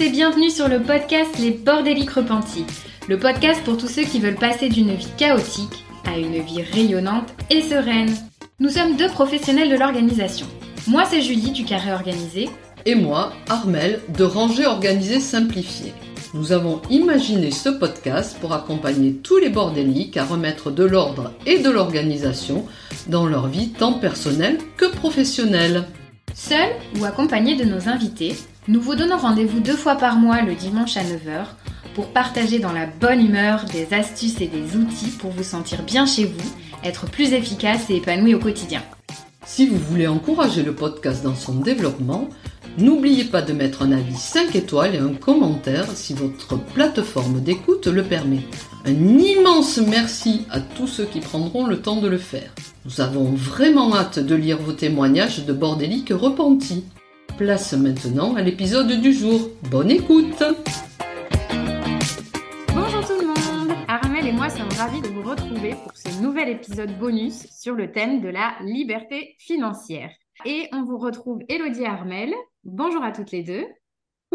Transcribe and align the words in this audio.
et 0.00 0.10
bienvenue 0.10 0.50
sur 0.50 0.66
le 0.66 0.82
podcast 0.82 1.38
Les 1.38 1.52
Bordéliques 1.52 2.10
Repentis, 2.10 2.64
le 3.08 3.16
podcast 3.16 3.62
pour 3.64 3.76
tous 3.76 3.86
ceux 3.86 4.02
qui 4.02 4.18
veulent 4.18 4.34
passer 4.34 4.68
d'une 4.68 4.92
vie 4.92 5.12
chaotique 5.16 5.84
à 6.04 6.18
une 6.18 6.40
vie 6.42 6.62
rayonnante 6.62 7.32
et 7.48 7.60
sereine. 7.60 8.12
Nous 8.58 8.70
sommes 8.70 8.96
deux 8.96 9.08
professionnels 9.08 9.70
de 9.70 9.76
l'organisation. 9.76 10.46
Moi, 10.88 11.04
c'est 11.08 11.20
Julie 11.20 11.52
du 11.52 11.64
Carré 11.64 11.92
Organisé. 11.92 12.48
Et 12.86 12.96
moi, 12.96 13.32
Armel 13.48 14.00
de 14.16 14.24
Ranger 14.24 14.66
Organisé 14.66 15.20
Simplifié. 15.20 15.92
Nous 16.32 16.50
avons 16.50 16.82
imaginé 16.90 17.52
ce 17.52 17.68
podcast 17.68 18.36
pour 18.40 18.52
accompagner 18.52 19.12
tous 19.12 19.38
les 19.38 19.50
bordéliques 19.50 20.16
à 20.16 20.24
remettre 20.24 20.72
de 20.72 20.84
l'ordre 20.84 21.32
et 21.46 21.60
de 21.60 21.70
l'organisation 21.70 22.66
dans 23.06 23.26
leur 23.26 23.46
vie 23.46 23.68
tant 23.68 23.92
personnelle 23.92 24.58
que 24.76 24.86
professionnelle. 24.86 25.84
Seul 26.34 26.68
ou 26.98 27.04
accompagné 27.04 27.54
de 27.54 27.64
nos 27.64 27.88
invités, 27.88 28.36
nous 28.66 28.80
vous 28.80 28.96
donnons 28.96 29.18
rendez-vous 29.18 29.60
deux 29.60 29.76
fois 29.76 29.94
par 29.94 30.16
mois 30.16 30.42
le 30.42 30.56
dimanche 30.56 30.96
à 30.96 31.02
9h 31.04 31.46
pour 31.94 32.08
partager 32.08 32.58
dans 32.58 32.72
la 32.72 32.86
bonne 32.86 33.24
humeur 33.24 33.64
des 33.66 33.94
astuces 33.94 34.40
et 34.40 34.48
des 34.48 34.76
outils 34.76 35.12
pour 35.16 35.30
vous 35.30 35.44
sentir 35.44 35.84
bien 35.84 36.06
chez 36.06 36.24
vous, 36.24 36.54
être 36.82 37.06
plus 37.06 37.32
efficace 37.32 37.88
et 37.88 37.96
épanoui 37.96 38.34
au 38.34 38.40
quotidien. 38.40 38.82
Si 39.46 39.68
vous 39.68 39.78
voulez 39.78 40.08
encourager 40.08 40.64
le 40.64 40.74
podcast 40.74 41.22
dans 41.22 41.36
son 41.36 41.54
développement, 41.54 42.28
n'oubliez 42.78 43.24
pas 43.24 43.42
de 43.42 43.52
mettre 43.52 43.82
un 43.82 43.92
avis 43.92 44.16
5 44.16 44.56
étoiles 44.56 44.96
et 44.96 44.98
un 44.98 45.14
commentaire 45.14 45.86
si 45.94 46.14
votre 46.14 46.58
plateforme 46.58 47.42
d'écoute 47.42 47.86
le 47.86 48.02
permet. 48.02 48.40
Un 48.86 49.18
immense 49.18 49.78
merci 49.78 50.46
à 50.50 50.60
tous 50.60 50.86
ceux 50.86 51.06
qui 51.06 51.20
prendront 51.20 51.66
le 51.66 51.80
temps 51.80 52.02
de 52.02 52.08
le 52.08 52.18
faire. 52.18 52.54
Nous 52.84 53.00
avons 53.00 53.24
vraiment 53.32 53.94
hâte 53.94 54.18
de 54.18 54.34
lire 54.34 54.60
vos 54.60 54.74
témoignages 54.74 55.46
de 55.46 55.54
bordéliques 55.54 56.12
repentis. 56.12 56.84
Place 57.38 57.72
maintenant 57.72 58.34
à 58.34 58.42
l'épisode 58.42 58.92
du 59.00 59.14
jour. 59.14 59.48
Bonne 59.70 59.90
écoute 59.90 60.42
Bonjour 62.74 63.06
tout 63.06 63.18
le 63.18 63.26
monde 63.26 63.74
Armel 63.88 64.26
et 64.26 64.32
moi 64.32 64.50
sommes 64.50 64.68
ravis 64.76 65.00
de 65.00 65.08
vous 65.08 65.22
retrouver 65.22 65.76
pour 65.82 65.96
ce 65.96 66.20
nouvel 66.20 66.50
épisode 66.50 66.98
bonus 66.98 67.46
sur 67.58 67.74
le 67.74 67.90
thème 67.90 68.20
de 68.20 68.28
la 68.28 68.52
liberté 68.66 69.34
financière. 69.38 70.10
Et 70.44 70.68
on 70.74 70.84
vous 70.84 70.98
retrouve 70.98 71.38
Elodie 71.48 71.84
et 71.84 71.86
Armel. 71.86 72.34
Bonjour 72.64 73.02
à 73.02 73.12
toutes 73.12 73.30
les 73.30 73.44
deux. 73.44 73.64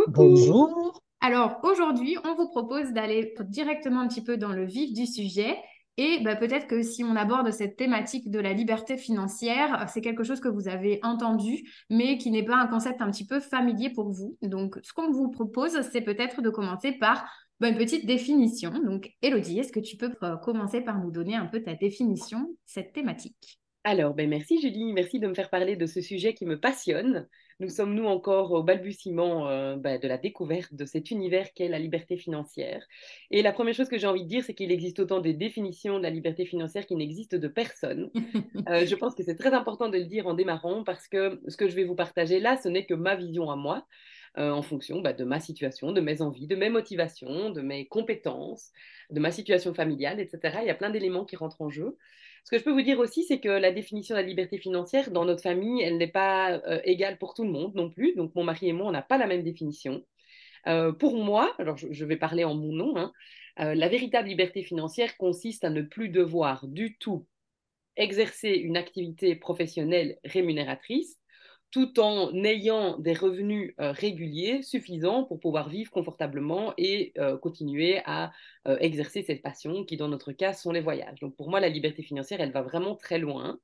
Bonjour 0.08 1.04
Alors 1.22 1.60
aujourd'hui, 1.64 2.18
on 2.24 2.36
vous 2.36 2.50
propose 2.50 2.92
d'aller 2.92 3.34
directement 3.48 4.02
un 4.02 4.08
petit 4.08 4.24
peu 4.24 4.38
dans 4.38 4.54
le 4.54 4.66
vif 4.66 4.94
du 4.94 5.06
sujet 5.06 5.58
et 6.02 6.22
bah, 6.24 6.38
peut-être 6.38 6.68
que 6.68 6.82
si 6.82 7.04
on 7.04 7.18
aborde 7.18 7.52
cette 7.52 7.76
thématique 7.76 8.32
de 8.32 8.40
la 8.40 8.54
liberté 8.54 8.96
financière, 8.96 9.86
c'est 9.90 10.00
quelque 10.00 10.24
chose 10.24 10.40
que 10.40 10.48
vous 10.48 10.70
avez 10.70 11.02
entendu, 11.04 11.70
mais 11.90 12.18
qui 12.18 12.32
n'est 12.32 12.46
pas 12.46 12.56
un 12.56 12.68
concept 12.68 13.02
un 13.02 13.12
petit 13.12 13.28
peu 13.28 13.42
familier 13.42 13.90
pour 13.90 14.10
vous. 14.10 14.38
Donc, 14.42 14.80
ce 14.82 14.94
qu'on 14.94 15.12
vous 15.12 15.30
propose, 15.30 15.82
c'est 15.92 16.00
peut-être 16.00 16.42
de 16.42 16.50
commencer 16.50 16.94
par 16.94 17.30
une 17.62 17.78
petite 17.78 18.06
définition. 18.06 18.72
Donc, 18.86 19.12
Elodie, 19.22 19.60
est-ce 19.60 19.74
que 19.74 19.82
tu 19.82 19.98
peux 19.98 20.14
euh, 20.24 20.38
commencer 20.38 20.80
par 20.80 21.00
nous 21.00 21.12
donner 21.12 21.36
un 21.36 21.48
peu 21.48 21.62
ta 21.62 21.76
définition, 21.76 22.48
cette 22.66 22.94
thématique? 22.94 23.60
Alors, 23.84 24.14
ben 24.14 24.30
merci 24.30 24.62
Julie, 24.62 24.94
merci 24.94 25.20
de 25.20 25.28
me 25.28 25.34
faire 25.34 25.50
parler 25.50 25.76
de 25.76 25.86
ce 25.86 26.00
sujet 26.00 26.34
qui 26.34 26.46
me 26.46 26.58
passionne. 26.58 27.28
Nous 27.60 27.70
sommes, 27.70 27.94
nous, 27.94 28.06
encore 28.06 28.52
au 28.52 28.64
balbutiement 28.64 29.50
euh, 29.50 29.76
ben, 29.76 30.00
de 30.00 30.08
la 30.08 30.18
découverte 30.18 30.74
de 30.74 30.86
cet 30.86 31.12
univers 31.12 31.54
qu'est 31.54 31.68
la 31.68 31.80
liberté 31.80 32.16
financière. 32.16 32.86
Et 33.32 33.42
la 33.42 33.52
première 33.52 33.74
chose 33.74 33.90
que 33.90 33.98
j'ai 33.98 34.08
envie 34.08 34.24
de 34.24 34.30
dire, 34.30 34.44
c'est 34.46 34.54
qu'il 34.54 34.72
existe 34.72 35.00
autant 35.00 35.20
de 35.20 35.32
définitions 35.32 35.98
de 35.98 36.04
la 36.04 36.10
liberté 36.10 36.46
financière 36.46 36.86
qu'il 36.86 36.98
n'existe 36.98 37.36
de 37.36 37.48
personnes. 37.48 38.10
Euh, 38.68 38.86
je 38.86 38.94
pense 38.94 39.16
que 39.16 39.24
c'est 39.24 39.36
très 39.36 39.54
important 39.54 39.90
de 39.90 39.98
le 39.98 40.04
dire 40.04 40.28
en 40.28 40.34
démarrant 40.34 40.84
parce 40.84 41.08
que 41.08 41.42
ce 41.48 41.58
que 41.58 41.68
je 41.70 41.76
vais 41.76 41.86
vous 41.86 41.96
partager 41.96 42.40
là, 42.40 42.58
ce 42.58 42.68
n'est 42.68 42.86
que 42.86 42.94
ma 42.94 43.16
vision 43.16 43.50
à 43.50 43.56
moi. 43.56 43.86
Euh, 44.38 44.52
en 44.52 44.62
fonction 44.62 45.02
ben, 45.02 45.16
de 45.16 45.24
ma 45.24 45.40
situation, 45.40 45.92
de 45.92 46.02
mes 46.02 46.22
envies, 46.22 46.46
de 46.46 46.56
mes 46.56 46.70
motivations, 46.70 47.50
de 47.50 47.62
mes 47.62 47.88
compétences, 47.88 48.72
de 49.10 49.20
ma 49.20 49.32
situation 49.32 49.74
familiale, 49.74 50.20
etc. 50.20 50.60
Il 50.62 50.68
y 50.68 50.70
a 50.70 50.76
plein 50.76 50.92
d'éléments 50.92 51.26
qui 51.26 51.36
rentrent 51.36 51.62
en 51.64 51.70
jeu. 51.72 51.98
Ce 52.44 52.52
que 52.52 52.58
je 52.58 52.64
peux 52.64 52.72
vous 52.72 52.82
dire 52.82 53.00
aussi, 53.00 53.24
c'est 53.24 53.40
que 53.40 53.50
la 53.50 53.72
définition 53.72 54.16
de 54.16 54.22
la 54.22 54.26
liberté 54.26 54.58
financière 54.58 55.12
dans 55.12 55.26
notre 55.26 55.44
famille, 55.44 55.82
elle 55.82 55.98
n'est 55.98 56.08
pas 56.08 56.54
euh, 56.68 56.80
égale 56.84 57.18
pour 57.18 57.34
tout 57.34 57.44
le 57.44 57.52
monde 57.52 57.76
non 57.76 57.90
plus. 57.90 58.16
Donc 58.16 58.34
mon 58.36 58.44
mari 58.44 58.70
et 58.70 58.74
moi, 58.74 58.88
on 58.88 58.92
n'a 58.92 59.02
pas 59.02 59.18
la 59.18 59.28
même 59.28 59.44
définition. 59.44 60.04
Euh, 60.68 60.92
pour 60.92 61.16
moi, 61.16 61.54
alors 61.60 61.78
je, 61.78 62.06
vais 62.06 62.18
parler 62.18 62.44
en 62.44 62.56
mon 62.56 62.74
nom, 62.74 62.98
hein, 62.98 63.14
euh, 63.60 63.76
la 63.76 63.88
véritable 63.88 64.28
liberté 64.28 64.64
financière 64.64 65.18
consiste 65.18 65.64
à 65.64 65.70
ne 65.70 65.82
plus 65.82 66.10
devoir 66.10 66.68
du 66.68 66.98
tout 66.98 67.28
exercer 67.96 68.52
une 68.52 68.78
activité 68.78 69.36
professionnelle 69.36 70.18
rémunératrice 70.24 71.18
tout 71.72 72.00
en 72.00 72.34
ayant 72.44 72.98
des 72.98 73.14
revenus 73.14 73.74
euh, 73.80 73.92
réguliers 73.92 74.64
suffisants 74.64 75.24
pour 75.24 75.40
pouvoir 75.40 75.70
vivre 75.70 75.92
confortablement 75.92 76.74
et 76.78 77.14
euh, 77.18 77.38
continuer 77.38 78.02
à 78.06 78.32
euh, 78.68 78.78
exercer 78.80 79.22
cette 79.22 79.42
passion 79.44 79.84
qui, 79.86 79.96
dans 79.96 80.08
notre 80.08 80.32
cas, 80.32 80.54
sont 80.54 80.72
les 80.72 80.82
voyages. 80.82 81.20
Donc 81.20 81.36
pour 81.36 81.50
moi, 81.50 81.60
la 81.60 81.70
liberté 81.70 82.02
financière, 82.02 82.42
elle 82.42 82.52
va 82.52 82.62
vraiment 82.62 82.96
très 82.96 83.20
loin. 83.20 83.60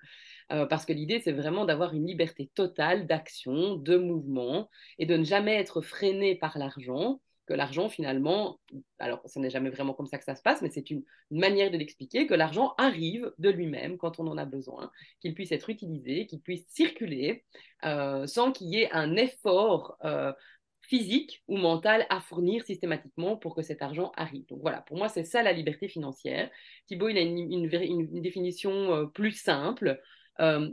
parce 0.50 0.86
que 0.86 0.94
l'idée, 0.94 1.20
c'est 1.20 1.32
vraiment 1.32 1.66
d'avoir 1.66 1.96
une 1.96 2.06
liberté 2.06 2.52
totale 2.54 3.08
d'action, 3.08 3.76
de 3.78 3.98
mouvement, 3.98 4.70
et 5.00 5.08
de 5.08 5.18
ne 5.18 5.24
jamais 5.24 5.56
être 5.56 5.82
freiné 5.82 6.36
par 6.36 6.58
l'argent, 6.60 7.20
que 7.46 7.54
l'argent 7.54 7.90
finalement, 7.90 8.60
alors 9.00 9.22
ce 9.26 9.40
n'est 9.40 9.50
jamais 9.50 9.70
vraiment 9.70 9.94
comme 9.94 10.08
ça 10.08 10.18
que 10.18 10.24
ça 10.24 10.36
se 10.36 10.42
passe, 10.42 10.62
mais 10.62 10.70
c'est 10.70 10.90
une, 10.90 11.04
manière 11.32 11.72
de 11.72 11.78
l'expliquer, 11.78 12.28
que 12.28 12.34
l'argent 12.34 12.74
arrive 12.78 13.32
de 13.40 13.50
lui-même 13.50 13.98
quand 13.98 14.20
on 14.20 14.28
en 14.28 14.38
a 14.38 14.46
besoin, 14.46 14.92
qu'il 15.20 15.34
puisse 15.34 15.52
être 15.52 15.70
utilisé, 15.70 16.28
qu'il 16.28 16.42
puisse 16.42 16.66
circuler 16.70 17.44
euh, 17.84 18.28
sans 18.28 18.52
qu'il 18.52 18.68
y 18.68 18.82
ait 18.82 18.92
un 18.92 19.16
effort 19.16 19.98
euh, 20.06 20.34
physique 20.82 21.44
ou 21.48 21.58
mental 21.58 22.06
à 22.10 22.20
fournir 22.20 22.64
systématiquement 22.64 23.38
pour 23.38 23.56
que 23.56 23.64
cet 23.64 23.82
argent 23.82 24.12
arrive. 24.16 24.46
Donc 24.48 24.62
voilà, 24.62 24.82
pour 24.82 24.98
moi 24.98 25.10
c'est 25.10 25.24
ça 25.24 25.44
la 25.44 25.54
liberté 25.54 25.88
financière. 25.88 26.50
Thibault, 26.88 27.10
il 27.10 27.18
a 27.18 27.22
une, 27.22 28.22
définition 28.22 28.94
euh, 28.94 29.06
plus 29.06 29.32
simple. 29.32 30.00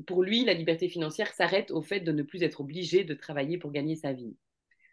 pour 0.06 0.22
lui, 0.22 0.44
la 0.44 0.54
liberté 0.54 0.88
financière 0.88 1.32
s'arrête 1.32 1.70
au 1.70 1.82
fait 1.82 2.00
de 2.00 2.12
ne 2.12 2.22
plus 2.22 2.42
être 2.42 2.60
obligé 2.60 3.04
de 3.04 3.14
travailler 3.14 3.58
pour 3.58 3.72
gagner 3.72 3.96
sa 3.96 4.12
vie. 4.12 4.36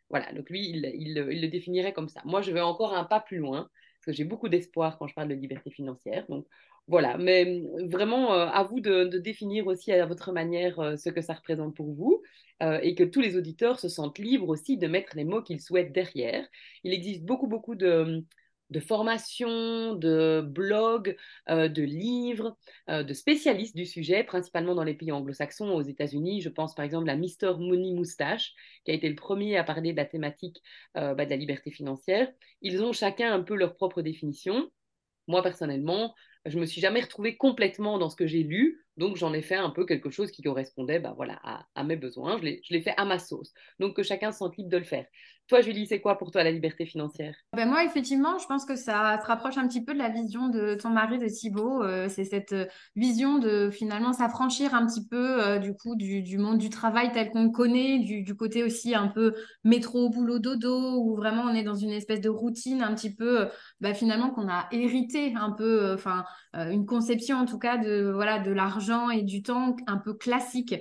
Voilà, 0.09 0.31
donc 0.33 0.49
lui, 0.49 0.69
il, 0.69 1.13
le 1.15 1.47
définirait 1.47 1.93
comme 1.93 2.09
ça. 2.09 2.21
Moi, 2.25 2.41
je 2.41 2.51
vais 2.51 2.61
encore 2.61 2.95
un 2.95 3.03
pas 3.03 3.19
plus 3.19 3.37
loin, 3.37 3.69
parce 3.99 4.05
que 4.07 4.11
j'ai 4.11 4.23
beaucoup 4.23 4.49
d'espoir 4.49 4.97
quand 4.97 5.07
je 5.07 5.13
parle 5.13 5.27
de 5.29 5.35
liberté 5.35 5.69
financière. 5.69 6.25
Donc 6.29 6.47
voilà, 6.87 7.17
mais 7.17 7.45
mm, 7.45 7.89
vraiment, 7.89 8.33
euh, 8.33 8.47
à 8.47 8.63
vous 8.63 8.79
de, 8.79 9.05
définir 9.19 9.67
aussi 9.67 9.91
à 9.91 10.05
votre 10.05 10.31
manière 10.31 10.79
euh, 10.79 10.97
ce 10.97 11.09
que 11.09 11.21
ça 11.21 11.33
représente 11.33 11.75
pour 11.75 11.93
vous, 11.93 12.23
euh, 12.63 12.79
et 12.81 12.95
que 12.95 13.03
tous 13.03 13.21
les 13.21 13.37
auditeurs 13.37 13.79
se 13.79 13.87
sentent 13.87 14.17
libres 14.19 14.49
aussi 14.49 14.77
de 14.77 14.87
mettre 14.87 15.15
les 15.15 15.23
mots 15.23 15.43
qu'ils 15.43 15.61
souhaitent 15.61 15.93
derrière. 15.93 16.45
Il 16.83 16.93
existe 16.93 17.23
beaucoup, 17.23 17.47
beaucoup 17.47 17.75
de, 17.75 18.25
de 18.69 18.79
formations, 18.79 19.95
de 19.95 20.41
blogs, 20.45 21.15
euh, 21.49 21.67
de 21.67 21.81
livres, 21.81 22.57
euh, 22.89 23.03
de 23.03 23.13
spécialistes 23.13 23.75
du 23.75 23.85
sujet, 23.85 24.23
principalement 24.23 24.75
dans 24.75 24.83
les 24.83 24.93
pays 24.93 25.11
anglo-saxons, 25.11 25.71
aux 25.71 25.81
États-Unis. 25.81 26.41
Je 26.41 26.49
pense 26.49 26.75
par 26.75 26.85
exemple 26.85 27.09
à 27.09 27.15
Mr. 27.15 27.57
Money 27.57 27.93
Moustache, 27.93 28.53
qui 28.85 28.91
a 28.91 28.93
été 28.93 29.09
le 29.09 29.15
premier 29.15 29.57
à 29.57 29.63
parler 29.63 29.91
de 29.91 29.97
la 29.97 30.05
thématique 30.05 30.61
euh, 30.97 31.15
bah, 31.15 31.25
de 31.25 31.29
la 31.31 31.37
liberté 31.37 31.71
financière. 31.71 32.31
Ils 32.61 32.83
ont 32.83 32.93
chacun 32.93 33.33
un 33.33 33.41
peu 33.41 33.55
leur 33.55 33.75
propre 33.75 34.01
définition. 34.01 34.69
Moi, 35.27 35.41
personnellement, 35.43 36.13
je 36.45 36.59
me 36.59 36.65
suis 36.65 36.81
jamais 36.81 37.01
retrouvée 37.01 37.37
complètement 37.37 37.97
dans 37.97 38.09
ce 38.09 38.15
que 38.15 38.27
j'ai 38.27 38.43
lu, 38.43 38.85
donc 38.97 39.15
j'en 39.15 39.33
ai 39.33 39.41
fait 39.41 39.55
un 39.55 39.69
peu 39.69 39.85
quelque 39.85 40.09
chose 40.09 40.31
qui 40.31 40.41
correspondait 40.41 40.99
bah, 40.99 41.13
voilà, 41.15 41.39
à, 41.75 41.83
mes 41.83 41.95
besoins. 41.95 42.37
Je 42.39 42.73
l'ai 42.73 42.81
fait 42.81 42.93
à 42.97 43.05
ma 43.05 43.19
sauce. 43.19 43.53
Donc 43.79 43.95
que 43.95 44.03
chacun 44.03 44.31
se 44.31 44.39
sente 44.39 44.57
libre 44.57 44.69
de 44.69 44.77
le 44.77 44.83
faire. 44.83 45.05
Toi, 45.49 45.61
Julie, 45.61 45.87
c'est 45.87 45.99
quoi 45.99 46.15
pour 46.15 46.29
toi 46.29 46.43
la 46.43 46.51
liberté 46.51 46.85
financière? 46.85 47.35
Ben 47.53 47.67
Moi, 47.67 47.83
effectivement, 47.83 48.37
je 48.37 48.45
pense 48.45 48.65
que 48.65 48.75
ça 48.75 49.19
se 49.19 49.25
rapproche 49.25 49.57
un 49.57 49.67
petit 49.67 49.83
peu 49.83 49.95
de 49.95 49.97
la 49.97 50.09
vision 50.09 50.47
de 50.47 50.75
ton 50.75 50.89
mari, 50.89 51.17
de 51.17 51.25
Thibault. 51.25 51.81
Euh, 51.81 52.07
c'est 52.07 52.23
cette 52.23 52.53
euh, 52.53 52.67
vision 52.95 53.39
de 53.39 53.71
finalement 53.71 54.13
s'affranchir 54.13 54.75
un 54.75 54.85
petit 54.85 55.07
peu 55.07 55.43
euh, 55.43 55.57
du 55.57 55.73
coup 55.73 55.95
du, 55.95 56.37
monde 56.37 56.59
du 56.59 56.69
travail 56.69 57.11
tel 57.13 57.31
qu'on 57.31 57.45
le 57.45 57.49
connaît, 57.49 57.97
du, 57.97 58.35
côté 58.35 58.63
aussi 58.63 58.93
un 58.93 59.07
peu 59.07 59.33
métro, 59.63 60.09
boulot, 60.09 60.37
dodo, 60.37 61.01
où 61.01 61.15
vraiment 61.15 61.41
on 61.41 61.55
est 61.55 61.63
dans 61.63 61.73
une 61.73 61.89
espèce 61.89 62.21
de 62.21 62.29
routine 62.29 62.83
un 62.83 62.93
petit 62.93 63.15
peu, 63.15 63.47
bah, 63.81 63.95
finalement, 63.95 64.29
qu'on 64.29 64.47
a 64.47 64.67
hérité 64.71 65.33
un 65.35 65.51
peu, 65.51 65.93
enfin, 65.93 66.25
une 66.53 66.85
conception 66.85 67.37
en 67.37 67.45
tout 67.45 67.57
cas 67.57 67.77
de, 67.77 68.11
voilà, 68.13 68.37
de 68.37 68.51
l'argent 68.51 69.09
et 69.09 69.23
du 69.23 69.41
temps 69.41 69.75
un 69.87 69.97
peu 69.97 70.13
classique. 70.13 70.75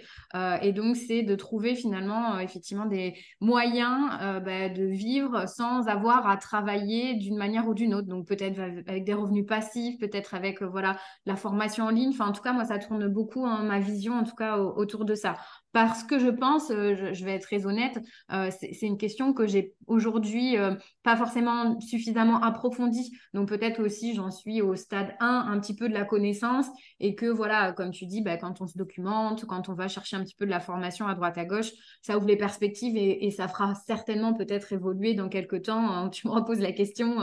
et 0.62 0.72
donc, 0.72 0.96
c'est 0.96 1.22
de 1.22 1.34
trouver 1.34 1.74
finalement, 1.74 2.38
effectivement, 2.38 2.84
des 2.84 3.14
moyens. 3.40 4.10
De 4.74 4.84
vivre 4.84 5.46
sans 5.48 5.86
avoir 5.86 6.28
à 6.28 6.36
travailler 6.36 7.14
d'une 7.14 7.36
manière 7.36 7.68
ou 7.68 7.74
d'une 7.74 7.94
autre. 7.94 8.08
Donc 8.08 8.26
peut-être 8.26 8.58
avec 8.58 9.04
des 9.04 9.14
revenus 9.14 9.46
passifs, 9.46 9.98
peut-être 9.98 10.34
avec 10.34 10.62
euh, 10.62 10.66
voilà 10.66 10.98
la 11.26 11.36
formation 11.36 11.84
en 11.84 11.90
ligne. 11.90 12.10
Enfin, 12.10 12.26
en 12.28 12.32
tout 12.32 12.42
cas, 12.42 12.52
moi, 12.52 12.64
ça 12.64 12.78
tourne 12.78 13.06
beaucoup 13.08 13.46
hein, 13.46 13.62
ma 13.62 13.78
vision, 13.78 14.14
en 14.14 14.24
tout 14.24 14.34
cas, 14.34 14.58
autour 14.58 15.04
de 15.04 15.14
ça. 15.14 15.36
Parce 15.72 16.02
que 16.02 16.18
je 16.18 16.28
pense, 16.28 16.70
euh, 16.70 17.12
je, 17.12 17.24
vais 17.24 17.34
être 17.34 17.42
très 17.42 17.66
honnête, 17.66 17.98
euh, 18.32 18.50
c'est 18.50 18.86
une 18.86 18.96
question 18.96 19.34
que 19.34 19.46
j'ai 19.46 19.74
aujourd'hui 19.86 20.56
euh, 20.56 20.74
pas 21.02 21.16
forcément 21.16 21.78
suffisamment 21.80 22.42
approfondie. 22.42 23.12
Donc 23.34 23.48
peut-être 23.48 23.82
aussi 23.82 24.14
j'en 24.14 24.30
suis 24.30 24.62
au 24.62 24.76
stade 24.76 25.14
1 25.20 25.46
un 25.50 25.60
petit 25.60 25.76
peu 25.76 25.88
de 25.88 25.94
la 25.94 26.04
connaissance 26.04 26.66
et 27.00 27.14
que 27.14 27.26
voilà, 27.26 27.72
comme 27.72 27.90
tu 27.90 28.06
dis, 28.06 28.22
bah, 28.22 28.38
quand 28.38 28.60
on 28.60 28.66
se 28.66 28.78
documente, 28.78 29.44
quand 29.44 29.68
on 29.68 29.74
va 29.74 29.88
chercher 29.88 30.16
un 30.16 30.24
petit 30.24 30.34
peu 30.34 30.46
de 30.46 30.50
la 30.50 30.60
formation 30.60 31.06
à 31.06 31.14
droite 31.14 31.36
à 31.36 31.44
gauche, 31.44 31.70
ça 32.02 32.16
ouvre 32.16 32.26
les 32.26 32.36
perspectives 32.36 32.96
et, 32.96 33.28
ça 33.38 33.46
fera 33.46 33.74
certainement 33.74 34.32
peut-être 34.32 34.72
évoluer 34.72 35.14
dans 35.14 35.28
quelques 35.28 35.62
temps. 35.62 35.86
Hein. 35.90 36.08
tu 36.08 36.26
me 36.26 36.32
reposes 36.32 36.60
la 36.60 36.72
question, 36.72 37.16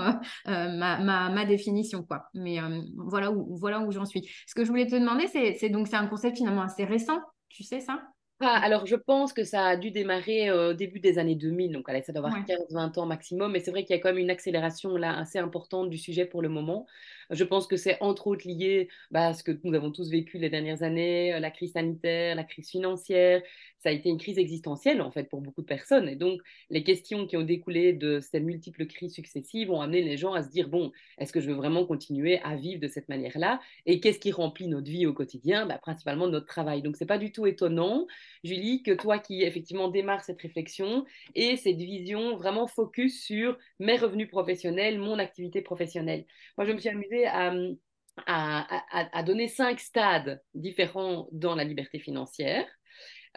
ma, 0.45 0.99
ma, 0.99 1.29
ma, 1.29 1.45
définition 1.45 2.03
quoi. 2.03 2.29
Mais 2.35 2.59
voilà 2.95 3.31
où, 3.31 3.57
voilà 3.57 3.79
où 3.81 3.91
j'en 3.91 4.05
suis. 4.05 4.29
Ce 4.47 4.53
que 4.53 4.63
je 4.63 4.69
voulais 4.69 4.85
te 4.85 4.95
demander, 4.95 5.27
c'est 5.27 5.69
donc 5.69 5.87
c'est 5.87 5.95
un 5.95 6.07
concept 6.07 6.37
finalement 6.37 6.61
assez 6.61 6.85
récent. 6.85 7.19
Tu 7.49 7.63
sais 7.63 7.79
ça? 7.79 8.01
Ah, 8.41 8.59
alors, 8.61 8.85
je 8.85 8.95
pense 8.97 9.31
que 9.31 9.45
ça 9.45 9.65
a 9.65 9.77
dû 9.77 9.91
démarrer 9.91 10.51
au 10.51 10.73
début 10.73 10.99
des 10.99 11.17
années 11.19 11.35
2000, 11.35 11.71
donc 11.71 11.87
allez, 11.87 12.01
ça 12.01 12.11
doit 12.11 12.27
avoir 12.27 12.45
15-20 12.45 12.97
ans 12.97 13.05
maximum, 13.05 13.53
mais 13.53 13.61
c'est 13.61 13.71
vrai 13.71 13.85
qu'il 13.85 13.95
y 13.95 13.99
a 13.99 14.01
quand 14.01 14.09
même 14.09 14.17
une 14.17 14.29
accélération 14.29 14.97
là 14.97 15.17
assez 15.17 15.39
importante 15.39 15.89
du 15.89 15.97
sujet 15.97 16.25
pour 16.25 16.41
le 16.41 16.49
moment. 16.49 16.85
Je 17.29 17.43
pense 17.45 17.65
que 17.65 17.77
c'est 17.77 17.97
entre 18.01 18.27
autres 18.27 18.45
lié 18.45 18.89
bah, 19.09 19.27
à 19.27 19.33
ce 19.33 19.41
que 19.41 19.51
nous 19.63 19.73
avons 19.73 19.89
tous 19.89 20.11
vécu 20.11 20.37
les 20.37 20.49
dernières 20.49 20.83
années, 20.83 21.39
la 21.39 21.49
crise 21.49 21.71
sanitaire, 21.71 22.35
la 22.35 22.43
crise 22.43 22.69
financière. 22.69 23.41
Ça 23.85 23.91
a 23.91 23.93
été 23.93 24.09
une 24.09 24.17
crise 24.17 24.39
existentielle 24.39 24.99
en 24.99 25.11
fait 25.11 25.29
pour 25.29 25.41
beaucoup 25.41 25.61
de 25.61 25.67
personnes. 25.67 26.09
Et 26.09 26.15
donc, 26.15 26.41
les 26.71 26.83
questions 26.83 27.27
qui 27.27 27.37
ont 27.37 27.43
découlé 27.43 27.93
de 27.93 28.19
ces 28.19 28.39
multiples 28.39 28.87
crises 28.87 29.13
successives 29.13 29.69
ont 29.69 29.79
amené 29.79 30.01
les 30.01 30.17
gens 30.17 30.33
à 30.33 30.41
se 30.41 30.49
dire, 30.49 30.69
bon, 30.69 30.91
est-ce 31.19 31.31
que 31.31 31.39
je 31.39 31.45
veux 31.51 31.53
vraiment 31.53 31.85
continuer 31.85 32.39
à 32.39 32.55
vivre 32.55 32.81
de 32.81 32.87
cette 32.87 33.09
manière-là? 33.09 33.59
Et 33.85 33.99
qu'est-ce 33.99 34.17
qui 34.17 34.31
remplit 34.31 34.67
notre 34.67 34.89
vie 34.89 35.05
au 35.05 35.13
quotidien? 35.13 35.67
Bah, 35.67 35.77
Principalement 35.77 36.27
notre 36.27 36.47
travail. 36.47 36.81
Donc, 36.81 36.95
c'est 36.97 37.05
pas 37.05 37.19
du 37.19 37.31
tout 37.31 37.45
étonnant, 37.45 38.07
Julie, 38.43 38.81
que 38.81 38.91
toi 38.91 39.19
qui 39.19 39.43
effectivement 39.43 39.87
démarres 39.87 40.23
cette 40.23 40.41
réflexion 40.41 41.05
et 41.35 41.55
cette 41.55 41.77
vision 41.77 42.37
vraiment 42.37 42.65
focus 42.65 43.23
sur 43.23 43.55
mes 43.79 43.97
revenus 43.97 44.29
professionnels, 44.29 44.97
mon 44.97 45.19
activité 45.19 45.61
professionnelle. 45.61 46.25
Moi, 46.57 46.65
je 46.65 46.71
me 46.73 46.79
suis 46.79 46.89
amusée 46.89 47.27
à, 47.27 49.23
donner 49.23 49.47
cinq 49.47 49.79
stades 49.79 50.41
différents 50.55 51.27
dans 51.31 51.53
la 51.53 51.63
liberté 51.63 51.99
financière. 51.99 52.65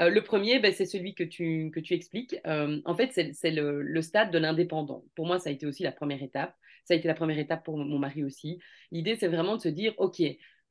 Euh, 0.00 0.10
le 0.10 0.22
premier, 0.22 0.60
ben, 0.60 0.72
c'est 0.72 0.86
celui 0.86 1.14
que 1.14 1.24
tu, 1.24 1.70
que 1.72 1.80
tu 1.80 1.94
expliques. 1.94 2.36
Euh, 2.46 2.80
en 2.84 2.94
fait, 2.94 3.12
c'est 3.12 3.50
le, 3.50 3.82
le, 3.82 4.02
stade 4.02 4.30
de 4.30 4.38
l'indépendant. 4.38 5.04
Pour 5.16 5.26
moi, 5.26 5.38
ça 5.38 5.50
a 5.50 5.52
été 5.52 5.66
aussi 5.66 5.82
la 5.82 5.92
première 5.92 6.22
étape. 6.22 6.54
Ça 6.84 6.94
a 6.94 6.96
été 6.96 7.08
la 7.08 7.14
première 7.14 7.38
étape 7.38 7.64
pour 7.64 7.76
mon 7.76 7.98
mari 7.98 8.24
aussi. 8.24 8.60
L'idée, 8.92 9.16
c'est 9.16 9.28
vraiment 9.28 9.56
de 9.56 9.60
se 9.62 9.68
dire, 9.68 9.94
OK, 9.98 10.22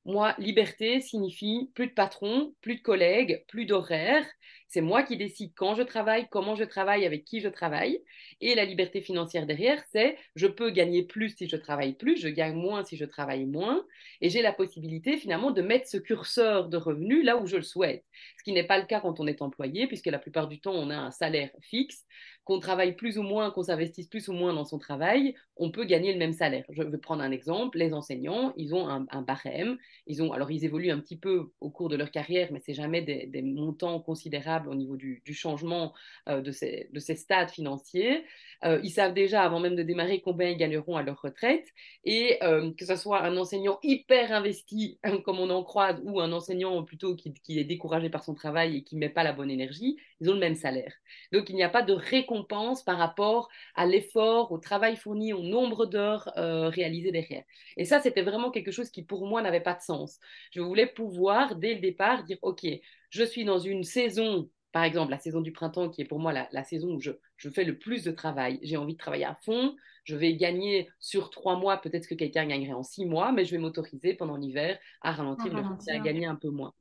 moi, 0.07 0.33
liberté 0.39 1.01
signifie 1.01 1.69
plus 1.75 1.87
de 1.87 1.91
patron, 1.91 2.55
plus 2.61 2.77
de 2.77 2.81
collègues, 2.81 3.43
plus 3.49 3.65
d'horaires. 3.65 4.25
C'est 4.67 4.81
moi 4.81 5.03
qui 5.03 5.15
décide 5.15 5.53
quand 5.55 5.75
je 5.75 5.81
travaille, 5.81 6.27
comment 6.29 6.55
je 6.55 6.65
travaille, 6.65 7.05
avec 7.05 7.23
qui 7.23 7.39
je 7.39 7.47
travaille. 7.47 8.01
Et 8.41 8.53
la 8.53 8.65
liberté 8.65 9.01
financière 9.01 9.45
derrière, 9.45 9.81
c'est 9.91 10.17
je 10.35 10.47
peux 10.47 10.71
gagner 10.71 11.03
plus 11.03 11.29
si 11.37 11.47
je 11.47 11.55
travaille 11.55 11.93
plus, 11.93 12.17
je 12.17 12.27
gagne 12.27 12.55
moins 12.55 12.83
si 12.83 12.97
je 12.97 13.05
travaille 13.05 13.45
moins. 13.45 13.85
Et 14.21 14.29
j'ai 14.29 14.41
la 14.41 14.51
possibilité 14.51 15.17
finalement 15.17 15.51
de 15.51 15.61
mettre 15.61 15.87
ce 15.87 15.97
curseur 15.97 16.67
de 16.67 16.77
revenus 16.77 17.23
là 17.23 17.37
où 17.37 17.47
je 17.47 17.57
le 17.57 17.63
souhaite. 17.63 18.03
Ce 18.37 18.43
qui 18.43 18.51
n'est 18.51 18.67
pas 18.67 18.77
le 18.77 18.85
cas 18.85 18.99
quand 18.99 19.19
on 19.19 19.27
est 19.27 19.41
employé, 19.41 19.87
puisque 19.87 20.07
la 20.07 20.19
plupart 20.19 20.47
du 20.47 20.59
temps, 20.59 20.73
on 20.73 20.89
a 20.89 20.97
un 20.97 21.11
salaire 21.11 21.51
fixe 21.61 22.05
qu'on 22.47 22.59
travaille 22.59 22.95
plus 22.95 23.17
ou 23.17 23.23
moins, 23.23 23.51
qu'on 23.51 23.63
s'investisse 23.63 24.07
plus 24.07 24.29
ou 24.29 24.33
moins 24.33 24.53
dans 24.53 24.63
son 24.63 24.79
travail, 24.79 25.35
on 25.57 25.69
peut 25.69 25.83
gagner 25.83 26.13
le 26.13 26.17
même 26.17 26.31
salaire. 26.31 26.63
Je 26.69 26.81
vais 26.81 26.97
prendre 26.97 27.21
un 27.21 27.31
exemple. 27.31 27.77
Les 27.77 27.93
enseignants, 27.93 28.53
ils 28.55 28.73
ont 28.73 28.87
un, 28.87 29.21
barème. 29.21 29.77
Ils 30.05 30.23
ont, 30.23 30.31
alors, 30.31 30.49
ils 30.49 30.63
évoluent 30.63 30.91
un 30.91 30.99
petit 30.99 31.17
peu 31.17 31.51
au 31.59 31.69
cours 31.69 31.89
de 31.89 31.97
leur 31.97 32.09
carrière, 32.09 32.47
mais 32.53 32.61
c'est 32.65 32.73
jamais 32.73 33.01
des, 33.01 33.41
montants 33.41 33.99
considérables 33.99 34.56
au 34.67 34.75
niveau 34.75 34.97
du, 34.97 35.21
changement 35.33 35.93
euh, 36.29 36.41
de, 36.41 36.51
ces, 36.51 36.89
de, 36.93 36.99
ces, 36.99 37.15
stades 37.15 37.51
financiers. 37.51 38.23
Euh, 38.63 38.79
ils 38.83 38.89
savent 38.89 39.13
déjà, 39.13 39.43
avant 39.43 39.59
même 39.59 39.75
de 39.75 39.83
démarrer, 39.83 40.21
combien 40.21 40.49
ils 40.49 40.57
gagneront 40.57 40.95
à 40.95 41.03
leur 41.03 41.21
retraite. 41.21 41.67
Et 42.03 42.37
euh, 42.43 42.71
que 42.73 42.85
ce 42.85 42.95
soit 42.95 43.23
un 43.23 43.37
enseignant 43.37 43.77
hyper 43.83 44.31
investi, 44.31 44.99
comme 45.25 45.39
on 45.39 45.49
en 45.49 45.63
croise, 45.63 45.99
ou 46.03 46.19
un 46.21 46.31
enseignant 46.31 46.83
plutôt 46.83 47.15
qui, 47.15 47.33
qui 47.33 47.59
est 47.59 47.65
découragé 47.65 48.09
par 48.09 48.23
son 48.23 48.33
travail 48.33 48.77
et 48.77 48.83
qui 48.83 48.95
ne 48.95 49.01
met 49.01 49.09
pas 49.09 49.23
la 49.23 49.33
bonne 49.33 49.51
énergie, 49.51 49.97
ils 50.19 50.29
ont 50.29 50.33
le 50.33 50.39
même 50.39 50.55
salaire. 50.55 50.93
Donc, 51.31 51.49
il 51.49 51.55
n'y 51.55 51.63
a 51.63 51.69
pas 51.69 51.83
de 51.83 51.93
récompense 51.93 52.47
pense 52.47 52.83
par 52.83 52.97
rapport 52.97 53.49
à 53.75 53.85
l'effort, 53.85 54.51
au 54.51 54.57
travail 54.57 54.95
fourni, 54.95 55.33
au 55.33 55.43
nombre 55.43 55.85
d'heures 55.85 56.31
euh, 56.37 56.69
réalisées 56.69 57.11
derrière. 57.11 57.43
Et 57.75 57.85
ça, 57.85 57.99
c'était 57.99 58.21
vraiment 58.21 58.51
quelque 58.51 58.71
chose 58.71 58.89
qui 58.89 59.03
pour 59.03 59.27
moi 59.27 59.41
n'avait 59.41 59.61
pas 59.61 59.73
de 59.73 59.81
sens. 59.81 60.19
Je 60.51 60.61
voulais 60.61 60.87
pouvoir, 60.87 61.55
dès 61.55 61.75
le 61.75 61.81
départ, 61.81 62.23
dire, 62.23 62.37
OK, 62.41 62.65
je 63.09 63.23
suis 63.23 63.45
dans 63.45 63.59
une 63.59 63.83
saison 63.83 64.49
par 64.77 64.83
exemple, 64.83 65.09
la 65.09 65.17
saison 65.17 65.41
du 65.41 65.51
printemps, 65.51 65.89
qui 65.89 66.03
est 66.03 66.05
pour 66.05 66.19
moi 66.19 66.31
la, 66.33 66.63
saison 66.63 66.89
où 66.89 66.99
je, 66.99 67.11
fais 67.49 67.63
le 67.63 67.79
plus 67.79 68.03
de 68.03 68.11
travail. 68.11 68.59
J'ai 68.61 68.77
envie 68.77 68.93
de 68.93 68.99
travailler 68.99 69.25
à 69.25 69.33
fond. 69.33 69.75
Je 70.03 70.15
vais 70.15 70.35
gagner 70.35 70.87
sur 70.99 71.31
trois 71.31 71.55
mois, 71.55 71.77
peut-être 71.77 72.07
que 72.07 72.13
quelqu'un 72.13 72.45
gagnerait 72.45 72.73
en 72.73 72.83
six 72.83 73.05
mois, 73.05 73.31
mais 73.31 73.43
je 73.43 73.51
vais 73.51 73.57
m'autoriser 73.57 74.13
pendant 74.13 74.35
l'hiver 74.35 74.77
à 75.01 75.13
ralentir, 75.13 75.51
le 75.51 75.63
à 75.63 75.99
gagner 75.99 76.27
un 76.27 76.35
peu 76.35 76.49
moins. 76.49 76.73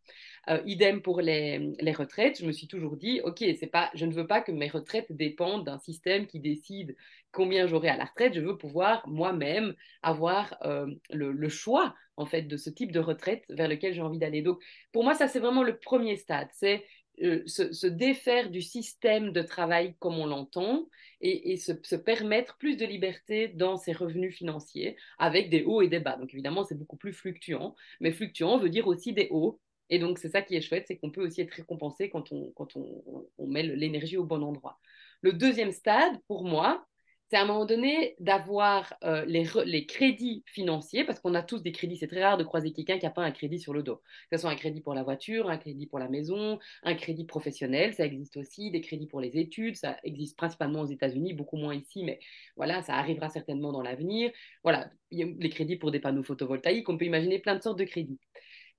Euh, 0.49 0.63
idem 0.65 1.03
pour 1.03 1.21
les, 1.21 1.75
retraites. 1.93 2.39
Je 2.41 2.47
me 2.47 2.53
suis 2.53 2.69
toujours 2.69 2.97
dit, 2.97 3.21
OK, 3.25 3.39
c'est 3.59 3.67
pas, 3.67 3.91
je 3.95 4.07
ne 4.07 4.13
veux 4.13 4.29
pas 4.29 4.41
que 4.41 4.53
mes 4.53 4.69
retraites 4.69 5.11
dépendent 5.11 5.65
d'un 5.65 5.79
système 5.79 6.27
qui 6.29 6.39
décide 6.39 6.97
combien 7.33 7.67
j'aurai 7.67 7.89
à 7.89 7.97
la 7.97 8.05
retraite. 8.05 8.35
Je 8.35 8.41
veux 8.41 8.57
pouvoir 8.57 9.07
moi-même 9.09 9.75
avoir 10.03 10.57
euh, 10.63 10.87
le, 11.11 11.49
choix 11.49 11.95
en 12.17 12.27
fait 12.27 12.43
de 12.43 12.57
ce 12.57 12.71
type 12.71 12.93
de 12.93 13.01
retraite 13.01 13.45
vers 13.49 13.67
lequel 13.67 13.93
j'ai 13.93 14.03
envie 14.03 14.19
d'aller. 14.19 14.43
Donc, 14.43 14.63
pour 14.93 15.03
moi, 15.03 15.15
ça 15.15 15.27
c'est 15.27 15.41
vraiment 15.41 15.65
le 15.65 15.79
premier 15.79 16.17
stade. 16.17 16.49
C'est 16.53 16.87
euh, 17.23 17.43
se, 17.47 17.87
défaire 17.89 18.49
du 18.51 18.63
système 18.63 19.33
de 19.33 19.43
travail 19.43 19.97
comme 19.99 20.19
on 20.19 20.27
l'entend 20.27 20.87
et, 21.21 21.57
se, 21.57 21.73
se, 21.83 21.97
permettre 21.97 22.57
plus 22.59 22.77
de 22.77 22.85
liberté 22.85 23.49
dans 23.49 23.79
ses 23.79 23.93
revenus 23.93 24.37
financiers 24.37 24.97
avec 25.19 25.51
des 25.51 25.65
hauts 25.65 25.83
et 25.83 25.89
des 25.89 25.99
bas. 25.99 26.17
Donc 26.17 26.33
évidemment, 26.33 26.63
c'est 26.63 26.79
beaucoup 26.79 26.99
plus 26.99 27.15
fluctuant, 27.15 27.75
mais 28.01 28.13
fluctuant 28.13 28.59
veut 28.59 28.69
dire 28.69 28.87
aussi 28.87 29.13
des 29.13 29.29
hauts 29.31 29.59
et 29.91 29.99
donc, 29.99 30.19
c'est 30.19 30.31
ça 30.31 30.43
qui 30.43 30.57
est 30.57 30.61
chouette, 30.61 30.85
c'est 30.89 30.97
qu'on 30.97 31.11
peut 31.11 31.25
aussi 31.25 31.41
être 31.41 31.53
récompensé 31.53 32.11
quand 32.11 32.33
on, 32.33 32.51
quand 32.53 32.77
on, 32.77 33.27
on 33.39 33.47
met 33.47 33.63
l'énergie 33.63 34.17
au 34.17 34.25
bon 34.25 34.43
endroit. 34.43 34.79
Le 35.23 35.33
deuxième 35.33 35.73
stade, 35.73 36.19
pour 36.27 36.45
moi, 36.45 36.87
c'est 37.29 37.37
à 37.37 37.43
un 37.43 37.45
moment 37.45 37.67
donné 37.67 38.15
d'avoir 38.21 38.95
euh, 39.03 39.25
les, 39.25 39.49
les, 39.65 39.87
crédits 39.87 40.45
financiers, 40.47 41.05
parce 41.05 41.19
qu'on 41.19 41.35
a 41.35 41.43
tous 41.43 41.61
des 41.63 41.73
crédits. 41.73 41.97
C'est 41.97 42.07
très 42.07 42.23
rare 42.23 42.37
de 42.37 42.45
croiser 42.45 42.73
quelqu'un 42.73 42.99
qui 42.99 43.05
n'a 43.05 43.11
pas 43.11 43.23
un 43.23 43.33
crédit 43.33 43.59
sur 43.59 43.73
le 43.73 43.83
dos. 43.83 44.01
Que 44.31 44.37
ce 44.37 44.43
soit 44.43 44.51
un 44.51 44.57
crédit 44.57 44.81
pour 44.81 44.95
la 44.95 45.03
voiture, 45.03 45.51
un 45.51 45.57
crédit 45.59 45.87
pour 45.87 45.99
la 45.99 46.09
maison, 46.09 46.59
un 46.85 46.95
crédit 46.95 47.25
professionnel, 47.25 47.95
ça 47.95 48.05
existe 48.07 48.37
aussi, 48.37 48.71
des 48.71 48.81
crédits 48.81 49.09
pour 49.09 49.21
les 49.21 49.37
études, 49.39 49.77
ça 49.77 49.97
existe 50.05 50.37
principalement 50.37 50.83
aux 50.83 50.87
États-Unis, 50.87 51.35
beaucoup 51.35 51.57
moins 51.57 51.75
ici, 51.75 52.05
mais 52.05 52.21
voilà, 52.57 52.83
ça 52.83 52.95
arrivera 52.95 53.29
certainement 53.29 53.73
dans 53.73 53.83
l'avenir. 53.83 54.31
Voilà, 54.63 54.89
les 55.11 55.51
crédits 55.51 55.77
pour 55.77 55.91
des 55.91 56.01
panneaux 56.01 56.23
photovoltaïques, 56.23 56.89
on 56.89 56.97
peut 56.97 57.07
imaginer 57.07 57.41
plein 57.41 57.57
de 57.57 57.63
sortes 57.63 57.79
de 57.79 57.85
crédits. 57.85 58.21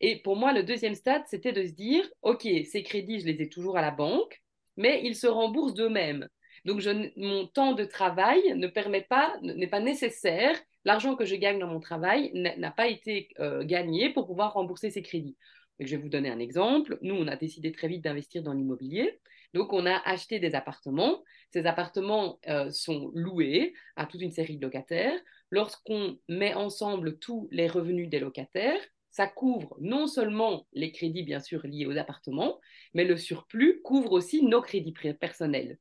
Et 0.01 0.21
pour 0.21 0.35
moi, 0.35 0.53
le 0.53 0.63
deuxième 0.63 0.95
stade, 0.95 1.23
c'était 1.27 1.53
de 1.53 1.65
se 1.65 1.71
dire, 1.71 2.07
OK, 2.21 2.47
ces 2.65 2.83
crédits, 2.83 3.19
je 3.19 3.25
les 3.25 3.41
ai 3.41 3.49
toujours 3.49 3.77
à 3.77 3.81
la 3.81 3.91
banque, 3.91 4.41
mais 4.75 5.01
ils 5.03 5.15
se 5.15 5.27
remboursent 5.27 5.73
d'eux-mêmes. 5.73 6.27
Donc, 6.65 6.81
mon 7.15 7.47
temps 7.47 7.73
de 7.73 7.85
travail 7.85 8.41
ne 8.55 8.67
permet 8.67 9.01
pas, 9.01 9.35
n'est 9.41 9.67
pas 9.67 9.79
nécessaire. 9.79 10.55
L'argent 10.85 11.15
que 11.15 11.25
je 11.25 11.35
gagne 11.35 11.59
dans 11.59 11.67
mon 11.67 11.79
travail 11.79 12.31
n'a 12.33 12.71
pas 12.71 12.87
été 12.87 13.29
euh, 13.39 13.63
gagné 13.63 14.11
pour 14.11 14.27
pouvoir 14.27 14.53
rembourser 14.53 14.89
ces 14.89 15.01
crédits. 15.01 15.37
je 15.79 15.95
vais 15.95 16.01
vous 16.01 16.09
donner 16.09 16.29
un 16.29 16.39
exemple. 16.39 16.97
Nous, 17.01 17.15
on 17.15 17.27
a 17.27 17.35
décidé 17.35 17.71
très 17.71 17.87
vite 17.87 18.03
d'investir 18.03 18.43
dans 18.43 18.53
l'immobilier. 18.53 19.19
Donc, 19.53 19.73
on 19.73 19.85
a 19.85 19.95
acheté 20.05 20.39
des 20.39 20.55
appartements. 20.55 21.23
Ces 21.51 21.65
appartements 21.65 22.39
euh, 22.47 22.69
sont 22.69 23.11
loués 23.13 23.73
à 23.95 24.05
toute 24.05 24.21
une 24.21 24.31
série 24.31 24.57
de 24.57 24.65
locataires. 24.65 25.19
Lorsqu'on 25.49 26.19
met 26.27 26.53
ensemble 26.53 27.17
tous 27.17 27.47
les 27.51 27.67
revenus 27.67 28.09
des 28.09 28.19
locataires, 28.19 28.81
ça 29.17 29.25
couvre 29.25 29.75
non 29.79 30.05
seulement 30.05 30.67
les 30.73 30.91
crédits, 30.91 31.23
bien 31.23 31.39
sûr, 31.39 31.65
liés 31.65 31.87
aux 31.87 31.97
appartements, 31.97 32.59
mais 32.93 33.03
le 33.03 33.17
surplus 33.17 33.81
couvre 33.81 34.11
aussi 34.11 34.43
nos 34.45 34.61
crédits 34.61 34.93
personnels. 35.19 35.79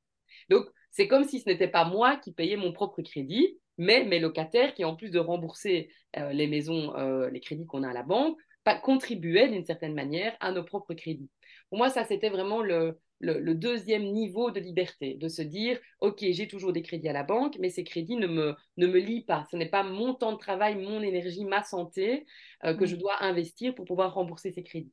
Donc, 0.48 0.64
c'est 0.90 1.06
comme 1.06 1.24
si 1.24 1.40
ce 1.40 1.50
n'était 1.50 1.68
pas 1.68 1.84
moi 1.84 2.16
qui 2.16 2.32
payais 2.32 2.56
mon 2.56 2.72
propre 2.72 3.02
crédit, 3.02 3.58
mais 3.76 4.04
mes 4.04 4.20
locataires 4.20 4.72
qui, 4.72 4.86
en 4.86 4.96
plus 4.96 5.10
de 5.10 5.18
rembourser 5.18 5.92
euh, 6.16 6.32
les 6.32 6.46
maisons, 6.46 6.96
euh, 6.96 7.28
les 7.28 7.40
crédits 7.40 7.66
qu'on 7.66 7.82
a 7.82 7.90
à 7.90 7.92
la 7.92 8.02
banque, 8.02 8.38
contribuaient 8.82 9.48
d'une 9.48 9.66
certaine 9.66 9.94
manière 9.94 10.34
à 10.40 10.50
nos 10.50 10.64
propres 10.64 10.94
crédits. 10.94 11.30
Pour 11.68 11.76
moi, 11.76 11.90
ça, 11.90 12.04
c'était 12.04 12.30
vraiment 12.30 12.62
le, 12.62 12.98
le, 13.20 13.54
deuxième 13.54 14.04
niveau 14.04 14.50
de 14.50 14.60
liberté, 14.60 15.14
de 15.14 15.28
se 15.28 15.42
dire, 15.42 15.78
OK, 16.00 16.18
j'ai 16.20 16.48
toujours 16.48 16.72
des 16.72 16.82
crédits 16.82 17.08
à 17.08 17.12
la 17.12 17.22
banque, 17.22 17.56
mais 17.58 17.70
ces 17.70 17.84
crédits 17.84 18.16
ne 18.16 18.26
me, 18.26 18.54
ne 18.76 18.86
me 18.86 18.98
lient 18.98 19.24
pas. 19.24 19.46
Ce 19.50 19.56
n'est 19.56 19.68
pas 19.68 19.82
mon 19.82 20.14
temps 20.14 20.32
de 20.32 20.38
travail, 20.38 20.76
mon 20.76 21.02
énergie, 21.02 21.44
ma 21.44 21.62
santé 21.62 22.26
euh, 22.64 22.74
que 22.74 22.86
je 22.86 22.96
mmh. 22.96 22.98
dois 22.98 23.22
investir 23.22 23.74
pour 23.74 23.84
pouvoir 23.84 24.14
rembourser 24.14 24.52
ces 24.52 24.62
crédits. 24.62 24.92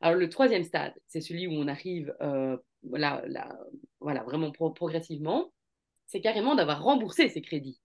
Alors 0.00 0.18
le 0.18 0.28
troisième 0.28 0.64
stade, 0.64 0.94
c'est 1.06 1.20
celui 1.20 1.46
où 1.46 1.52
on 1.52 1.68
arrive 1.68 2.14
euh, 2.20 2.56
voilà, 2.82 3.22
vraiment 4.00 4.50
progressivement, 4.50 5.52
c'est 6.06 6.20
carrément 6.20 6.54
d'avoir 6.54 6.82
remboursé 6.82 7.28
ces 7.28 7.42
crédits. 7.42 7.80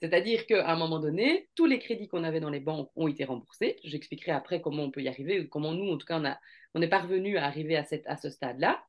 C'est-à-dire 0.00 0.46
qu'à 0.46 0.70
un 0.70 0.76
moment 0.76 1.00
donné, 1.00 1.48
tous 1.56 1.66
les 1.66 1.80
crédits 1.80 2.06
qu'on 2.06 2.22
avait 2.22 2.38
dans 2.40 2.50
les 2.50 2.60
banques 2.60 2.90
ont 2.94 3.08
été 3.08 3.24
remboursés. 3.24 3.76
J'expliquerai 3.82 4.30
après 4.30 4.60
comment 4.60 4.84
on 4.84 4.90
peut 4.92 5.02
y 5.02 5.08
arriver, 5.08 5.48
comment 5.48 5.72
nous, 5.72 5.90
en 5.90 5.98
tout 5.98 6.06
cas, 6.06 6.20
on, 6.20 6.24
a, 6.24 6.38
on 6.74 6.82
est 6.82 6.88
parvenu 6.88 7.36
à 7.36 7.46
arriver 7.46 7.76
à, 7.76 7.84
cette, 7.84 8.06
à 8.06 8.16
ce 8.16 8.30
stade-là. 8.30 8.80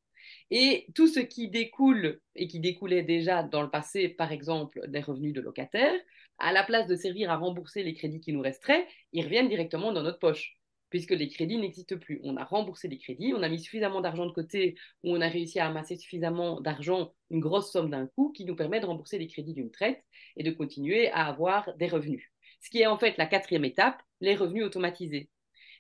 Et 0.52 0.88
tout 0.96 1.08
ce 1.08 1.20
qui 1.20 1.50
découle 1.50 2.20
et 2.36 2.48
qui 2.48 2.60
découlait 2.60 3.04
déjà 3.04 3.44
dans 3.44 3.62
le 3.62 3.70
passé, 3.70 4.10
par 4.10 4.32
exemple, 4.32 4.82
des 4.88 5.02
revenus 5.02 5.34
de 5.34 5.42
locataires, 5.42 5.94
à 6.40 6.52
la 6.52 6.64
place 6.64 6.88
de 6.88 6.96
servir 6.96 7.30
à 7.32 7.38
rembourser 7.38 7.84
les 7.84 7.94
crédits 7.94 8.22
qui 8.22 8.34
nous 8.34 8.42
resteraient, 8.42 8.88
ils 9.14 9.24
reviennent 9.24 9.50
directement 9.50 9.92
dans 9.92 10.04
notre 10.04 10.20
poche 10.20 10.60
puisque 10.90 11.12
les 11.12 11.28
crédits 11.28 11.58
n'existent 11.58 11.98
plus. 11.98 12.20
On 12.24 12.38
a 12.38 12.44
remboursé 12.44 12.88
les 12.88 12.98
crédits, 12.98 13.34
on 13.36 13.44
a 13.44 13.50
mis 13.50 13.60
suffisamment 13.60 14.02
d'argent 14.02 14.26
de 14.26 14.32
côté, 14.32 14.76
ou 15.04 15.16
on 15.16 15.22
a 15.22 15.28
réussi 15.28 15.60
à 15.60 15.68
amasser 15.68 15.96
suffisamment 15.96 16.62
d'argent, 16.62 17.14
une 17.30 17.40
grosse 17.40 17.72
somme 17.72 17.90
d'un 17.90 18.08
coup, 18.08 18.32
qui 18.32 18.46
nous 18.46 18.56
permet 18.56 18.80
de 18.80 18.86
rembourser 18.86 19.18
les 19.18 19.28
crédits 19.28 19.54
d'une 19.54 19.72
traite 19.72 20.04
et 20.36 20.44
de 20.44 20.52
continuer 20.52 21.10
à 21.12 21.28
avoir 21.28 21.76
des 21.78 21.88
revenus. 21.88 22.24
Ce 22.62 22.70
qui 22.70 22.82
est 22.82 22.88
en 22.88 22.98
fait 22.98 23.18
la 23.18 23.26
quatrième 23.26 23.66
étape, 23.66 24.02
les 24.20 24.36
revenus 24.36 24.66
automatisés. 24.66 25.30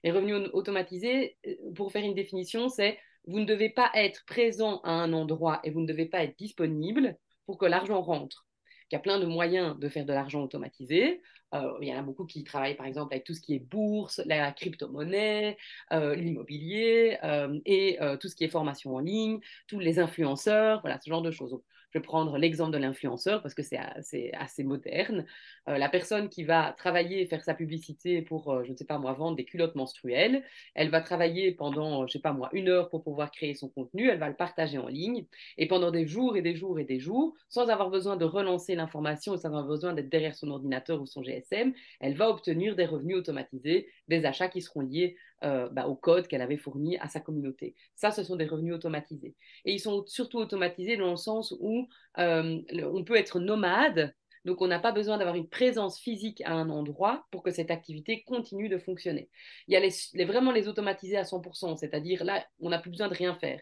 Les 0.03 0.11
revenus 0.11 0.49
automatisés, 0.53 1.37
euh, 1.45 1.55
pour 1.75 1.91
faire 1.91 2.05
une 2.05 2.13
définition, 2.13 2.69
c'est 2.69 2.97
vous 3.29 3.39
ne 3.39 3.45
devez 3.45 3.69
pas 3.69 3.91
être 3.93 4.25
présent 4.25 4.81
à 4.83 4.91
un 4.91 5.13
endroit 5.13 5.59
et 5.63 5.69
vous 5.69 5.81
ne 5.81 5.87
devez 5.87 6.05
pas 6.05 6.23
être 6.23 6.37
disponible 6.37 7.17
pour 7.45 7.57
que 7.57 7.65
l'argent 7.65 8.01
rentre. 8.01 8.45
Il 8.91 8.95
y 8.95 8.97
a 8.97 8.99
plein 8.99 9.19
de 9.19 9.25
moyens 9.25 9.77
de 9.77 9.87
faire 9.87 10.05
de 10.05 10.13
l'argent 10.13 10.41
automatisé. 10.41 11.21
Euh, 11.53 11.73
il 11.81 11.87
y 11.87 11.93
en 11.93 11.99
a 11.99 12.01
beaucoup 12.01 12.25
qui 12.25 12.43
travaillent 12.43 12.75
par 12.75 12.87
exemple 12.87 13.13
avec 13.13 13.23
tout 13.23 13.35
ce 13.35 13.41
qui 13.41 13.53
est 13.53 13.59
bourse, 13.59 14.19
la 14.25 14.51
crypto-monnaie, 14.51 15.57
euh, 15.93 16.15
l'immobilier 16.15 17.17
et 17.65 17.99
tout 18.19 18.27
ce 18.27 18.35
qui 18.35 18.43
est 18.45 18.49
formation 18.49 18.95
en 18.95 18.99
ligne, 18.99 19.39
tous 19.67 19.79
les 19.79 19.99
influenceurs, 19.99 20.81
voilà, 20.81 20.99
ce 20.99 21.09
genre 21.09 21.21
de 21.21 21.31
choses. 21.31 21.59
Je 21.91 21.97
vais 21.97 22.03
prendre 22.03 22.37
l'exemple 22.37 22.71
de 22.71 22.77
l'influenceur 22.77 23.41
parce 23.41 23.53
que 23.53 23.63
c'est 23.63 23.77
assez, 23.77 24.63
moderne. 24.63 25.25
Euh, 25.67 25.77
la 25.77 25.89
personne 25.89 26.29
qui 26.29 26.43
va 26.43 26.73
travailler, 26.77 27.25
faire 27.25 27.43
sa 27.43 27.53
publicité 27.53 28.21
pour, 28.21 28.51
euh, 28.51 28.63
je 28.63 28.71
ne 28.71 28.77
sais 28.77 28.85
pas 28.85 28.99
moi, 28.99 29.13
vendre 29.13 29.37
des 29.37 29.45
culottes 29.45 29.75
menstruelles, 29.75 30.43
elle 30.75 30.89
va 30.89 31.01
travailler 31.01 31.51
pendant, 31.51 32.01
je 32.01 32.03
ne 32.03 32.07
sais 32.09 32.19
pas 32.19 32.33
moi, 32.33 32.49
une 32.53 32.69
heure 32.69 32.89
pour 32.89 33.03
pouvoir 33.03 33.31
créer 33.31 33.55
son 33.55 33.69
contenu, 33.69 34.09
elle 34.09 34.19
va 34.19 34.29
le 34.29 34.35
partager 34.35 34.77
en 34.77 34.87
ligne 34.87 35.25
et 35.57 35.67
pendant 35.67 35.91
des 35.91 36.05
jours 36.05 36.37
et 36.37 36.41
des 36.41 36.55
jours 36.55 36.79
et 36.79 36.83
des 36.83 36.99
jours, 36.99 37.33
sans 37.47 37.69
avoir 37.69 37.89
besoin 37.89 38.17
de 38.17 38.25
relancer 38.25 38.75
l'information, 38.75 39.35
sans 39.37 39.45
avoir 39.45 39.65
besoin 39.65 39.93
d'être 39.93 40.09
derrière 40.09 40.35
son 40.35 40.51
ordinateur 40.51 41.01
ou 41.01 41.05
son 41.05 41.23
GSM, 41.23 41.73
elle 41.99 42.15
va 42.15 42.29
obtenir 42.29 42.75
des 42.75 42.85
revenus 42.85 43.17
automatisés, 43.17 43.87
des 44.09 44.25
achats 44.25 44.49
qui 44.49 44.61
seront 44.61 44.81
liés 44.81 45.15
euh, 45.43 45.69
bah, 45.69 45.87
au 45.87 45.95
code 45.95 46.27
qu'elle 46.27 46.41
avait 46.41 46.57
fourni 46.57 46.97
à 46.97 47.07
sa 47.07 47.19
communauté. 47.19 47.75
Ça, 47.95 48.11
ce 48.11 48.23
sont 48.23 48.35
des 48.35 48.45
revenus 48.45 48.73
automatisés. 48.73 49.35
Et 49.65 49.73
ils 49.73 49.79
sont 49.79 50.03
surtout 50.07 50.37
automatisés 50.37 50.97
dans 50.97 51.11
le 51.11 51.17
sens 51.17 51.55
où 51.59 51.87
euh, 52.17 52.59
on 52.91 53.03
peut 53.03 53.15
être 53.15 53.39
nomade, 53.39 54.13
donc 54.45 54.61
on 54.61 54.67
n'a 54.67 54.79
pas 54.79 54.91
besoin 54.91 55.17
d'avoir 55.17 55.35
une 55.35 55.47
présence 55.47 55.99
physique 55.99 56.41
à 56.45 56.53
un 56.53 56.69
endroit 56.69 57.25
pour 57.31 57.43
que 57.43 57.51
cette 57.51 57.71
activité 57.71 58.23
continue 58.23 58.69
de 58.69 58.77
fonctionner. 58.77 59.29
Il 59.67 59.73
y 59.73 59.77
a 59.77 59.79
les, 59.79 60.25
vraiment 60.25 60.51
les 60.51 60.67
automatisés 60.67 61.17
à 61.17 61.23
100%, 61.23 61.77
c'est-à-dire 61.77 62.23
là, 62.23 62.45
on 62.59 62.69
n'a 62.69 62.79
plus 62.79 62.91
besoin 62.91 63.07
de 63.07 63.15
rien 63.15 63.35
faire. 63.35 63.61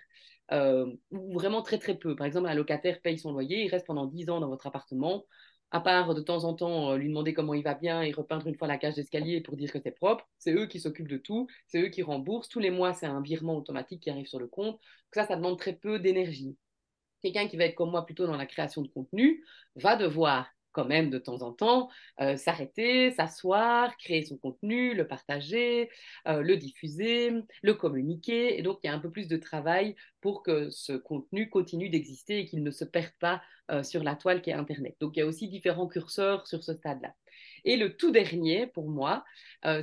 Euh, 0.54 0.86
ou 1.12 1.34
vraiment 1.34 1.62
très 1.62 1.78
très 1.78 1.96
peu. 1.96 2.16
Par 2.16 2.26
exemple, 2.26 2.48
un 2.48 2.54
locataire 2.54 3.02
paye 3.02 3.20
son 3.20 3.34
loyer, 3.34 3.66
il 3.66 3.70
reste 3.70 3.86
pendant 3.86 4.06
10 4.06 4.30
ans 4.30 4.40
dans 4.40 4.48
votre 4.48 4.66
appartement 4.66 5.26
à 5.72 5.80
part 5.82 6.14
de 6.14 6.22
temps 6.22 6.44
en 6.46 6.54
temps 6.54 6.92
euh, 6.92 6.98
lui 6.98 7.10
demander 7.10 7.34
comment 7.34 7.54
il 7.54 7.64
va 7.64 7.74
bien 7.74 8.02
et 8.02 8.12
repeindre 8.12 8.48
une 8.48 8.56
fois 8.56 8.68
la 8.68 8.78
cage 8.78 8.96
d'escalier 8.96 9.42
pour 9.42 9.58
dire 9.58 9.72
que 9.72 9.80
c'est 9.82 9.92
propre, 9.92 10.28
c'est 10.38 10.54
eux 10.54 10.66
qui 10.68 10.80
s'occupent 10.80 11.10
de 11.10 11.18
tout, 11.18 11.48
c'est 11.68 11.82
eux 11.82 11.90
qui 11.90 12.04
remboursent. 12.04 12.50
Tous 12.50 12.60
les 12.60 12.72
mois, 12.72 12.94
c'est 12.94 13.06
un 13.06 13.22
virement 13.22 13.58
automatique 13.58 14.02
qui 14.02 14.10
arrive 14.10 14.28
sur 14.28 14.40
le 14.40 14.48
compte. 14.48 14.80
Ça, 15.14 15.26
ça 15.26 15.36
demande 15.36 15.58
très 15.60 15.74
peu 15.74 16.00
d'énergie. 16.00 16.58
Quelqu'un 17.22 17.48
qui 17.48 17.58
va 17.58 17.66
être 17.66 17.76
comme 17.76 17.92
moi 17.92 18.06
plutôt 18.06 18.28
dans 18.28 18.38
la 18.38 18.46
création 18.46 18.82
de 18.82 18.88
contenu 18.88 19.44
va 19.76 19.96
devoir 19.96 20.48
quand 20.78 20.86
même 20.86 21.10
de 21.10 21.18
temps 21.18 21.42
en 21.42 21.54
temps 21.54 21.90
euh, 22.22 22.38
s'arrêter, 22.38 23.10
s'asseoir, 23.10 23.98
créer 23.98 24.24
son 24.24 24.38
contenu, 24.38 24.94
le 24.94 25.08
partager, 25.08 25.90
euh, 26.28 26.44
le 26.44 26.56
diffuser, 26.56 27.34
le 27.64 27.74
communiquer. 27.74 28.60
Et 28.60 28.62
donc, 28.62 28.78
il 28.84 28.88
y 28.88 28.90
a 28.92 28.94
un 28.94 29.00
peu 29.00 29.10
plus 29.10 29.28
de 29.28 29.38
travail 29.38 29.96
pour 30.22 30.44
que 30.44 30.70
ce 30.70 30.94
contenu 30.94 31.50
continue 31.50 31.90
d'exister 31.90 32.42
et 32.42 32.46
qu'il 32.46 32.62
ne 32.62 32.70
se 32.70 32.86
perde 32.86 33.12
pas 33.20 33.42
euh, 33.72 33.82
sur 33.82 34.04
la 34.04 34.16
toile 34.16 34.44
qui 34.44 34.52
est 34.52 34.54
Internet. 34.54 34.96
Donc, 35.00 35.18
il 35.18 35.22
y 35.22 35.24
a 35.24 35.26
aussi 35.26 35.48
différents 35.48 35.88
curseurs 35.88 36.46
sur 36.46 36.64
ce 36.64 36.74
stade-là. 36.76 37.16
Et 37.66 37.76
le 37.76 37.98
tout 37.98 38.12
dernier, 38.12 38.68
pour 38.68 38.88
moi, 38.88 39.26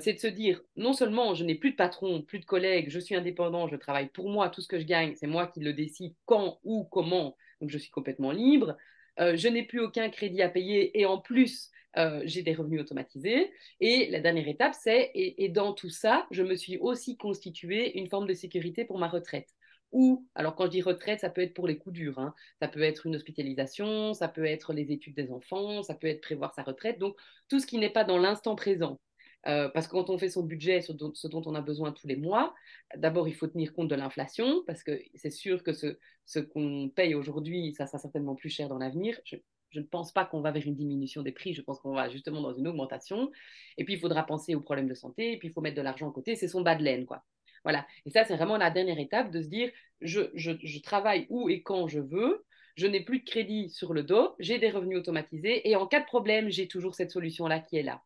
c'est 0.00 0.14
de 0.14 0.18
se 0.18 0.26
dire, 0.26 0.60
non 0.76 0.92
seulement 0.92 1.34
je 1.34 1.44
n'ai 1.44 1.54
plus 1.54 1.72
de 1.72 1.76
patron, 1.76 2.22
plus 2.22 2.38
de 2.38 2.44
collègues, 2.44 2.88
je 2.88 2.98
suis 2.98 3.14
indépendant, 3.14 3.68
je 3.68 3.76
travaille 3.76 4.08
pour 4.08 4.30
moi, 4.30 4.48
tout 4.48 4.60
ce 4.60 4.68
que 4.68 4.78
je 4.78 4.84
gagne, 4.84 5.14
c'est 5.16 5.26
moi 5.26 5.46
qui 5.48 5.60
le 5.60 5.72
décide 5.72 6.14
quand, 6.24 6.58
où, 6.64 6.84
comment, 6.84 7.36
donc 7.60 7.70
je 7.70 7.78
suis 7.78 7.90
complètement 7.90 8.32
libre. 8.32 8.76
Euh, 9.20 9.36
je 9.36 9.48
n'ai 9.48 9.62
plus 9.62 9.80
aucun 9.80 10.08
crédit 10.10 10.42
à 10.42 10.48
payer 10.48 10.98
et 10.98 11.06
en 11.06 11.18
plus, 11.18 11.70
euh, 11.96 12.22
j'ai 12.24 12.42
des 12.42 12.54
revenus 12.54 12.80
automatisés. 12.80 13.52
Et 13.80 14.10
la 14.10 14.20
dernière 14.20 14.48
étape, 14.48 14.74
c'est, 14.74 15.10
et, 15.14 15.48
dans 15.48 15.72
tout 15.72 15.90
ça, 15.90 16.26
je 16.30 16.42
me 16.42 16.56
suis 16.56 16.78
aussi 16.78 17.16
constitué 17.16 17.98
une 17.98 18.08
forme 18.08 18.26
de 18.26 18.34
sécurité 18.34 18.84
pour 18.84 18.98
ma 18.98 19.08
retraite. 19.08 19.48
Ou, 19.92 20.26
alors 20.34 20.56
quand 20.56 20.64
je 20.64 20.70
dis 20.70 20.82
retraite, 20.82 21.20
ça 21.20 21.30
peut 21.30 21.42
être 21.42 21.54
pour 21.54 21.68
les 21.68 21.78
coups 21.78 21.94
durs, 21.94 22.18
hein. 22.18 22.34
ça 22.60 22.66
peut 22.66 22.82
être 22.82 23.06
une 23.06 23.14
hospitalisation, 23.14 24.12
ça 24.12 24.26
peut 24.26 24.44
être 24.44 24.72
les 24.72 24.90
études 24.90 25.14
des 25.14 25.30
enfants, 25.30 25.84
ça 25.84 25.94
peut 25.94 26.08
être 26.08 26.20
prévoir 26.20 26.52
sa 26.52 26.64
retraite, 26.64 26.98
donc 26.98 27.16
tout 27.48 27.60
ce 27.60 27.66
qui 27.66 27.78
n'est 27.78 27.92
pas 27.92 28.02
dans 28.02 28.18
l'instant 28.18 28.56
présent. 28.56 28.98
Euh, 29.46 29.68
parce 29.68 29.86
que 29.86 29.92
quand 29.92 30.10
on 30.10 30.18
fait 30.18 30.28
son 30.28 30.42
budget, 30.42 30.80
ce 30.80 30.92
dont, 30.92 31.12
ce 31.14 31.28
dont 31.28 31.42
on 31.46 31.54
a 31.54 31.60
besoin 31.60 31.92
tous 31.92 32.06
les 32.06 32.16
mois, 32.16 32.54
d'abord, 32.96 33.28
il 33.28 33.34
faut 33.34 33.46
tenir 33.46 33.74
compte 33.74 33.88
de 33.88 33.94
l'inflation, 33.94 34.62
parce 34.66 34.82
que 34.82 35.00
c'est 35.14 35.30
sûr 35.30 35.62
que 35.62 35.72
ce, 35.72 36.38
qu'on 36.38 36.88
paye 36.88 37.14
aujourd'hui, 37.14 37.74
ça 37.74 37.86
sera 37.86 37.98
certainement 37.98 38.34
plus 38.34 38.50
cher 38.50 38.68
dans 38.68 38.78
l'avenir. 38.78 39.20
Je, 39.24 39.36
je, 39.70 39.80
ne 39.80 39.84
pense 39.84 40.12
pas 40.12 40.24
qu'on 40.24 40.40
va 40.40 40.50
vers 40.50 40.66
une 40.66 40.76
diminution 40.76 41.22
des 41.22 41.32
prix, 41.32 41.52
je 41.52 41.62
pense 41.62 41.80
qu'on 41.80 41.92
va 41.94 42.08
justement 42.08 42.40
dans 42.40 42.54
une 42.54 42.66
augmentation. 42.68 43.30
Et 43.76 43.84
puis, 43.84 43.94
il 43.94 44.00
faudra 44.00 44.24
penser 44.24 44.54
aux 44.54 44.60
problèmes 44.60 44.88
de 44.88 44.94
santé, 44.94 45.32
et 45.32 45.38
puis 45.38 45.48
il 45.48 45.52
faut 45.52 45.60
mettre 45.60 45.76
de 45.76 45.82
l'argent 45.82 46.08
à 46.08 46.12
côté, 46.12 46.36
c'est 46.36 46.48
son 46.48 46.62
bas 46.62 46.74
de 46.74 46.82
laine, 46.82 47.06
quoi. 47.06 47.22
Voilà. 47.64 47.86
Et 48.04 48.10
ça, 48.10 48.24
c'est 48.24 48.36
vraiment 48.36 48.58
la 48.58 48.70
dernière 48.70 48.98
étape 48.98 49.30
de 49.30 49.40
se 49.40 49.48
dire, 49.48 49.70
je 50.00 50.82
travaille 50.82 51.26
où 51.30 51.48
et 51.48 51.62
quand 51.62 51.88
je 51.88 52.00
veux, 52.00 52.44
je 52.76 52.86
n'ai 52.86 53.02
plus 53.02 53.20
de 53.20 53.24
crédit 53.24 53.70
sur 53.70 53.94
le 53.94 54.02
dos, 54.02 54.34
j'ai 54.38 54.58
des 54.58 54.70
revenus 54.70 54.98
automatisés, 54.98 55.68
et 55.68 55.76
en 55.76 55.86
cas 55.86 56.00
de 56.00 56.06
problème, 56.06 56.50
j'ai 56.50 56.68
toujours 56.68 56.94
cette 56.94 57.10
solution-là 57.10 57.60
qui 57.60 57.76
est 57.76 57.82
là. 57.82 58.02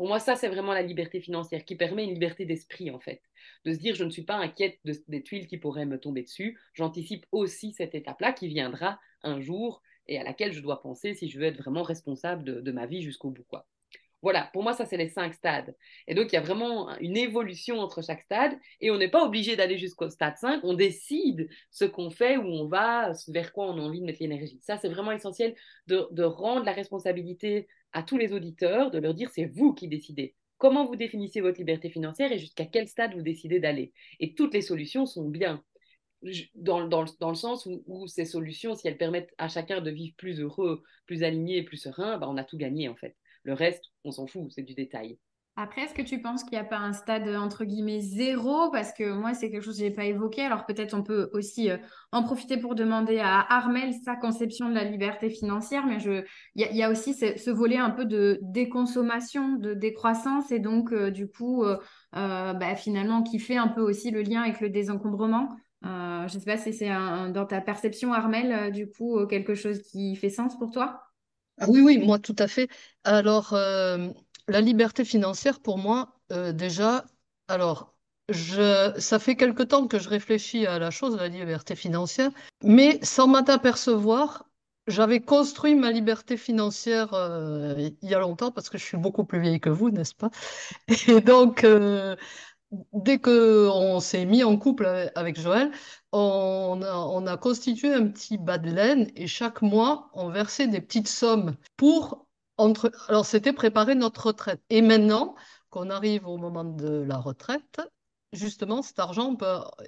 Pour 0.00 0.08
moi, 0.08 0.18
ça, 0.18 0.34
c'est 0.34 0.48
vraiment 0.48 0.72
la 0.72 0.80
liberté 0.80 1.20
financière 1.20 1.62
qui 1.66 1.76
permet 1.76 2.04
une 2.04 2.14
liberté 2.14 2.46
d'esprit, 2.46 2.90
en 2.90 2.98
fait. 2.98 3.20
De 3.66 3.74
se 3.74 3.78
dire, 3.78 3.94
je 3.94 4.02
ne 4.02 4.08
suis 4.08 4.22
pas 4.22 4.36
inquiète 4.36 4.78
des 5.08 5.22
tuiles 5.22 5.46
qui 5.46 5.58
pourraient 5.58 5.84
me 5.84 6.00
tomber 6.00 6.22
dessus. 6.22 6.58
J'anticipe 6.72 7.26
aussi 7.32 7.74
cette 7.74 7.94
étape-là 7.94 8.32
qui 8.32 8.48
viendra 8.48 8.98
un 9.22 9.42
jour 9.42 9.82
et 10.08 10.18
à 10.18 10.24
laquelle 10.24 10.54
je 10.54 10.62
dois 10.62 10.80
penser 10.80 11.12
si 11.12 11.28
je 11.28 11.38
veux 11.38 11.44
être 11.44 11.58
vraiment 11.58 11.82
responsable 11.82 12.62
de, 12.62 12.72
ma 12.72 12.86
vie 12.86 13.02
jusqu'au 13.02 13.28
bout. 13.28 13.44
Quoi. 13.46 13.66
Voilà, 14.22 14.48
pour 14.54 14.62
moi, 14.62 14.72
ça, 14.72 14.86
c'est 14.86 14.96
les 14.96 15.10
cinq 15.10 15.34
stades. 15.34 15.76
Et 16.06 16.14
donc, 16.14 16.32
il 16.32 16.34
y 16.34 16.38
a 16.38 16.42
vraiment 16.42 16.96
une 17.00 17.18
évolution 17.18 17.78
entre 17.78 18.02
chaque 18.02 18.22
stade. 18.22 18.58
Et 18.80 18.90
on 18.90 18.96
n'est 18.96 19.10
pas 19.10 19.22
obligé 19.22 19.54
d'aller 19.54 19.76
jusqu'au 19.76 20.08
stade 20.08 20.38
5. 20.38 20.60
On 20.62 20.72
décide 20.72 21.50
ce 21.70 21.84
qu'on 21.84 22.08
fait, 22.08 22.38
où 22.38 22.46
on 22.46 22.68
va, 22.68 23.12
vers 23.28 23.52
quoi 23.52 23.66
on 23.66 23.76
a 23.76 23.82
envie 23.82 24.00
de 24.00 24.06
mettre 24.06 24.22
l'énergie. 24.22 24.60
Ça, 24.62 24.78
c'est 24.78 24.88
vraiment 24.88 25.12
essentiel 25.12 25.54
de, 25.88 26.08
de, 26.10 26.22
rendre 26.22 26.64
la 26.64 26.72
responsabilité 26.72 27.68
à 27.92 28.02
tous 28.02 28.18
les 28.18 28.32
auditeurs 28.32 28.90
de 28.90 28.98
leur 28.98 29.14
dire 29.14 29.30
c'est 29.30 29.46
vous 29.46 29.72
qui 29.74 29.88
décidez. 29.88 30.34
Comment 30.58 30.84
vous 30.84 30.96
définissez 30.96 31.40
votre 31.40 31.58
liberté 31.58 31.88
financière 31.88 32.32
et 32.32 32.38
jusqu'à 32.38 32.66
quel 32.66 32.86
stade 32.86 33.14
vous 33.14 33.22
décidez 33.22 33.60
d'aller? 33.60 33.92
Et 34.20 34.34
toutes 34.34 34.54
les 34.54 34.60
solutions 34.60 35.06
sont 35.06 35.28
bien. 35.28 35.64
Dans, 36.54 36.84
le 37.02 37.34
sens 37.34 37.66
où, 37.66 38.06
ces 38.06 38.26
solutions, 38.26 38.74
si 38.74 38.86
elles 38.86 38.98
permettent 38.98 39.32
à 39.38 39.48
chacun 39.48 39.80
de 39.80 39.90
vivre 39.90 40.14
plus 40.18 40.40
heureux, 40.40 40.82
plus 41.06 41.22
aligné, 41.22 41.62
plus 41.62 41.78
serein, 41.78 42.18
bah 42.18 42.28
on 42.28 42.36
a 42.36 42.44
tout 42.44 42.58
gagné 42.58 42.90
en 42.90 42.96
fait. 42.96 43.16
Le 43.42 43.54
reste, 43.54 43.86
on 44.04 44.10
s'en 44.10 44.26
fout, 44.26 44.52
c'est 44.52 44.62
du 44.62 44.74
détail. 44.74 45.18
Après, 45.62 45.82
est-ce 45.82 45.92
que 45.92 46.00
tu 46.00 46.22
penses 46.22 46.42
qu'il 46.42 46.52
n'y 46.52 46.58
a 46.58 46.64
pas 46.64 46.78
un 46.78 46.94
stade 46.94 47.28
entre 47.28 47.66
guillemets 47.66 48.00
zéro? 48.00 48.70
Parce 48.70 48.94
que 48.94 49.12
moi, 49.12 49.34
c'est 49.34 49.50
quelque 49.50 49.62
chose 49.62 49.74
que 49.74 49.80
je 49.80 49.88
n'ai 49.88 49.94
pas 49.94 50.06
évoqué. 50.06 50.40
Alors 50.40 50.64
peut-être 50.64 50.94
on 50.94 51.02
peut 51.02 51.28
aussi 51.34 51.70
euh, 51.70 51.76
en 52.12 52.22
profiter 52.22 52.56
pour 52.56 52.74
demander 52.74 53.18
à 53.18 53.40
Armel 53.40 53.92
sa 54.02 54.16
conception 54.16 54.70
de 54.70 54.74
la 54.74 54.84
liberté 54.84 55.28
financière. 55.28 55.84
Mais 55.84 55.98
il 56.02 56.76
y, 56.76 56.82
a 56.82 56.90
aussi 56.90 57.12
ce, 57.12 57.50
volet 57.50 57.76
un 57.76 57.90
peu 57.90 58.06
de 58.06 58.38
déconsommation, 58.40 59.56
de 59.56 59.74
décroissance 59.74 60.50
et 60.50 60.60
donc 60.60 60.94
euh, 60.94 61.10
du 61.10 61.28
coup, 61.28 61.62
euh, 61.64 61.76
bah, 62.14 62.74
finalement, 62.74 63.22
qui 63.22 63.38
fait 63.38 63.58
un 63.58 63.68
peu 63.68 63.82
aussi 63.82 64.10
le 64.10 64.22
lien 64.22 64.40
avec 64.40 64.62
le 64.62 64.70
désencombrement. 64.70 65.50
je 65.82 66.22
ne 66.24 66.40
sais 66.40 66.46
pas 66.46 66.56
si 66.56 66.72
c'est 66.72 66.88
dans 66.88 67.44
ta 67.46 67.60
perception, 67.60 68.14
Armel, 68.14 68.72
du 68.72 68.88
coup, 68.88 69.26
quelque 69.26 69.54
chose 69.54 69.82
qui 69.82 70.16
fait 70.16 70.30
sens 70.30 70.58
pour 70.58 70.70
toi? 70.70 71.02
Ah 71.58 71.66
Oui, 71.68 71.82
oui, 71.82 71.98
moi 71.98 72.18
tout 72.18 72.36
à 72.38 72.48
fait. 72.48 72.68
Alors 73.04 73.54
la 74.50 74.60
liberté 74.60 75.04
financière, 75.04 75.60
pour 75.60 75.78
moi, 75.78 76.18
euh, 76.32 76.52
déjà, 76.52 77.04
alors, 77.48 77.94
ça 78.32 79.18
fait 79.18 79.36
quelque 79.36 79.62
temps 79.62 79.88
que 79.88 79.98
je 79.98 80.08
réfléchis 80.08 80.66
à 80.66 80.78
la 80.78 80.90
chose, 80.90 81.16
la 81.16 81.28
liberté 81.28 81.74
financière, 81.74 82.30
mais 82.62 82.98
sans 83.02 83.26
m'en 83.26 83.38
apercevoir, 83.38 84.44
j'avais 84.86 85.20
construit 85.20 85.74
ma 85.74 85.90
liberté 85.90 86.36
financière 86.36 87.12
euh, 87.14 87.90
il 88.02 88.08
y 88.08 88.14
a 88.14 88.18
longtemps, 88.20 88.50
parce 88.50 88.68
que 88.70 88.78
je 88.78 88.84
suis 88.84 88.96
beaucoup 88.96 89.24
plus 89.24 89.40
vieille 89.40 89.60
que 89.60 89.70
vous, 89.70 89.90
n'est-ce 89.90 90.14
pas? 90.14 90.30
Et 91.08 91.20
donc, 91.20 91.64
euh, 91.64 92.16
dès 92.92 93.18
qu'on 93.18 94.00
s'est 94.00 94.24
mis 94.24 94.44
en 94.44 94.56
couple 94.56 95.10
avec 95.14 95.40
Joël, 95.40 95.70
on 96.12 96.80
a, 96.82 96.94
on 96.94 97.26
a 97.26 97.36
constitué 97.36 97.92
un 97.92 98.06
petit 98.08 98.38
bas 98.38 98.58
de 98.58 98.70
laine 98.70 99.10
et 99.16 99.26
chaque 99.26 99.62
mois, 99.62 100.10
on 100.14 100.28
versait 100.28 100.66
des 100.68 100.80
petites 100.80 101.08
sommes 101.08 101.56
pour 101.76 102.26
alors, 103.08 103.26
c'était 103.26 103.52
préparer 103.52 103.94
notre 103.94 104.26
retraite. 104.28 104.60
Et 104.70 104.82
maintenant 104.82 105.34
qu'on 105.70 105.90
arrive 105.90 106.26
au 106.26 106.36
moment 106.36 106.64
de 106.64 107.02
la 107.02 107.16
retraite, 107.16 107.80
justement, 108.32 108.82
cet 108.82 108.98
argent, 108.98 109.36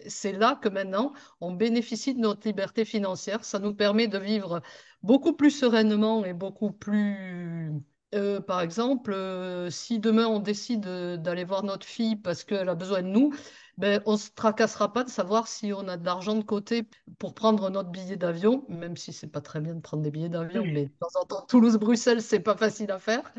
c'est 0.06 0.32
là 0.32 0.58
que 0.60 0.68
maintenant, 0.68 1.12
on 1.40 1.52
bénéficie 1.52 2.14
de 2.14 2.20
notre 2.20 2.46
liberté 2.46 2.84
financière. 2.84 3.44
Ça 3.44 3.58
nous 3.58 3.74
permet 3.74 4.08
de 4.08 4.18
vivre 4.18 4.62
beaucoup 5.02 5.34
plus 5.34 5.50
sereinement 5.50 6.24
et 6.24 6.32
beaucoup 6.32 6.72
plus... 6.72 7.72
Euh, 8.14 8.40
par 8.40 8.60
exemple, 8.60 9.12
euh, 9.14 9.70
si 9.70 9.98
demain 9.98 10.26
on 10.26 10.38
décide 10.38 10.82
d'aller 10.82 11.44
voir 11.44 11.62
notre 11.62 11.86
fille 11.86 12.16
parce 12.16 12.44
qu'elle 12.44 12.68
a 12.68 12.74
besoin 12.74 13.00
de 13.00 13.08
nous, 13.08 13.32
ben, 13.78 14.02
on 14.06 14.12
ne 14.12 14.16
se 14.18 14.30
tracassera 14.30 14.92
pas 14.92 15.04
de 15.04 15.10
savoir 15.10 15.48
si 15.48 15.72
on 15.72 15.88
a 15.88 15.96
de 15.96 16.04
l'argent 16.04 16.34
de 16.34 16.44
côté 16.44 16.86
pour 17.18 17.34
prendre 17.34 17.70
notre 17.70 17.90
billet 17.90 18.16
d'avion, 18.16 18.64
même 18.68 18.96
si 18.96 19.12
c'est 19.12 19.28
pas 19.28 19.40
très 19.40 19.60
bien 19.60 19.74
de 19.74 19.80
prendre 19.80 20.02
des 20.02 20.10
billets 20.10 20.28
d'avion, 20.28 20.64
mais 20.64 20.86
de 20.86 20.92
temps 21.00 21.20
en 21.20 21.24
temps, 21.24 21.46
Toulouse-Bruxelles, 21.46 22.22
c'est 22.22 22.40
pas 22.40 22.56
facile 22.56 22.90
à 22.90 22.98
faire 22.98 23.32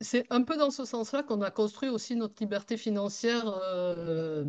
c'est 0.00 0.26
un 0.30 0.42
peu 0.42 0.56
dans 0.56 0.70
ce 0.70 0.84
sens-là 0.84 1.22
qu'on 1.22 1.42
a 1.42 1.50
construit 1.50 1.88
aussi 1.88 2.16
notre 2.16 2.34
liberté 2.40 2.76
financière 2.76 3.48
euh, 3.48 4.44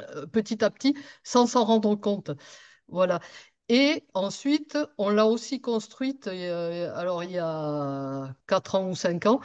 euh, 0.00 0.26
petit 0.26 0.64
à 0.64 0.70
petit, 0.70 0.94
sans 1.24 1.46
s'en 1.46 1.64
rendre 1.64 1.94
compte. 1.96 2.30
Voilà. 2.88 3.20
Et 3.68 4.04
ensuite, 4.14 4.78
on 4.98 5.10
l'a 5.10 5.26
aussi 5.26 5.60
construite, 5.60 6.28
euh, 6.28 6.94
alors 6.94 7.24
il 7.24 7.32
y 7.32 7.38
a 7.38 8.34
4 8.46 8.76
ans 8.76 8.90
ou 8.90 8.94
5 8.94 9.26
ans, 9.26 9.40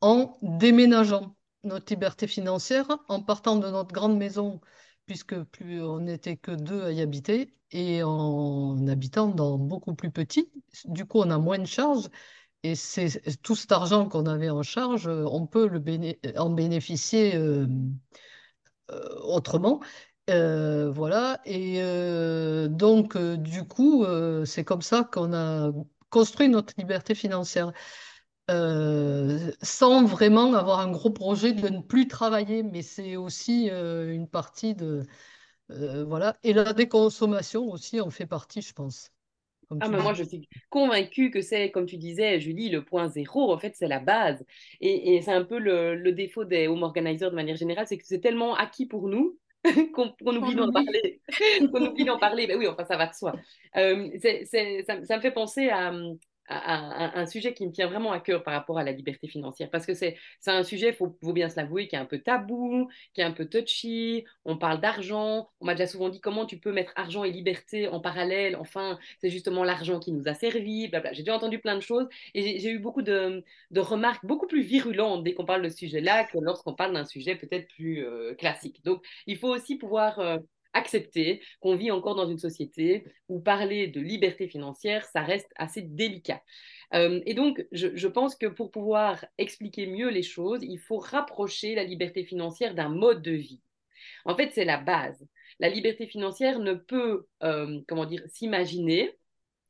en 0.00 0.38
déménageant 0.42 1.36
notre 1.64 1.92
liberté 1.92 2.26
financière, 2.26 2.86
en 3.08 3.22
partant 3.22 3.56
de 3.56 3.68
notre 3.70 3.92
grande 3.92 4.16
maison, 4.16 4.60
puisque 5.06 5.40
plus 5.44 5.82
on 5.82 6.00
n'était 6.00 6.36
que 6.36 6.52
deux 6.52 6.82
à 6.82 6.92
y 6.92 7.00
habiter, 7.00 7.54
et 7.72 8.02
en 8.02 8.86
habitant 8.88 9.28
dans 9.28 9.58
beaucoup 9.58 9.94
plus 9.94 10.10
petit. 10.10 10.50
Du 10.86 11.06
coup, 11.06 11.18
on 11.20 11.30
a 11.30 11.38
moins 11.38 11.58
de 11.58 11.66
charges 11.66 12.08
et 12.62 12.74
c'est 12.74 13.20
tout 13.42 13.56
cet 13.56 13.72
argent 13.72 14.08
qu'on 14.08 14.26
avait 14.26 14.50
en 14.50 14.62
charge, 14.62 15.06
euh, 15.08 15.24
on 15.30 15.46
peut 15.46 15.66
le 15.66 15.80
en 16.38 16.50
bénéficier 16.50 17.36
euh, 17.36 17.66
euh, 18.90 19.20
autrement. 19.22 19.80
voilà. 20.28 21.40
Et 21.44 21.80
donc, 22.68 23.16
du 23.16 23.64
coup, 23.64 24.04
c'est 24.44 24.64
comme 24.64 24.82
ça 24.82 25.08
qu'on 25.12 25.32
a 25.32 25.72
construit 26.10 26.48
notre 26.48 26.74
liberté 26.78 27.14
financière. 27.14 27.72
Sans 29.62 30.04
vraiment 30.04 30.54
avoir 30.54 30.80
un 30.80 30.90
gros 30.90 31.10
projet 31.10 31.52
de 31.52 31.68
ne 31.68 31.80
plus 31.80 32.08
travailler, 32.08 32.62
mais 32.62 32.82
c'est 32.82 33.16
aussi 33.16 33.68
une 33.68 34.28
partie 34.28 34.74
de... 34.74 35.04
voilà. 35.68 36.36
Et 36.42 36.52
la 36.52 36.72
déconsommation 36.72 37.70
aussi 37.70 38.00
en 38.00 38.10
fait 38.10 38.26
partie, 38.26 38.62
je 38.62 38.72
pense. 38.72 39.10
Ah, 39.80 39.88
mais 39.88 40.02
moi, 40.02 40.14
je 40.14 40.24
suis 40.24 40.48
convaincue 40.68 41.30
que 41.30 41.42
c'est, 41.42 41.70
comme 41.70 41.86
tu 41.86 41.96
disais, 41.96 42.40
Julie, 42.40 42.70
le 42.70 42.84
point 42.84 43.08
zéro. 43.08 43.52
En 43.52 43.58
fait, 43.58 43.74
c'est 43.76 43.86
la 43.86 44.00
base. 44.00 44.44
Et, 44.80 45.14
et 45.14 45.22
c'est 45.22 45.32
un 45.32 45.44
peu 45.44 45.58
le, 45.58 45.94
le, 45.94 46.12
défaut 46.12 46.44
des 46.44 46.66
home 46.66 46.82
organizers 46.82 47.30
de 47.30 47.36
manière 47.36 47.56
générale, 47.56 47.86
c'est 47.86 47.96
que 47.96 48.04
c'est 48.04 48.20
tellement 48.20 48.56
acquis 48.56 48.86
pour 48.86 49.08
nous 49.08 49.38
qu'on 49.94 50.12
oublie 50.36 50.56
d'en 50.56 50.72
parler. 50.72 51.20
qu'on 51.72 51.86
oublie 51.86 52.04
d'en 52.04 52.18
parler. 52.18 52.48
Ben 52.48 52.58
oui, 52.58 52.66
enfin, 52.66 52.84
ça 52.84 52.96
va 52.96 53.06
de 53.06 53.14
soi. 53.14 53.32
Euh, 53.76 54.10
ça, 54.20 55.04
ça, 55.04 55.16
me 55.16 55.22
fait 55.22 55.30
penser 55.30 55.68
à, 55.68 55.92
un, 56.50 57.26
sujet 57.26 57.54
qui 57.54 57.66
me 57.66 57.72
tient 57.72 57.86
vraiment 57.86 58.12
à 58.12 58.20
cœur 58.20 58.42
par 58.42 58.54
rapport 58.54 58.78
à 58.78 58.84
la 58.84 58.92
liberté 58.92 59.28
financière. 59.28 59.70
Parce 59.70 59.86
que 59.86 59.94
c'est 59.94 60.16
un 60.46 60.62
sujet, 60.62 60.88
il 60.88 60.94
faut, 60.94 61.16
bien 61.32 61.48
se 61.48 61.56
l'avouer, 61.56 61.88
qui 61.88 61.96
est 61.96 61.98
un 61.98 62.04
peu 62.04 62.18
tabou, 62.18 62.88
qui 63.14 63.20
est 63.20 63.24
un 63.24 63.32
peu 63.32 63.46
touchy. 63.46 64.24
On 64.44 64.56
parle 64.56 64.80
d'argent. 64.80 65.48
On 65.60 65.66
m'a 65.66 65.74
déjà 65.74 65.86
souvent 65.86 66.08
dit 66.08 66.20
comment 66.20 66.46
tu 66.46 66.58
peux 66.58 66.72
mettre 66.72 66.92
argent 66.96 67.24
et 67.24 67.30
liberté 67.30 67.88
en 67.88 68.00
parallèle? 68.00 68.56
Enfin, 68.56 68.98
c'est 69.20 69.30
justement 69.30 69.64
l'argent 69.64 70.00
qui 70.00 70.12
nous 70.12 70.28
a 70.28 70.34
servi. 70.34 70.90
J'ai 71.12 71.22
déjà 71.22 71.36
entendu 71.36 71.58
plein 71.58 71.76
de 71.76 71.80
choses. 71.80 72.08
Et 72.34 72.58
j'ai 72.58 72.70
eu 72.70 72.78
beaucoup 72.78 73.02
de, 73.02 73.44
de, 73.70 73.80
remarques 73.80 74.24
beaucoup 74.26 74.46
plus 74.46 74.62
virulentes 74.62 75.24
dès 75.24 75.34
qu'on 75.34 75.44
parle 75.44 75.62
de 75.62 75.68
ce 75.68 75.76
sujet-là 75.76 76.24
que 76.24 76.38
lorsqu'on 76.40 76.74
parle 76.74 76.94
d'un 76.94 77.04
sujet 77.04 77.36
peut-être 77.36 77.68
plus 77.68 78.04
euh, 78.04 78.34
classique. 78.34 78.82
Donc, 78.84 79.04
il 79.26 79.38
faut 79.38 79.48
aussi 79.48 79.76
pouvoir... 79.76 80.18
Euh, 80.18 80.38
accepter 80.72 81.42
qu'on 81.60 81.76
vit 81.76 81.90
encore 81.90 82.14
dans 82.14 82.28
une 82.28 82.38
société 82.38 83.04
où 83.28 83.40
parler 83.40 83.88
de 83.88 84.00
liberté 84.00 84.48
financière, 84.48 85.04
ça 85.06 85.22
reste 85.22 85.50
assez 85.56 85.82
délicat. 85.82 86.42
Euh, 86.94 87.20
et 87.26 87.34
donc, 87.34 87.64
je, 87.72 88.06
pense 88.08 88.36
que 88.36 88.46
pour 88.46 88.70
pouvoir 88.70 89.24
expliquer 89.38 89.86
mieux 89.86 90.10
les 90.10 90.22
choses, 90.22 90.62
il 90.62 90.78
faut 90.78 90.98
rapprocher 90.98 91.74
la 91.74 91.84
liberté 91.84 92.24
financière 92.24 92.74
d'un 92.74 92.88
mode 92.88 93.22
de 93.22 93.32
vie. 93.32 93.60
En 94.24 94.34
fait, 94.36 94.50
c'est 94.52 94.64
la 94.64 94.78
base. 94.78 95.26
La 95.58 95.68
liberté 95.68 96.06
financière 96.06 96.58
ne 96.58 96.74
peut, 96.74 97.26
euh, 97.42 97.80
comment 97.86 98.06
dire, 98.06 98.22
s'imaginer 98.28 99.16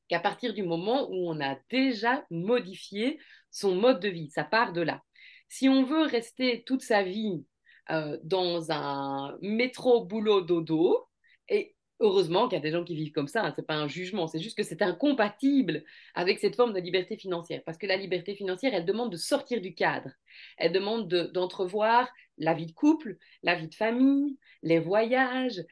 qu'à 0.09 0.21
partir 0.21 0.55
du 0.55 0.63
moment 0.63 1.09
où 1.11 1.31
on 1.31 1.41
a 1.41 1.57
déjà 1.71 2.25
modifié 2.31 3.19
son 3.51 3.75
mode 3.75 4.01
de 4.01 4.09
vie. 4.09 4.31
Ça 4.31 4.45
part 4.45 4.73
de 4.73 4.81
là. 4.81 5.03
Si 5.49 5.69
on 5.69 5.85
veut 5.85 6.03
rester 6.03 6.63
toute 6.65 6.83
sa 6.83 7.03
vie 7.03 7.45
euh, 7.91 8.19
dans 8.23 8.71
un 8.73 9.37
métro 9.43 10.05
boulot 10.05 10.41
dodo. 10.43 11.07
Et 11.49 11.75
heureusement 12.01 12.49
qu'il 12.49 12.57
y 12.57 12.61
a 12.61 12.63
des 12.63 12.71
gens 12.71 12.85
qui 12.85 12.95
vivent 12.95 13.13
comme 13.13 13.29
ça, 13.29 13.45
hein, 13.45 13.53
ce 13.55 13.61
n'est 13.61 13.67
pas 13.67 13.75
un 13.75 13.89
jugement, 13.89 14.27
c'est 14.27 14.41
juste 14.41 14.57
que 14.57 14.63
c'est 14.63 14.83
incompatible 14.83 15.85
avec 16.15 16.39
cette 16.39 16.57
forme 16.57 16.73
de 16.73 16.81
liberté 16.81 17.17
financière. 17.17 17.63
Parce 17.65 17.79
que 17.79 17.87
la 17.87 17.97
liberté 17.97 18.35
financière, 18.35 18.73
elle 18.75 18.87
demande 18.87 19.13
de 19.13 19.17
sortir 19.17 19.61
du 19.61 19.75
cadre. 19.75 20.11
Elle 20.57 20.73
demande 20.73 21.09
d'entrevoir 21.33 22.09
la 22.39 22.55
vie 22.55 22.67
de 22.67 22.73
couple, 22.73 23.17
la 23.43 23.55
vie 23.55 23.69
de 23.69 23.75
famille, 23.75 24.39
les 24.63 24.79
voyages, 24.79 25.63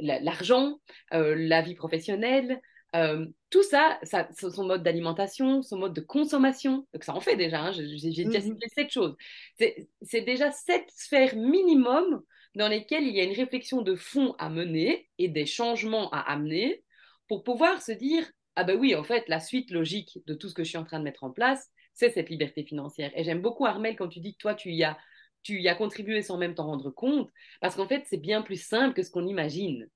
l'argent, 0.00 0.80
euh, 1.14 1.34
la 1.36 1.62
vie 1.62 1.74
professionnelle, 1.74 2.60
euh, 2.96 3.26
tout 3.50 3.62
ça, 3.62 3.98
ça, 4.02 4.28
son 4.32 4.64
mode 4.64 4.82
d'alimentation, 4.82 5.62
son 5.62 5.78
mode 5.78 5.94
de 5.94 6.00
consommation, 6.00 6.86
donc 6.92 7.04
ça 7.04 7.14
en 7.14 7.20
fait 7.20 7.36
déjà, 7.36 7.60
hein, 7.60 7.72
j'ai 7.72 8.24
déjà 8.24 8.40
mhm. 8.40 8.54
cité 8.54 8.66
sept 8.74 8.90
choses. 8.90 9.16
C'est 10.02 10.20
déjà 10.22 10.50
sept 10.50 10.88
sphères 10.90 11.36
minimum 11.36 12.22
dans 12.54 12.68
lesquelles 12.68 13.04
il 13.04 13.14
y 13.14 13.20
a 13.20 13.24
une 13.24 13.36
réflexion 13.36 13.82
de 13.82 13.94
fond 13.94 14.34
à 14.38 14.48
mener 14.48 15.08
et 15.18 15.28
des 15.28 15.46
changements 15.46 16.10
à 16.10 16.20
amener 16.20 16.82
pour 17.28 17.44
pouvoir 17.44 17.82
se 17.82 17.92
dire, 17.92 18.26
ah 18.56 18.64
ben 18.64 18.78
oui, 18.78 18.94
en 18.94 19.04
fait, 19.04 19.28
la 19.28 19.40
suite 19.40 19.70
logique 19.70 20.18
de 20.26 20.34
tout 20.34 20.48
ce 20.48 20.54
que 20.54 20.64
je 20.64 20.70
suis 20.70 20.78
en 20.78 20.84
train 20.84 20.98
de 20.98 21.04
mettre 21.04 21.24
en 21.24 21.30
place, 21.30 21.70
c'est 21.92 22.10
cette 22.10 22.30
liberté 22.30 22.64
financière. 22.64 23.10
Et 23.14 23.24
j'aime 23.24 23.42
beaucoup, 23.42 23.66
Armel, 23.66 23.96
quand 23.96 24.08
tu 24.08 24.20
dis 24.20 24.32
que 24.32 24.38
toi, 24.38 24.54
tu 24.54 24.70
y 24.70 24.84
as, 24.84 24.96
tu 25.42 25.60
y 25.60 25.68
as 25.68 25.74
contribué 25.74 26.22
sans 26.22 26.38
même 26.38 26.54
t'en 26.54 26.66
rendre 26.66 26.90
compte, 26.90 27.30
parce 27.60 27.74
qu'en 27.76 27.88
fait, 27.88 28.04
c'est 28.06 28.16
bien 28.16 28.42
plus 28.42 28.62
simple 28.62 28.94
que 28.94 29.02
ce 29.02 29.10
qu'on 29.10 29.26
imagine. 29.26 29.88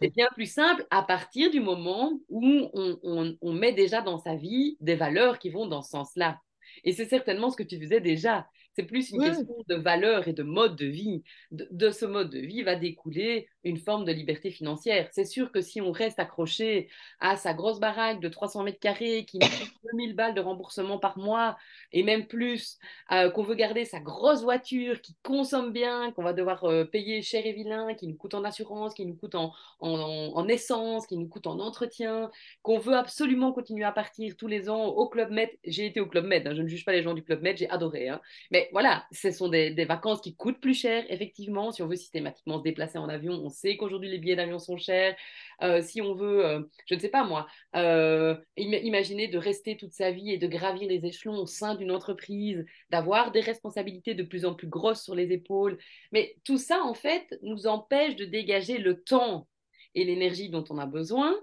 C'est 0.00 0.14
bien 0.14 0.28
plus 0.34 0.50
simple 0.50 0.86
à 0.90 1.02
partir 1.02 1.50
du 1.50 1.60
moment 1.60 2.12
où 2.28 2.70
on, 2.72 3.52
met 3.52 3.72
déjà 3.72 4.00
dans 4.00 4.18
sa 4.18 4.34
vie 4.34 4.76
des 4.80 4.96
valeurs 4.96 5.38
qui 5.38 5.50
vont 5.50 5.66
dans 5.66 5.82
ce 5.82 5.90
sens-là. 5.90 6.40
Et 6.84 6.92
c'est 6.92 7.08
certainement 7.08 7.50
ce 7.50 7.56
que 7.56 7.62
tu 7.62 7.78
faisais 7.80 8.00
déjà. 8.00 8.46
C'est 8.76 8.84
plus 8.84 9.10
une 9.10 9.22
question 9.22 9.56
de 9.68 9.74
valeur 9.74 10.28
et 10.28 10.32
de 10.32 10.42
mode 10.42 10.76
de 10.76 10.86
vie. 10.86 11.22
De, 11.50 11.90
ce 11.90 12.04
mode 12.06 12.30
de 12.30 12.38
vie 12.38 12.62
va 12.62 12.76
découler 12.76 13.48
une 13.64 13.76
forme 13.76 14.04
de 14.04 14.12
liberté 14.12 14.50
financière. 14.50 15.08
C'est 15.10 15.24
sûr 15.24 15.50
que 15.50 15.60
si 15.60 15.80
on 15.80 15.90
reste 15.90 16.18
accroché 16.18 16.88
à 17.18 17.36
sa 17.36 17.52
grosse 17.52 17.80
baraque 17.80 18.20
de 18.20 18.28
300 18.28 18.62
mètres 18.62 18.78
carrés 18.78 19.24
qui 19.24 19.38
met 19.38 19.46
2000 19.92 20.14
balles 20.14 20.34
de 20.34 20.40
remboursement 20.40 20.98
par 20.98 21.18
mois 21.18 21.56
et 21.92 22.02
même 22.04 22.26
plus, 22.26 22.78
euh, 23.10 23.30
qu'on 23.30 23.42
veut 23.42 23.56
garder 23.56 23.84
sa 23.84 23.98
grosse 23.98 24.42
voiture 24.42 25.00
qui 25.00 25.16
consomme 25.22 25.72
bien, 25.72 26.12
qu'on 26.12 26.22
va 26.22 26.32
devoir 26.32 26.64
euh, 26.64 26.84
payer 26.84 27.22
cher 27.22 27.44
et 27.44 27.52
vilain, 27.52 27.94
qui 27.94 28.06
nous 28.06 28.16
coûte 28.16 28.34
en 28.34 28.44
assurance, 28.44 28.94
qui 28.94 29.04
nous 29.04 29.16
coûte 29.16 29.34
en, 29.34 29.52
en, 29.80 30.48
essence, 30.48 31.06
qui 31.06 31.16
nous 31.16 31.28
coûte 31.28 31.46
en 31.46 31.58
entretien, 31.58 32.30
qu'on 32.62 32.78
veut 32.78 32.96
absolument 32.96 33.52
continuer 33.52 33.84
à 33.84 33.92
partir 33.92 34.36
tous 34.36 34.46
les 34.46 34.70
ans 34.70 34.86
au 34.86 35.08
Club 35.08 35.30
Med. 35.30 35.50
J'ai 35.64 35.86
été 35.86 36.00
au 36.00 36.06
Club 36.06 36.24
Med, 36.24 36.46
hein, 36.46 36.54
je 36.54 36.62
ne 36.62 36.68
juge 36.68 36.84
pas 36.84 36.92
les 36.92 37.02
gens 37.02 37.14
du 37.14 37.22
Club 37.22 37.42
Med, 37.42 37.56
j'ai 37.56 37.68
adoré. 37.68 38.08
Hein. 38.08 38.20
Mais 38.50 38.59
voilà, 38.72 39.06
ce 39.12 39.30
sont 39.30 39.48
des, 39.48 39.70
des, 39.70 39.84
vacances 39.84 40.20
qui 40.20 40.34
coûtent 40.36 40.60
plus 40.60 40.74
cher, 40.74 41.04
effectivement. 41.08 41.72
Si 41.72 41.82
on 41.82 41.86
veut 41.86 41.96
systématiquement 41.96 42.58
se 42.58 42.62
déplacer 42.62 42.98
en 42.98 43.08
avion, 43.08 43.32
on 43.32 43.48
sait 43.48 43.76
qu'aujourd'hui 43.76 44.10
les 44.10 44.18
billets 44.18 44.36
d'avion 44.36 44.58
sont 44.58 44.76
chers. 44.76 45.16
Euh, 45.62 45.82
si 45.82 46.00
on 46.00 46.14
veut, 46.14 46.44
euh, 46.44 46.60
je 46.86 46.94
ne 46.94 47.00
sais 47.00 47.08
pas 47.08 47.24
moi, 47.24 47.46
euh, 47.76 48.36
imaginer 48.56 49.28
de 49.28 49.38
rester 49.38 49.76
toute 49.76 49.92
sa 49.92 50.10
vie 50.10 50.30
et 50.30 50.38
de 50.38 50.46
gravir 50.46 50.88
les 50.88 51.04
échelons 51.06 51.38
au 51.38 51.46
sein 51.46 51.74
d'une 51.74 51.90
entreprise, 51.90 52.64
d'avoir 52.90 53.32
des 53.32 53.40
responsabilités 53.40 54.14
de 54.14 54.22
plus 54.22 54.44
en 54.44 54.54
plus 54.54 54.68
grosses 54.68 55.02
sur 55.02 55.14
les 55.14 55.32
épaules. 55.32 55.78
Mais 56.12 56.36
tout 56.44 56.58
ça, 56.58 56.82
en 56.82 56.94
fait, 56.94 57.38
nous 57.42 57.66
empêche 57.66 58.16
de 58.16 58.24
dégager 58.24 58.78
le 58.78 59.02
temps 59.02 59.48
et 59.94 60.04
l'énergie 60.04 60.50
dont 60.50 60.64
on 60.70 60.78
a 60.78 60.86
besoin 60.86 61.34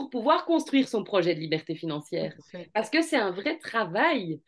pour 0.00 0.10
pouvoir 0.10 0.44
construire 0.44 0.88
son 0.88 1.04
projet 1.04 1.34
de 1.34 1.40
liberté 1.40 1.74
financière. 1.74 2.34
Parce 2.74 2.90
que 2.90 3.02
c'est 3.02 3.16
un 3.16 3.30
vrai 3.30 3.58
travail. 3.58 4.40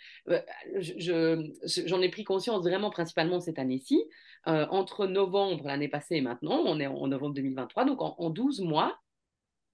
J'en 0.77 2.01
ai 2.01 2.09
pris 2.09 2.25
conscience 2.25 2.63
vraiment 2.63 2.91
principalement 2.91 3.41
cette 3.41 3.59
année-ci. 3.59 4.03
entre 4.47 5.07
novembre 5.07 5.67
l'année 5.67 5.89
passée 5.89 6.17
et 6.17 6.21
maintenant, 6.21 6.63
on 6.65 6.81
est 6.81 6.87
en 6.87 7.07
novembre 7.07 7.35
2023, 7.35 7.85
donc 7.85 8.03
en, 8.03 8.15
en 8.19 8.31
12 8.31 8.61
mois, 8.61 8.99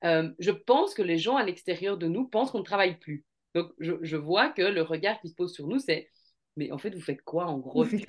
euh, 0.05 0.31
je 0.39 0.51
pense 0.51 0.95
que 0.95 1.03
les 1.03 1.19
gens 1.19 1.37
à 1.37 1.45
l'extérieur 1.45 1.99
de 1.99 2.07
nous 2.07 2.27
pensent 2.27 2.51
qu'on 2.51 2.61
ne 2.61 2.65
travaille 2.65 2.99
plus. 2.99 3.25
Donc, 3.55 3.73
je, 3.79 4.17
vois 4.17 4.49
que 4.51 4.63
le 4.63 4.83
regard 4.83 5.21
qui 5.21 5.29
se 5.29 5.35
pose 5.35 5.53
sur 5.53 5.67
nous, 5.67 5.79
c'est 5.79 6.09
Mais 6.57 6.71
en 6.71 6.79
fait, 6.79 6.91
vous 6.91 7.01
faites 7.01 7.23
quoi 7.23 7.47
en 7.47 7.59
gros 7.59 7.85
C'est 7.85 8.07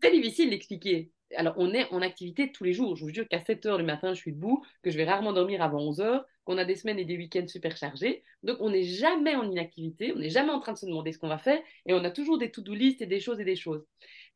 très 0.00 0.12
difficile 0.12 0.50
d'expliquer. 0.50 1.12
Alors, 1.36 1.54
on 1.56 1.72
est 1.72 1.90
en 1.92 2.02
activité 2.02 2.52
tous 2.52 2.64
les 2.64 2.72
jours. 2.72 2.96
Je 2.96 3.04
vous 3.04 3.10
jure 3.10 3.26
qu'à 3.28 3.40
7 3.40 3.66
heures 3.66 3.78
du 3.78 3.84
matin, 3.84 4.14
je 4.14 4.20
suis 4.20 4.32
debout, 4.32 4.64
que 4.82 4.90
je 4.90 4.96
vais 4.96 5.04
rarement 5.04 5.32
dormir 5.32 5.62
avant 5.62 5.80
11 5.80 6.00
heures, 6.00 6.24
qu'on 6.44 6.58
a 6.58 6.64
des 6.64 6.74
semaines 6.74 6.98
et 6.98 7.04
des 7.04 7.16
week-ends 7.16 7.46
super 7.46 7.76
chargés. 7.76 8.24
Donc, 8.42 8.58
on 8.60 8.70
n'est 8.70 8.82
jamais 8.82 9.34
en 9.36 9.50
inactivité, 9.50 10.12
on 10.14 10.18
n'est 10.18 10.30
jamais 10.30 10.50
en 10.50 10.60
train 10.60 10.72
de 10.72 10.78
se 10.78 10.86
demander 10.86 11.12
ce 11.12 11.18
qu'on 11.18 11.28
va 11.28 11.38
faire, 11.38 11.60
et 11.86 11.94
on 11.94 12.04
a 12.04 12.10
toujours 12.10 12.38
des 12.38 12.50
to-do 12.50 12.74
list 12.74 13.00
et 13.02 13.06
des 13.06 13.20
choses 13.20 13.40
et 13.40 13.44
des 13.44 13.56
choses. 13.56 13.86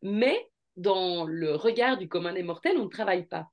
Mais 0.02 0.48
dans 0.76 1.24
le 1.24 1.54
regard 1.54 1.96
du 1.96 2.08
commun 2.08 2.32
des 2.32 2.42
mortels, 2.42 2.78
on 2.78 2.84
ne 2.84 2.90
travaille 2.90 3.26
pas. 3.26 3.50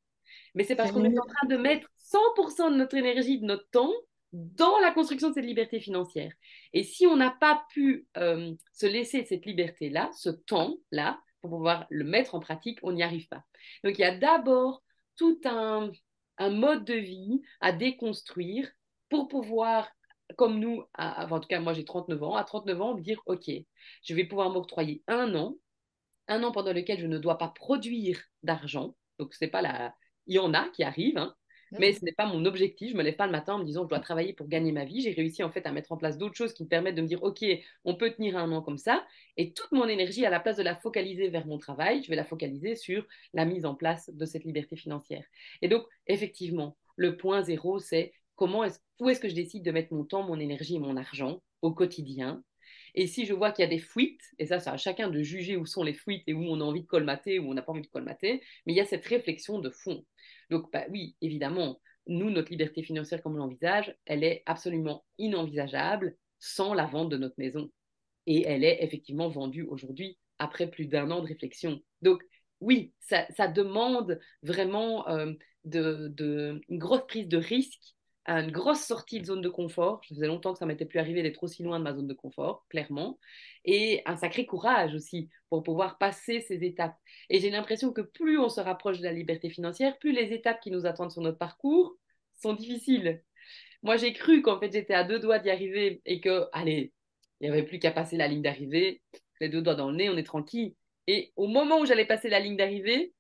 Mais 0.56 0.64
c'est 0.64 0.76
parce 0.76 0.92
qu'on 0.92 1.04
est 1.04 1.20
en 1.20 1.26
train 1.26 1.48
de 1.48 1.58
mettre 1.58 1.88
100% 1.98 2.72
de 2.72 2.76
notre 2.76 2.96
énergie, 2.96 3.40
de 3.40 3.46
notre 3.46 3.68
temps 3.70 3.94
dans 4.34 4.80
la 4.80 4.92
construction 4.92 5.30
de 5.30 5.36
cette 5.36 5.46
liberté 5.46 5.80
financière. 5.80 6.34
Et 6.74 6.84
si 6.84 7.06
on 7.06 7.16
n'a 7.16 7.30
pas 7.30 7.64
pu 7.70 8.08
euh, 8.18 8.52
se 8.74 8.86
laisser 8.86 9.26
cette 9.26 9.46
liberté-là, 9.46 10.10
ce 10.14 10.30
temps-là, 10.30 11.20
pour 11.42 11.52
pouvoir 11.52 11.86
le 11.90 12.04
mettre 12.04 12.36
en 12.36 12.40
pratique, 12.40 12.80
on 12.84 12.94
n'y 12.94 13.04
arrive 13.04 13.28
pas. 13.28 13.44
Donc 13.84 13.98
il 13.98 14.02
y 14.02 14.06
a 14.06 14.18
d'abord 14.18 14.84
tout 15.18 15.40
un, 15.46 15.92
un, 16.38 16.50
mode 16.50 16.86
de 16.86 16.94
vie 16.94 17.42
à 17.62 17.72
déconstruire 17.72 18.70
pour 19.10 19.28
pouvoir, 19.28 19.90
comme 20.38 20.60
nous, 20.60 20.84
en 20.98 21.40
tout 21.40 21.48
cas 21.48 21.60
moi 21.60 21.74
j'ai 21.74 21.86
39 21.86 22.24
ans, 22.24 22.36
à 22.36 22.44
39 22.44 22.82
ans, 22.82 22.96
me 22.96 23.02
dire, 23.02 23.22
OK, 23.26 23.50
je 24.04 24.16
vais 24.16 24.26
pouvoir 24.26 24.50
m'octroyer 24.50 25.04
un 25.08 25.36
an, 25.36 25.56
un 26.28 26.44
an 26.44 26.52
pendant 26.52 26.74
lequel 26.74 27.00
je 27.00 27.08
ne 27.08 27.18
dois 27.18 27.38
pas 27.38 27.50
produire 27.50 28.20
d'argent. 28.44 28.96
Donc 29.20 29.34
c'est 29.34 29.48
pas 29.48 29.62
la... 29.62 29.94
Il 30.26 30.36
y 30.36 30.40
en 30.40 30.54
a 30.54 30.70
qui 30.70 30.84
arrivent, 30.84 31.18
hein, 31.18 31.36
mais 31.80 31.94
ce 31.94 32.04
n'est 32.04 32.12
pas 32.14 32.26
mon 32.26 32.46
objectif. 32.46 32.92
Je 32.92 32.98
me 32.98 33.04
lève 33.04 33.16
pas 33.16 33.26
le 33.26 33.32
matin 33.32 33.56
en 33.56 33.60
me 33.60 33.64
disant 33.64 33.82
que 33.82 33.88
je 33.88 33.90
dois 33.90 34.00
travailler 34.00 34.34
pour 34.34 34.48
gagner 34.48 34.72
ma 34.72 34.86
vie. 34.86 35.02
J'ai 35.02 35.12
réussi 35.12 35.44
en 35.44 35.52
fait 35.52 35.66
à 35.66 35.72
mettre 35.72 35.92
en 35.92 35.98
place 35.98 36.18
d'autres 36.18 36.36
choses 36.36 36.54
qui 36.54 36.64
me 36.64 36.68
permettent 36.68 36.96
de 36.96 37.02
me 37.02 37.08
dire 37.08 37.22
ok, 37.24 37.44
on 37.86 37.96
peut 37.96 38.12
tenir 38.12 38.38
un 38.38 38.52
an 38.52 38.62
comme 38.62 38.78
ça. 38.78 39.06
Et 39.38 39.54
toute 39.54 39.72
mon 39.72 39.88
énergie, 39.88 40.26
à 40.26 40.30
la 40.30 40.40
place 40.40 40.58
de 40.58 40.64
la 40.64 40.76
focaliser 40.76 41.30
vers 41.30 41.46
mon 41.46 41.58
travail, 41.58 42.04
je 42.04 42.10
vais 42.10 42.16
la 42.16 42.26
focaliser 42.26 42.76
sur 42.76 43.06
la 43.34 43.46
mise 43.46 43.66
en 43.66 43.76
place 43.76 44.10
de 44.14 44.26
cette 44.26 44.44
liberté 44.44 44.76
financière. 44.76 45.26
Et 45.62 45.68
donc 45.68 45.86
effectivement, 46.08 46.78
le 46.96 47.18
point 47.18 47.42
zéro, 47.42 47.80
c'est 47.80 48.14
comment 48.36 48.64
est 48.64 48.80
où 49.00 49.10
est-ce 49.10 49.20
que 49.20 49.30
je 49.30 49.36
décide 49.36 49.64
de 49.64 49.72
mettre 49.72 49.94
mon 49.94 50.06
temps, 50.06 50.24
mon 50.24 50.40
énergie 50.40 50.76
et 50.76 50.80
mon 50.80 50.98
argent 50.98 51.42
au 51.62 51.74
quotidien 51.74 52.44
et 52.96 53.08
si 53.08 53.26
je 53.26 53.34
vois 53.34 53.52
qu'il 53.52 53.64
y 53.64 53.68
a 53.68 53.70
des 53.70 53.80
fuites, 53.80 54.22
et 54.40 54.46
ça, 54.46 54.60
c'est 54.60 54.70
à 54.70 54.78
chacun 54.78 55.10
de 55.10 55.22
juger 55.22 55.58
où 55.58 55.66
sont 55.66 55.84
les 55.84 55.94
fuites 55.94 56.24
et 56.28 56.34
où 56.34 56.44
on 56.44 56.62
a 56.62 56.64
envie 56.64 56.84
de 56.84 56.88
colmater, 56.88 57.40
où 57.40 57.50
on 57.50 57.54
n'a 57.54 57.62
pas 57.62 57.72
envie 57.72 57.82
de 57.82 57.88
colmater, 57.88 58.42
mais 58.66 58.74
il 58.74 58.76
y 58.76 58.82
a 58.82 58.86
cette 58.86 59.06
réflexion 59.06 59.60
de 59.60 59.70
fond. 59.70 60.06
Donc, 60.50 60.72
bah, 60.72 60.86
oui, 60.90 61.16
évidemment, 61.22 61.80
nous, 62.08 62.30
notre 62.30 62.52
liberté 62.52 62.84
financière 62.84 63.22
comme 63.24 63.36
on 63.36 63.38
l'envisage, 63.38 63.96
elle 64.06 64.24
est 64.24 64.44
absolument 64.46 65.06
inenvisageable 65.18 66.16
sans 66.40 66.74
la 66.74 66.86
vente 66.86 67.10
de 67.10 67.18
notre 67.18 67.36
maison. 67.38 67.72
Et 68.28 68.44
elle 68.46 68.64
est 68.64 68.84
effectivement 68.84 69.30
vendue 69.30 69.64
aujourd'hui 69.64 70.18
après 70.40 70.70
plus 70.70 70.88
d'un 70.88 71.10
an 71.12 71.22
de 71.22 71.28
réflexion. 71.28 71.82
Donc, 72.02 72.24
oui, 72.60 72.94
ça, 73.00 73.48
demande 73.48 74.20
vraiment 74.42 75.08
euh, 75.10 75.34
de, 75.66 76.62
une 76.70 76.78
grosse 76.78 77.06
prise 77.08 77.28
de 77.28 77.38
risque 77.38 77.96
une 78.26 78.52
grosse 78.52 78.82
sortie 78.82 79.20
de 79.20 79.26
zone 79.26 79.42
de 79.42 79.50
confort. 79.50 80.02
Ça 80.08 80.16
faisait 80.16 80.28
longtemps 80.28 80.54
que 80.54 80.60
ça 80.60 80.66
m'était 80.66 80.86
plus 80.86 81.00
arrivé 81.00 81.24
d'être 81.24 81.44
aussi 81.44 81.64
loin 81.64 81.80
de 81.80 81.84
ma 81.84 81.94
zone 81.94 82.08
de 82.08 82.14
confort, 82.14 82.66
clairement. 82.70 83.20
Et 83.66 84.02
un 84.06 84.16
sacré 84.16 84.46
courage 84.46 84.96
aussi 84.96 85.30
pour 85.50 85.64
pouvoir 85.64 85.98
passer 85.98 86.42
ces 86.42 86.64
étapes. 86.64 86.96
Et 87.30 87.40
j'ai 87.40 87.50
l'impression 87.50 87.92
que 87.92 88.02
plus 88.02 88.40
on 88.40 88.50
se 88.50 88.62
rapproche 88.62 89.00
de 89.00 89.04
la 89.04 89.12
liberté 89.12 89.50
financière, 89.50 89.98
plus 90.00 90.14
les 90.14 90.34
étapes 90.34 90.62
qui 90.62 90.72
nous 90.72 90.86
attendent 90.86 91.12
sur 91.12 91.22
notre 91.22 91.38
parcours 91.38 91.98
sont 92.42 92.54
difficiles. 92.54 93.24
Moi, 93.84 93.98
j'ai 93.98 94.14
cru 94.14 94.42
qu'en 94.42 94.60
fait, 94.60 94.72
j'étais 94.72 94.94
à 94.94 95.04
deux 95.04 95.20
doigts 95.20 95.40
d'y 95.40 95.50
arriver 95.50 96.02
et 96.06 96.22
que, 96.22 96.48
allez, 96.54 96.94
il 97.42 97.50
n'y 97.50 97.50
avait 97.50 97.64
plus 97.64 97.80
qu'à 97.80 97.92
passer 97.92 98.16
la 98.16 98.28
ligne 98.28 98.42
d'arrivée, 98.42 99.02
les 99.42 99.50
deux 99.50 99.62
doigts 99.62 99.76
dans 99.76 99.92
le 99.92 99.98
nez, 99.98 100.10
on 100.10 100.18
est 100.18 100.24
tranquille. 100.24 100.76
Et 101.08 101.34
au 101.36 101.48
moment 101.48 101.80
où 101.80 101.86
j'allais 101.86 102.06
passer 102.06 102.30
la 102.30 102.40
ligne 102.40 102.56
d'arrivée, 102.56 103.14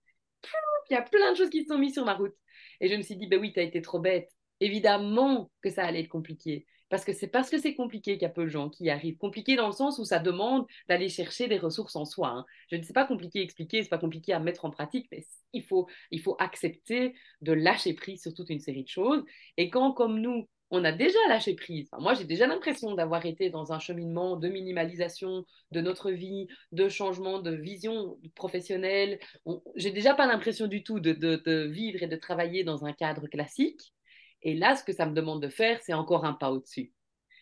il 0.89 0.93
y 0.93 0.97
a 0.97 1.01
plein 1.01 1.31
de 1.31 1.37
choses 1.37 1.49
qui 1.49 1.63
se 1.63 1.67
sont 1.67 1.77
mises 1.77 1.93
sur 1.93 2.05
ma 2.05 2.13
route. 2.13 2.35
Et 2.79 2.87
je 2.87 2.95
me 2.95 3.01
suis 3.01 3.15
dit, 3.17 3.27
ben 3.27 3.39
oui, 3.39 3.51
tu 3.53 3.59
as 3.59 3.63
été 3.63 3.81
trop 3.81 3.99
bête 3.99 4.32
évidemment 4.59 5.51
que 5.61 5.69
ça 5.69 5.85
allait 5.85 6.01
être 6.01 6.09
compliqué. 6.09 6.65
Parce 6.89 7.05
que 7.05 7.13
c'est 7.13 7.27
parce 7.27 7.49
que 7.49 7.57
c'est 7.57 7.73
compliqué 7.73 8.13
qu'il 8.13 8.21
y 8.21 8.25
a 8.25 8.29
peu 8.29 8.43
de 8.43 8.49
gens 8.49 8.69
qui 8.69 8.83
y 8.83 8.89
arrivent. 8.91 9.17
Compliqué 9.17 9.55
dans 9.55 9.65
le 9.65 9.73
sens 9.73 9.97
où 9.97 10.05
ça 10.05 10.19
demande 10.19 10.67
d'aller 10.87 11.09
chercher 11.09 11.47
des 11.47 11.57
ressources 11.57 11.95
en 11.95 12.05
soi. 12.05 12.29
Hein. 12.29 12.45
Je 12.69 12.75
ne 12.75 12.83
sais 12.83 12.93
pas 12.93 13.05
compliqué 13.05 13.39
à 13.39 13.41
expliquer, 13.41 13.81
c'est 13.81 13.89
pas 13.89 13.97
compliqué 13.97 14.31
à 14.31 14.39
mettre 14.39 14.65
en 14.65 14.69
pratique, 14.69 15.07
mais 15.11 15.25
il 15.53 15.63
faut, 15.63 15.87
il 16.11 16.21
faut 16.21 16.35
accepter 16.37 17.15
de 17.41 17.51
lâcher 17.51 17.93
prise 17.93 18.21
sur 18.21 18.33
toute 18.33 18.51
une 18.51 18.59
série 18.59 18.83
de 18.83 18.89
choses. 18.89 19.23
Et 19.57 19.71
quand, 19.71 19.93
comme 19.93 20.19
nous, 20.19 20.47
on 20.73 20.83
a 20.83 20.91
déjà 20.91 21.19
lâché 21.29 21.53
prise. 21.53 21.89
moi, 21.99 22.15
j'ai 22.15 22.23
déjà 22.23 22.47
l'impression 22.47 22.95
d'avoir 22.95 23.25
été 23.27 23.51
dans 23.51 23.73
un 23.73 23.79
cheminement 23.79 24.37
de 24.37 24.49
minimalisation 24.49 25.45
de 25.71 25.81
notre 25.81 26.09
vie, 26.09 26.47
de 26.71 26.89
changement 26.89 27.39
de 27.39 27.51
vision 27.55 28.17
professionnelle. 28.33 29.19
J'ai 29.75 29.91
déjà 29.91 30.15
pas 30.15 30.25
l'impression 30.25 30.65
du 30.65 30.83
tout 30.83 30.99
de, 30.99 31.13
de, 31.13 31.67
vivre 31.67 32.01
et 32.01 32.07
de 32.07 32.15
travailler 32.15 32.63
dans 32.63 32.85
un 32.85 32.93
cadre 32.93 33.27
classique. 33.27 33.92
Et 34.43 34.53
là, 34.55 34.75
ce 34.75 34.83
que 34.83 34.93
ça 34.93 35.05
me 35.05 35.13
demande 35.13 35.41
de 35.41 35.49
faire, 35.49 35.79
c'est 35.81 35.93
encore 35.93 36.25
un 36.25 36.33
pas 36.33 36.51
au-dessus. 36.51 36.93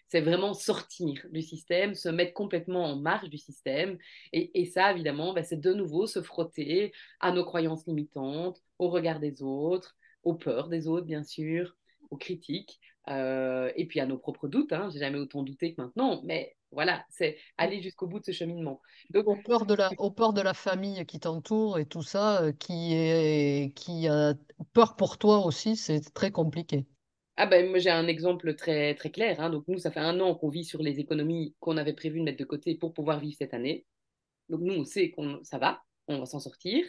C'est 0.09 0.21
vraiment 0.21 0.53
sortir 0.53 1.25
du 1.31 1.41
système, 1.41 1.95
se 1.95 2.09
mettre 2.09 2.33
complètement 2.33 2.85
en 2.85 2.97
marge 2.97 3.29
du 3.29 3.37
système. 3.37 3.97
Et, 4.33 4.65
ça, 4.65 4.91
évidemment, 4.91 5.33
ben, 5.33 5.43
c'est 5.43 5.59
de 5.59 5.73
nouveau 5.73 6.05
se 6.05 6.21
frotter 6.21 6.91
à 7.21 7.31
nos 7.31 7.45
croyances 7.45 7.87
limitantes, 7.87 8.61
au 8.77 8.89
regard 8.89 9.19
des 9.19 9.41
autres, 9.41 9.95
aux 10.23 10.33
peurs 10.35 10.67
des 10.67 10.87
autres, 10.87 11.05
bien 11.05 11.23
sûr, 11.23 11.75
aux 12.09 12.17
critiques, 12.17 12.79
euh, 13.09 13.71
et 13.75 13.85
puis 13.85 13.99
à 13.99 14.05
nos 14.05 14.17
propres 14.17 14.47
doutes. 14.47 14.73
Hein. 14.73 14.89
J'ai 14.91 14.99
jamais 14.99 15.17
autant 15.17 15.43
douté 15.43 15.73
que 15.73 15.81
maintenant, 15.81 16.21
mais 16.23 16.55
voilà, 16.71 17.03
c'est 17.09 17.37
aller 17.57 17.81
jusqu'au 17.81 18.07
bout 18.07 18.19
de 18.19 18.25
ce 18.25 18.31
cheminement. 18.31 18.81
Donc, 19.09 19.27
au, 19.27 19.35
peur 19.35 19.65
de 19.65 19.73
la, 19.73 19.91
au 19.97 20.11
peur 20.11 20.33
de 20.33 20.41
la 20.41 20.53
famille 20.53 21.05
qui 21.05 21.19
t'entoure 21.19 21.79
et 21.79 21.85
tout 21.85 22.03
ça, 22.03 22.43
euh, 22.43 22.51
qui, 22.51 22.93
est, 22.93 23.73
qui 23.75 24.07
a 24.07 24.33
peur 24.73 24.95
pour 24.95 25.17
toi 25.17 25.45
aussi, 25.45 25.75
c'est 25.75 26.13
très 26.13 26.31
compliqué. 26.31 26.85
Ah 27.37 27.47
ben, 27.47 27.69
moi 27.69 27.79
j'ai 27.79 27.89
un 27.89 28.07
exemple 28.07 28.55
très, 28.55 28.93
très 28.95 29.09
clair. 29.09 29.39
Hein. 29.39 29.49
Donc 29.49 29.67
nous, 29.67 29.79
ça 29.79 29.91
fait 29.91 29.99
un 29.99 30.19
an 30.19 30.35
qu'on 30.35 30.49
vit 30.49 30.65
sur 30.65 30.81
les 30.83 30.99
économies 30.99 31.55
qu'on 31.59 31.77
avait 31.77 31.93
prévu 31.93 32.19
de 32.19 32.23
mettre 32.23 32.37
de 32.37 32.45
côté 32.45 32.75
pour 32.75 32.93
pouvoir 32.93 33.19
vivre 33.19 33.35
cette 33.37 33.53
année. 33.53 33.85
Donc 34.49 34.61
nous, 34.61 34.73
on 34.73 34.85
sait 34.85 35.11
que 35.11 35.21
ça 35.43 35.57
va, 35.57 35.81
on 36.07 36.19
va 36.19 36.25
s'en 36.25 36.39
sortir. 36.39 36.85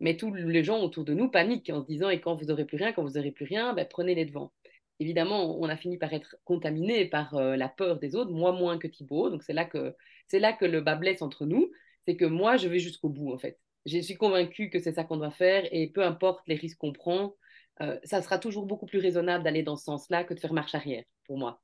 Mais 0.00 0.16
tous 0.16 0.32
les 0.32 0.64
gens 0.64 0.80
autour 0.80 1.04
de 1.04 1.12
nous 1.12 1.28
paniquent 1.28 1.70
en 1.70 1.82
se 1.82 1.86
disant, 1.86 2.08
et 2.08 2.20
quand 2.20 2.34
vous 2.34 2.46
n'aurez 2.46 2.64
plus 2.64 2.76
rien, 2.76 2.92
quand 2.92 3.02
vous 3.02 3.14
n'aurez 3.14 3.32
plus 3.32 3.44
rien, 3.44 3.74
ben, 3.74 3.86
prenez 3.88 4.14
les 4.14 4.24
devants 4.24 4.52
évidemment, 5.00 5.58
on 5.60 5.68
a 5.68 5.76
fini 5.76 5.98
par 5.98 6.12
être 6.12 6.36
contaminé 6.44 7.06
par 7.06 7.34
euh, 7.34 7.56
la 7.56 7.68
peur 7.68 7.98
des 7.98 8.14
autres, 8.14 8.30
moi 8.32 8.52
moins 8.52 8.78
que 8.78 8.86
Thibaut. 8.86 9.30
Donc 9.30 9.42
c'est 9.42 9.52
là 9.52 9.64
que 9.64 9.94
c'est 10.26 10.38
là 10.40 10.52
que 10.52 10.64
le 10.64 10.80
bas 10.80 10.96
blesse 10.96 11.22
entre 11.22 11.46
nous, 11.46 11.70
c'est 12.06 12.16
que 12.16 12.24
moi 12.24 12.56
je 12.56 12.68
vais 12.68 12.78
jusqu'au 12.78 13.08
bout 13.08 13.32
en 13.32 13.38
fait. 13.38 13.58
Je 13.86 13.98
suis 13.98 14.16
convaincue 14.16 14.70
que 14.70 14.80
c'est 14.80 14.92
ça 14.92 15.04
qu'on 15.04 15.16
doit 15.16 15.30
faire 15.30 15.66
et 15.72 15.88
peu 15.88 16.04
importe 16.04 16.42
les 16.46 16.56
risques 16.56 16.78
qu'on 16.78 16.92
prend, 16.92 17.34
euh, 17.80 17.98
ça 18.04 18.22
sera 18.22 18.38
toujours 18.38 18.66
beaucoup 18.66 18.86
plus 18.86 18.98
raisonnable 18.98 19.44
d'aller 19.44 19.62
dans 19.62 19.76
ce 19.76 19.84
sens-là 19.84 20.24
que 20.24 20.34
de 20.34 20.40
faire 20.40 20.52
marche 20.52 20.74
arrière 20.74 21.04
pour 21.24 21.38
moi. 21.38 21.62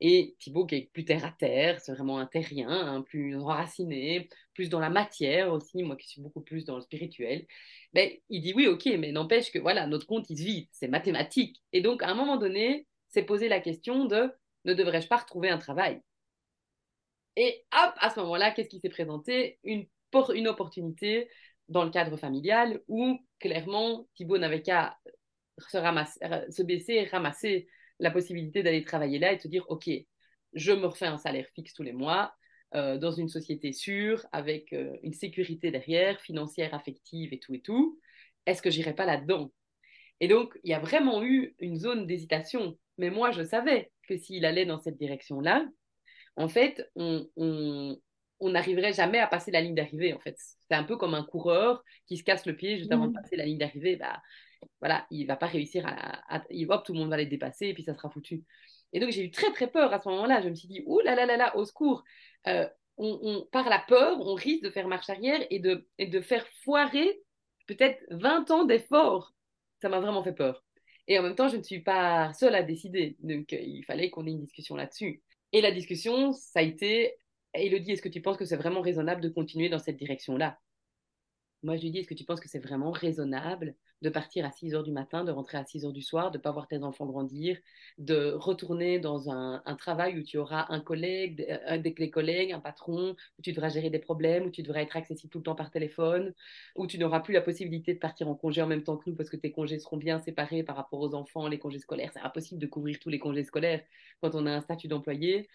Et 0.00 0.34
Thibaut, 0.38 0.66
qui 0.66 0.76
est 0.76 0.90
plus 0.92 1.04
terre 1.04 1.24
à 1.26 1.30
terre, 1.30 1.80
c'est 1.80 1.92
vraiment 1.92 2.18
un 2.18 2.26
terrien, 2.26 2.70
hein, 2.70 3.02
plus 3.02 3.36
enraciné, 3.36 4.28
plus 4.54 4.70
dans 4.70 4.80
la 4.80 4.88
matière 4.88 5.52
aussi, 5.52 5.82
moi 5.82 5.96
qui 5.96 6.08
suis 6.08 6.22
beaucoup 6.22 6.40
plus 6.40 6.64
dans 6.64 6.76
le 6.76 6.80
spirituel. 6.80 7.46
Ben, 7.92 8.10
il 8.30 8.40
dit 8.40 8.54
oui, 8.54 8.66
ok, 8.66 8.86
mais 8.98 9.12
n'empêche 9.12 9.52
que 9.52 9.58
voilà, 9.58 9.86
notre 9.86 10.06
compte, 10.06 10.30
il 10.30 10.38
se 10.38 10.42
vide, 10.42 10.68
c'est 10.72 10.88
mathématique. 10.88 11.62
Et 11.72 11.82
donc, 11.82 12.02
à 12.02 12.08
un 12.08 12.14
moment 12.14 12.38
donné, 12.38 12.86
c'est 13.10 13.22
poser 13.24 13.48
la 13.48 13.60
question 13.60 14.06
de 14.06 14.32
ne 14.64 14.74
devrais-je 14.74 15.08
pas 15.08 15.18
retrouver 15.18 15.50
un 15.50 15.58
travail? 15.58 16.00
Et 17.36 17.64
hop, 17.72 17.94
à 17.98 18.10
ce 18.10 18.20
moment-là, 18.20 18.52
qu'est-ce 18.52 18.68
qui 18.68 18.80
s'est 18.80 18.88
présenté? 18.88 19.58
Une, 19.64 19.86
une 20.34 20.48
opportunité 20.48 21.28
dans 21.68 21.84
le 21.84 21.90
cadre 21.90 22.16
familial 22.16 22.80
où, 22.88 23.18
clairement, 23.38 24.08
Thibaut 24.14 24.38
n'avait 24.38 24.62
qu'à 24.62 24.98
se, 25.58 25.78
se 26.50 26.62
baisser 26.62 27.04
ramasser 27.04 27.68
la 28.00 28.10
possibilité 28.10 28.62
d'aller 28.62 28.82
travailler 28.82 29.18
là 29.18 29.32
et 29.32 29.36
de 29.36 29.40
se 29.40 29.48
dire, 29.48 29.64
OK, 29.68 29.88
je 30.52 30.72
me 30.72 30.86
refais 30.86 31.06
un 31.06 31.18
salaire 31.18 31.46
fixe 31.54 31.74
tous 31.74 31.82
les 31.82 31.92
mois 31.92 32.34
euh, 32.74 32.98
dans 32.98 33.12
une 33.12 33.28
société 33.28 33.72
sûre, 33.72 34.26
avec 34.32 34.72
euh, 34.72 34.96
une 35.02 35.12
sécurité 35.12 35.70
derrière, 35.70 36.20
financière, 36.20 36.74
affective 36.74 37.32
et 37.32 37.38
tout 37.38 37.54
et 37.54 37.60
tout. 37.60 38.00
Est-ce 38.46 38.62
que 38.62 38.70
j'irai 38.70 38.94
pas 38.94 39.06
là-dedans? 39.06 39.52
Et 40.20 40.28
donc, 40.28 40.58
il 40.64 40.70
y 40.70 40.74
a 40.74 40.80
vraiment 40.80 41.22
eu 41.22 41.54
une 41.60 41.76
zone 41.76 42.06
d'hésitation. 42.06 42.78
Mais 42.98 43.10
moi, 43.10 43.30
je 43.30 43.42
savais 43.42 43.92
que 44.08 44.16
s'il 44.16 44.44
allait 44.44 44.66
dans 44.66 44.78
cette 44.78 44.98
direction-là, 44.98 45.66
en 46.36 46.48
fait, 46.48 46.90
on, 46.94 47.28
on 48.40 48.50
n'arriverait 48.50 48.92
jamais 48.92 49.18
à 49.18 49.26
passer 49.26 49.50
la 49.50 49.60
ligne 49.60 49.74
d'arrivée. 49.74 50.14
En 50.14 50.18
fait, 50.18 50.36
c'est 50.38 50.74
un 50.74 50.84
peu 50.84 50.96
comme 50.96 51.14
un 51.14 51.24
coureur 51.24 51.84
qui 52.06 52.16
se 52.16 52.24
casse 52.24 52.46
le 52.46 52.56
pied 52.56 52.78
juste 52.78 52.92
avant 52.92 53.06
de 53.06 53.12
mmh. 53.12 53.22
passer 53.22 53.36
la 53.36 53.44
ligne 53.44 53.58
d'arrivée. 53.58 53.96
Bah, 53.96 54.20
voilà, 54.80 55.06
il 55.10 55.26
va 55.26 55.36
pas 55.36 55.46
réussir 55.46 55.84
à, 55.86 56.42
hop, 56.68 56.84
tout 56.84 56.92
le 56.92 56.98
monde 56.98 57.10
va 57.10 57.16
les 57.16 57.26
dépasser 57.26 57.68
et 57.68 57.74
puis 57.74 57.82
ça 57.82 57.94
sera 57.94 58.10
foutu. 58.10 58.44
Et 58.92 59.00
donc 59.00 59.10
j'ai 59.10 59.24
eu 59.24 59.30
très 59.30 59.52
très 59.52 59.70
peur 59.70 59.92
à 59.92 60.00
ce 60.00 60.08
moment-là. 60.08 60.40
Je 60.42 60.48
me 60.48 60.54
suis 60.54 60.68
dit, 60.68 60.82
ouh 60.86 61.00
là 61.00 61.14
là 61.14 61.26
là 61.26 61.36
là, 61.36 61.56
au 61.56 61.64
secours. 61.64 62.04
Euh, 62.46 62.66
on, 62.98 63.46
par 63.50 63.68
la 63.70 63.78
peur, 63.78 64.20
on 64.20 64.34
risque 64.34 64.62
de 64.62 64.70
faire 64.70 64.88
marche 64.88 65.08
arrière 65.08 65.40
et 65.50 65.58
de, 65.58 65.88
et 65.98 66.06
de 66.06 66.20
faire 66.20 66.46
foirer 66.64 67.20
peut-être 67.66 68.02
20 68.10 68.50
ans 68.50 68.64
d'efforts. 68.64 69.34
Ça 69.80 69.88
m'a 69.88 70.00
vraiment 70.00 70.22
fait 70.22 70.34
peur. 70.34 70.62
Et 71.08 71.18
en 71.18 71.22
même 71.22 71.34
temps, 71.34 71.48
je 71.48 71.56
ne 71.56 71.62
suis 71.62 71.80
pas 71.80 72.32
seule 72.34 72.54
à 72.54 72.62
décider. 72.62 73.16
Donc, 73.20 73.52
euh, 73.52 73.58
il 73.60 73.84
fallait 73.84 74.10
qu'on 74.10 74.26
ait 74.26 74.30
une 74.30 74.40
discussion 74.40 74.76
là-dessus. 74.76 75.22
Et 75.52 75.60
la 75.60 75.72
discussion, 75.72 76.32
ça 76.32 76.60
a 76.60 76.62
été, 76.62 77.16
Elodie, 77.54 77.92
est-ce 77.92 78.02
que 78.02 78.08
tu 78.08 78.20
penses 78.22 78.36
que 78.36 78.44
c'est 78.44 78.56
vraiment 78.56 78.80
raisonnable 78.80 79.20
de 79.20 79.28
continuer 79.28 79.68
dans 79.68 79.78
cette 79.78 79.96
direction-là? 79.96 80.58
Moi, 81.62 81.76
je 81.76 81.82
lui 81.82 81.90
dis, 81.90 81.98
est-ce 81.98 82.08
que 82.08 82.14
tu 82.14 82.24
penses 82.24 82.40
que 82.40 82.48
c'est 82.48 82.58
vraiment 82.58 82.90
raisonnable 82.90 83.74
de 84.02 84.08
partir 84.08 84.46
à 84.46 84.50
6 84.50 84.74
heures 84.74 84.82
du 84.82 84.92
matin, 84.92 85.24
de 85.24 85.30
rentrer 85.30 85.58
à 85.58 85.64
6 85.64 85.84
heures 85.84 85.92
du 85.92 86.00
soir, 86.02 86.30
de 86.30 86.38
ne 86.38 86.42
pas 86.42 86.52
voir 86.52 86.66
tes 86.66 86.82
enfants 86.82 87.04
grandir, 87.04 87.58
de 87.98 88.32
retourner 88.32 88.98
dans 88.98 89.30
un, 89.30 89.62
travail 89.76 90.18
où 90.18 90.22
tu 90.22 90.38
auras 90.38 90.66
un 90.70 90.80
collègue, 90.80 91.46
un 91.66 91.78
des 91.78 92.10
collègues, 92.10 92.52
un 92.52 92.60
patron, 92.60 93.14
où 93.38 93.42
tu 93.42 93.52
devras 93.52 93.68
gérer 93.68 93.90
des 93.90 93.98
problèmes, 93.98 94.46
où 94.46 94.50
tu 94.50 94.62
devras 94.62 94.80
être 94.80 94.96
accessible 94.96 95.30
tout 95.30 95.38
le 95.38 95.44
temps 95.44 95.54
par 95.54 95.70
téléphone, 95.70 96.34
où 96.76 96.86
tu 96.86 96.98
n'auras 96.98 97.20
plus 97.20 97.34
la 97.34 97.42
possibilité 97.42 97.92
de 97.94 97.98
partir 97.98 98.28
en 98.28 98.34
congé 98.34 98.62
en 98.62 98.66
même 98.66 98.82
temps 98.82 98.96
que 98.96 99.10
nous 99.10 99.16
parce 99.16 99.30
que 99.30 99.36
tes 99.36 99.52
congés 99.52 99.78
seront 99.78 99.98
bien 99.98 100.18
séparés 100.18 100.62
par 100.62 100.76
rapport 100.76 101.00
aux 101.00 101.14
enfants, 101.14 101.46
les 101.48 101.58
congés 101.58 101.78
scolaires. 101.78 102.10
C'est 102.14 102.20
impossible 102.20 102.60
de 102.60 102.66
couvrir 102.66 102.98
tous 103.00 103.10
les 103.10 103.18
congés 103.18 103.44
scolaires 103.44 103.82
quand 104.22 104.34
on 104.34 104.46
a 104.46 104.50
un 104.50 104.60
statut 104.62 104.88
d'employé. 104.88 105.48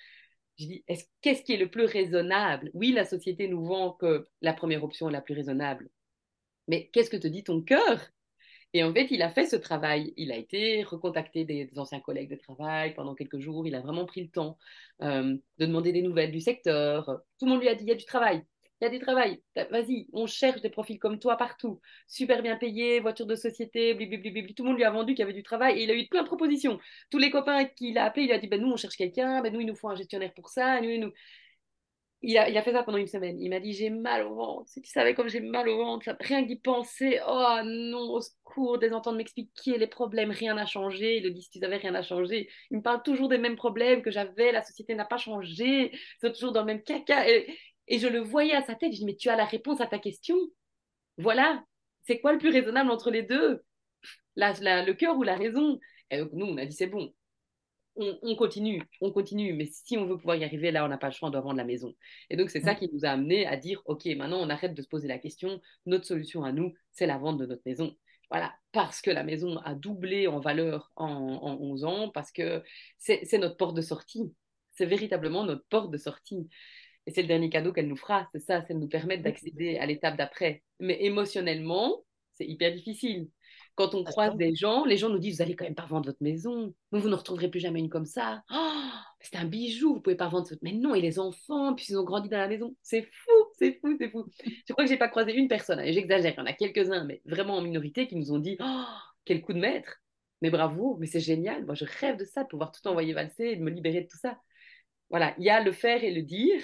Je 0.58 0.66
dis, 0.68 0.86
qu'est-ce 1.22 1.44
qui 1.44 1.54
est 1.54 1.58
le 1.58 1.70
plus 1.70 1.86
raisonnable? 1.86 2.72
Oui, 2.74 2.92
la 2.92 3.06
société 3.06 3.48
nous 3.48 3.66
vend 3.66 3.92
que 3.94 4.28
la 4.42 4.54
première 4.54 4.84
option 4.84 5.10
est 5.10 5.14
la 5.14 5.22
plus 5.22 5.34
raisonnable. 5.36 5.90
Mais 6.68 6.90
qu'est-ce 6.92 7.10
que 7.10 7.18
te 7.18 7.28
dit 7.28 7.44
ton 7.44 7.62
cœur? 7.62 8.00
Et 8.74 8.84
en 8.84 8.94
fait, 8.94 9.08
il 9.10 9.22
a 9.22 9.30
fait 9.30 9.46
ce 9.46 9.56
travail. 9.56 10.14
Il 10.18 10.32
a 10.34 10.38
été 10.38 10.84
recontacté 10.84 11.46
des, 11.46 11.70
anciens 11.78 12.02
collègues 12.02 12.30
de 12.30 12.36
travail 12.36 12.94
pendant 12.94 13.16
quelques 13.16 13.40
jours. 13.40 13.66
Il 13.66 13.74
a 13.74 13.80
vraiment 13.80 14.06
pris 14.06 14.22
le 14.22 14.30
temps 14.30 14.58
euh, 15.02 15.38
de 15.60 15.66
demander 15.66 15.94
des 15.94 16.02
nouvelles 16.02 16.32
du 16.32 16.42
secteur. 16.42 17.22
Tout 17.40 17.46
le 17.46 17.52
monde 17.52 17.62
lui 17.62 17.70
a 17.70 17.76
dit, 17.76 17.86
il 17.86 17.88
y 17.88 17.94
a 17.94 17.96
du 17.96 18.04
travail. 18.04 18.44
Il 18.82 18.84
y 18.84 18.88
a 18.88 18.90
du 18.90 19.00
travail. 19.00 19.42
Vas-y, 19.72 20.08
on 20.12 20.28
cherche 20.28 20.62
des 20.62 20.70
profils 20.70 21.00
comme 21.00 21.20
toi 21.20 21.38
partout. 21.38 21.80
Super 22.08 22.42
bien 22.42 22.58
payé, 22.58 23.00
voiture 23.00 23.26
de 23.26 23.36
société. 23.36 23.96
Tout 24.54 24.64
le 24.64 24.70
monde 24.70 24.78
lui 24.78 24.84
a 24.84 24.92
vendu 24.92 25.14
qu'il 25.14 25.20
y 25.20 25.24
avait 25.24 25.32
du 25.32 25.44
travail 25.44 25.80
et 25.80 25.84
il 25.84 25.92
a 25.92 25.96
eu 25.96 26.06
plein 26.10 26.24
de 26.24 26.28
propositions. 26.28 26.78
Tous 27.10 27.18
les 27.18 27.30
copains 27.30 27.64
qu'il 27.64 27.98
a 27.98 28.04
appelés, 28.04 28.26
il 28.26 28.34
a 28.34 28.40
dit, 28.40 28.48
ben, 28.48 28.60
nous, 28.60 28.70
on 28.70 28.76
cherche 28.76 28.98
quelqu'un. 28.98 29.42
Ben, 29.42 29.54
nous, 29.54 29.62
il 29.62 29.68
nous 29.68 29.76
faut 29.76 29.88
un 29.88 29.96
gestionnaire 29.96 30.34
pour 30.34 30.50
ça. 30.50 30.82
Nous, 30.82 30.98
nous 30.98 31.14
il 32.22 32.38
a, 32.38 32.62
fait 32.64 32.72
ça 32.72 32.84
pendant 32.84 32.98
une 32.98 33.08
semaine. 33.08 33.40
Il 33.40 33.50
m'a 33.50 33.60
dit 33.60 33.74
J'ai 33.74 33.90
mal 33.90 34.26
au 34.26 34.36
ventre. 34.36 34.70
Si 34.70 34.82
tu 34.82 34.90
savais 34.90 35.14
comme 35.14 35.28
j'ai 35.28 35.42
mal 35.42 35.70
au 35.70 35.78
ventre, 35.78 36.10
rien 36.20 36.42
d'y 36.42 36.58
penser. 36.58 37.20
Oh 37.28 37.58
non, 37.64 38.10
au 38.14 38.22
secours, 38.22 38.80
des 38.80 38.94
entendre 38.94 39.18
m'expliquer 39.18 39.78
les 39.78 39.88
problèmes, 39.88 40.32
rien 40.32 40.56
n'a 40.56 40.66
changé. 40.66 41.18
Il 41.18 41.24
le 41.24 41.32
dit 41.32 41.44
Si 41.44 41.52
tu 41.52 41.66
rien 41.66 41.92
n'a 41.92 42.02
changé. 42.02 42.50
Il 42.72 42.78
me 42.78 42.82
parle 42.82 43.04
toujours 43.04 43.30
des 43.30 43.38
mêmes 43.38 43.56
problèmes 43.56 44.02
que 44.02 44.12
j'avais. 44.12 44.52
La 44.52 44.64
société 44.64 44.96
n'a 44.96 45.06
pas 45.06 45.18
changé. 45.18 45.92
C'est 46.20 46.34
toujours 46.34 46.52
dans 46.52 46.62
le 46.62 46.68
même 46.68 46.82
caca. 46.84 47.30
Et, 47.30 47.48
je 47.90 48.08
le 48.08 48.20
voyais 48.20 48.56
à 48.56 48.64
sa 48.64 48.76
tête. 48.76 48.94
Je 48.94 49.00
dis 49.00 49.06
Mais 49.06 49.16
tu 49.16 49.30
as 49.30 49.36
la 49.36 49.46
réponse 49.46 49.82
à 49.82 49.88
ta 49.88 50.00
question. 50.00 50.38
Voilà. 51.18 51.64
C'est 52.08 52.20
quoi 52.20 52.34
le 52.34 52.40
plus 52.40 52.50
raisonnable 52.50 52.92
entre 52.92 53.12
les 53.12 53.24
deux? 53.24 53.62
Le 54.36 54.94
cœur 54.94 55.18
ou 55.18 55.24
la 55.24 55.36
raison? 55.36 55.80
Et 56.12 56.18
donc, 56.18 56.30
nous, 56.34 56.46
on 56.46 56.58
a 56.58 56.66
dit 56.66 56.76
C'est 56.76 56.88
bon 56.88 57.14
on, 57.98 58.36
continue, 58.36 58.84
on 59.02 59.12
continue, 59.12 59.54
mais 59.54 59.66
si 59.66 59.98
on 59.98 60.06
veut 60.06 60.18
pouvoir 60.18 60.36
y 60.36 60.44
arriver, 60.44 60.72
là, 60.72 60.86
on 60.86 60.88
n'a 60.88 60.98
pas 60.98 61.08
le 61.08 61.14
choix, 61.14 61.30
on 61.30 61.32
doit 61.32 61.42
vendre 61.42 61.58
la 61.58 61.64
maison. 61.64 61.94
Et 62.30 62.36
donc, 62.36 62.50
c'est 62.50 62.62
ça 62.62 62.76
qui 62.76 62.90
nous 62.92 63.06
a 63.06 63.10
amené 63.10 63.46
à 63.46 63.56
dire, 63.58 63.82
OK, 63.86 64.06
maintenant, 64.18 64.40
on 64.40 64.50
arrête 64.50 64.74
de 64.74 64.82
se 64.82 64.88
poser 64.88 65.08
la 65.08 65.18
question, 65.18 65.62
notre 65.86 66.06
solution 66.06 66.44
à 66.44 66.52
nous, 66.52 66.74
c'est 66.92 67.08
la 67.08 67.18
vente 67.18 67.38
de 67.38 67.46
notre 67.46 67.62
maison. 67.66 67.96
Voilà, 68.30 68.54
parce 68.72 69.02
que 69.02 69.12
la 69.12 69.24
maison 69.24 69.58
a 69.60 69.76
doublé 69.76 70.28
en 70.28 70.40
valeur 70.40 70.92
en, 70.96 71.08
en 71.08 71.58
11 71.62 71.84
ans, 71.86 72.10
parce 72.10 72.32
que 72.32 72.64
c'est 72.98 73.38
notre 73.38 73.58
porte 73.58 73.76
de 73.76 73.82
sortie. 73.82 74.34
C'est 74.74 74.86
véritablement 74.86 75.46
notre 75.46 75.66
porte 75.70 75.92
de 75.92 75.98
sortie. 75.98 76.50
Et 77.08 77.12
c'est 77.12 77.22
le 77.22 77.28
dernier 77.28 77.50
cadeau 77.50 77.72
qu'elle 77.72 77.88
nous 77.88 77.96
fera, 77.96 78.28
c'est 78.34 78.40
ça, 78.40 78.64
c'est 78.68 78.74
nous 78.74 78.88
permettre 78.88 79.24
d'accéder 79.24 79.78
à 79.78 79.86
l'étape 79.86 80.18
d'après. 80.18 80.64
Mais 80.80 81.04
émotionnellement, 81.04 82.04
c'est 82.34 82.46
hyper 82.46 82.74
difficile. 82.74 83.30
Quand 83.76 83.94
on 83.94 84.04
croise 84.06 84.36
des 84.38 84.56
gens, 84.56 84.86
les 84.86 84.98
gens 84.98 85.10
nous 85.10 85.20
disent 85.20 85.38
Vous 85.38 85.42
allez 85.42 85.56
quand 85.56 85.66
même 85.66 85.76
pas 85.76 85.86
vendre 85.86 86.06
votre 86.06 86.24
maison. 86.24 86.74
Vous, 86.92 87.10
ne 87.10 87.16
retrouverez 87.16 87.50
plus 87.50 87.60
jamais 87.60 87.80
une 87.80 87.90
comme 87.90 88.06
ça. 88.06 88.44
Oh, 88.52 88.72
c'est 89.20 89.36
un 89.36 89.46
bijou, 89.46 89.96
vous 89.96 90.02
pouvez 90.02 90.16
pas 90.16 90.30
vendre 90.30 90.48
votre. 90.48 90.62
Mais 90.64 90.72
non, 90.72 90.96
et 90.96 91.02
les 91.02 91.20
enfants, 91.20 91.76
puis 91.76 91.88
ils 91.90 91.98
ont 91.98 92.04
grandi 92.04 92.30
dans 92.30 92.38
la 92.38 92.48
maison. 92.48 92.76
C'est 92.82 93.02
fou, 93.02 93.32
c'est 93.58 93.80
fou, 93.80 93.96
c'est 94.00 94.10
fou. 94.10 94.26
Je 94.46 94.74
crois 94.74 94.86
que 94.86 94.90
j'ai 94.90 94.98
pas 94.98 95.10
croisé 95.10 95.34
une 95.34 95.50
personne, 95.50 95.80
et 95.82 95.92
j'exagère, 95.92 96.34
il 96.34 96.38
y 96.38 96.42
en 96.42 96.46
a 96.46 96.54
quelques-uns, 96.54 97.04
mais 97.04 97.22
vraiment 97.26 97.58
en 97.58 97.62
minorité, 97.62 98.08
qui 98.08 98.16
nous 98.16 98.32
ont 98.32 98.40
dit 98.40 98.58
Oh, 98.62 98.86
quel 99.26 99.42
coup 99.42 99.54
de 99.54 99.60
maître. 99.60 99.98
Mais 100.42 100.50
bravo, 100.50 100.98
mais 101.00 101.08
c'est 101.08 101.20
génial. 101.20 101.66
Moi, 101.66 101.76
je 101.76 101.86
rêve 101.86 102.18
de 102.18 102.26
ça, 102.26 102.44
de 102.44 102.48
pouvoir 102.48 102.72
tout 102.72 102.86
envoyer 102.88 103.14
valser 103.14 103.46
et 103.46 103.56
de 103.58 103.62
me 103.62 103.72
libérer 103.72 104.02
de 104.02 104.08
tout 104.08 104.18
ça. 104.18 104.40
Voilà, 105.10 105.36
il 105.38 105.44
y 105.44 105.50
a 105.50 105.62
le 105.62 105.72
faire 105.72 106.04
et 106.04 106.14
le 106.14 106.22
dire. 106.22 106.62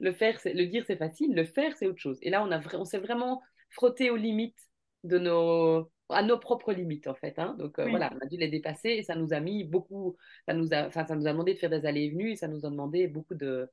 Le 0.00 0.12
faire, 0.12 0.38
le 0.44 0.66
dire, 0.66 0.84
c'est 0.86 0.96
facile. 0.96 1.34
Le 1.34 1.44
faire, 1.44 1.76
c'est 1.76 1.86
autre 1.86 1.98
chose. 1.98 2.18
Et 2.22 2.30
là, 2.30 2.44
on, 2.44 2.50
a, 2.50 2.60
on 2.76 2.84
s'est 2.84 2.98
vraiment 2.98 3.42
frotté 3.70 4.10
aux 4.10 4.16
limites 4.16 4.58
de 5.04 5.18
nos, 5.18 5.90
à 6.10 6.22
nos 6.22 6.38
propres 6.38 6.72
limites 6.72 7.06
en 7.06 7.14
fait. 7.14 7.38
Hein. 7.38 7.54
Donc 7.58 7.78
euh, 7.78 7.88
voilà, 7.88 8.10
on 8.14 8.24
a 8.24 8.26
dû 8.26 8.36
les 8.36 8.48
dépasser 8.48 8.90
et 8.90 9.02
ça 9.02 9.14
nous 9.14 9.32
a 9.32 9.40
mis 9.40 9.64
beaucoup, 9.64 10.16
ça 10.46 10.54
nous 10.54 10.72
a, 10.72 10.90
ça 10.90 11.04
nous 11.14 11.26
a 11.26 11.32
demandé 11.32 11.54
de 11.54 11.58
faire 11.58 11.70
des 11.70 11.86
allées 11.86 12.04
et 12.04 12.10
venues 12.10 12.32
et 12.32 12.36
ça 12.36 12.48
nous 12.48 12.64
a 12.64 12.70
demandé 12.70 13.06
beaucoup 13.06 13.34
de, 13.34 13.68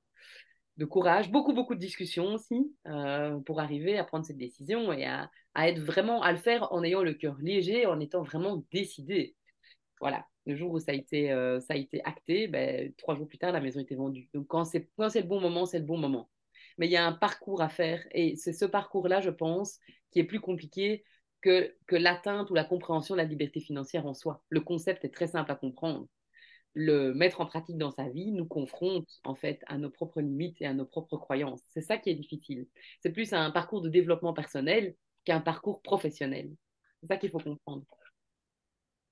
de 0.77 0.85
courage, 0.85 1.31
beaucoup 1.31 1.53
beaucoup 1.53 1.75
de 1.75 1.79
discussions 1.79 2.33
aussi 2.33 2.73
euh, 2.87 3.39
pour 3.39 3.59
arriver 3.59 3.97
à 3.97 4.03
prendre 4.03 4.25
cette 4.25 4.37
décision 4.37 4.91
et 4.91 5.05
à, 5.05 5.29
à, 5.53 5.69
être 5.69 5.79
vraiment 5.79 6.21
à 6.21 6.31
le 6.31 6.37
faire 6.37 6.71
en 6.71 6.83
ayant 6.83 7.03
le 7.03 7.13
cœur 7.13 7.37
léger, 7.39 7.85
en 7.85 7.99
étant 7.99 8.23
vraiment 8.23 8.63
décidé. 8.71 9.35
Voilà, 10.01 10.25
le 10.45 10.55
jour 10.55 10.71
où 10.71 10.79
ça 10.79 10.91
a 10.91 10.95
été, 10.95 11.31
euh, 11.31 11.59
ça 11.61 11.73
a 11.73 11.77
été 11.77 12.03
acté, 12.03 12.47
ben, 12.47 12.93
trois 12.97 13.15
jours 13.15 13.27
plus 13.27 13.37
tard, 13.37 13.53
la 13.53 13.61
maison 13.61 13.79
était 13.79 13.95
vendue. 13.95 14.29
Donc 14.33 14.47
quand 14.47 14.65
c'est 14.65 14.89
le 14.99 15.21
bon 15.23 15.39
moment, 15.39 15.65
c'est 15.65 15.79
le 15.79 15.85
bon 15.85 15.97
moment. 15.97 16.29
Mais 16.77 16.87
il 16.87 16.91
y 16.91 16.97
a 16.97 17.05
un 17.05 17.13
parcours 17.13 17.61
à 17.61 17.69
faire 17.69 18.05
et 18.11 18.35
c'est 18.35 18.51
ce 18.51 18.65
parcours-là, 18.65 19.21
je 19.21 19.29
pense, 19.29 19.79
qui 20.11 20.19
est 20.19 20.25
plus 20.25 20.41
compliqué 20.41 21.05
que, 21.45 21.95
l'atteinte 21.95 22.49
ou 22.49 22.55
la 22.55 22.63
compréhension 22.63 23.15
de 23.15 23.21
la 23.21 23.25
liberté 23.25 23.59
financière 23.59 24.05
en 24.05 24.13
soi. 24.13 24.43
Le 24.49 24.61
concept 24.61 25.05
est 25.05 25.13
très 25.13 25.27
simple 25.27 25.51
à 25.51 25.55
comprendre. 25.55 26.07
Le 26.73 27.13
mettre 27.13 27.39
en 27.39 27.45
pratique 27.45 27.77
dans 27.77 27.91
sa 27.91 28.09
vie 28.09 28.31
nous 28.31 28.45
confronte 28.45 29.07
en 29.23 29.35
fait 29.35 29.61
à 29.67 29.77
nos 29.77 29.89
propres 29.89 30.21
limites 30.21 30.61
et 30.61 30.65
à 30.65 30.73
nos 30.73 30.85
propres 30.85 31.17
croyances. 31.17 31.61
C'est 31.69 31.81
ça 31.81 31.97
qui 31.97 32.09
est 32.09 32.15
difficile. 32.15 32.67
C'est 33.01 33.11
plus 33.11 33.31
un 33.31 33.51
parcours 33.51 33.81
de 33.81 33.89
développement 33.89 34.33
personnel 34.33 34.95
qu'un 35.23 35.39
parcours 35.39 35.81
professionnel. 35.81 36.51
C'est 37.01 37.07
ça 37.07 37.17
qu'il 37.17 37.29
faut 37.29 37.39
comprendre. 37.39 37.85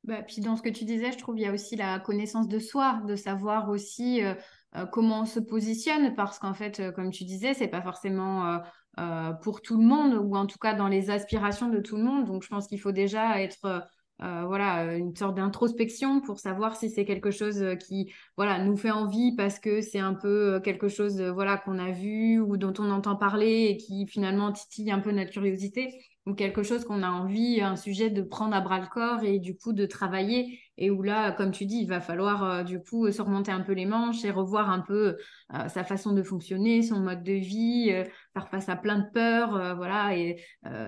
Bah, 0.04 0.22
puis 0.22 0.42
dans 0.42 0.58
ce 0.58 0.62
que 0.62 0.70
tu 0.70 0.84
disais, 0.84 1.14
je 1.14 1.18
trouve 1.18 1.38
il 1.38 1.44
y 1.44 1.46
a 1.46 1.54
aussi 1.54 1.78
la 1.78 2.00
connaissance 2.00 2.50
de 2.50 2.60
soi, 2.60 3.02
de 3.08 3.16
savoir 3.16 3.70
aussi 3.70 4.22
euh, 4.22 4.34
euh, 4.76 4.86
comment 4.86 5.22
on 5.22 5.26
se 5.26 5.40
positionne, 5.40 6.14
parce 6.16 6.40
qu'en 6.40 6.54
fait, 6.54 6.82
euh, 6.82 6.92
comme 6.92 7.12
tu 7.12 7.24
disais, 7.24 7.54
c'est 7.54 7.70
pas 7.70 7.82
forcément 7.82 8.60
euh, 9.00 9.34
pour 9.34 9.62
tout 9.62 9.78
le 9.78 9.84
monde, 9.84 10.14
ou 10.14 10.36
en 10.36 10.46
tout 10.46 10.60
cas 10.60 10.74
dans 10.74 10.88
les 10.88 11.10
aspirations 11.10 11.70
de 11.70 11.80
tout 11.80 11.98
le 11.98 12.04
monde. 12.04 12.26
Donc, 12.26 12.44
je 12.44 12.50
pense 12.50 12.68
qu'il 12.68 12.80
faut 12.80 12.92
déjà 12.92 13.42
être 13.42 13.88
euh, 14.22 14.46
voilà, 14.46 14.96
une 14.96 15.16
sorte 15.16 15.36
d'introspection 15.36 16.22
pour 16.22 16.40
savoir 16.40 16.76
si 16.76 16.90
c'est 16.90 17.04
quelque 17.04 17.32
chose 17.32 17.66
qui 17.80 18.14
voilà, 18.38 18.64
nous 18.64 18.78
fait 18.78 18.92
envie 18.92 19.36
parce 19.36 19.60
que 19.60 19.82
c'est 19.82 20.00
un 20.00 20.14
peu 20.14 20.60
quelque 20.64 20.88
chose 20.88 21.22
voilà, 21.22 21.58
qu'on 21.58 21.80
a 21.80 21.92
vu 21.92 22.40
ou 22.40 22.58
dont 22.58 22.74
on 22.78 22.92
entend 22.92 23.16
parler 23.16 23.68
et 23.70 23.78
qui 23.78 24.06
finalement 24.08 24.52
titille 24.52 24.92
un 24.92 25.00
peu 25.00 25.12
notre 25.12 25.32
curiosité 25.32 25.90
ou 26.26 26.34
quelque 26.34 26.64
chose 26.64 26.86
qu'on 26.86 27.04
a 27.04 27.10
envie, 27.10 27.62
un 27.62 27.76
sujet 27.76 28.10
de 28.10 28.22
prendre 28.22 28.56
à 28.56 28.62
bras 28.62 28.80
le 28.80 28.88
corps 28.88 29.24
et 29.24 29.40
du 29.40 29.58
coup 29.58 29.74
de 29.74 29.86
travailler 29.86 30.60
et 30.78 30.90
où 30.90 31.04
là, 31.04 31.32
comme 31.32 31.52
tu 31.52 31.66
dis, 31.66 31.82
il 31.82 31.88
va 31.88 32.00
falloir 32.00 32.44
euh, 32.44 32.64
du 32.64 32.82
coup 32.82 33.12
se 33.12 33.22
remonter 33.22 33.52
un 33.52 33.60
peu 33.62 33.74
les 33.74 33.86
manches 33.86 34.26
et 34.26 34.32
revoir 34.32 34.70
un 34.70 34.80
peu 34.80 35.18
euh, 35.54 35.68
sa 35.68 35.84
façon 35.84 36.14
de 36.14 36.24
fonctionner, 36.24 36.82
son 36.82 37.00
mode 37.00 37.24
de 37.24 37.34
vie, 37.34 37.90
euh, 37.92 38.06
faire 38.34 38.50
face 38.50 38.70
à 38.70 38.76
plein 38.76 39.00
de 39.00 39.06
peurs, 39.14 39.76
voilà. 39.76 40.18
Et 40.18 40.44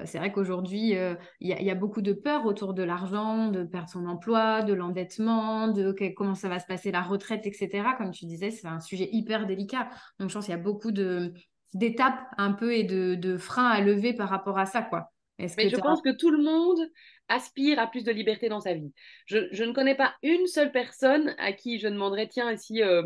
c'est 0.06 0.17
vrai 0.17 0.32
qu'aujourd'hui, 0.32 0.95
il 1.39 1.48
y, 1.48 1.69
a 1.69 1.76
beaucoup 1.76 2.02
de 2.02 2.13
peurs 2.13 2.45
autour 2.45 2.74
de 2.74 2.84
l'argent, 2.84 3.50
de 3.50 3.63
perdre 3.63 3.89
son 3.89 4.06
emploi, 4.08 4.63
de 4.63 4.74
l'endettement, 4.74 5.67
de 5.67 5.93
comment 6.15 6.36
ça 6.36 6.50
va 6.50 6.60
se 6.60 6.65
passer 6.65 6.91
la 6.91 7.02
retraite, 7.02 7.45
etc. 7.45 7.95
Comme 7.98 8.12
tu 8.12 8.26
disais, 8.26 8.52
c'est 8.52 8.67
un 8.67 8.80
sujet 8.80 9.10
hyper 9.12 9.45
délicat. 9.45 9.89
Donc 10.19 10.30
je 10.30 10.34
pense 10.34 10.45
qu'il 10.45 10.54
y 10.54 10.58
a 10.58 10.62
beaucoup 10.62 10.91
de 10.91 11.34
d'étapes 11.74 12.21
un 12.38 12.54
peu 12.54 12.74
et 12.74 12.84
de, 12.84 13.15
de 13.15 13.38
freins 13.38 13.67
à 13.67 13.82
lever 13.82 14.13
par 14.13 14.30
rapport 14.30 14.58
à 14.58 14.65
ça, 14.65 14.82
quoi. 14.82 15.12
Mais 15.39 15.69
je 15.69 15.76
pense 15.76 16.02
que 16.02 16.15
tout 16.15 16.32
le 16.32 16.41
monde 16.41 16.80
aspire 17.28 17.80
à 17.80 17.88
plus 17.88 18.04
de 18.04 18.12
liberté 18.12 18.50
dans 18.50 18.62
sa 18.62 18.74
vie. 18.74 18.93
Je, 19.26 19.48
je, 19.52 19.63
ne 19.63 19.74
connais 19.74 19.95
pas 19.95 20.15
une 20.24 20.48
seule 20.48 20.71
personne 20.71 21.36
à 21.38 21.52
qui 21.52 21.80
je 21.80 21.88
demanderais, 21.88 22.28
tiens, 22.28 22.56
si, 22.56 22.82
euh, 22.82 23.04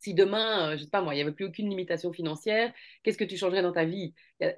si 0.00 0.14
demain, 0.14 0.70
euh, 0.70 0.76
je 0.76 0.82
sais 0.82 0.90
pas 0.90 1.00
moi, 1.00 1.14
il 1.14 1.18
n'y 1.18 1.22
avait 1.22 1.32
plus 1.32 1.44
aucune 1.44 1.68
limitation 1.68 2.12
financière, 2.12 2.72
qu'est-ce 3.02 3.18
que 3.18 3.24
tu 3.24 3.36
changerais 3.36 3.62
dans 3.62 3.72
ta 3.72 3.84
vie? 3.84 4.14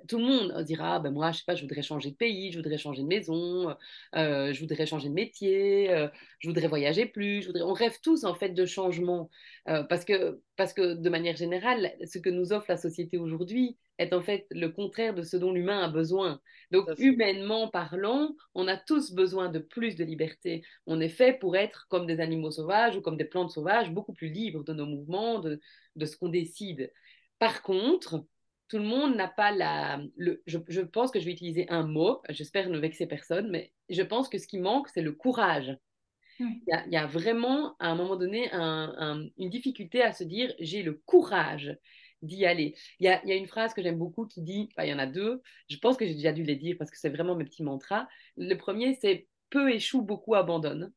Tout 0.08 0.18
le 0.18 0.24
monde 0.24 0.62
dira, 0.64 0.98
ben 1.00 1.10
moi, 1.12 1.32
je 1.32 1.38
sais 1.38 1.44
pas, 1.46 1.54
je 1.54 1.62
voudrais 1.62 1.82
changer 1.82 2.12
de 2.12 2.16
pays, 2.16 2.50
je 2.50 2.58
voudrais 2.58 2.78
changer 2.78 3.02
de 3.02 3.08
maison, 3.08 3.76
euh, 4.14 4.52
je 4.52 4.60
voudrais 4.60 4.86
changer 4.86 5.08
de 5.10 5.14
métier, 5.14 6.08
je 6.38 6.48
voudrais 6.48 6.66
voyager 6.66 7.06
plus. 7.06 7.42
Je 7.42 7.48
voudrais... 7.48 7.62
On 7.62 7.74
rêve 7.74 7.98
tous 8.02 8.24
en 8.24 8.34
fait 8.34 8.50
de 8.50 8.64
changement 8.64 9.30
parce, 9.66 10.04
que, 10.04 10.40
parce 10.56 10.72
que 10.72 10.94
de 10.94 11.10
manière 11.10 11.36
générale, 11.36 11.92
ce 12.06 12.18
que 12.18 12.30
nous 12.30 12.52
offre 12.52 12.66
la 12.68 12.78
société 12.78 13.18
aujourd'hui, 13.18 13.76
est 13.98 14.12
en 14.12 14.22
fait 14.22 14.46
le 14.50 14.68
contraire 14.68 15.14
de 15.14 15.22
ce 15.22 15.36
dont 15.36 15.52
l'humain 15.52 15.80
a 15.80 15.88
besoin. 15.88 16.40
Donc, 16.70 16.88
humainement 16.98 17.68
parlant, 17.68 18.34
on 18.54 18.68
a 18.68 18.76
tous 18.76 19.12
besoin 19.12 19.48
de 19.48 19.58
plus 19.58 19.96
de 19.96 20.04
liberté. 20.04 20.64
On 20.86 21.00
est 21.00 21.08
fait 21.08 21.32
pour 21.32 21.56
être 21.56 21.86
comme 21.88 22.06
des 22.06 22.20
animaux 22.20 22.50
sauvages 22.50 22.96
ou 22.96 23.00
comme 23.00 23.16
des 23.16 23.24
plantes 23.24 23.52
sauvages, 23.52 23.90
beaucoup 23.90 24.12
plus 24.12 24.28
libres 24.28 24.64
de 24.64 24.72
nos 24.72 24.86
mouvements, 24.86 25.38
de, 25.38 25.60
de 25.94 26.06
ce 26.06 26.16
qu'on 26.16 26.28
décide. 26.28 26.92
Par 27.38 27.62
contre, 27.62 28.24
tout 28.68 28.78
le 28.78 28.84
monde 28.84 29.14
n'a 29.16 29.28
pas 29.28 29.52
la... 29.52 30.00
Le, 30.16 30.42
je, 30.46 30.80
pense 30.80 31.10
que 31.10 31.20
je 31.20 31.24
vais 31.24 31.32
utiliser 31.32 31.68
un 31.68 31.84
mot, 31.84 32.20
j'espère 32.30 32.68
ne 32.68 32.78
vexer 32.78 33.06
personne, 33.06 33.48
mais 33.50 33.72
je 33.88 34.02
pense 34.02 34.28
que 34.28 34.38
ce 34.38 34.46
qui 34.46 34.58
manque, 34.58 34.88
c'est 34.88 35.02
le 35.02 35.12
courage. 35.12 35.76
Il, 36.38 36.60
y 36.66 36.96
a, 36.96 37.06
vraiment, 37.06 37.76
à 37.78 37.88
un 37.88 37.94
moment 37.94 38.16
donné, 38.16 38.50
une 38.52 39.50
difficulté 39.50 40.02
à 40.02 40.12
se 40.12 40.24
dire, 40.24 40.52
j'ai 40.58 40.82
le 40.82 40.94
courage 41.06 41.78
d'y 42.22 42.46
aller. 42.46 42.74
Il 43.00 43.04
y 43.04 43.08
a, 43.08 43.34
une 43.34 43.46
phrase 43.46 43.74
que 43.74 43.82
j'aime 43.82 43.98
beaucoup 43.98 44.26
qui 44.26 44.42
dit, 44.42 44.68
il 44.78 44.88
y 44.88 44.92
en 44.92 44.98
a 44.98 45.06
deux, 45.06 45.42
je 45.68 45.76
pense 45.76 45.96
que 45.96 46.06
j'ai 46.06 46.14
déjà 46.14 46.32
dû 46.32 46.42
les 46.42 46.56
dire 46.56 46.76
parce 46.78 46.90
que 46.90 46.98
c'est 46.98 47.10
vraiment 47.10 47.36
mes 47.36 47.44
petits 47.44 47.62
mantras. 47.62 48.08
Le 48.36 48.54
premier, 48.54 48.94
c'est 49.00 49.28
peu 49.50 49.72
échoue, 49.72 50.02
beaucoup 50.02 50.34
abandonne. 50.34 50.92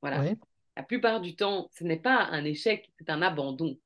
Voilà. 0.00 0.34
La 0.76 0.82
plupart 0.82 1.20
du 1.20 1.36
temps, 1.36 1.70
ce 1.72 1.84
n'est 1.84 1.98
pas 1.98 2.24
un 2.24 2.44
échec, 2.44 2.90
c'est 2.98 3.10
un 3.10 3.22
abandon. 3.22 3.78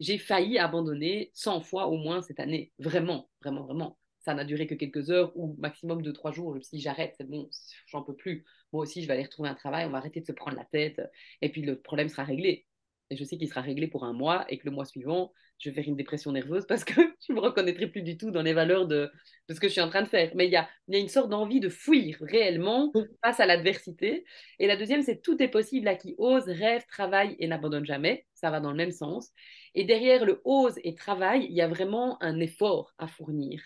J'ai 0.00 0.18
failli 0.18 0.58
abandonner 0.58 1.30
100 1.34 1.62
fois 1.62 1.88
au 1.88 1.96
moins 1.96 2.22
cette 2.22 2.38
année. 2.38 2.72
Vraiment, 2.78 3.28
vraiment, 3.42 3.64
vraiment. 3.64 3.98
Ça 4.20 4.34
n'a 4.34 4.44
duré 4.44 4.66
que 4.66 4.74
quelques 4.74 5.10
heures 5.10 5.32
ou 5.36 5.56
maximum 5.58 6.02
de 6.02 6.12
trois 6.12 6.30
jours. 6.32 6.52
Je 6.52 6.58
me 6.58 6.62
suis 6.62 6.76
dit, 6.76 6.82
j'arrête, 6.82 7.14
c'est 7.16 7.28
bon, 7.28 7.48
j'en 7.86 8.02
peux 8.02 8.14
plus. 8.14 8.44
Moi 8.72 8.82
aussi, 8.82 9.02
je 9.02 9.08
vais 9.08 9.14
aller 9.14 9.24
retrouver 9.24 9.48
un 9.48 9.54
travail, 9.54 9.86
on 9.86 9.90
va 9.90 9.98
arrêter 9.98 10.20
de 10.20 10.26
se 10.26 10.32
prendre 10.32 10.56
la 10.56 10.64
tête 10.66 11.00
et 11.40 11.50
puis 11.50 11.62
le 11.62 11.80
problème 11.80 12.08
sera 12.08 12.24
réglé. 12.24 12.66
Et 13.10 13.16
je 13.16 13.24
sais 13.24 13.38
qu'il 13.38 13.48
sera 13.48 13.62
réglé 13.62 13.86
pour 13.86 14.04
un 14.04 14.12
mois 14.12 14.44
et 14.48 14.58
que 14.58 14.66
le 14.66 14.70
mois 14.70 14.84
suivant, 14.84 15.32
je 15.58 15.70
vais 15.70 15.74
faire 15.74 15.88
une 15.88 15.96
dépression 15.96 16.30
nerveuse 16.30 16.66
parce 16.66 16.84
que 16.84 16.92
je 17.26 17.32
ne 17.32 17.36
me 17.36 17.40
reconnaîtrai 17.40 17.86
plus 17.86 18.02
du 18.02 18.16
tout 18.18 18.30
dans 18.30 18.42
les 18.42 18.52
valeurs 18.52 18.86
de, 18.86 19.10
de 19.48 19.54
ce 19.54 19.60
que 19.60 19.68
je 19.68 19.72
suis 19.72 19.80
en 19.80 19.88
train 19.88 20.02
de 20.02 20.08
faire. 20.08 20.30
Mais 20.34 20.46
il 20.46 20.52
y 20.52 20.56
a, 20.56 20.68
y 20.88 20.96
a, 20.96 20.98
une 20.98 21.08
sorte 21.08 21.30
d'envie 21.30 21.60
de 21.60 21.68
fuir 21.68 22.18
réellement 22.20 22.92
face 23.24 23.40
à 23.40 23.46
l'adversité. 23.46 24.24
Et 24.58 24.66
la 24.66 24.76
deuxième, 24.76 25.02
c'est 25.02 25.22
tout 25.22 25.42
est 25.42 25.48
possible 25.48 25.88
à 25.88 25.94
qui 25.94 26.14
ose, 26.18 26.44
rêve, 26.44 26.84
travaille 26.86 27.36
et 27.38 27.46
n'abandonne 27.46 27.86
jamais. 27.86 28.26
Ça 28.34 28.50
va 28.50 28.60
dans 28.60 28.70
le 28.70 28.76
même 28.76 28.92
sens. 28.92 29.30
Et 29.74 29.84
derrière 29.84 30.24
le 30.24 30.40
ose 30.44 30.74
et 30.84 30.94
travaille, 30.94 31.46
il 31.46 31.52
y 31.52 31.62
a 31.62 31.68
vraiment 31.68 32.22
un 32.22 32.38
effort 32.40 32.92
à 32.98 33.08
fournir. 33.08 33.62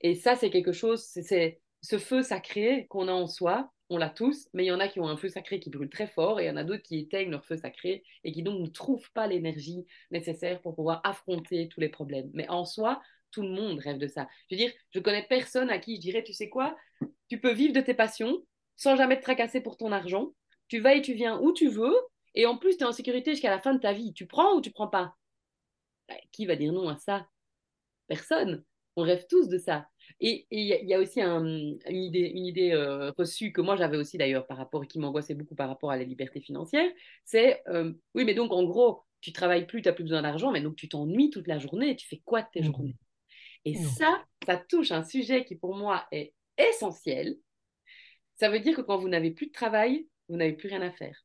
Et 0.00 0.14
ça, 0.14 0.36
c'est 0.36 0.50
quelque 0.50 0.72
chose, 0.72 1.02
c'est 1.04 1.60
ce 1.82 1.98
feu 1.98 2.22
sacré 2.22 2.86
qu'on 2.88 3.08
a 3.08 3.12
en 3.12 3.26
soi, 3.26 3.70
on 3.90 3.98
l'a 3.98 4.08
tous, 4.10 4.48
mais 4.54 4.64
il 4.64 4.68
y 4.68 4.72
en 4.72 4.80
a 4.80 4.88
qui 4.88 5.00
ont 5.00 5.08
un 5.08 5.16
feu 5.16 5.28
sacré 5.28 5.60
qui 5.60 5.70
brûle 5.70 5.90
très 5.90 6.06
fort 6.06 6.40
et 6.40 6.44
il 6.44 6.46
y 6.46 6.50
en 6.50 6.56
a 6.56 6.64
d'autres 6.64 6.82
qui 6.82 6.98
éteignent 6.98 7.30
leur 7.30 7.44
feu 7.44 7.56
sacré 7.56 8.04
et 8.24 8.32
qui 8.32 8.42
donc 8.42 8.60
ne 8.60 8.68
trouvent 8.68 9.10
pas 9.12 9.26
l'énergie 9.26 9.84
nécessaire 10.10 10.60
pour 10.62 10.74
pouvoir 10.74 11.00
affronter 11.04 11.68
tous 11.68 11.80
les 11.80 11.88
problèmes. 11.88 12.30
Mais 12.32 12.48
en 12.48 12.64
soi, 12.64 13.02
tout 13.32 13.42
le 13.42 13.50
monde 13.50 13.80
rêve 13.80 13.98
de 13.98 14.06
ça. 14.08 14.28
Je 14.50 14.54
veux 14.56 14.60
dire, 14.60 14.72
je 14.90 15.00
connais 15.00 15.26
personne 15.28 15.70
à 15.70 15.78
qui 15.78 15.96
je 15.96 16.00
dirais, 16.00 16.22
tu 16.24 16.32
sais 16.32 16.48
quoi, 16.48 16.76
tu 17.28 17.40
peux 17.40 17.52
vivre 17.52 17.74
de 17.74 17.80
tes 17.80 17.94
passions 17.94 18.38
sans 18.76 18.96
jamais 18.96 19.18
te 19.18 19.22
tracasser 19.22 19.60
pour 19.60 19.76
ton 19.76 19.92
argent. 19.92 20.32
Tu 20.68 20.80
vas 20.80 20.94
et 20.94 21.02
tu 21.02 21.14
viens 21.14 21.38
où 21.40 21.52
tu 21.52 21.68
veux 21.68 21.94
et 22.34 22.46
en 22.46 22.56
plus, 22.56 22.76
tu 22.76 22.84
es 22.84 22.86
en 22.86 22.92
sécurité 22.92 23.32
jusqu'à 23.32 23.50
la 23.50 23.58
fin 23.60 23.74
de 23.74 23.80
ta 23.80 23.92
vie. 23.92 24.12
Tu 24.14 24.26
prends 24.26 24.54
ou 24.54 24.60
tu 24.60 24.70
prends 24.70 24.88
pas? 24.88 25.16
Bah, 26.08 26.14
Qui 26.32 26.46
va 26.46 26.56
dire 26.56 26.72
non 26.72 26.88
à 26.88 26.96
ça? 26.96 27.26
Personne. 28.08 28.64
On 28.96 29.02
rêve 29.02 29.26
tous 29.28 29.48
de 29.48 29.58
ça. 29.58 29.88
Et 30.18 30.46
il 30.50 30.66
y, 30.66 30.94
a 30.94 30.98
aussi 30.98 31.20
une 31.20 31.78
idée, 31.88 32.32
une 32.34 32.46
idée 32.46 32.72
euh, 32.72 33.12
reçue 33.16 33.52
que 33.52 33.60
moi 33.60 33.76
j'avais 33.76 33.96
aussi 33.96 34.18
d'ailleurs 34.18 34.46
par 34.46 34.56
rapport, 34.56 34.86
qui 34.86 34.98
m'angoissait 34.98 35.34
beaucoup 35.34 35.54
par 35.54 35.68
rapport 35.68 35.90
à 35.90 35.96
la 35.96 36.04
liberté 36.04 36.40
financière, 36.40 36.90
c'est 37.24 37.62
euh, 37.68 37.92
oui, 38.14 38.24
mais 38.24 38.34
donc 38.34 38.52
en 38.52 38.64
gros, 38.64 39.04
tu 39.20 39.32
travailles 39.32 39.66
plus, 39.66 39.82
tu 39.82 39.88
n'as 39.88 39.94
plus 39.94 40.04
besoin 40.04 40.22
d'argent, 40.22 40.50
mais 40.50 40.60
donc 40.60 40.76
tu 40.76 40.88
t'ennuies 40.88 41.30
toute 41.30 41.46
la 41.46 41.58
journée, 41.58 41.96
tu 41.96 42.08
fais 42.08 42.20
quoi 42.24 42.42
de 42.42 42.48
tes 42.52 42.60
mmh. 42.60 42.64
journées? 42.64 42.96
Et 43.64 43.74
ça, 43.74 44.24
ça 44.46 44.56
touche 44.56 44.90
un 44.90 45.04
sujet 45.04 45.44
qui 45.44 45.54
pour 45.54 45.76
moi 45.76 46.06
est 46.12 46.32
essentiel. 46.56 47.36
Ça 48.36 48.48
veut 48.48 48.60
dire 48.60 48.74
que 48.74 48.80
quand 48.80 48.96
vous 48.96 49.08
n'avez 49.08 49.30
plus 49.30 49.48
de 49.48 49.52
travail, 49.52 50.08
vous 50.28 50.36
n'avez 50.36 50.54
plus 50.54 50.68
rien 50.68 50.80
à 50.80 50.90
faire. 50.90 51.24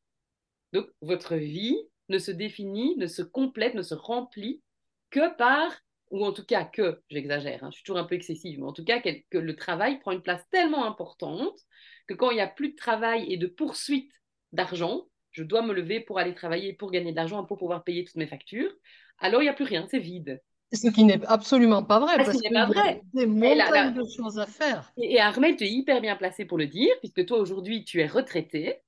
Donc 0.74 0.88
votre 1.02 1.36
vie 1.36 1.78
ne 2.10 2.18
se 2.18 2.32
définit, 2.32 2.96
ne 2.98 3.08
se 3.08 3.22
complète, 3.22 3.74
ne 3.74 3.82
se 3.82 3.96
remplit 3.96 4.62
que 5.10 5.36
par 5.38 5.72
ou 6.12 6.26
en 6.26 6.32
tout 6.32 6.46
cas 6.46 6.64
que, 6.64 7.02
j'exagère, 7.10 7.64
hein, 7.64 7.70
je 7.72 7.78
suis 7.78 7.84
toujours 7.84 8.00
un 8.00 8.06
peu 8.06 8.16
excessive, 8.16 8.60
mais 8.60 8.66
en 8.66 8.74
tout 8.74 8.84
cas 8.84 9.02
que, 9.02 9.38
le 9.38 9.56
travail 9.56 10.00
prend 10.00 10.12
une 10.12 10.22
place 10.22 10.44
tellement 10.52 10.86
importante 10.86 11.60
que 12.08 12.14
quand 12.14 12.32
il 12.32 12.36
n'y 12.36 12.42
a 12.42 12.48
plus 12.48 12.70
de 12.70 12.76
travail 12.76 13.32
et 13.32 13.38
de 13.38 13.48
poursuite 13.48 14.12
d'argent, 14.52 15.06
je 15.32 15.44
dois 15.44 15.62
me 15.62 15.74
lever 15.74 16.00
pour 16.00 16.20
aller 16.20 16.34
travailler, 16.34 16.74
pour 16.74 16.92
gagner 16.92 17.12
de 17.12 17.16
l'argent, 17.16 17.44
pour 17.44 17.58
pouvoir 17.58 17.84
payer 17.84 18.06
toutes 18.06 18.16
mes 18.16 18.28
factures, 18.28 18.72
alors 19.20 19.42
il 19.42 19.46
n'y 19.46 19.50
a 19.50 19.54
plus 19.54 19.66
rien, 19.66 19.88
c'est 19.90 20.00
vide. 20.00 20.42
Ce 20.74 20.88
qui 20.88 21.04
n'est 21.04 21.24
absolument 21.26 21.84
pas 21.84 22.00
vrai, 22.00 22.18
parce, 22.18 22.32
qu'il 22.32 22.52
y 22.52 22.56
a 22.56 23.00
des 23.14 23.26
montagnes 23.26 23.94
de 23.94 24.04
choses 24.18 24.40
à 24.40 24.46
faire. 24.46 24.92
Et, 24.98 25.20
Armel, 25.20 25.56
tu 25.56 25.64
es 25.64 25.70
hyper 25.70 26.02
bien 26.02 26.16
placé 26.16 26.46
pour 26.46 26.58
le 26.58 26.68
dire, 26.68 26.92
puisque 27.00 27.26
toi 27.26 27.38
aujourd'hui, 27.38 27.86
tu 27.86 28.02
es 28.02 28.08
retraité. 28.08 28.80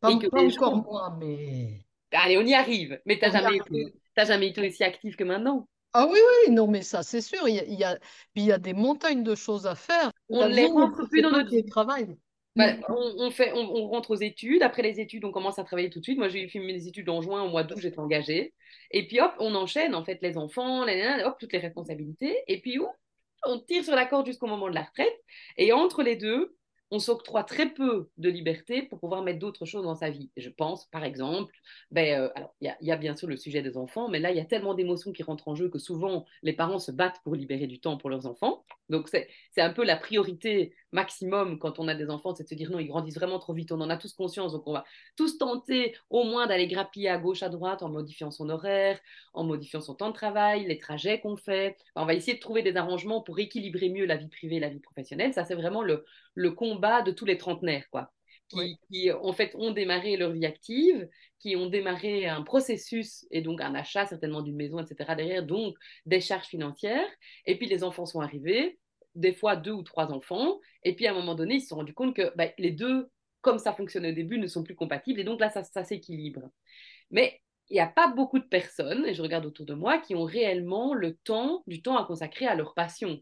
Pas, 0.00 0.10
et 0.10 0.18
que 0.18 0.26
pas 0.26 0.42
encore 0.42 0.76
moi, 0.76 1.16
mais... 1.18 1.80
Allez, 2.12 2.36
on 2.36 2.42
y 2.42 2.54
arrive. 2.54 3.00
Mais 3.06 3.18
tu 3.18 3.24
n'as 3.24 3.30
jamais, 3.30 3.58
jamais 4.16 4.48
été 4.48 4.68
aussi 4.68 4.84
actif 4.84 5.16
que 5.16 5.24
maintenant. 5.24 5.66
Ah 5.94 6.06
oui, 6.10 6.18
oui, 6.18 6.52
non, 6.52 6.66
mais 6.66 6.82
ça, 6.82 7.02
c'est 7.02 7.20
sûr. 7.20 7.46
Il 7.48 7.54
y 7.54 7.60
a, 7.60 7.64
il 7.64 7.78
y 7.78 7.84
a, 7.84 7.98
il 8.34 8.44
y 8.44 8.52
a 8.52 8.58
des 8.58 8.72
montagnes 8.72 9.22
de 9.22 9.34
choses 9.34 9.66
à 9.66 9.74
faire. 9.74 10.10
On 10.28 10.48
ne 10.48 10.54
les 10.54 10.66
rentre 10.66 11.06
plus 11.08 11.20
dans 11.20 11.30
notre 11.30 11.60
travail. 11.68 12.16
Bah, 12.54 12.74
on, 12.88 13.30
fait, 13.30 13.52
on, 13.54 13.88
rentre 13.88 14.10
aux 14.10 14.16
études. 14.16 14.62
Après 14.62 14.82
les 14.82 15.00
études, 15.00 15.24
on 15.24 15.32
commence 15.32 15.58
à 15.58 15.64
travailler 15.64 15.90
tout 15.90 16.00
de 16.00 16.04
suite. 16.04 16.18
Moi, 16.18 16.28
j'ai 16.28 16.48
fait 16.48 16.58
mes 16.58 16.86
études 16.86 17.08
en 17.08 17.22
juin, 17.22 17.42
au 17.42 17.48
mois 17.48 17.64
d'août, 17.64 17.78
j'étais 17.80 17.98
engagée. 17.98 18.54
Et 18.90 19.06
puis, 19.06 19.20
hop, 19.20 19.32
on 19.38 19.54
enchaîne, 19.54 19.94
en 19.94 20.04
fait, 20.04 20.18
les 20.22 20.36
enfants, 20.36 20.84
les, 20.84 21.22
hop, 21.24 21.36
toutes 21.38 21.52
les 21.52 21.58
responsabilités. 21.58 22.38
Et 22.46 22.60
puis, 22.60 22.78
on 23.46 23.58
tire 23.58 23.84
sur 23.84 23.94
la 23.94 24.06
corde 24.06 24.26
jusqu'au 24.26 24.46
moment 24.46 24.68
de 24.68 24.74
la 24.74 24.82
retraite. 24.82 25.18
Et 25.56 25.72
entre 25.72 26.02
les 26.02 26.16
deux, 26.16 26.54
on 26.92 26.98
s'octroie 26.98 27.42
très 27.42 27.70
peu 27.70 28.10
de 28.18 28.28
liberté 28.28 28.82
pour 28.82 29.00
pouvoir 29.00 29.22
mettre 29.22 29.38
d'autres 29.38 29.64
choses 29.64 29.84
dans 29.84 29.94
sa 29.94 30.10
vie. 30.10 30.30
Je 30.36 30.50
pense, 30.50 30.84
par 30.90 31.04
exemple, 31.04 31.54
ben, 31.90 32.20
euh, 32.20 32.28
alors 32.34 32.54
il 32.60 32.70
y, 32.82 32.92
a 32.92 32.96
bien 32.96 33.16
sûr 33.16 33.26
le 33.26 33.38
sujet 33.38 33.62
des 33.62 33.78
enfants, 33.78 34.10
mais 34.10 34.18
là, 34.20 34.30
il 34.30 34.36
y 34.36 34.40
a 34.40 34.44
tellement 34.44 34.74
d'émotions 34.74 35.10
qui 35.10 35.22
rentrent 35.22 35.48
en 35.48 35.54
jeu 35.54 35.70
que 35.70 35.78
souvent, 35.78 36.26
les 36.42 36.52
parents 36.52 36.78
se 36.78 36.92
battent 36.92 37.20
pour 37.24 37.34
libérer 37.34 37.66
du 37.66 37.80
temps 37.80 37.96
pour 37.96 38.10
leurs 38.10 38.26
enfants. 38.26 38.66
Donc, 38.90 39.08
c'est 39.08 39.26
un 39.56 39.72
peu 39.72 39.84
la 39.84 39.96
priorité 39.96 40.74
maximum 40.92 41.58
quand 41.58 41.78
on 41.78 41.88
a 41.88 41.94
des 41.94 42.10
enfants, 42.10 42.34
c'est 42.34 42.44
de 42.44 42.48
se 42.48 42.54
dire 42.54 42.70
non, 42.70 42.78
ils 42.78 42.88
grandissent 42.88 43.14
vraiment 43.14 43.38
trop 43.38 43.54
vite, 43.54 43.72
on 43.72 43.80
en 43.80 43.88
a 43.88 43.96
tous 43.96 44.12
conscience, 44.12 44.52
donc 44.52 44.64
on 44.66 44.74
va 44.74 44.84
tous 45.16 45.38
tenter 45.38 45.96
au 46.10 46.24
moins 46.24 46.46
d'aller 46.46 46.66
grappiller 46.66 47.08
à 47.08 47.16
gauche, 47.16 47.42
à 47.42 47.48
droite 47.48 47.82
en 47.82 47.88
modifiant 47.88 48.30
son 48.30 48.50
horaire, 48.50 49.00
en 49.32 49.44
modifiant 49.44 49.80
son 49.80 49.94
temps 49.94 50.08
de 50.08 50.14
travail, 50.14 50.66
les 50.66 50.78
trajets 50.78 51.20
qu'on 51.20 51.36
fait. 51.36 51.76
on 51.96 52.04
va 52.04 52.12
essayer 52.14 52.34
de 52.34 52.40
trouver 52.40 52.62
des 52.62 52.76
arrangements 52.76 53.22
pour 53.22 53.38
équilibrer 53.38 53.88
mieux 53.88 54.04
la 54.04 54.16
vie 54.16 54.28
privée 54.28 54.56
et 54.56 54.60
la 54.60 54.68
vie 54.68 54.80
professionnelle. 54.80 55.32
Ça, 55.32 55.44
c'est 55.44 55.54
vraiment 55.54 55.82
le, 55.82 56.04
le 56.34 56.52
combat 56.52 57.02
de 57.02 57.12
tous 57.12 57.24
les 57.24 57.38
trentenaires, 57.38 57.88
quoi. 57.90 58.10
Qui, 58.90 59.10
en 59.10 59.32
fait 59.32 59.54
ont 59.54 59.70
démarré 59.70 60.18
leur 60.18 60.30
vie 60.30 60.44
active, 60.44 61.08
qui 61.38 61.56
ont 61.56 61.70
démarré 61.70 62.26
un 62.26 62.42
processus 62.42 63.26
et 63.30 63.40
donc 63.40 63.62
un 63.62 63.74
achat 63.74 64.04
certainement 64.04 64.42
d'une 64.42 64.56
maison, 64.56 64.78
etc. 64.78 65.14
derrière, 65.16 65.42
donc 65.42 65.74
des 66.04 66.20
charges 66.20 66.48
financières. 66.48 67.08
Et 67.46 67.56
puis 67.56 67.66
les 67.66 67.82
enfants 67.82 68.04
sont 68.04 68.20
arrivés, 68.20 68.78
des 69.14 69.32
fois 69.32 69.56
deux 69.56 69.72
ou 69.72 69.82
trois 69.82 70.12
enfants. 70.12 70.60
Et 70.82 70.94
puis 70.94 71.06
à 71.06 71.12
un 71.12 71.14
moment 71.14 71.34
donné, 71.34 71.54
ils 71.54 71.60
se 71.62 71.68
sont 71.68 71.76
rendus 71.76 71.94
compte 71.94 72.14
que 72.14 72.30
bah, 72.36 72.48
les 72.58 72.72
deux, 72.72 73.08
comme 73.40 73.58
ça 73.58 73.72
fonctionnait 73.72 74.10
au 74.10 74.14
début, 74.14 74.38
ne 74.38 74.46
sont 74.46 74.62
plus 74.62 74.76
compatibles. 74.76 75.20
Et 75.20 75.24
donc 75.24 75.40
là, 75.40 75.48
ça, 75.48 75.64
ça 75.64 75.82
s'équilibre. 75.82 76.50
Mais 77.10 77.40
il 77.70 77.74
n'y 77.74 77.80
a 77.80 77.86
pas 77.86 78.08
beaucoup 78.08 78.38
de 78.38 78.44
personnes, 78.44 79.06
et 79.06 79.14
je 79.14 79.22
regarde 79.22 79.46
autour 79.46 79.64
de 79.64 79.72
moi, 79.72 79.98
qui 79.98 80.14
ont 80.14 80.24
réellement 80.24 80.92
le 80.92 81.14
temps, 81.14 81.62
du 81.66 81.80
temps 81.80 81.96
à 81.96 82.04
consacrer 82.04 82.46
à 82.46 82.54
leur 82.54 82.74
passion, 82.74 83.18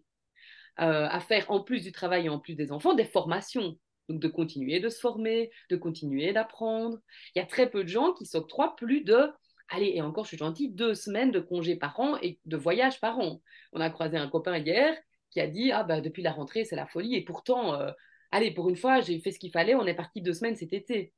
euh, 0.80 1.06
à 1.08 1.20
faire 1.20 1.50
en 1.50 1.60
plus 1.60 1.82
du 1.82 1.92
travail 1.92 2.26
et 2.26 2.28
en 2.28 2.38
plus 2.38 2.54
des 2.54 2.72
enfants, 2.72 2.94
des 2.94 3.04
formations. 3.04 3.76
Donc 4.08 4.20
de 4.20 4.28
continuer 4.28 4.80
de 4.80 4.88
se 4.88 4.98
former, 4.98 5.50
de 5.70 5.76
continuer 5.76 6.32
d'apprendre. 6.32 6.98
Il 7.34 7.38
y 7.38 7.42
a 7.42 7.46
très 7.46 7.70
peu 7.70 7.84
de 7.84 7.88
gens 7.88 8.12
qui 8.12 8.26
s'octroient 8.26 8.74
plus 8.76 9.02
de 9.02 9.30
allez, 9.70 9.92
et 9.94 10.02
encore, 10.02 10.24
je 10.24 10.28
suis 10.28 10.36
gentille, 10.36 10.70
deux 10.70 10.94
semaines 10.94 11.30
de 11.30 11.40
congés 11.40 11.76
par 11.76 11.98
an 12.00 12.16
et 12.22 12.38
de 12.44 12.56
voyages 12.56 13.00
par 13.00 13.18
an. 13.18 13.40
On 13.72 13.80
a 13.80 13.88
croisé 13.90 14.16
un 14.16 14.28
copain 14.28 14.58
hier 14.58 14.96
qui 15.30 15.40
a 15.40 15.46
dit 15.46 15.72
Ah, 15.72 15.84
bah, 15.84 16.00
depuis 16.00 16.22
la 16.22 16.32
rentrée, 16.32 16.64
c'est 16.64 16.76
la 16.76 16.86
folie. 16.86 17.14
Et 17.14 17.24
pourtant, 17.24 17.74
euh, 17.74 17.90
allez, 18.32 18.50
pour 18.50 18.68
une 18.68 18.76
fois, 18.76 19.00
j'ai 19.00 19.18
fait 19.20 19.30
ce 19.30 19.38
qu'il 19.38 19.52
fallait. 19.52 19.74
On 19.74 19.86
est 19.86 19.94
parti 19.94 20.20
deux 20.20 20.34
semaines 20.34 20.56
cet 20.56 20.72
été. 20.72 21.12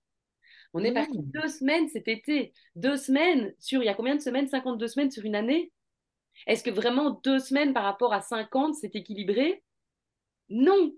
On 0.74 0.84
est 0.84 0.92
parti 0.92 1.18
mmh. 1.18 1.30
deux 1.32 1.48
semaines 1.48 1.88
cet 1.88 2.08
été. 2.08 2.52
Deux 2.76 2.96
semaines 2.96 3.52
sur, 3.58 3.82
il 3.82 3.86
y 3.86 3.88
a 3.88 3.94
combien 3.94 4.14
de 4.14 4.20
semaines? 4.20 4.46
52 4.46 4.86
semaines 4.86 5.10
sur 5.10 5.24
une 5.24 5.34
année? 5.34 5.72
Est-ce 6.46 6.62
que 6.62 6.70
vraiment 6.70 7.20
deux 7.24 7.38
semaines 7.38 7.72
par 7.72 7.84
rapport 7.84 8.12
à 8.12 8.20
50, 8.20 8.74
c'est 8.74 8.94
équilibré? 8.96 9.62
Non. 10.48 10.92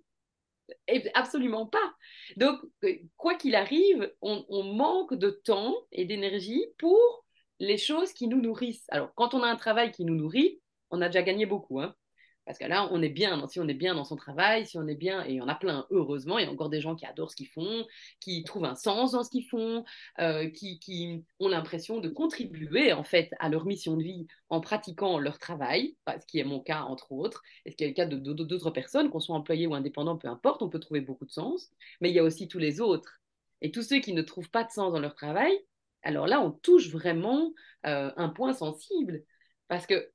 Absolument 1.14 1.66
pas. 1.66 1.94
Donc, 2.36 2.58
euh, 2.84 2.94
quoi 3.16 3.34
qu'il 3.34 3.54
arrive, 3.54 4.10
on, 4.22 4.44
on 4.48 4.62
manque 4.62 5.14
de 5.14 5.30
temps 5.30 5.74
et 5.92 6.06
d'énergie 6.06 6.64
pour 6.78 7.24
les 7.60 7.76
choses 7.76 8.12
qui 8.12 8.28
nous 8.28 8.40
nourrissent. 8.40 8.86
Alors, 8.88 9.12
quand 9.14 9.34
on 9.34 9.42
a 9.42 9.46
un 9.46 9.56
travail 9.56 9.90
qui 9.92 10.04
nous 10.04 10.14
nourrit, 10.14 10.60
on 10.90 11.02
a 11.02 11.08
déjà 11.08 11.22
gagné 11.22 11.46
beaucoup. 11.46 11.80
Hein. 11.80 11.94
Parce 12.46 12.58
que 12.58 12.66
là, 12.66 12.88
on 12.92 13.00
est 13.00 13.08
bien, 13.08 13.46
si 13.48 13.58
on 13.58 13.68
est 13.68 13.74
bien 13.74 13.94
dans 13.94 14.04
son 14.04 14.16
travail, 14.16 14.66
si 14.66 14.76
on 14.76 14.86
est 14.86 14.94
bien, 14.94 15.24
et 15.24 15.30
il 15.30 15.36
y 15.36 15.40
en 15.40 15.48
a 15.48 15.54
plein, 15.54 15.86
heureusement, 15.90 16.38
il 16.38 16.44
y 16.44 16.48
a 16.48 16.50
encore 16.50 16.68
des 16.68 16.80
gens 16.80 16.94
qui 16.94 17.06
adorent 17.06 17.30
ce 17.30 17.36
qu'ils 17.36 17.48
font, 17.48 17.86
qui 18.20 18.44
trouvent 18.44 18.66
un 18.66 18.74
sens 18.74 19.12
dans 19.12 19.24
ce 19.24 19.30
qu'ils 19.30 19.46
font, 19.46 19.84
euh, 20.18 20.50
qui, 20.50 20.78
qui, 20.78 21.24
ont 21.40 21.48
l'impression 21.48 22.00
de 22.00 22.08
contribuer 22.08 22.92
en 22.92 23.02
fait 23.02 23.30
à 23.38 23.48
leur 23.48 23.64
mission 23.64 23.96
de 23.96 24.02
vie 24.02 24.26
en 24.50 24.60
pratiquant 24.60 25.18
leur 25.18 25.38
travail, 25.38 25.96
ce 26.06 26.26
qui 26.26 26.38
est 26.38 26.44
mon 26.44 26.60
cas 26.60 26.82
entre 26.82 27.12
autres, 27.12 27.42
et 27.64 27.70
ce 27.70 27.76
qui 27.76 27.84
est 27.84 27.88
le 27.88 27.94
cas 27.94 28.06
de 28.06 28.16
d'autres 28.16 28.70
personnes, 28.70 29.10
qu'on 29.10 29.20
soit 29.20 29.36
employé 29.36 29.66
ou 29.66 29.74
indépendant, 29.74 30.16
peu 30.16 30.28
importe, 30.28 30.62
on 30.62 30.68
peut 30.68 30.80
trouver 30.80 31.00
beaucoup 31.00 31.26
de 31.26 31.32
sens, 31.32 31.70
mais 32.00 32.10
il 32.10 32.14
y 32.14 32.18
a 32.18 32.24
aussi 32.24 32.48
tous 32.48 32.58
les 32.58 32.80
autres. 32.80 33.20
Et 33.62 33.70
tous 33.70 33.82
ceux 33.82 34.00
qui 34.00 34.12
ne 34.12 34.22
trouvent 34.22 34.50
pas 34.50 34.64
de 34.64 34.70
sens 34.70 34.92
dans 34.92 35.00
leur 35.00 35.14
travail, 35.14 35.58
alors 36.02 36.26
là, 36.26 36.40
on 36.40 36.50
touche 36.50 36.90
vraiment 36.90 37.52
euh, 37.86 38.12
un 38.16 38.28
point 38.28 38.52
sensible, 38.52 39.24
parce 39.68 39.86
que 39.86 40.10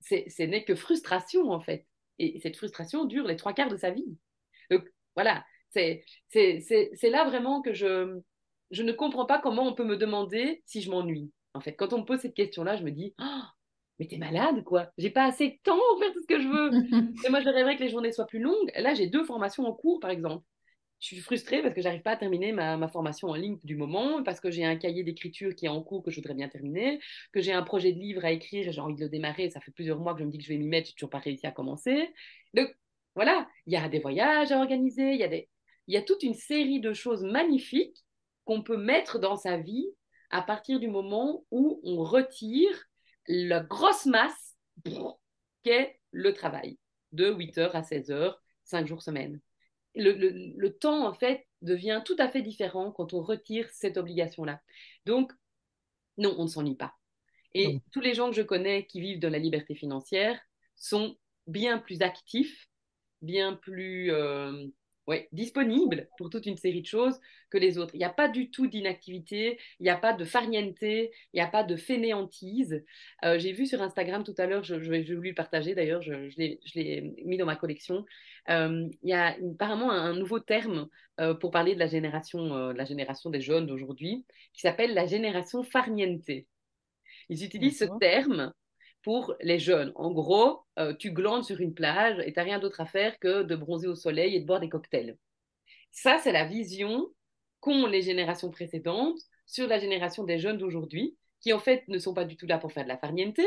ce 0.00 0.42
n'est 0.42 0.64
que 0.64 0.74
frustration 0.74 1.50
en 1.50 1.60
fait. 1.60 1.86
Et 2.18 2.40
cette 2.40 2.56
frustration 2.56 3.04
dure 3.04 3.26
les 3.26 3.36
trois 3.36 3.52
quarts 3.52 3.68
de 3.68 3.76
sa 3.76 3.90
vie. 3.90 4.16
Donc 4.70 4.84
voilà, 5.14 5.44
c'est 5.70 6.04
là 7.02 7.24
vraiment 7.24 7.62
que 7.62 7.72
je, 7.72 8.18
je 8.70 8.82
ne 8.82 8.92
comprends 8.92 9.26
pas 9.26 9.38
comment 9.38 9.66
on 9.68 9.74
peut 9.74 9.84
me 9.84 9.96
demander 9.96 10.62
si 10.66 10.80
je 10.82 10.90
m'ennuie. 10.90 11.30
En 11.54 11.60
fait, 11.60 11.72
quand 11.72 11.92
on 11.92 11.98
me 11.98 12.04
pose 12.04 12.20
cette 12.20 12.34
question-là, 12.34 12.76
je 12.76 12.82
me 12.84 12.90
dis, 12.90 13.14
oh, 13.20 13.42
mais 13.98 14.06
t'es 14.06 14.18
malade, 14.18 14.62
quoi. 14.64 14.90
J'ai 14.98 15.10
pas 15.10 15.24
assez 15.24 15.48
de 15.48 15.56
temps 15.62 15.78
pour 15.90 15.98
faire 16.00 16.12
tout 16.12 16.20
ce 16.20 16.26
que 16.26 16.40
je 16.40 16.48
veux. 16.48 16.70
et 17.26 17.30
moi, 17.30 17.40
je 17.40 17.48
rêverais 17.48 17.76
que 17.76 17.82
les 17.82 17.88
journées 17.88 18.12
soient 18.12 18.26
plus 18.26 18.40
longues. 18.40 18.70
Là, 18.76 18.94
j'ai 18.94 19.06
deux 19.06 19.24
formations 19.24 19.64
en 19.64 19.72
cours, 19.72 20.00
par 20.00 20.10
exemple. 20.10 20.44
Je 20.98 21.08
suis 21.08 21.20
frustrée 21.20 21.60
parce 21.60 21.74
que 21.74 21.82
j'arrive 21.82 22.02
pas 22.02 22.12
à 22.12 22.16
terminer 22.16 22.52
ma, 22.52 22.76
ma, 22.76 22.88
formation 22.88 23.28
en 23.28 23.34
ligne 23.34 23.58
du 23.64 23.76
moment, 23.76 24.22
parce 24.22 24.40
que 24.40 24.50
j'ai 24.50 24.64
un 24.64 24.76
cahier 24.76 25.04
d'écriture 25.04 25.54
qui 25.54 25.66
est 25.66 25.68
en 25.68 25.82
cours 25.82 26.02
que 26.02 26.10
je 26.10 26.16
voudrais 26.16 26.34
bien 26.34 26.48
terminer, 26.48 27.00
que 27.32 27.40
j'ai 27.40 27.52
un 27.52 27.62
projet 27.62 27.92
de 27.92 27.98
livre 27.98 28.24
à 28.24 28.32
écrire 28.32 28.66
et 28.66 28.72
j'ai 28.72 28.80
envie 28.80 28.94
de 28.94 29.00
le 29.00 29.10
démarrer. 29.10 29.50
Ça 29.50 29.60
fait 29.60 29.72
plusieurs 29.72 29.98
mois 30.00 30.14
que 30.14 30.20
je 30.20 30.24
me 30.24 30.30
dis 30.30 30.38
que 30.38 30.44
je 30.44 30.48
vais 30.48 30.56
m'y 30.56 30.68
mettre, 30.68 30.88
j'ai 30.88 30.94
toujours 30.94 31.10
pas 31.10 31.18
réussi 31.18 31.46
à 31.46 31.52
commencer. 31.52 32.12
Donc, 32.54 32.74
voilà, 33.14 33.48
il 33.66 33.72
y 33.72 33.76
a 33.76 33.88
des 33.88 33.98
voyages 33.98 34.52
à 34.52 34.58
organiser, 34.58 35.12
il 35.12 35.18
y 35.18 35.24
a, 35.24 35.28
des... 35.28 35.48
il 35.86 35.94
y 35.94 35.96
a 35.98 36.02
toute 36.02 36.22
une 36.22 36.34
série 36.34 36.80
de 36.80 36.92
choses 36.92 37.22
magnifiques 37.24 38.04
qu'on 38.44 38.62
peut 38.62 38.76
mettre 38.76 39.18
dans 39.18 39.36
sa 39.36 39.58
vie 39.58 39.86
à 40.30 40.42
partir 40.42 40.80
du 40.80 40.88
moment 40.88 41.44
où 41.50 41.80
on 41.84 42.02
retire 42.02 42.88
la 43.28 43.60
grosse 43.60 44.06
masse 44.06 44.56
qu'est 45.62 45.98
le 46.10 46.32
travail 46.32 46.78
de 47.12 47.30
8h 47.30 47.70
à 47.72 47.82
16h, 47.82 48.34
5 48.64 48.86
jours 48.86 49.02
semaine. 49.02 49.40
Le, 49.96 50.12
le, 50.12 50.52
le, 50.56 50.72
temps, 50.76 51.06
en 51.06 51.14
fait, 51.14 51.46
devient 51.62 52.02
tout 52.04 52.16
à 52.18 52.28
fait 52.28 52.42
différent 52.42 52.92
quand 52.92 53.14
on 53.14 53.22
retire 53.22 53.68
cette 53.70 53.96
obligation-là. 53.96 54.60
Donc, 55.06 55.32
non, 56.18 56.34
on 56.38 56.44
ne 56.44 56.48
s'ennuie 56.48 56.76
pas. 56.76 56.94
Et 57.54 57.74
non. 57.74 57.80
tous 57.92 58.00
les 58.00 58.14
gens 58.14 58.30
que 58.30 58.36
je 58.36 58.42
connais 58.42 58.86
qui 58.86 59.00
vivent 59.00 59.20
dans 59.20 59.30
la 59.30 59.38
liberté 59.38 59.74
financière 59.74 60.38
sont 60.76 61.16
bien 61.46 61.78
plus 61.78 62.02
actifs, 62.02 62.68
bien 63.22 63.54
plus 63.54 64.12
euh, 64.12 64.65
ouais, 65.06 65.28
disponible 65.32 66.08
pour 66.18 66.30
toute 66.30 66.46
une 66.46 66.56
série 66.56 66.82
de 66.82 66.86
choses 66.86 67.18
que 67.50 67.58
les 67.58 67.78
autres. 67.78 67.94
Il 67.94 67.98
n'y 67.98 68.04
a 68.04 68.10
pas 68.10 68.28
du 68.28 68.50
tout 68.50 68.66
d'inactivité, 68.66 69.58
il 69.80 69.84
n'y 69.84 69.90
a 69.90 69.96
pas 69.96 70.12
de 70.12 70.24
farniente, 70.24 70.82
il 70.82 71.10
n'y 71.34 71.40
a 71.40 71.46
pas 71.46 71.62
de 71.62 71.76
fainéantise. 71.76 72.84
Euh, 73.24 73.38
J'ai 73.38 73.52
vu 73.52 73.66
sur 73.66 73.82
Instagram 73.82 74.24
tout 74.24 74.34
à 74.38 74.46
l'heure, 74.46 74.64
je, 74.64 74.80
je, 74.80 75.02
je, 75.02 75.14
le 75.14 75.34
partager 75.34 75.74
d'ailleurs, 75.74 76.02
je, 76.02 76.28
je 76.28 76.74
l'ai 76.74 77.14
mis 77.24 77.36
dans 77.36 77.46
ma 77.46 77.56
collection. 77.56 78.04
Euh, 78.48 78.88
il 79.02 79.08
y 79.08 79.12
a 79.12 79.36
apparemment 79.52 79.90
un, 79.90 80.14
nouveau 80.14 80.40
terme 80.40 80.88
euh, 81.20 81.34
pour 81.34 81.50
parler 81.50 81.74
de 81.74 81.80
la 81.80 81.88
génération, 81.88 82.68
de 82.72 82.76
la 82.76 82.84
génération 82.84 83.30
des 83.30 83.40
jeunes 83.40 83.66
d'aujourd'hui 83.66 84.24
qui 84.52 84.60
s'appelle 84.60 84.94
la 84.94 85.06
génération 85.06 85.62
farniente. 85.62 86.30
Ils 87.28 87.44
utilisent 87.44 87.78
ce 87.78 87.98
terme 87.98 88.52
pour 89.06 89.36
les 89.40 89.60
jeunes. 89.60 89.92
En 89.94 90.10
gros, 90.10 90.64
euh, 90.80 90.92
tu 90.92 91.12
glandes 91.12 91.44
sur 91.44 91.60
une 91.60 91.74
plage 91.74 92.18
et 92.26 92.32
tu 92.32 92.40
n'as 92.40 92.42
rien 92.42 92.58
d'autre 92.58 92.80
à 92.80 92.86
faire 92.86 93.20
que 93.20 93.44
de 93.44 93.54
bronzer 93.54 93.86
au 93.86 93.94
soleil 93.94 94.34
et 94.34 94.40
de 94.40 94.44
boire 94.44 94.58
des 94.58 94.68
cocktails. 94.68 95.16
Ça, 95.92 96.18
c'est 96.18 96.32
la 96.32 96.44
vision 96.44 97.06
qu'ont 97.60 97.86
les 97.86 98.02
générations 98.02 98.50
précédentes 98.50 99.20
sur 99.46 99.68
la 99.68 99.78
génération 99.78 100.24
des 100.24 100.40
jeunes 100.40 100.58
d'aujourd'hui, 100.58 101.16
qui 101.40 101.52
en 101.52 101.60
fait 101.60 101.86
ne 101.86 102.00
sont 102.00 102.14
pas 102.14 102.24
du 102.24 102.36
tout 102.36 102.48
là 102.48 102.58
pour 102.58 102.72
faire 102.72 102.82
de 102.82 102.88
la 102.88 102.98
farniente, 102.98 103.38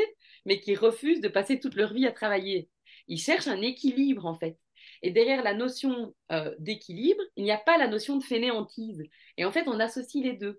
mais 0.46 0.60
qui 0.60 0.74
refusent 0.74 1.20
de 1.20 1.28
passer 1.28 1.60
toute 1.60 1.74
leur 1.74 1.92
vie 1.92 2.06
à 2.06 2.12
travailler. 2.12 2.70
Ils 3.06 3.20
cherchent 3.20 3.48
un 3.48 3.60
équilibre 3.60 4.24
en 4.24 4.38
fait. 4.38 4.56
Et 5.02 5.10
derrière 5.10 5.42
la 5.42 5.52
notion 5.52 6.14
euh, 6.32 6.54
d'équilibre, 6.58 7.22
il 7.36 7.44
n'y 7.44 7.52
a 7.52 7.58
pas 7.58 7.76
la 7.76 7.86
notion 7.86 8.16
de 8.16 8.24
fainéantise. 8.24 9.02
Et 9.36 9.44
en 9.44 9.52
fait, 9.52 9.68
on 9.68 9.78
associe 9.78 10.24
les 10.24 10.38
deux. 10.38 10.58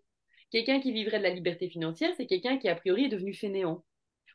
Quelqu'un 0.52 0.80
qui 0.80 0.92
vivrait 0.92 1.18
de 1.18 1.24
la 1.24 1.34
liberté 1.34 1.72
financière, 1.72 2.14
c'est 2.18 2.28
quelqu'un 2.28 2.60
qui 2.60 2.70
a 2.70 2.76
priori 2.76 3.06
est 3.06 3.10
devenu 3.10 3.34
fainéant 3.34 3.84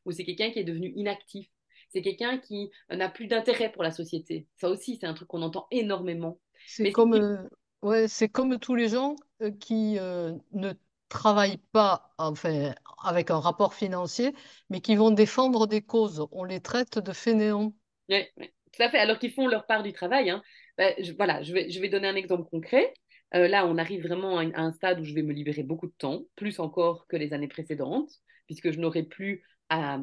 ou 0.06 0.12
c'est 0.12 0.24
quelqu'un 0.24 0.50
qui 0.50 0.58
est 0.58 0.64
devenu 0.64 0.92
inactif. 0.96 1.48
C'est 1.90 2.02
quelqu'un 2.02 2.38
qui 2.38 2.70
n'a 2.90 3.08
plus 3.08 3.26
d'intérêt 3.26 3.70
pour 3.70 3.82
la 3.82 3.90
société. 3.90 4.46
Ça 4.56 4.68
aussi, 4.68 4.96
c'est 5.00 5.06
un 5.06 5.14
truc 5.14 5.28
qu'on 5.28 5.42
entend 5.42 5.66
énormément. 5.70 6.40
C'est 6.66 6.90
comme, 6.90 7.14
euh, 7.14 7.36
ouais, 7.82 8.08
c'est 8.08 8.28
comme 8.28 8.58
tous 8.58 8.74
les 8.74 8.88
gens 8.88 9.16
euh, 9.42 9.50
qui 9.50 9.98
euh, 9.98 10.32
ne 10.52 10.72
travaillent 11.08 11.60
pas 11.72 12.12
enfin, 12.18 12.74
avec 13.04 13.30
un 13.30 13.38
rapport 13.38 13.74
financier, 13.74 14.34
mais 14.70 14.80
qui 14.80 14.96
vont 14.96 15.10
défendre 15.10 15.66
des 15.66 15.82
causes. 15.82 16.26
On 16.32 16.44
les 16.44 16.60
traite 16.60 16.98
de 16.98 17.12
fainéants. 17.12 17.72
Oui, 18.08 18.24
ouais, 18.36 18.54
tout 18.72 18.82
à 18.82 18.90
fait. 18.90 18.98
Alors 18.98 19.18
qu'ils 19.18 19.32
font 19.32 19.46
leur 19.46 19.66
part 19.66 19.82
du 19.82 19.92
travail. 19.92 20.30
Hein. 20.30 20.42
Ben, 20.76 20.94
je, 20.98 21.12
voilà, 21.12 21.42
je 21.42 21.52
vais, 21.52 21.70
je 21.70 21.80
vais 21.80 21.88
donner 21.88 22.08
un 22.08 22.16
exemple 22.16 22.48
concret. 22.50 22.92
Euh, 23.34 23.48
là, 23.48 23.66
on 23.66 23.78
arrive 23.78 24.02
vraiment 24.02 24.38
à 24.38 24.44
un 24.54 24.72
stade 24.72 25.00
où 25.00 25.04
je 25.04 25.14
vais 25.14 25.22
me 25.22 25.32
libérer 25.32 25.62
beaucoup 25.62 25.88
de 25.88 25.94
temps, 25.98 26.22
plus 26.36 26.60
encore 26.60 27.06
que 27.08 27.16
les 27.16 27.32
années 27.32 27.48
précédentes, 27.48 28.10
puisque 28.46 28.70
je 28.70 28.78
n'aurai 28.78 29.02
plus 29.02 29.42
à, 29.68 29.98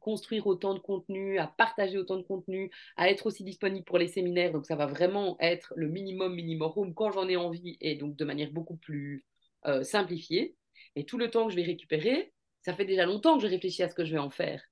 construire 0.00 0.46
autant 0.46 0.74
de 0.74 0.78
contenu, 0.78 1.38
à 1.38 1.46
partager 1.46 1.98
autant 1.98 2.16
de 2.16 2.22
contenu, 2.22 2.70
à 2.96 3.10
être 3.10 3.26
aussi 3.26 3.44
disponible 3.44 3.84
pour 3.84 3.98
les 3.98 4.08
séminaires. 4.08 4.52
Donc, 4.52 4.66
ça 4.66 4.76
va 4.76 4.86
vraiment 4.86 5.36
être 5.40 5.72
le 5.76 5.88
minimum 5.88 6.34
minimum 6.34 6.94
quand 6.94 7.10
j'en 7.10 7.28
ai 7.28 7.36
envie 7.36 7.76
et 7.80 7.96
donc 7.96 8.16
de 8.16 8.24
manière 8.24 8.50
beaucoup 8.50 8.76
plus 8.76 9.24
euh, 9.66 9.82
simplifiée. 9.82 10.56
Et 10.96 11.04
tout 11.04 11.18
le 11.18 11.30
temps 11.30 11.46
que 11.46 11.50
je 11.52 11.56
vais 11.56 11.62
récupérer, 11.62 12.32
ça 12.62 12.74
fait 12.74 12.84
déjà 12.84 13.06
longtemps 13.06 13.36
que 13.36 13.42
je 13.42 13.48
réfléchis 13.48 13.82
à 13.82 13.88
ce 13.88 13.94
que 13.94 14.04
je 14.04 14.12
vais 14.12 14.18
en 14.18 14.30
faire. 14.30 14.62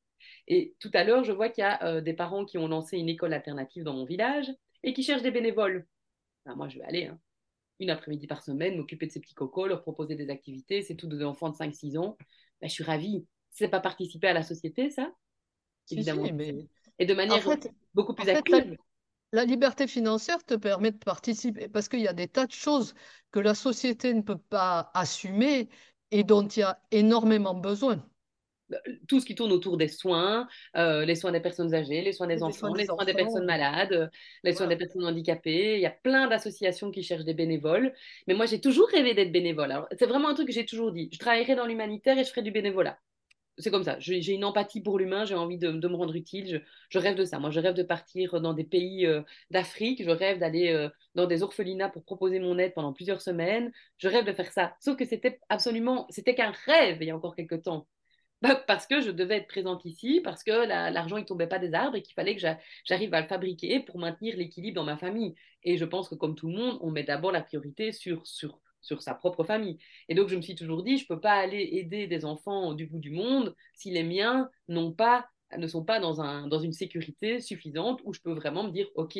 Et 0.46 0.74
tout 0.80 0.90
à 0.94 1.04
l'heure, 1.04 1.24
je 1.24 1.32
vois 1.32 1.48
qu'il 1.48 1.62
y 1.62 1.66
a 1.66 1.82
euh, 1.84 2.00
des 2.00 2.12
parents 2.12 2.44
qui 2.44 2.58
ont 2.58 2.68
lancé 2.68 2.98
une 2.98 3.08
école 3.08 3.32
alternative 3.32 3.84
dans 3.84 3.94
mon 3.94 4.04
village 4.04 4.50
et 4.82 4.92
qui 4.92 5.02
cherchent 5.02 5.22
des 5.22 5.30
bénévoles. 5.30 5.86
Ben, 6.46 6.54
moi, 6.54 6.68
je 6.68 6.78
vais 6.78 6.84
aller. 6.84 7.06
Hein. 7.06 7.18
Une 7.80 7.90
après-midi 7.90 8.26
par 8.26 8.42
semaine, 8.42 8.76
m'occuper 8.76 9.06
de 9.06 9.12
ces 9.12 9.20
petits 9.20 9.34
cocos, 9.34 9.66
leur 9.66 9.82
proposer 9.82 10.14
des 10.14 10.30
activités. 10.30 10.82
C'est 10.82 10.96
tous 10.96 11.06
des 11.06 11.24
enfants 11.24 11.48
de 11.48 11.56
5-6 11.56 11.98
ans. 11.98 12.16
Ben, 12.60 12.68
je 12.68 12.74
suis 12.74 12.84
ravie 12.84 13.26
c'est 13.50 13.68
pas 13.68 13.80
participer 13.80 14.28
à 14.28 14.32
la 14.32 14.42
société, 14.42 14.90
ça 14.90 15.12
Évidemment. 15.90 16.24
Si, 16.24 16.32
mais... 16.32 16.54
Et 16.98 17.06
de 17.06 17.14
manière 17.14 17.38
en 17.46 17.50
fait, 17.50 17.70
beaucoup 17.94 18.14
plus 18.14 18.28
active. 18.28 18.54
Fait, 18.54 18.64
la, 18.64 18.76
la, 19.32 19.44
liberté 19.44 19.86
financière 19.86 20.44
te 20.44 20.54
permet 20.54 20.92
de 20.92 20.98
participer 20.98 21.68
parce 21.68 21.88
qu'il 21.88 22.00
y 22.00 22.08
a 22.08 22.12
des 22.12 22.28
tas 22.28 22.46
de 22.46 22.52
choses 22.52 22.94
que 23.32 23.40
la 23.40 23.54
société 23.54 24.14
ne 24.14 24.22
peut 24.22 24.38
pas 24.38 24.90
assumer 24.94 25.68
et 26.10 26.22
dont 26.24 26.46
il 26.46 26.60
y 26.60 26.62
a 26.62 26.80
énormément 26.90 27.54
besoin 27.54 28.04
tout 29.08 29.20
ce 29.20 29.26
qui 29.26 29.34
tourne 29.34 29.52
autour 29.52 29.76
des 29.76 29.88
soins, 29.88 30.48
euh, 30.76 31.04
les 31.04 31.14
soins 31.14 31.32
des 31.32 31.40
personnes 31.40 31.74
âgées, 31.74 32.02
les 32.02 32.12
soins 32.12 32.26
des 32.26 32.36
les 32.36 32.42
enfants, 32.42 32.68
soins 32.68 32.72
des 32.72 32.78
les 32.78 32.86
soins 32.86 32.94
enfants. 32.94 33.04
des 33.04 33.14
personnes 33.14 33.44
malades, 33.44 33.90
les 33.90 34.52
voilà. 34.52 34.56
soins 34.56 34.66
des 34.68 34.76
personnes 34.76 35.04
handicapées. 35.04 35.74
Il 35.74 35.80
y 35.80 35.86
a 35.86 35.90
plein 35.90 36.28
d'associations 36.28 36.90
qui 36.90 37.02
cherchent 37.02 37.24
des 37.24 37.34
bénévoles. 37.34 37.92
Mais 38.26 38.34
moi, 38.34 38.46
j'ai 38.46 38.60
toujours 38.60 38.88
rêvé 38.88 39.14
d'être 39.14 39.32
bénévole. 39.32 39.86
C'est 39.98 40.06
vraiment 40.06 40.28
un 40.28 40.34
truc 40.34 40.48
que 40.48 40.52
j'ai 40.52 40.66
toujours 40.66 40.92
dit. 40.92 41.08
Je 41.12 41.18
travaillerai 41.18 41.56
dans 41.56 41.66
l'humanitaire 41.66 42.18
et 42.18 42.24
je 42.24 42.30
ferai 42.30 42.42
du 42.42 42.50
bénévolat 42.50 42.98
c'est 43.60 43.70
comme 43.70 43.84
ça. 43.84 43.96
J'ai 43.98 44.32
une 44.32 44.44
empathie 44.44 44.80
pour 44.80 44.98
l'humain, 44.98 45.24
j'ai 45.24 45.34
envie 45.34 45.58
de, 45.58 45.70
me 45.70 45.94
rendre 45.94 46.14
utile. 46.14 46.62
Je, 46.88 46.98
rêve 46.98 47.16
de 47.16 47.24
ça. 47.24 47.38
Moi, 47.38 47.50
je 47.50 47.60
rêve 47.60 47.74
de 47.74 47.82
partir 47.82 48.40
dans 48.40 48.54
des 48.54 48.64
pays 48.64 49.06
euh, 49.06 49.22
d'Afrique. 49.50 50.02
Je 50.02 50.10
rêve 50.10 50.38
d'aller 50.38 50.72
euh, 50.72 50.88
dans 51.14 51.26
des 51.26 51.42
orphelinats 51.42 51.88
pour 51.88 52.04
proposer 52.04 52.38
mon 52.40 52.58
aide 52.58 52.74
pendant 52.74 52.92
plusieurs 52.92 53.20
semaines. 53.20 53.72
Je 53.98 54.08
rêve 54.08 54.24
de 54.24 54.32
faire 54.32 54.52
ça. 54.52 54.74
Sauf 54.80 54.96
que 54.96 55.04
c'était 55.04 55.40
absolument, 55.48 56.06
c'était 56.10 56.34
qu'un 56.34 56.52
rêve 56.66 56.98
il 57.00 57.08
y 57.08 57.10
a 57.10 57.16
encore 57.16 57.36
quelques 57.36 57.62
temps. 57.62 57.86
Bah, 58.42 58.54
parce 58.66 58.86
que 58.86 59.02
je 59.02 59.10
devais 59.10 59.36
être 59.36 59.48
présente 59.48 59.84
ici, 59.84 60.20
parce 60.24 60.42
que 60.42 60.50
l'argent 60.50 61.16
la, 61.16 61.22
ne 61.22 61.26
tombait 61.26 61.46
pas 61.46 61.58
des 61.58 61.74
arbres 61.74 61.96
et 61.96 62.02
qu'il 62.02 62.14
fallait 62.14 62.36
que 62.36 62.42
j'arrive 62.84 63.12
à 63.12 63.20
le 63.20 63.26
fabriquer 63.26 63.80
pour 63.80 63.98
maintenir 63.98 64.36
l'équilibre 64.36 64.76
dans 64.76 64.84
ma 64.84 64.96
famille. 64.96 65.34
Et 65.62 65.76
je 65.76 65.84
pense 65.84 66.08
que 66.08 66.14
comme 66.14 66.34
tout 66.34 66.48
le 66.48 66.56
monde, 66.56 66.78
on 66.80 66.90
met 66.90 67.04
d'abord 67.04 67.32
la 67.32 67.42
priorité 67.42 67.92
sur, 67.92 68.26
sur 68.26 68.58
sur 68.80 69.02
sa 69.02 69.14
propre 69.14 69.44
famille. 69.44 69.78
Et 70.08 70.14
donc, 70.14 70.28
je 70.28 70.36
me 70.36 70.42
suis 70.42 70.54
toujours 70.54 70.82
dit, 70.82 70.98
je 70.98 71.04
ne 71.04 71.08
peux 71.08 71.20
pas 71.20 71.34
aller 71.34 71.68
aider 71.72 72.06
des 72.06 72.24
enfants 72.24 72.74
du 72.74 72.86
bout 72.86 72.98
du 72.98 73.10
monde 73.10 73.54
si 73.74 73.90
les 73.90 74.02
miens 74.02 74.50
pas, 74.96 75.26
ne 75.56 75.66
sont 75.66 75.84
pas 75.84 76.00
dans, 76.00 76.20
un, 76.20 76.46
dans 76.46 76.60
une 76.60 76.72
sécurité 76.72 77.40
suffisante 77.40 78.00
où 78.04 78.14
je 78.14 78.20
peux 78.20 78.32
vraiment 78.32 78.64
me 78.64 78.70
dire, 78.70 78.88
OK, 78.94 79.16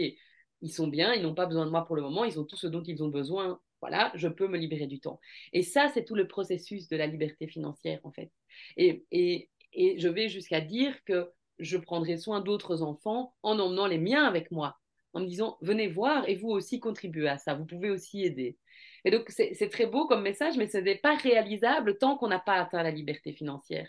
ils 0.63 0.73
sont 0.73 0.89
bien, 0.89 1.15
ils 1.15 1.23
n'ont 1.23 1.35
pas 1.35 1.47
besoin 1.47 1.67
de 1.67 1.71
moi 1.71 1.85
pour 1.85 1.97
le 1.97 2.03
moment, 2.03 2.25
ils 2.25 2.39
ont 2.39 2.45
tout 2.45 2.57
ce 2.57 2.67
dont 2.67 2.83
ils 2.83 3.03
ont 3.03 3.09
besoin. 3.09 3.61
Voilà, 3.81 4.13
je 4.15 4.29
peux 4.29 4.47
me 4.47 4.59
libérer 4.59 4.87
du 4.87 5.01
temps. 5.01 5.21
Et 5.53 5.63
ça, 5.63 5.89
c'est 5.95 6.05
tout 6.05 6.15
le 6.15 6.29
processus 6.29 6.89
de 6.89 6.97
la 6.97 7.07
liberté 7.07 7.47
financière, 7.47 7.99
en 8.05 8.13
fait. 8.13 8.31
Et, 8.77 9.05
et, 9.11 9.49
et 9.73 9.99
je 9.99 10.09
vais 10.09 10.29
jusqu'à 10.29 10.61
dire 10.61 10.95
que 11.05 11.31
je 11.59 11.79
prendrai 11.79 12.19
soin 12.19 12.41
d'autres 12.41 12.83
enfants 12.83 13.35
en 13.43 13.59
emmenant 13.59 13.87
les 13.87 13.99
miens 13.99 14.25
avec 14.25 14.51
moi, 14.51 14.77
en 15.15 15.21
me 15.21 15.27
disant, 15.27 15.57
venez 15.63 15.89
voir 15.89 16.29
et 16.29 16.37
vous 16.37 16.49
aussi 16.49 16.79
contribuez 16.79 17.29
à 17.29 17.39
ça, 17.39 17.55
vous 17.55 17.65
pouvez 17.65 17.91
aussi 17.91 18.23
aider. 18.23 18.59
Et 19.05 19.11
donc, 19.11 19.31
c'est 19.31 19.71
très 19.71 19.87
beau 19.87 20.07
comme 20.07 20.23
message, 20.23 20.57
mais 20.57 20.69
ce 20.69 20.79
n'est 20.79 20.97
pas 20.97 21.17
réalisable 21.17 21.99
tant 21.99 22.17
qu'on 22.17 22.29
n'a 22.29 22.39
pas 22.39 22.55
atteint 22.55 22.83
la 22.83 22.91
liberté 22.91 23.33
financière. 23.33 23.89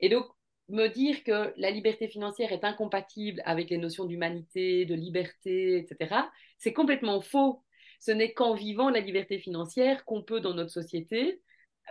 Et 0.00 0.08
donc, 0.08 0.26
me 0.68 0.88
dire 0.88 1.22
que 1.24 1.52
la 1.56 1.70
liberté 1.70 2.08
financière 2.08 2.52
est 2.52 2.64
incompatible 2.64 3.42
avec 3.44 3.70
les 3.70 3.78
notions 3.78 4.04
d'humanité, 4.04 4.84
de 4.86 4.94
liberté, 4.94 5.78
etc., 5.78 6.14
c'est 6.58 6.72
complètement 6.72 7.20
faux. 7.20 7.62
Ce 8.00 8.10
n'est 8.10 8.32
qu'en 8.32 8.54
vivant 8.54 8.90
la 8.90 9.00
liberté 9.00 9.38
financière 9.38 10.04
qu'on 10.04 10.22
peut, 10.22 10.40
dans 10.40 10.54
notre 10.54 10.70
société, 10.70 11.40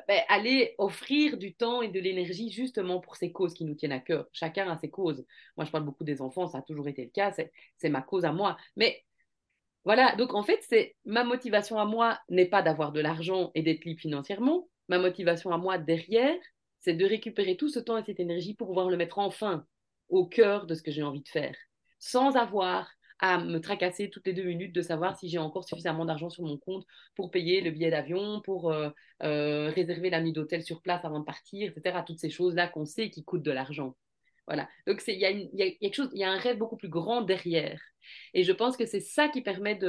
ben, 0.07 0.21
aller 0.29 0.75
offrir 0.77 1.37
du 1.37 1.53
temps 1.53 1.81
et 1.81 1.89
de 1.89 1.99
l'énergie 1.99 2.49
justement 2.49 2.99
pour 3.01 3.15
ces 3.17 3.31
causes 3.31 3.53
qui 3.53 3.65
nous 3.65 3.75
tiennent 3.75 3.91
à 3.91 3.99
cœur. 3.99 4.27
Chacun 4.31 4.69
a 4.69 4.77
ses 4.77 4.89
causes. 4.89 5.25
Moi, 5.57 5.65
je 5.65 5.71
parle 5.71 5.83
beaucoup 5.83 6.03
des 6.03 6.21
enfants, 6.21 6.47
ça 6.47 6.59
a 6.59 6.61
toujours 6.61 6.87
été 6.87 7.03
le 7.03 7.11
cas, 7.11 7.33
c'est 7.77 7.89
ma 7.89 8.01
cause 8.01 8.25
à 8.25 8.31
moi. 8.31 8.57
Mais 8.75 9.03
voilà, 9.83 10.15
donc 10.15 10.33
en 10.33 10.43
fait, 10.43 10.63
ma 11.05 11.23
motivation 11.23 11.79
à 11.79 11.85
moi 11.85 12.19
n'est 12.29 12.45
pas 12.45 12.61
d'avoir 12.61 12.91
de 12.91 12.99
l'argent 12.99 13.51
et 13.55 13.63
d'être 13.63 13.83
libre 13.85 13.99
financièrement. 13.99 14.67
Ma 14.89 14.99
motivation 14.99 15.51
à 15.51 15.57
moi 15.57 15.77
derrière, 15.77 16.37
c'est 16.79 16.93
de 16.93 17.05
récupérer 17.05 17.57
tout 17.57 17.69
ce 17.69 17.79
temps 17.79 17.97
et 17.97 18.03
cette 18.03 18.19
énergie 18.19 18.53
pour 18.53 18.67
pouvoir 18.67 18.89
le 18.89 18.97
mettre 18.97 19.19
enfin 19.19 19.65
au 20.09 20.27
cœur 20.27 20.67
de 20.67 20.75
ce 20.75 20.83
que 20.83 20.91
j'ai 20.91 21.03
envie 21.03 21.21
de 21.21 21.29
faire, 21.29 21.55
sans 21.99 22.35
avoir 22.35 22.89
à 23.19 23.37
me 23.37 23.59
tracasser 23.59 24.09
toutes 24.09 24.25
les 24.25 24.33
deux 24.33 24.43
minutes 24.43 24.73
de 24.73 24.81
savoir 24.81 25.17
si 25.17 25.29
j'ai 25.29 25.37
encore 25.37 25.63
suffisamment 25.63 26.05
d'argent 26.05 26.29
sur 26.29 26.43
mon 26.43 26.57
compte 26.57 26.85
pour 27.15 27.29
payer 27.29 27.61
le 27.61 27.69
billet 27.69 27.91
d'avion, 27.91 28.41
pour 28.41 28.71
euh, 28.71 28.89
euh, 29.23 29.69
réserver 29.69 30.09
la 30.09 30.21
nuit 30.21 30.33
d'hôtel 30.33 30.63
sur 30.63 30.81
place 30.81 31.05
avant 31.05 31.19
de 31.19 31.25
partir, 31.25 31.71
etc. 31.71 32.03
Toutes 32.05 32.19
ces 32.19 32.31
choses-là 32.31 32.67
qu'on 32.67 32.85
sait 32.85 33.11
qui 33.11 33.23
coûtent 33.23 33.43
de 33.43 33.51
l'argent. 33.51 33.95
Voilà. 34.47 34.67
Donc, 34.87 35.01
il 35.07 35.17
y, 35.17 35.25
a 35.25 35.71
quelque 35.71 35.93
chose, 35.93 36.09
il 36.13 36.19
y 36.19 36.23
a 36.23 36.31
un 36.31 36.37
rêve 36.37 36.57
beaucoup 36.57 36.77
plus 36.77 36.89
grand 36.89 37.21
derrière. 37.21 37.79
Et 38.33 38.43
je 38.43 38.51
pense 38.51 38.77
que 38.77 38.85
c'est 38.85 38.99
ça 38.99 39.29
qui 39.29 39.41
permet 39.41 39.79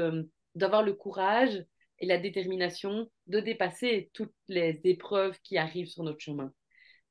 d'avoir 0.55 0.83
le 0.83 0.93
courage 0.93 1.65
et 1.99 2.07
la 2.07 2.19
détermination 2.19 3.11
de 3.29 3.41
dépasser 3.41 4.11
toutes 4.13 4.35
les 4.49 4.81
épreuves 4.85 5.39
qui 5.43 5.57
arrivent 5.57 5.89
sur 5.89 6.03
notre 6.03 6.21
chemin. 6.21 6.53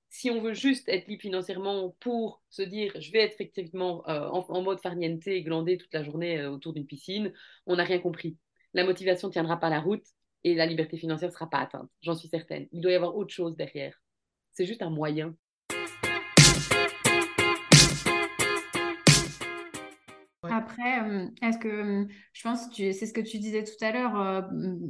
Si 0.09 0.29
on 0.29 0.41
veut 0.41 0.53
juste 0.53 0.89
être 0.89 1.07
libre 1.07 1.21
financièrement 1.21 1.95
pour 2.01 2.43
se 2.49 2.61
dire 2.61 2.91
je 2.99 3.11
vais 3.13 3.19
être 3.19 3.33
effectivement 3.33 4.07
euh, 4.09 4.27
en, 4.27 4.61
mode 4.61 4.81
farniente 4.81 5.25
et 5.27 5.41
glander 5.41 5.77
toute 5.77 5.93
la 5.93 6.03
journée 6.03 6.37
euh, 6.37 6.51
autour 6.51 6.73
d'une 6.73 6.85
piscine, 6.85 7.31
on 7.65 7.77
n'a 7.77 7.85
rien 7.85 7.99
compris. 7.99 8.37
La 8.73 8.83
motivation 8.83 9.29
ne 9.29 9.33
tiendra 9.33 9.57
pas 9.57 9.69
la 9.69 9.79
route 9.79 10.05
et 10.43 10.53
la 10.53 10.65
liberté 10.65 10.97
financière 10.97 11.29
ne 11.29 11.33
sera 11.33 11.49
pas 11.49 11.59
atteinte, 11.59 11.89
j'en 12.01 12.15
suis 12.15 12.27
certaine. 12.27 12.67
Il 12.73 12.81
doit 12.81 12.91
y 12.91 12.95
avoir 12.95 13.15
autre 13.15 13.33
chose 13.33 13.55
derrière. 13.55 14.01
C'est 14.51 14.65
juste 14.65 14.81
un 14.81 14.89
moyen. 14.89 15.33
Après, 20.71 21.01
euh, 21.01 21.27
est-ce 21.41 21.57
que 21.57 21.67
euh, 21.67 22.05
je 22.31 22.43
pense 22.43 22.67
que 22.67 22.93
c'est 22.93 23.05
ce 23.05 23.13
que 23.13 23.19
tu 23.19 23.39
disais 23.39 23.63
tout 23.63 23.83
à 23.83 23.91
l'heure, 23.91 24.19
euh, 24.19 24.41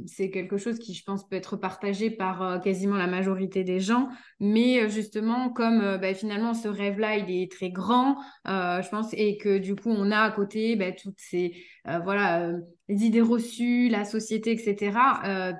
c'est 0.06 0.30
quelque 0.30 0.56
chose 0.56 0.78
qui, 0.78 0.94
je 0.94 1.02
pense, 1.04 1.28
peut 1.28 1.34
être 1.34 1.56
partagé 1.56 2.10
par 2.10 2.60
quasiment 2.62 2.96
la 2.96 3.08
majorité 3.08 3.64
des 3.64 3.80
gens, 3.80 4.08
mais 4.38 4.88
justement, 4.88 5.50
comme 5.50 5.98
bah, 5.98 6.14
finalement 6.14 6.54
ce 6.54 6.68
rêve-là, 6.68 7.16
il 7.16 7.30
est 7.30 7.50
très 7.50 7.70
grand, 7.70 8.16
je 8.46 8.88
pense, 8.90 9.12
et 9.14 9.36
que 9.38 9.58
du 9.58 9.74
coup, 9.74 9.90
on 9.90 10.10
a 10.10 10.18
à 10.20 10.30
côté 10.30 10.76
bah, 10.76 10.92
toutes 10.92 11.18
ces 11.18 11.54
voilà 11.84 12.52
les 12.88 13.04
idées 13.04 13.20
reçues, 13.20 13.88
la 13.88 14.04
société, 14.04 14.50
etc. 14.50 14.92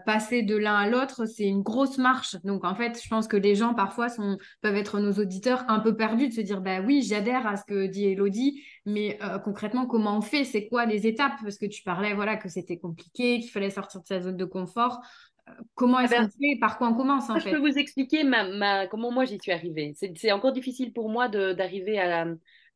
passer 0.05 0.43
de 0.43 0.57
l'un 0.57 0.75
à 0.75 0.89
l'autre, 0.89 1.27
c'est 1.27 1.47
une 1.47 1.63
grosse 1.63 1.99
marche. 1.99 2.37
Donc 2.45 2.65
en 2.65 2.75
fait, 2.75 3.01
je 3.03 3.09
pense 3.09 3.29
que 3.29 3.37
les 3.37 3.55
gens 3.55 3.75
parfois 3.75 4.09
sont, 4.09 4.39
peuvent 4.61 4.77
être 4.77 4.99
nos 4.99 5.13
auditeurs 5.13 5.65
un 5.69 5.79
peu 5.79 5.97
perdus 5.97 6.29
de 6.29 6.35
se 6.35 6.41
dire 6.41 6.61
bah 6.61 6.81
oui, 6.81 7.03
j'adhère 7.03 7.47
à 7.47 7.57
ce 7.57 7.65
que 7.65 7.87
dit 7.87 8.07
Elodie, 8.07 8.63
mais 8.87 9.19
concrètement 9.45 9.87
comment 9.87 10.19
on 10.19 10.21
fait? 10.21 10.45
C'est 10.45 10.69
quoi 10.69 10.85
les 10.85 11.07
étapes? 11.07 11.35
Parce 11.43 11.59
que 11.59 11.67
tu 11.67 11.83
parlais 11.83 12.15
voilà 12.15 12.37
que 12.37 12.49
c'était 12.49 12.79
compliqué, 12.79 13.41
qu'il 13.41 13.51
fallait 13.51 13.71
sortir 13.71 14.01
de 14.01 14.07
sa 14.07 14.21
zone 14.21 14.37
de 14.37 14.45
confort. 14.45 15.01
Euh, 15.49 15.53
comment 15.75 16.01
est-ce 16.01 16.15
eh 16.15 16.19
ben, 16.19 16.25
qu'on 16.25 16.31
fait? 16.31 16.59
Par 16.61 16.79
quoi 16.79 16.89
on 16.89 16.95
commence 16.95 17.29
en 17.31 17.39
Je 17.39 17.51
peux 17.51 17.59
vous 17.59 17.79
expliquer 17.79 18.25
ma, 18.25 18.87
comment 18.87 19.11
moi 19.11 19.25
j'y 19.25 19.39
suis 19.41 19.53
arrivée. 19.53 19.95
C'est 20.17 20.33
encore 20.33 20.53
difficile 20.53 20.93
pour 20.93 21.09
moi 21.09 21.29
d'arriver 21.29 21.99
à, 21.99 22.27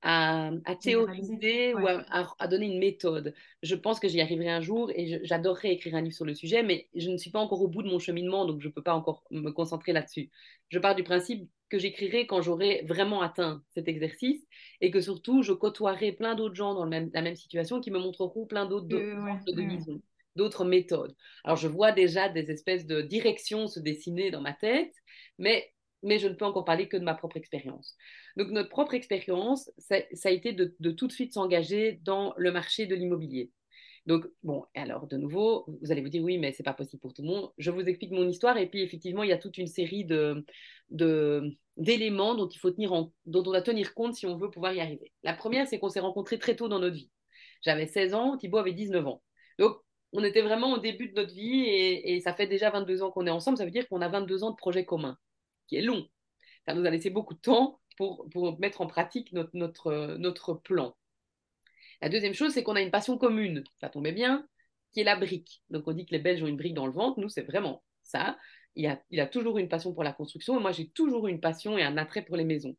à, 0.03 0.51
théoriser 0.81 1.75
ou 1.75 1.87
à, 1.87 2.49
donner 2.49 2.67
une 2.67 2.79
méthode. 2.79 3.35
Je 3.63 3.75
pense 3.75 3.99
que 3.99 4.09
j'y 4.09 4.21
arriverai 4.21 4.51
un 4.51 4.61
jour 4.61 4.91
et 4.95 5.21
j'adorerais 5.25 5.73
écrire 5.73 5.95
un 5.95 6.01
livre 6.01 6.15
sur 6.15 6.25
le 6.25 6.35
sujet, 6.35 6.63
mais 6.63 6.89
je 6.95 7.11
ne 7.11 7.17
suis 7.17 7.31
pas 7.31 7.41
encore 7.41 7.63
au 7.63 7.69
bout 7.69 7.83
de 7.83 7.89
mon 7.89 7.99
cheminement, 7.99 8.45
donc 8.45 8.61
je 8.61 8.69
ne 8.69 8.73
peux 8.73 8.83
pas 8.83 8.95
encore 8.95 9.25
me 9.31 9.51
concentrer 9.51 9.93
là-dessus. 9.93 10.31
Je 10.69 10.79
pars 10.79 10.95
du 10.95 11.03
principe 11.03 11.49
que 11.69 11.79
j'écrirai 11.79 12.27
quand 12.27 12.43
j'aurai 12.43 12.85
vraiment 12.87 13.23
atteint 13.23 13.63
cet 13.71 13.89
exercice 13.89 14.47
et 14.81 14.91
que 14.91 15.01
surtout 15.01 15.43
je 15.43 15.53
côtoierai 15.53 16.13
plein 16.13 16.35
d'autres 16.35 16.55
gens 16.55 16.75
dans 16.75 16.85
la 16.85 17.23
même 17.23 17.37
situation 17.37 17.81
qui 17.81 17.91
me 17.91 17.99
montreront 17.99 18.47
plein 18.47 18.67
d'autres 18.67 18.87
de 18.87 19.63
visions 19.63 20.01
d'autres 20.37 20.65
méthodes. 20.65 21.17
Alors 21.45 21.57
je 21.57 21.67
vois 21.67 21.93
déjà 21.93 22.29
des 22.29 22.51
espèces 22.51 22.87
de 22.87 23.01
directions 23.01 23.67
se 23.67 23.81
dessiner 23.81 24.31
dans 24.31 24.43
ma 24.43 24.53
tête, 24.53 24.93
mais 25.39 25.73
mais 26.07 26.19
je 26.19 26.29
ne 26.29 26.35
peux 26.35 26.45
encore 26.45 26.65
parler 26.65 26.89
que 26.89 26.97
de 26.97 27.05
ma 27.05 27.15
propre 27.15 27.37
expérience. 27.37 27.97
Donc 28.37 28.49
notre 28.51 28.71
propre 28.71 28.95
expérience, 28.95 29.71
ça, 29.79 29.97
a 30.25 30.31
été 30.31 30.53
de, 30.53 30.91
tout 30.93 31.07
de 31.07 31.13
suite 31.13 31.35
s'engager 31.35 32.01
dans 32.03 32.33
le 32.37 32.53
marché 32.53 32.87
de 32.87 32.95
l'immobilier. 32.95 33.51
Donc, 34.07 34.25
bon, 34.45 34.65
alors 34.77 35.09
de 35.09 35.17
nouveau, 35.17 35.67
vous 35.83 35.91
allez 35.91 36.01
vous 36.01 36.09
dire 36.09 36.23
oui, 36.23 36.39
mais 36.39 36.53
c'est 36.53 36.63
pas 36.63 36.73
possible 36.73 37.01
pour 37.01 37.13
tout 37.13 37.23
le 37.23 37.29
monde. 37.29 37.51
Je 37.59 37.73
vous 37.73 37.81
explique 37.81 38.13
mon 38.13 38.29
histoire 38.29 38.57
et 38.57 38.69
puis 38.69 38.81
effectivement, 38.83 39.25
il 39.25 39.31
y 39.31 39.33
a 39.33 39.39
toute 39.39 39.59
une 39.59 39.67
série 39.67 40.07
d'éléments 41.77 42.37
dont 42.37 42.49
il 42.49 42.59
faut 42.59 42.71
tenir 42.71 42.93
dont 42.93 43.41
on 43.41 43.43
doit 43.43 43.63
tenir 43.63 43.95
compte 43.95 44.15
si 44.15 44.27
on 44.27 44.37
veut 44.37 44.51
pouvoir 44.51 44.73
y 44.73 44.81
arriver. 44.81 45.13
La 45.25 45.35
première, 45.35 45.67
c'est 45.67 45.81
qu'on 45.81 45.89
s'est 45.89 46.01
rencontrés 46.01 46.39
très 46.39 46.55
tôt 46.55 46.69
dans 46.69 46.79
notre 46.79 46.95
vie. 46.95 47.11
J'avais 47.63 47.87
16 47.87 48.15
ans, 48.15 48.37
Thibaut 48.37 48.59
avait 48.59 48.73
19 48.73 49.07
ans. 49.09 49.23
Donc, 49.59 49.77
on 50.13 50.23
était 50.23 50.43
vraiment 50.43 50.75
au 50.75 50.79
début 50.79 51.09
de 51.09 51.15
notre 51.15 51.35
vie 51.35 51.65
et, 51.65 52.15
et 52.15 52.21
ça 52.21 52.33
fait 52.33 52.47
déjà 52.47 52.71
22 52.71 53.03
ans 53.03 53.11
qu'on 53.11 53.27
est 53.27 53.31
ensemble. 53.31 53.59
Ça 53.59 53.65
veut 53.65 53.73
dire 53.73 53.89
qu'on 53.89 54.03
a 54.03 54.09
22 54.09 54.45
ans 54.45 54.51
de 54.53 54.57
projet 54.57 54.85
commun 54.85 55.19
qui 55.67 55.77
est 55.77 55.83
long. 55.83 56.09
Ça 56.67 56.75
nous 56.75 56.85
a 56.85 56.91
laissé 56.91 57.11
beaucoup 57.11 57.35
de 57.35 57.41
temps 57.41 57.81
pour, 57.97 58.59
mettre 58.59 58.81
en 58.81 58.87
pratique 58.87 59.33
notre, 59.33 60.55
plan. 60.63 60.97
La 62.03 62.09
deuxième 62.09 62.35
chose, 62.35 62.53
c'est 62.53 62.63
qu'on 62.63 62.77
a 62.77 62.83
une 62.83 62.91
passion 62.91 63.17
commune, 63.17 63.65
ça 63.81 63.89
tombait 63.89 64.13
bien, 64.13 64.47
qui 64.93 65.01
est 65.01 65.05
la 65.05 65.17
brique. 65.17 65.63
Donc 65.71 65.89
on 65.89 65.93
dit 65.93 66.05
que 66.05 66.13
les 66.13 66.19
Belges 66.19 66.43
ont 66.43 66.47
une 66.47 66.57
brique 66.57 66.75
dans 66.75 66.87
le 66.87 66.93
ventre, 66.93 67.21
nous 67.21 67.29
c'est 67.29 67.43
vraiment 67.43 67.83
ça. 68.03 68.39
Il 68.75 68.87
a, 68.87 69.27
toujours 69.27 69.57
une 69.57 69.69
passion 69.69 69.95
pour 69.95 70.05
la 70.05 70.13
construction 70.13 70.59
et 70.59 70.61
moi 70.61 70.73
j'ai 70.73 70.89
toujours 70.89 71.29
une 71.29 71.41
passion 71.41 71.79
et 71.79 71.83
un 71.83 71.97
attrait 71.97 72.23
pour 72.23 72.37
les 72.37 72.45
maisons. 72.45 72.77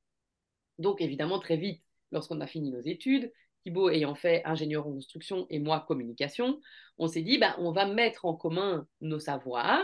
Donc 0.78 1.02
évidemment 1.02 1.40
très 1.40 1.58
vite, 1.58 1.84
lorsqu'on 2.12 2.40
a 2.40 2.48
fini 2.48 2.70
nos 2.70 2.82
études, 2.82 3.32
Thibaut 3.64 3.90
ayant 3.90 4.14
fait 4.14 4.44
ingénieur 4.46 4.86
en 4.88 4.92
construction 4.92 5.48
et 5.50 5.58
moi 5.58 5.84
communication, 5.88 6.62
on 7.00 7.08
s'est 7.08 7.24
dit 7.24 7.40
bah, 7.40 7.56
on 7.58 7.72
va 7.72 7.88
mettre 7.88 8.26
en 8.26 8.36
commun 8.36 8.88
nos 9.02 9.20
savoirs 9.20 9.84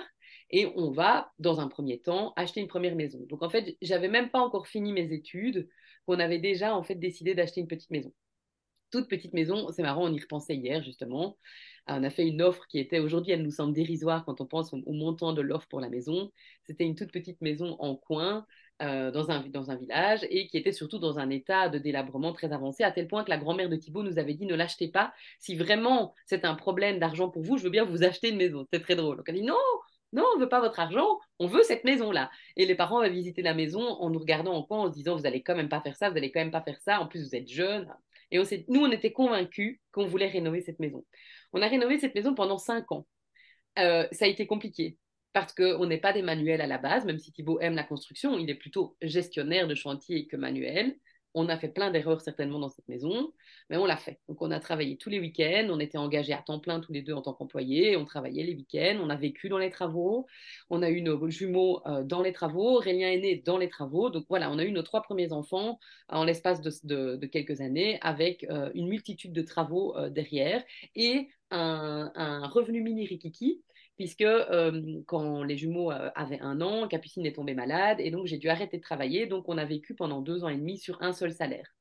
et 0.50 0.68
on 0.76 0.92
va, 0.92 1.32
dans 1.40 1.60
un 1.60 1.68
premier 1.68 2.00
temps, 2.00 2.34
acheter 2.36 2.62
une 2.62 2.68
première 2.68 2.96
maison. 2.96 3.20
Donc 3.30 3.44
en 3.44 3.50
fait, 3.50 3.78
j'avais 3.82 4.08
même 4.08 4.30
pas 4.30 4.40
encore 4.40 4.68
fini 4.68 4.94
mes 4.94 5.12
études, 5.14 5.68
qu'on 6.06 6.20
avait 6.20 6.40
déjà 6.40 6.76
en 6.76 6.84
fait 6.84 6.96
décidé 6.96 7.36
d'acheter 7.36 7.62
une 7.62 7.68
petite 7.68 7.92
maison. 7.92 8.14
Toute 8.92 9.10
petite 9.10 9.34
maison, 9.34 9.72
c'est 9.72 9.82
marrant, 9.82 10.06
on 10.06 10.14
y 10.14 10.20
repensait 10.20 10.56
hier 10.56 10.84
justement. 10.84 11.38
On 11.88 12.04
a 12.04 12.10
fait 12.10 12.28
une 12.28 12.42
offre 12.42 12.66
qui 12.68 12.80
était 12.80 13.00
aujourd'hui, 13.00 13.34
elle 13.34 13.42
nous 13.42 13.52
semble 13.52 13.74
dérisoire 13.74 14.24
quand 14.26 14.40
on 14.40 14.46
pense 14.46 14.74
au, 14.74 14.94
montant 14.94 15.34
de 15.34 15.42
l'offre 15.42 15.68
pour 15.68 15.82
la 15.82 15.90
maison. 15.90 16.32
C'était 16.66 16.86
une 16.86 16.96
toute 16.96 17.12
petite 17.12 17.42
maison 17.42 17.76
en 17.80 17.96
coin 17.96 18.46
euh, 18.82 19.12
dans, 19.12 19.32
un, 19.32 19.42
dans 19.50 19.72
un 19.72 19.76
village 19.76 20.26
et 20.30 20.48
qui 20.48 20.58
était 20.58 20.72
surtout 20.72 21.00
dans 21.00 21.20
un 21.20 21.30
état 21.30 21.70
de 21.70 21.78
délabrement 21.80 22.34
très 22.34 22.54
avancé, 22.54 22.84
à 22.84 22.92
tel 22.92 23.08
point 23.08 23.24
que 23.24 23.30
la 23.30 23.38
grand-mère 23.38 23.70
de 23.70 23.76
Thibault 23.76 24.04
nous 24.04 24.18
avait 24.20 24.34
dit 24.34 24.46
ne 24.46 24.56
l'achetez 24.56 24.90
pas. 24.90 25.14
Si 25.40 25.56
vraiment 25.56 26.14
c'est 26.26 26.46
un 26.46 26.56
problème 26.56 27.00
d'argent 27.00 27.30
pour 27.30 27.44
vous, 27.44 27.58
je 27.58 27.64
veux 27.64 27.70
bien 27.70 27.86
vous 27.86 28.04
acheter 28.04 28.30
une 28.30 28.38
maison. 28.38 28.66
C'est 28.72 28.80
très 28.80 28.96
drôle. 28.96 29.18
Donc 29.18 29.28
elle 29.28 29.36
dit 29.36 29.42
non, 29.44 29.56
non, 30.14 30.24
on 30.36 30.40
veut 30.40 30.50
pas 30.50 30.62
votre 30.62 30.80
argent, 30.80 31.20
on 31.40 31.48
veut 31.48 31.64
cette 31.64 31.84
maison-là. 31.84 32.32
Et 32.56 32.66
les 32.66 32.76
parents 32.76 33.00
avaient 33.00 33.10
visité 33.10 33.42
la 33.42 33.54
maison 33.54 33.82
en 33.82 34.10
nous 34.10 34.20
regardant 34.20 34.54
en 34.54 34.64
coin, 34.64 34.80
en 34.80 34.88
se 34.88 34.94
disant, 34.94 35.18
vous 35.18 35.26
allez 35.26 35.42
quand 35.42 35.56
même 35.56 35.70
pas 35.70 35.82
faire 35.82 35.96
ça, 35.96 36.10
vous 36.10 36.18
allez 36.18 36.32
quand 36.32 36.40
même 36.40 36.52
pas 36.52 36.62
faire 36.62 36.80
ça, 36.82 37.00
en 37.02 37.08
plus 37.08 37.24
vous 37.28 37.36
êtes 37.36 37.50
jeune. 37.50 37.92
Et 38.32 38.40
on 38.40 38.44
nous, 38.68 38.82
on 38.82 38.92
était 38.92 39.12
convaincus 39.12 39.80
qu'on 39.92 40.06
voulait 40.06 40.28
rénover 40.28 40.62
cette 40.62 40.80
maison. 40.80 41.06
On 41.52 41.62
a 41.62 41.68
rénové 41.68 42.00
cette 42.00 42.16
maison 42.16 42.34
pendant 42.34 42.58
cinq 42.58 42.92
ans. 42.92 43.06
Euh, 43.80 44.08
ça 44.12 44.26
a 44.26 44.28
été 44.28 44.48
compliqué 44.48 44.98
parce 45.34 45.54
qu'on 45.54 45.86
n'est 45.88 46.00
pas 46.00 46.14
des 46.14 46.22
manuels 46.22 46.62
à 46.62 46.68
la 46.68 46.78
base, 46.78 47.06
même 47.06 47.18
si 47.18 47.32
Thibaut 47.32 47.60
aime 47.60 47.76
la 47.76 47.84
construction, 47.84 48.38
il 48.38 48.50
est 48.50 48.56
plutôt 48.56 48.96
gestionnaire 49.02 49.68
de 49.68 49.76
chantier 49.76 50.28
que 50.28 50.38
manuel. 50.38 50.96
On 51.34 51.50
a 51.50 51.58
fait 51.58 51.70
plein 51.70 51.92
d'erreurs 51.92 52.22
certainement 52.22 52.60
dans 52.60 52.70
cette 52.70 52.88
maison, 52.88 53.32
mais 53.70 53.78
on 53.78 53.86
l'a 53.86 53.98
fait. 53.98 54.20
Donc 54.28 54.42
on 54.42 54.52
a 54.52 54.60
travaillé 54.60 54.98
tous 54.98 55.10
les 55.10 55.20
week-ends, 55.20 55.68
on 55.70 55.80
était 55.80 55.98
engagés 55.98 56.34
à 56.34 56.42
temps 56.42 56.60
plein 56.60 56.80
tous 56.80 56.92
les 56.94 57.02
deux 57.02 57.14
en 57.14 57.22
tant 57.22 57.34
qu'employés, 57.34 57.98
on 57.98 58.06
travaillait 58.06 58.44
les 58.44 58.56
week-ends, 58.56 59.00
on 59.02 59.10
a 59.10 59.16
vécu 59.16 59.50
dans 59.50 59.58
les 59.58 59.70
travaux, 59.70 60.28
on 60.70 60.82
a 60.82 60.90
eu 60.90 61.02
nos 61.02 61.30
jumeaux 61.30 61.82
euh, 61.88 62.04
dans 62.04 62.22
les 62.22 62.34
travaux, 62.34 62.78
Aurélien 62.78 63.10
est 63.10 63.20
né 63.20 63.36
dans 63.46 63.58
les 63.58 63.70
travaux. 63.70 64.10
Donc 64.10 64.26
voilà, 64.30 64.52
on 64.52 64.60
a 64.60 64.64
eu 64.64 64.72
nos 64.72 64.84
trois 64.84 65.02
premiers 65.02 65.32
enfants 65.32 65.80
euh, 66.12 66.16
en 66.16 66.24
l'espace 66.24 66.62
de, 66.62 67.26
quelques 67.26 67.62
années 67.62 67.98
avec 68.02 68.46
euh, 68.50 68.70
une 68.76 68.88
multitude 68.88 69.34
de 69.34 69.42
travaux 69.42 69.96
derrière 70.10 70.64
et 70.96 71.30
un, 71.52 72.12
un 72.16 72.48
revenu 72.48 72.82
mini 72.82 73.06
rikiki 73.06 73.64
puisque 73.96 74.22
euh, 74.22 75.02
quand 75.08 75.44
les 75.44 75.58
jumeaux 75.58 75.92
euh, 75.92 76.10
avaient 76.16 76.40
un 76.40 76.62
an, 76.62 76.88
Capucine 76.88 77.26
est 77.26 77.34
tombée 77.34 77.54
malade 77.54 78.00
et 78.00 78.12
donc 78.12 78.26
j'ai 78.26 78.38
dû 78.38 78.50
arrêter 78.50 78.78
de 78.78 78.82
travailler. 78.82 79.28
Donc 79.28 79.48
on 79.48 79.58
a 79.58 79.66
vécu 79.66 79.96
pendant 79.96 80.22
deux 80.22 80.44
ans 80.44 80.50
et 80.50 80.58
demi 80.58 80.78
sur 80.78 81.02
un 81.02 81.14
seul 81.14 81.34
salaire. 81.34 81.76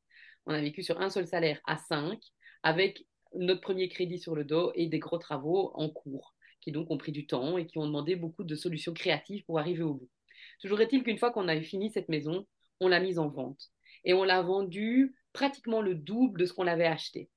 On 0.47 0.55
a 0.55 0.61
vécu 0.61 0.83
sur 0.83 1.01
un 1.01 1.11
seul 1.11 1.27
salaire 1.27 1.61
à 1.67 1.77
cinq 1.77 2.21
avec 2.63 3.07
notre 3.35 3.61
premier 3.61 3.89
crédit 3.89 4.19
sur 4.19 4.35
le 4.35 4.45
dos 4.45 4.73
et 4.75 4.87
des 4.87 4.99
gros 4.99 5.19
travaux 5.19 5.71
en 5.75 5.89
cours 5.89 6.35
qui 6.61 6.73
donc 6.73 6.91
ont 6.91 6.99
pris 6.99 7.13
du 7.13 7.27
temps 7.27 7.59
et 7.59 7.67
qui 7.67 7.79
ont 7.79 7.87
demandé 7.87 8.17
beaucoup 8.17 8.45
de 8.45 8.55
solutions 8.55 8.95
créatives 8.95 9.45
pour 9.45 9.59
arriver 9.59 9.83
au 9.83 9.95
bout. 9.95 10.11
Toujours 10.61 10.81
est-il 10.81 11.03
qu'une 11.03 11.19
fois 11.19 11.33
qu'on 11.33 11.49
a 11.49 11.61
fini 11.61 11.91
cette 11.91 12.09
maison, 12.09 12.47
on 12.81 12.89
l'a 12.89 13.01
mise 13.01 13.19
en 13.19 13.29
vente 13.29 13.71
et 14.05 14.15
on 14.15 14.25
l'a 14.25 14.43
vendue 14.43 15.15
pratiquement 15.33 15.83
le 15.83 15.95
double 15.95 16.41
de 16.41 16.47
ce 16.47 16.53
qu'on 16.53 16.67
avait 16.67 16.87
acheté. 16.87 17.29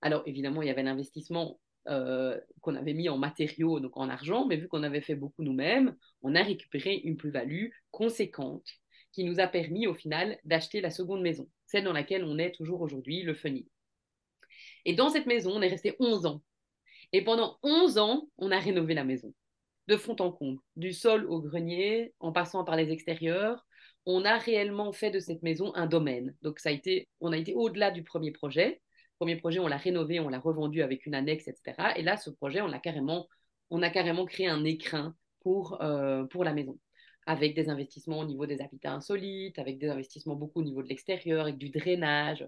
Alors 0.00 0.22
évidemment, 0.26 0.62
il 0.62 0.68
y 0.68 0.70
avait 0.70 0.82
l'investissement 0.82 1.58
euh, 1.88 2.40
qu'on 2.60 2.74
avait 2.74 2.94
mis 2.94 3.08
en 3.08 3.18
matériaux, 3.18 3.78
donc 3.80 3.96
en 3.96 4.08
argent, 4.08 4.46
mais 4.46 4.56
vu 4.56 4.68
qu'on 4.68 4.82
avait 4.82 5.00
fait 5.02 5.14
beaucoup 5.14 5.42
nous-mêmes, 5.42 5.94
on 6.22 6.34
a 6.34 6.42
récupéré 6.42 6.94
une 7.04 7.16
plus-value 7.16 7.68
conséquente 7.90 8.66
qui 9.12 9.24
nous 9.24 9.38
a 9.38 9.46
permis 9.46 9.86
au 9.86 9.94
final 9.94 10.38
d'acheter 10.44 10.80
la 10.80 10.90
seconde 10.90 11.22
maison, 11.22 11.48
celle 11.66 11.84
dans 11.84 11.92
laquelle 11.92 12.24
on 12.24 12.38
est 12.38 12.52
toujours 12.52 12.80
aujourd'hui, 12.80 13.22
le 13.22 13.34
Fenil. 13.34 13.66
Et 14.84 14.94
dans 14.94 15.10
cette 15.10 15.26
maison, 15.26 15.52
on 15.54 15.62
est 15.62 15.68
resté 15.68 15.94
11 16.00 16.26
ans. 16.26 16.42
Et 17.12 17.22
pendant 17.22 17.58
11 17.62 17.98
ans, 17.98 18.28
on 18.38 18.50
a 18.50 18.58
rénové 18.58 18.94
la 18.94 19.04
maison, 19.04 19.34
de 19.86 19.96
fond 19.96 20.16
en 20.18 20.32
comble, 20.32 20.60
du 20.76 20.92
sol 20.92 21.26
au 21.26 21.40
grenier, 21.40 22.14
en 22.18 22.32
passant 22.32 22.64
par 22.64 22.76
les 22.76 22.90
extérieurs. 22.90 23.66
On 24.06 24.24
a 24.24 24.36
réellement 24.36 24.92
fait 24.92 25.10
de 25.10 25.20
cette 25.20 25.42
maison 25.42 25.74
un 25.74 25.86
domaine. 25.86 26.34
Donc 26.42 26.58
ça 26.58 26.70
a 26.70 26.72
été, 26.72 27.08
on 27.20 27.32
a 27.32 27.36
été 27.36 27.54
au-delà 27.54 27.90
du 27.90 28.02
premier 28.02 28.32
projet, 28.32 28.80
premier 29.24 29.36
projet, 29.36 29.58
on 29.58 29.68
l'a 29.68 29.78
rénové, 29.78 30.20
on 30.20 30.28
l'a 30.28 30.38
revendu 30.38 30.82
avec 30.82 31.06
une 31.06 31.14
annexe, 31.14 31.48
etc. 31.48 31.94
Et 31.96 32.02
là, 32.02 32.18
ce 32.18 32.28
projet, 32.28 32.60
on, 32.60 32.70
a 32.72 32.78
carrément, 32.78 33.26
on 33.70 33.80
a 33.80 33.88
carrément 33.88 34.26
créé 34.26 34.48
un 34.48 34.64
écrin 34.64 35.16
pour, 35.40 35.80
euh, 35.80 36.24
pour 36.24 36.44
la 36.44 36.52
maison. 36.52 36.78
avec 37.26 37.54
des 37.54 37.70
investissements 37.70 38.18
au 38.18 38.26
niveau 38.26 38.44
des 38.44 38.60
habitats 38.60 38.92
insolites, 38.92 39.58
avec 39.58 39.78
des 39.78 39.88
investissements 39.88 40.36
beaucoup 40.36 40.60
au 40.60 40.62
niveau 40.62 40.82
de 40.82 40.88
l'extérieur, 40.88 41.44
avec 41.44 41.56
du 41.56 41.70
drainage. 41.70 42.46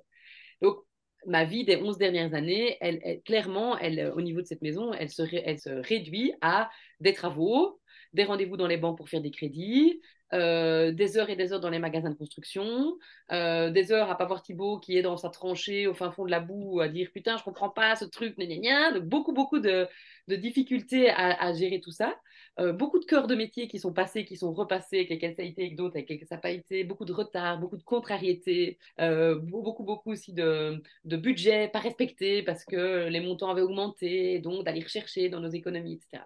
Donc, 0.60 0.76
ma 1.24 1.46
vie 1.46 1.64
des 1.64 1.76
11 1.76 1.96
dernières 1.96 2.34
années, 2.34 2.76
elle, 2.82 3.22
clairement, 3.24 3.78
elle, 3.78 4.12
au 4.14 4.20
niveau 4.20 4.42
de 4.42 4.46
cette 4.46 4.60
maison, 4.60 4.92
elle 4.92 5.08
elle 5.46 5.58
se 5.58 5.70
réduit 5.70 6.34
à 6.42 6.68
des 7.00 7.14
travaux, 7.14 7.80
des 8.12 8.24
rendez-vous 8.24 8.58
dans 8.58 8.66
les 8.66 8.76
banques 8.76 8.98
pour 8.98 9.08
faire 9.08 9.22
des 9.22 9.30
crédits, 9.30 10.02
euh, 10.32 10.90
des 10.90 11.18
heures 11.18 11.30
et 11.30 11.36
des 11.36 11.52
heures 11.52 11.60
dans 11.60 11.70
les 11.70 11.78
magasins 11.78 12.10
de 12.10 12.16
construction, 12.16 12.98
euh, 13.30 13.70
des 13.70 13.92
heures 13.92 14.10
à 14.10 14.18
pas 14.18 14.24
voir 14.24 14.42
Thibaut 14.42 14.78
qui 14.78 14.98
est 14.98 15.02
dans 15.02 15.16
sa 15.16 15.28
tranchée 15.28 15.86
au 15.86 15.94
fin 15.94 16.10
fond 16.10 16.24
de 16.24 16.32
la 16.32 16.40
boue 16.40 16.80
à 16.80 16.88
dire 16.88 17.10
putain 17.14 17.36
je 17.36 17.44
comprends 17.44 17.70
pas 17.70 17.94
ce 17.94 18.04
truc, 18.04 18.36
gna, 18.36 18.56
gna, 18.56 18.92
donc 18.92 19.04
beaucoup 19.04 19.32
beaucoup 19.32 19.60
de, 19.60 19.88
difficultés 20.28 21.10
à, 21.10 21.52
gérer 21.52 21.80
tout 21.80 21.92
ça, 21.92 22.18
euh, 22.58 22.72
beaucoup 22.72 22.98
de 22.98 23.04
cœurs 23.04 23.28
de 23.28 23.36
métier 23.36 23.68
qui 23.68 23.78
sont 23.78 23.92
passés, 23.92 24.24
qui 24.24 24.36
sont 24.36 24.52
repassés, 24.52 24.96
avec 24.96 25.10
lesquels 25.10 25.36
ça 25.36 25.42
a 25.42 25.44
été, 25.44 25.62
avec 25.62 25.76
d'autres 25.76 25.96
avec 25.96 26.10
lesquels 26.10 26.26
ça 26.26 26.34
n'a 26.34 26.40
pas 26.40 26.50
été, 26.50 26.82
beaucoup 26.82 27.04
de 27.04 27.12
retard, 27.12 27.60
beaucoup 27.60 27.76
de 27.76 27.84
contrariétés, 27.84 28.78
beaucoup 28.98 29.84
beaucoup 29.84 30.10
aussi 30.10 30.32
de, 30.32 30.82
de 31.04 31.16
budget 31.16 31.68
pas 31.68 31.78
respecté 31.78 32.42
parce 32.42 32.64
que 32.64 33.08
les 33.08 33.20
montants 33.20 33.50
avaient 33.50 33.62
augmenté, 33.62 34.40
donc 34.40 34.64
d'aller 34.64 34.82
rechercher 34.82 35.28
dans 35.28 35.40
nos 35.40 35.50
économies, 35.50 35.94
etc. 35.94 36.24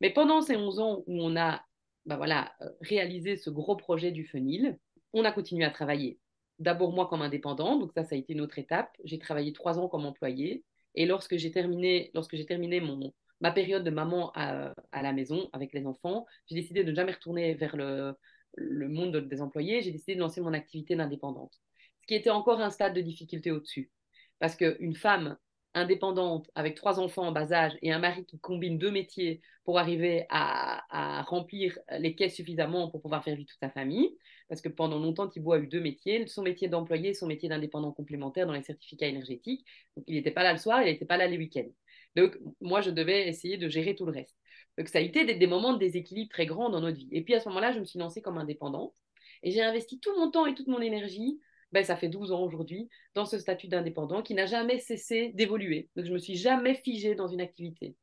Mais 0.00 0.10
pendant 0.10 0.40
ces 0.40 0.56
11 0.56 0.80
ans 0.80 1.04
où 1.06 1.22
on 1.22 1.36
a 1.36 1.62
bah 2.06 2.16
voilà, 2.16 2.54
euh, 2.62 2.70
réalisé 2.80 3.36
ce 3.36 3.50
gros 3.50 3.76
projet 3.76 4.12
du 4.12 4.24
fenil, 4.24 4.78
on 5.12 5.24
a 5.24 5.32
continué 5.32 5.64
à 5.64 5.70
travailler. 5.70 6.18
D'abord 6.58 6.92
moi 6.92 7.08
comme 7.08 7.22
indépendant, 7.22 7.76
donc 7.78 7.92
ça, 7.92 8.04
ça 8.04 8.14
a 8.14 8.18
été 8.18 8.32
une 8.32 8.40
autre 8.40 8.58
étape. 8.58 8.90
J'ai 9.04 9.18
travaillé 9.18 9.52
trois 9.52 9.78
ans 9.78 9.88
comme 9.88 10.06
employé. 10.06 10.64
Et 10.94 11.04
lorsque 11.04 11.36
j'ai 11.36 11.50
terminé, 11.50 12.10
lorsque 12.14 12.36
j'ai 12.36 12.46
terminé 12.46 12.80
mon, 12.80 13.12
ma 13.40 13.52
période 13.52 13.84
de 13.84 13.90
maman 13.90 14.32
à, 14.34 14.72
la 14.92 15.12
maison 15.12 15.50
avec 15.52 15.74
les 15.74 15.86
enfants, 15.86 16.26
j'ai 16.46 16.54
décidé 16.54 16.84
de 16.84 16.90
ne 16.90 16.96
jamais 16.96 17.12
retourner 17.12 17.54
vers 17.54 17.76
le, 17.76 18.14
le 18.54 18.88
monde 18.88 19.16
des 19.16 19.42
employés. 19.42 19.82
J'ai 19.82 19.90
décidé 19.90 20.14
de 20.14 20.20
lancer 20.20 20.40
mon 20.40 20.54
activité 20.54 20.96
d'indépendante. 20.96 21.60
Ce 22.02 22.06
qui 22.06 22.14
était 22.14 22.30
encore 22.30 22.60
un 22.60 22.70
stade 22.70 22.94
de 22.94 23.00
difficulté 23.02 23.50
au-dessus. 23.50 23.90
Parce 24.38 24.56
qu'une 24.56 24.94
femme 24.94 25.36
indépendante 25.76 26.50
avec 26.54 26.74
trois 26.74 26.98
enfants 26.98 27.26
en 27.28 27.32
bas 27.32 27.52
âge 27.52 27.72
et 27.82 27.92
un 27.92 27.98
mari 27.98 28.24
qui 28.24 28.38
combine 28.40 28.78
deux 28.78 28.90
métiers 28.90 29.40
pour 29.64 29.78
arriver 29.78 30.24
à, 30.30 31.22
remplir 31.28 31.78
les 31.98 32.14
caisses 32.14 32.34
suffisamment 32.34 32.88
pour 32.90 33.02
pouvoir 33.02 33.22
faire 33.22 33.36
vivre 33.36 33.48
toute 33.48 33.60
sa 33.60 33.70
famille. 33.70 34.16
Parce 34.48 34.60
que 34.60 34.68
pendant 34.68 34.98
longtemps, 34.98 35.28
Thibault 35.28 35.52
a 35.52 35.58
eu 35.58 35.66
deux 35.66 35.80
métiers, 35.80 36.26
son 36.28 36.42
métier 36.42 36.68
d'employé 36.68 37.14
son 37.14 37.26
métier 37.26 37.48
d'indépendant 37.48 37.92
complémentaire 37.92 38.46
dans 38.46 38.52
les 38.52 38.62
certificats 38.62 39.06
énergétiques. 39.06 39.66
Donc, 39.96 40.04
il 40.06 40.14
n'était 40.14 40.30
pas 40.30 40.44
là 40.44 40.52
le 40.52 40.58
soir, 40.58 40.82
il 40.82 40.86
n'était 40.86 41.04
pas 41.04 41.16
là 41.16 41.26
les 41.26 41.36
week-ends. 41.36 41.68
Donc, 42.14 42.38
moi, 42.60 42.80
je 42.80 42.90
devais 42.90 43.28
essayer 43.28 43.58
de 43.58 43.68
gérer 43.68 43.94
tout 43.94 44.06
le 44.06 44.12
reste. 44.12 44.36
Donc, 44.78 44.88
ça 44.88 44.98
a 44.98 45.02
été 45.02 45.24
des, 45.24 45.34
des 45.34 45.46
moments 45.46 45.74
de 45.74 45.78
déséquilibre 45.78 46.30
très 46.30 46.46
grands 46.46 46.70
dans 46.70 46.80
notre 46.80 46.96
vie. 46.96 47.08
Et 47.10 47.22
puis, 47.22 47.34
à 47.34 47.40
ce 47.40 47.48
moment-là, 47.48 47.72
je 47.72 47.80
me 47.80 47.84
suis 47.84 47.98
lancée 47.98 48.22
comme 48.22 48.38
indépendante 48.38 48.94
et 49.42 49.50
j'ai 49.50 49.62
investi 49.62 49.98
tout 49.98 50.14
mon 50.16 50.30
temps 50.30 50.46
et 50.46 50.54
toute 50.54 50.68
mon 50.68 50.80
énergie 50.80 51.40
ben, 51.72 51.84
ça 51.84 51.96
fait 51.96 52.08
12 52.08 52.32
ans 52.32 52.42
aujourd'hui, 52.42 52.88
dans 53.14 53.24
ce 53.24 53.38
statut 53.38 53.68
d'indépendant 53.68 54.22
qui 54.22 54.34
n'a 54.34 54.46
jamais 54.46 54.78
cessé 54.78 55.32
d'évoluer. 55.34 55.88
Donc, 55.96 56.06
je 56.06 56.12
me 56.12 56.18
suis 56.18 56.36
jamais 56.36 56.74
figée 56.74 57.14
dans 57.14 57.28
une 57.28 57.40
activité. 57.40 57.96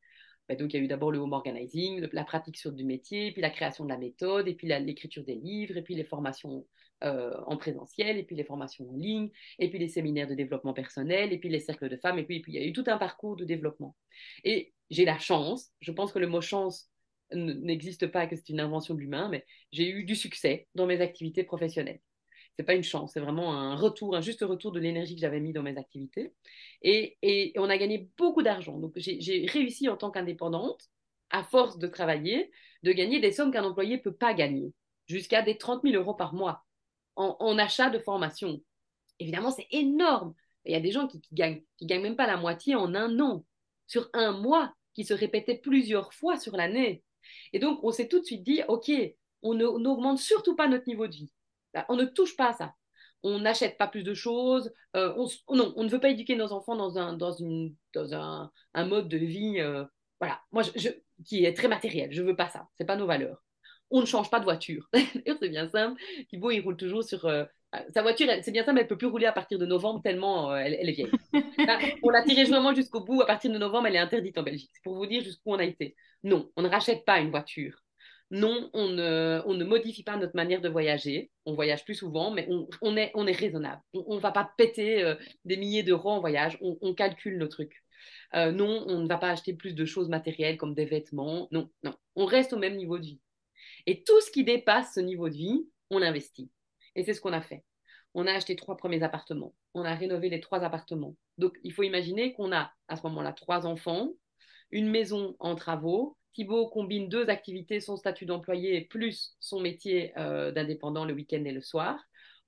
Ben, 0.50 0.58
donc, 0.58 0.74
il 0.74 0.78
y 0.78 0.80
a 0.80 0.84
eu 0.84 0.88
d'abord 0.88 1.12
le 1.12 1.20
home 1.20 1.34
organizing, 1.34 2.08
la 2.12 2.26
pratique 2.26 2.58
sur 2.58 2.74
du 2.74 2.84
métier, 2.84 3.32
puis 3.32 3.42
la 3.42 3.50
création 3.50 3.86
de 3.86 3.90
la 3.90 3.98
méthode, 3.98 4.48
et 4.48 4.56
puis 4.56 4.68
l'écriture 4.68 5.24
des 5.24 5.36
livres, 5.36 5.78
et 5.78 5.82
puis 5.82 5.96
les 5.96 6.04
formations 6.04 6.66
euh, 7.04 7.34
en 7.48 7.58
présentiel, 7.58 8.18
et 8.18 8.24
puis 8.24 8.36
les 8.36 8.44
formations 8.44 8.90
en 8.90 8.96
ligne, 8.96 9.30
et 9.60 9.70
puis 9.70 9.80
les 9.80 9.88
séminaires 9.88 10.28
de 10.28 10.36
développement 10.36 10.74
personnel, 10.74 11.32
et 11.32 11.38
puis 11.38 11.50
les 11.50 11.60
cercles 11.60 11.90
de 11.90 11.98
femmes, 11.98 12.20
et 12.20 12.24
puis, 12.24 12.38
et 12.38 12.42
puis 12.42 12.54
il 12.54 12.62
y 12.62 12.64
a 12.64 12.68
eu 12.68 12.74
tout 12.74 12.84
un 12.88 12.98
parcours 12.98 13.38
de 13.38 13.46
développement. 13.46 13.96
Et 14.44 14.74
j'ai 14.90 15.06
la 15.06 15.18
chance, 15.20 15.72
je 15.80 15.92
pense 15.92 16.12
que 16.12 16.20
le 16.20 16.28
mot 16.28 16.42
chance 16.42 16.90
n'existe 17.34 18.08
pas, 18.08 18.28
que 18.28 18.36
c'est 18.36 18.50
une 18.50 18.60
invention 18.60 18.94
de 18.94 19.00
l'humain, 19.00 19.30
mais 19.30 19.46
j'ai 19.72 19.90
eu 19.90 20.04
du 20.04 20.16
succès 20.16 20.68
dans 20.76 20.86
mes 20.86 21.02
activités 21.02 21.44
professionnelles 21.44 22.00
c'est 22.58 22.64
pas 22.64 22.76
une 22.76 22.84
chance, 22.84 23.14
c'est 23.14 23.20
vraiment 23.20 23.54
un 23.54 23.76
retour, 23.76 24.16
un 24.16 24.22
juste 24.22 24.42
retour 24.42 24.72
de 24.72 24.80
l'énergie 24.80 25.16
que 25.16 25.22
j'avais 25.22 25.40
mis 25.40 25.54
dans 25.54 25.64
mes 25.64 25.78
activités. 25.78 26.34
Et, 26.82 27.54
on 27.58 27.70
a 27.70 27.78
gagné 27.78 28.10
beaucoup 28.18 28.44
d'argent. 28.44 28.78
Donc 28.80 28.94
j'ai 28.98 29.46
réussi 29.48 29.90
en 29.90 29.98
tant 29.98 30.12
qu'indépendante, 30.12 30.90
à 31.32 31.44
force 31.44 31.80
de 31.80 31.88
travailler, 31.88 32.52
de 32.84 32.92
gagner 32.92 33.20
des 33.20 33.32
sommes 33.32 33.52
qu'un 33.52 33.64
employé 33.64 33.98
peut 33.98 34.14
pas 34.14 34.34
gagner, 34.34 34.72
jusqu'à 35.08 35.42
des 35.42 35.58
30 35.58 35.82
000 35.84 35.96
euros 35.96 36.14
par 36.14 36.34
mois 36.34 36.64
en, 37.16 37.58
achat 37.58 37.90
de 37.90 38.00
formation. 38.00 38.62
Évidemment, 39.20 39.52
c'est 39.52 39.68
énorme. 39.72 40.34
Il 40.66 40.74
y 40.74 40.76
a 40.76 40.80
des 40.80 40.92
gens 40.92 41.08
qui, 41.08 41.22
gagnent, 41.32 41.62
qui 41.78 41.86
gagnent 41.86 42.02
même 42.02 42.16
pas 42.16 42.28
la 42.28 42.38
moitié 42.38 42.76
en 42.76 42.94
un 42.96 43.20
an, 43.20 43.46
sur 43.88 44.10
un 44.14 44.32
mois, 44.32 44.74
qui 44.94 45.06
se 45.06 45.14
répétait 45.14 45.58
plusieurs 45.58 46.14
fois 46.14 46.38
sur 46.38 46.56
l'année. 46.56 47.04
Et 47.52 47.60
donc, 47.60 47.84
on 47.84 47.92
s'est 47.92 48.08
tout 48.08 48.20
de 48.20 48.26
suite 48.26 48.44
dit, 48.44 48.62
OK, 48.68 48.92
on 49.42 49.56
n'augmente 49.56 50.20
surtout 50.20 50.56
pas 50.56 50.68
notre 50.68 50.88
niveau 50.88 51.08
de 51.08 51.16
vie. 51.16 51.32
Bah, 51.74 51.86
on 51.90 51.96
ne 51.96 52.06
touche 52.06 52.36
pas 52.36 52.50
à 52.50 52.54
ça. 52.54 52.74
On 53.24 53.40
n'achète 53.40 53.78
pas 53.78 53.88
plus 53.88 54.04
de 54.04 54.14
choses. 54.14 54.72
Euh, 54.96 55.14
on, 55.18 55.56
non, 55.56 55.74
on 55.78 55.84
ne 55.84 55.90
veut 55.90 56.00
pas 56.00 56.10
éduquer 56.10 56.36
nos 56.36 56.52
enfants 56.52 56.76
dans 56.76 56.98
un, 56.98 57.14
dans 57.14 57.32
une, 57.32 57.76
dans 57.94 58.14
un, 58.14 58.52
un 58.74 58.86
mode 58.86 59.08
de 59.08 59.18
vie 59.18 59.60
euh, 59.60 59.86
voilà, 60.20 60.40
moi, 60.54 60.64
je, 60.76 60.90
qui 61.26 61.44
est 61.44 61.54
très 61.54 61.68
matériel. 61.68 62.14
Je 62.14 62.22
ne 62.22 62.28
veux 62.28 62.36
pas 62.36 62.48
ça. 62.48 62.68
Ce 62.78 62.84
n'est 62.84 62.88
pas 62.88 62.96
nos 62.96 63.06
valeurs. 63.06 63.44
On 63.92 64.02
ne 64.02 64.06
change 64.06 64.30
pas 64.30 64.40
de 64.40 64.46
voiture. 64.46 64.90
c'est 65.40 65.50
bien 65.50 65.68
simple. 65.68 66.02
Thibaut, 66.30 66.52
il 66.52 66.62
roule 66.62 66.78
toujours 66.78 67.04
sur. 67.04 67.26
Euh, 67.26 67.44
sa 67.94 68.04
voiture, 68.04 68.30
c'est 68.42 68.52
bien 68.52 68.64
simple, 68.64 68.78
elle 68.78 68.86
ne 68.86 68.90
peut 68.90 68.98
plus 68.98 69.08
rouler 69.08 69.26
à 69.26 69.32
partir 69.32 69.58
de 69.58 69.66
novembre 69.66 70.02
tellement 70.04 70.56
elle, 70.56 70.76
est 70.76 70.92
vieille. 70.92 71.12
on 72.04 72.10
l'a 72.10 72.22
tirée 72.22 72.44
vraiment 72.44 72.74
jusqu'au 72.74 73.04
bout. 73.04 73.22
À 73.22 73.26
partir 73.26 73.52
de 73.52 73.58
novembre, 73.58 73.88
elle 73.88 73.96
est 73.96 74.00
interdite 74.00 74.38
en 74.38 74.44
Belgique. 74.44 74.70
C'est 74.74 74.84
pour 74.84 74.96
vous 74.96 75.08
dire 75.08 75.24
jusqu'où 75.24 75.52
on 75.52 75.60
a 75.60 75.66
été. 75.66 75.96
Non, 76.24 76.50
on 76.56 76.62
ne 76.62 76.70
rachète 76.70 77.04
pas 77.04 77.20
une 77.20 77.32
voiture 77.32 77.83
non, 78.34 78.72
on 78.74 78.90
ne, 78.90 79.64
modifie 79.64 80.02
pas 80.02 80.18
notre 80.18 80.36
manière 80.36 80.60
de 80.60 80.68
voyager. 80.68 81.30
On 81.46 81.54
voyage 81.54 81.86
plus 81.86 81.94
souvent, 81.94 82.32
mais 82.32 82.50
on, 82.82 82.98
est, 82.98 83.32
raisonnable. 83.32 83.80
On 83.94 84.16
ne 84.16 84.20
va 84.20 84.32
pas 84.32 84.52
péter 84.58 85.04
euh, 85.04 85.14
des 85.46 85.56
milliers 85.56 85.84
d'euros 85.84 86.10
en 86.10 86.20
voyage. 86.20 86.58
On, 86.60 86.96
calcule 86.96 87.38
nos 87.38 87.48
trucs. 87.48 87.84
Euh, 88.34 88.52
non, 88.52 88.86
on 88.88 89.02
ne 89.02 89.08
va 89.08 89.20
pas 89.20 89.30
acheter 89.30 89.54
plus 89.54 89.76
de 89.76 89.86
choses 89.86 90.10
matérielles 90.10 90.58
comme 90.58 90.74
des 90.74 90.86
vêtements. 90.86 91.48
Non, 91.52 91.70
non. 91.84 91.94
On 92.16 92.26
reste 92.26 92.54
au 92.54 92.58
même 92.58 92.76
niveau 92.76 92.98
de 92.98 93.06
vie. 93.06 93.22
Et 93.86 94.02
tout 94.02 94.20
ce 94.22 94.32
qui 94.32 94.44
dépasse 94.44 94.96
ce 94.96 95.00
niveau 95.00 95.30
de 95.30 95.36
vie, 95.36 95.68
on 95.92 96.00
l'investit. 96.00 96.50
Et 96.96 97.04
c'est 97.04 97.14
ce 97.14 97.22
qu'on 97.22 97.34
a 97.34 97.42
fait. 97.42 97.64
On 98.16 98.26
a 98.26 98.32
acheté 98.34 98.56
trois 98.56 98.78
premiers 98.78 99.04
appartements. 99.04 99.54
On 99.76 99.86
a 99.86 99.94
rénové 99.94 100.30
les 100.30 100.40
trois 100.40 100.64
appartements. 100.64 101.16
Donc, 101.38 101.56
il 101.64 101.72
faut 101.72 101.84
imaginer 101.84 102.34
qu'on 102.34 102.52
a 102.52 102.74
à 102.88 102.96
ce 102.96 103.04
moment-là 103.04 103.32
trois 103.34 103.68
enfants, 103.68 104.10
une 104.72 104.90
maison 104.90 105.36
en 105.38 105.54
travaux, 105.54 106.18
Thibaut 106.34 106.68
combine 106.68 107.10
deux 107.10 107.30
activités, 107.30 107.80
son 107.80 107.96
statut 107.96 108.26
d'employé 108.26 108.82
plus 108.82 109.36
son 109.40 109.60
métier 109.60 110.14
euh, 110.18 110.52
d'indépendant 110.52 111.06
le 111.06 111.14
week-end 111.14 111.44
et 111.46 111.52
le 111.52 111.62
soir. 111.62 112.00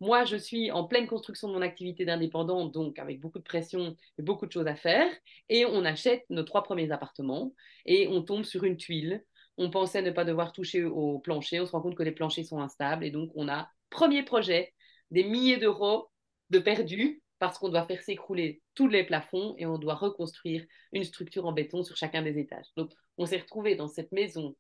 Moi, 0.01 0.25
je 0.25 0.36
suis 0.36 0.71
en 0.71 0.83
pleine 0.86 1.07
construction 1.07 1.47
de 1.47 1.53
mon 1.53 1.61
activité 1.61 2.03
d'indépendant, 2.03 2.65
donc 2.65 2.99
avec 2.99 3.21
beaucoup 3.21 3.39
de 3.39 3.43
pression 3.43 3.95
et 4.17 4.23
beaucoup 4.23 4.45
de 4.45 4.51
choses 4.51 4.67
à 4.67 4.75
faire. 4.75 5.09
Et 5.47 5.65
on 5.65 5.86
achète 5.86 6.25
nos 6.29 6.43
trois 6.43 6.63
premiers 6.63 6.91
appartements 6.91 7.53
et 7.86 8.07
on 8.07 8.21
tombe 8.21 8.43
sur 8.43 8.65
une 8.65 8.75
tuile. 8.75 9.23
On 9.57 9.69
pensait 9.69 10.01
ne 10.01 10.11
pas 10.11 10.25
devoir 10.25 10.51
toucher 10.51 10.83
au 10.83 11.19
plancher. 11.19 11.61
On 11.61 11.65
se 11.65 11.71
rend 11.71 11.81
compte 11.81 11.95
que 11.95 12.03
les 12.03 12.11
planchers 12.11 12.45
sont 12.45 12.59
instables. 12.59 13.05
Et 13.05 13.11
donc, 13.11 13.31
on 13.36 13.47
a, 13.47 13.69
premier 13.89 14.23
projet, 14.23 14.73
des 15.11 15.23
milliers 15.23 15.57
d'euros 15.57 16.09
de 16.49 16.59
perdus 16.59 17.21
parce 17.39 17.57
qu'on 17.57 17.69
doit 17.69 17.86
faire 17.86 18.01
s'écrouler 18.01 18.61
tous 18.73 18.88
les 18.88 19.03
plafonds 19.03 19.55
et 19.57 19.65
on 19.65 19.77
doit 19.77 19.95
reconstruire 19.95 20.65
une 20.93 21.03
structure 21.03 21.45
en 21.45 21.51
béton 21.51 21.83
sur 21.83 21.97
chacun 21.97 22.21
des 22.21 22.38
étages. 22.39 22.67
Donc, 22.77 22.91
on 23.17 23.25
s'est 23.25 23.39
retrouvé 23.39 23.75
dans 23.75 23.88
cette 23.88 24.11
maison 24.11 24.55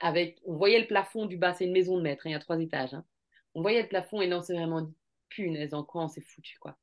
avec, 0.00 0.40
on 0.44 0.56
voyait 0.56 0.80
le 0.80 0.86
plafond 0.86 1.26
du 1.26 1.36
bas, 1.36 1.54
c'est 1.54 1.64
une 1.64 1.72
maison 1.72 1.96
de 1.96 2.02
maître, 2.02 2.26
hein, 2.26 2.30
il 2.30 2.32
y 2.32 2.36
a 2.36 2.40
trois 2.40 2.60
étages. 2.60 2.94
Hein. 2.94 3.04
On 3.54 3.62
voyait 3.62 3.82
le 3.82 3.88
plafond 3.88 4.20
et 4.20 4.26
là, 4.26 4.38
on 4.38 4.42
s'est 4.42 4.54
vraiment 4.54 4.82
dit, 4.82 4.94
punaise, 5.28 5.74
en 5.74 5.84
quoi 5.84 6.04
on 6.04 6.08
s'est 6.08 6.20
foutu, 6.20 6.58
quoi. 6.58 6.76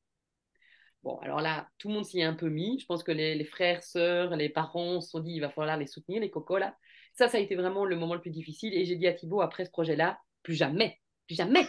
Bon, 1.03 1.17
alors 1.17 1.41
là, 1.41 1.67
tout 1.79 1.87
le 1.87 1.95
monde 1.95 2.05
s'y 2.05 2.19
est 2.19 2.23
un 2.23 2.35
peu 2.35 2.49
mis. 2.49 2.79
Je 2.79 2.85
pense 2.85 3.03
que 3.03 3.11
les, 3.11 3.43
frères, 3.43 3.81
sœurs, 3.81 4.35
les 4.35 4.49
parents 4.49 5.01
se 5.01 5.09
sont 5.09 5.19
dit, 5.19 5.33
il 5.33 5.39
va 5.39 5.49
falloir 5.49 5.77
les 5.77 5.87
soutenir, 5.87 6.21
les 6.21 6.29
cocos, 6.29 6.59
là. 6.59 6.77
Ça, 7.13 7.27
ça 7.27 7.37
a 7.37 7.41
été 7.41 7.55
vraiment 7.55 7.85
le 7.85 7.95
moment 7.95 8.13
le 8.13 8.21
plus 8.21 8.29
difficile. 8.29 8.73
Et 8.75 8.85
j'ai 8.85 8.95
dit 8.95 9.07
à 9.07 9.13
Thibaut, 9.13 9.41
après 9.41 9.65
ce 9.65 9.71
projet-là, 9.71 10.19
plus 10.43 10.53
jamais, 10.53 10.99
plus 11.25 11.35
jamais. 11.35 11.65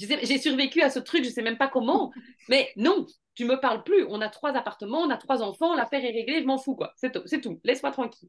J'ai 0.00 0.38
survécu 0.38 0.82
à 0.82 0.90
ce 0.90 0.98
truc, 0.98 1.24
je 1.24 1.28
ne 1.28 1.34
sais 1.34 1.42
même 1.42 1.58
pas 1.58 1.68
comment. 1.68 2.12
Mais 2.48 2.70
non, 2.76 3.06
tu 3.34 3.44
me 3.44 3.60
parles 3.60 3.84
plus. 3.84 4.04
On 4.08 4.20
a 4.20 4.28
trois 4.28 4.56
appartements, 4.56 5.00
on 5.00 5.10
a 5.10 5.16
trois 5.16 5.42
enfants, 5.42 5.74
l'affaire 5.74 6.04
est 6.04 6.12
réglée, 6.12 6.40
je 6.40 6.46
m'en 6.46 6.58
fous, 6.58 6.76
quoi. 6.76 6.92
C'est 6.96 7.12
tout, 7.12 7.22
tout. 7.42 7.60
laisse-moi 7.64 7.90
tranquille. 7.90 8.28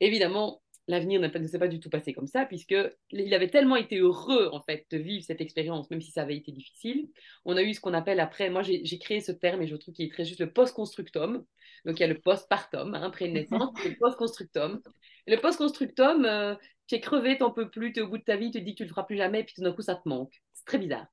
Évidemment, 0.00 0.62
l'avenir 0.88 1.20
ne 1.20 1.46
s'est 1.46 1.58
pas 1.58 1.68
du 1.68 1.80
tout 1.80 1.90
passé 1.90 2.12
comme 2.12 2.26
ça, 2.26 2.44
puisque 2.44 2.76
il 3.10 3.34
avait 3.34 3.48
tellement 3.48 3.76
été 3.76 3.98
heureux 3.98 4.48
en 4.52 4.62
fait 4.62 4.86
de 4.90 4.98
vivre 4.98 5.24
cette 5.24 5.40
expérience, 5.40 5.90
même 5.90 6.00
si 6.00 6.12
ça 6.12 6.22
avait 6.22 6.36
été 6.36 6.52
difficile. 6.52 7.08
On 7.44 7.56
a 7.56 7.62
eu 7.62 7.74
ce 7.74 7.80
qu'on 7.80 7.94
appelle 7.94 8.20
après, 8.20 8.50
moi 8.50 8.62
j'ai 8.62 8.98
créé 8.98 9.20
ce 9.20 9.32
terme 9.32 9.62
et 9.62 9.66
je 9.66 9.76
trouve 9.76 9.94
qu'il 9.94 10.06
est 10.06 10.12
très 10.12 10.24
juste 10.24 10.40
le 10.40 10.52
post-constructum. 10.52 11.44
Donc 11.84 11.98
il 11.98 12.00
y 12.00 12.04
a 12.04 12.08
le 12.08 12.18
post-partum, 12.18 12.94
hein, 12.94 13.02
après 13.02 13.26
une 13.26 13.34
naissance, 13.34 13.70
le 13.84 13.96
post-constructum. 13.98 14.80
Le 15.26 15.36
post-constructum, 15.40 16.24
euh, 16.24 16.54
tu 16.86 16.94
es 16.96 17.00
crevé, 17.00 17.38
t'en 17.38 17.50
peux 17.50 17.68
plus, 17.68 17.92
tu 17.92 18.00
au 18.00 18.08
bout 18.08 18.18
de 18.18 18.24
ta 18.24 18.36
vie, 18.36 18.50
tu 18.50 18.60
te 18.60 18.64
dis 18.64 18.72
que 18.72 18.78
tu 18.78 18.84
le 18.84 18.88
feras 18.88 19.04
plus 19.04 19.16
jamais, 19.16 19.40
et 19.40 19.44
puis 19.44 19.54
tout 19.54 19.62
d'un 19.62 19.72
coup, 19.72 19.82
ça 19.82 19.96
te 19.96 20.08
manque. 20.08 20.40
C'est 20.54 20.64
très 20.66 20.78
bizarre. 20.78 21.06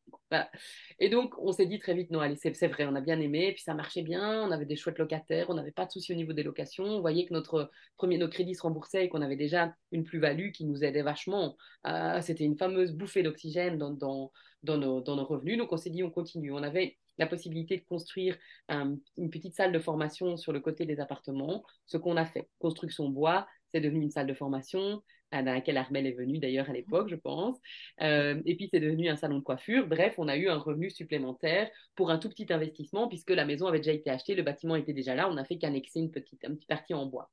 Et 0.99 1.09
donc, 1.09 1.33
on 1.37 1.51
s'est 1.51 1.65
dit 1.65 1.79
très 1.79 1.93
vite, 1.93 2.11
non, 2.11 2.19
allez, 2.19 2.35
c'est 2.35 2.67
vrai, 2.67 2.85
on 2.85 2.95
a 2.95 3.01
bien 3.01 3.19
aimé, 3.19 3.51
puis 3.53 3.61
ça 3.61 3.73
marchait 3.73 4.01
bien, 4.01 4.43
on 4.43 4.51
avait 4.51 4.65
des 4.65 4.75
chouettes 4.75 4.97
locataires, 4.97 5.49
on 5.49 5.53
n'avait 5.53 5.71
pas 5.71 5.85
de 5.85 5.91
soucis 5.91 6.13
au 6.13 6.15
niveau 6.15 6.33
des 6.33 6.43
locations, 6.43 6.85
on 6.85 7.01
voyait 7.01 7.25
que 7.25 7.33
notre 7.33 7.69
premier, 7.97 8.17
nos 8.17 8.29
crédits 8.29 8.55
se 8.55 8.61
remboursaient 8.61 9.05
et 9.05 9.09
qu'on 9.09 9.21
avait 9.21 9.35
déjà 9.35 9.73
une 9.91 10.03
plus-value 10.03 10.51
qui 10.51 10.65
nous 10.65 10.83
aidait 10.83 11.01
vachement. 11.03 11.55
Euh, 11.87 12.21
C'était 12.21 12.45
une 12.45 12.57
fameuse 12.57 12.93
bouffée 12.93 13.23
d'oxygène 13.23 13.77
dans, 13.77 13.91
dans, 13.91 14.31
dans, 14.63 14.77
nos, 14.77 15.01
dans, 15.01 15.15
nos, 15.15 15.25
revenus, 15.25 15.57
donc 15.57 15.71
on 15.71 15.77
s'est 15.77 15.89
dit, 15.91 16.03
on 16.03 16.11
continue. 16.11 16.51
On 16.51 16.63
avait 16.63 16.97
la 17.19 17.27
possibilité 17.27 17.77
de 17.77 17.83
construire 17.83 18.35
une 18.69 19.29
petite 19.29 19.53
salle 19.53 19.71
de 19.71 19.77
formation 19.77 20.35
sur 20.35 20.51
le 20.51 20.59
côté 20.59 20.87
des 20.87 20.99
appartements, 20.99 21.63
ce 21.85 21.97
qu'on 21.97 22.17
a 22.17 22.25
fait. 22.25 22.49
Construction 22.57 23.07
bois, 23.07 23.45
c'est 23.73 23.81
devenu 23.81 24.03
une 24.03 24.11
salle 24.11 24.27
de 24.27 24.33
formation 24.33 25.01
dans 25.41 25.53
laquelle 25.53 25.77
Armel 25.77 26.05
est 26.05 26.11
venue 26.11 26.37
d'ailleurs 26.37 26.69
à 26.69 26.73
l'époque, 26.73 27.09
je 27.09 27.15
pense. 27.15 27.57
Euh, 28.01 28.39
et 28.45 28.55
puis 28.55 28.69
c'est 28.71 28.79
devenu 28.79 29.09
un 29.09 29.15
salon 29.15 29.39
de 29.39 29.43
coiffure. 29.43 29.87
Bref, 29.87 30.15
on 30.17 30.27
a 30.27 30.37
eu 30.37 30.47
un 30.49 30.57
revenu 30.57 30.91
supplémentaire 30.91 31.69
pour 31.95 32.11
un 32.11 32.19
tout 32.19 32.29
petit 32.29 32.51
investissement 32.51 33.07
puisque 33.07 33.31
la 33.31 33.45
maison 33.45 33.65
avait 33.67 33.79
déjà 33.79 33.93
été 33.93 34.09
achetée, 34.09 34.35
le 34.35 34.43
bâtiment 34.43 34.75
était 34.75 34.93
déjà 34.93 35.15
là, 35.15 35.29
on 35.29 35.33
n'a 35.33 35.45
fait 35.45 35.57
qu'annexer 35.57 35.99
une 35.99 36.11
petite, 36.11 36.43
une 36.43 36.55
petite 36.55 36.69
partie 36.69 36.93
en 36.93 37.07
bois. 37.07 37.31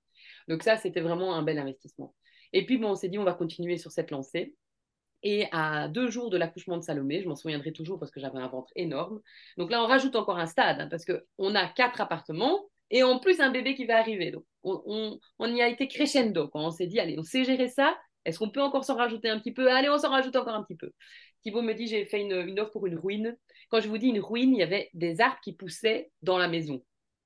Donc 0.48 0.62
ça, 0.62 0.76
c'était 0.76 1.00
vraiment 1.00 1.34
un 1.34 1.42
bel 1.42 1.58
investissement. 1.58 2.14
Et 2.52 2.64
puis 2.64 2.78
bon, 2.78 2.90
on 2.90 2.94
s'est 2.94 3.08
dit, 3.08 3.18
on 3.18 3.24
va 3.24 3.34
continuer 3.34 3.76
sur 3.76 3.92
cette 3.92 4.10
lancée. 4.10 4.54
Et 5.22 5.46
à 5.52 5.88
deux 5.88 6.08
jours 6.08 6.30
de 6.30 6.38
l'accouchement 6.38 6.78
de 6.78 6.82
Salomé, 6.82 7.20
je 7.20 7.28
m'en 7.28 7.36
souviendrai 7.36 7.72
toujours 7.72 7.98
parce 7.98 8.10
que 8.10 8.20
j'avais 8.20 8.38
un 8.38 8.48
ventre 8.48 8.72
énorme. 8.74 9.20
Donc 9.58 9.70
là, 9.70 9.82
on 9.82 9.86
rajoute 9.86 10.16
encore 10.16 10.38
un 10.38 10.46
stade 10.46 10.80
hein, 10.80 10.88
parce 10.90 11.04
qu'on 11.04 11.54
a 11.54 11.68
quatre 11.68 12.00
appartements 12.00 12.70
et 12.90 13.02
en 13.02 13.18
plus 13.18 13.40
un 13.40 13.50
bébé 13.50 13.74
qui 13.74 13.84
va 13.84 13.98
arriver. 13.98 14.30
Donc 14.30 14.44
on, 14.62 15.18
y 15.40 15.62
a 15.62 15.68
été 15.68 15.88
crescendo 15.88 16.48
quand 16.48 16.64
on 16.64 16.70
s'est 16.70 16.86
dit, 16.86 17.00
allez, 17.00 17.18
on 17.18 17.22
sait 17.22 17.44
gérer 17.44 17.68
ça. 17.68 17.98
Est-ce 18.24 18.38
qu'on 18.38 18.50
peut 18.50 18.60
encore 18.60 18.84
s'en 18.84 18.96
rajouter 18.96 19.28
un 19.28 19.38
petit 19.38 19.52
peu? 19.52 19.70
Allez, 19.70 19.88
on 19.88 19.98
s'en 19.98 20.10
rajoute 20.10 20.36
encore 20.36 20.54
un 20.54 20.62
petit 20.62 20.76
peu. 20.76 20.90
Thibaut 21.42 21.62
me 21.62 21.72
dit, 21.72 21.86
j'ai 21.86 22.04
fait 22.04 22.20
une, 22.20 22.60
offre 22.60 22.72
pour 22.72 22.86
une 22.86 22.98
ruine. 22.98 23.36
Quand 23.70 23.80
je 23.80 23.88
vous 23.88 23.96
dis 23.96 24.08
une 24.08 24.20
ruine, 24.20 24.54
il 24.54 24.58
y 24.58 24.62
avait 24.62 24.90
des 24.92 25.20
arbres 25.20 25.40
qui 25.42 25.54
poussaient 25.54 26.10
dans 26.20 26.36
la 26.36 26.48
maison. 26.48 26.84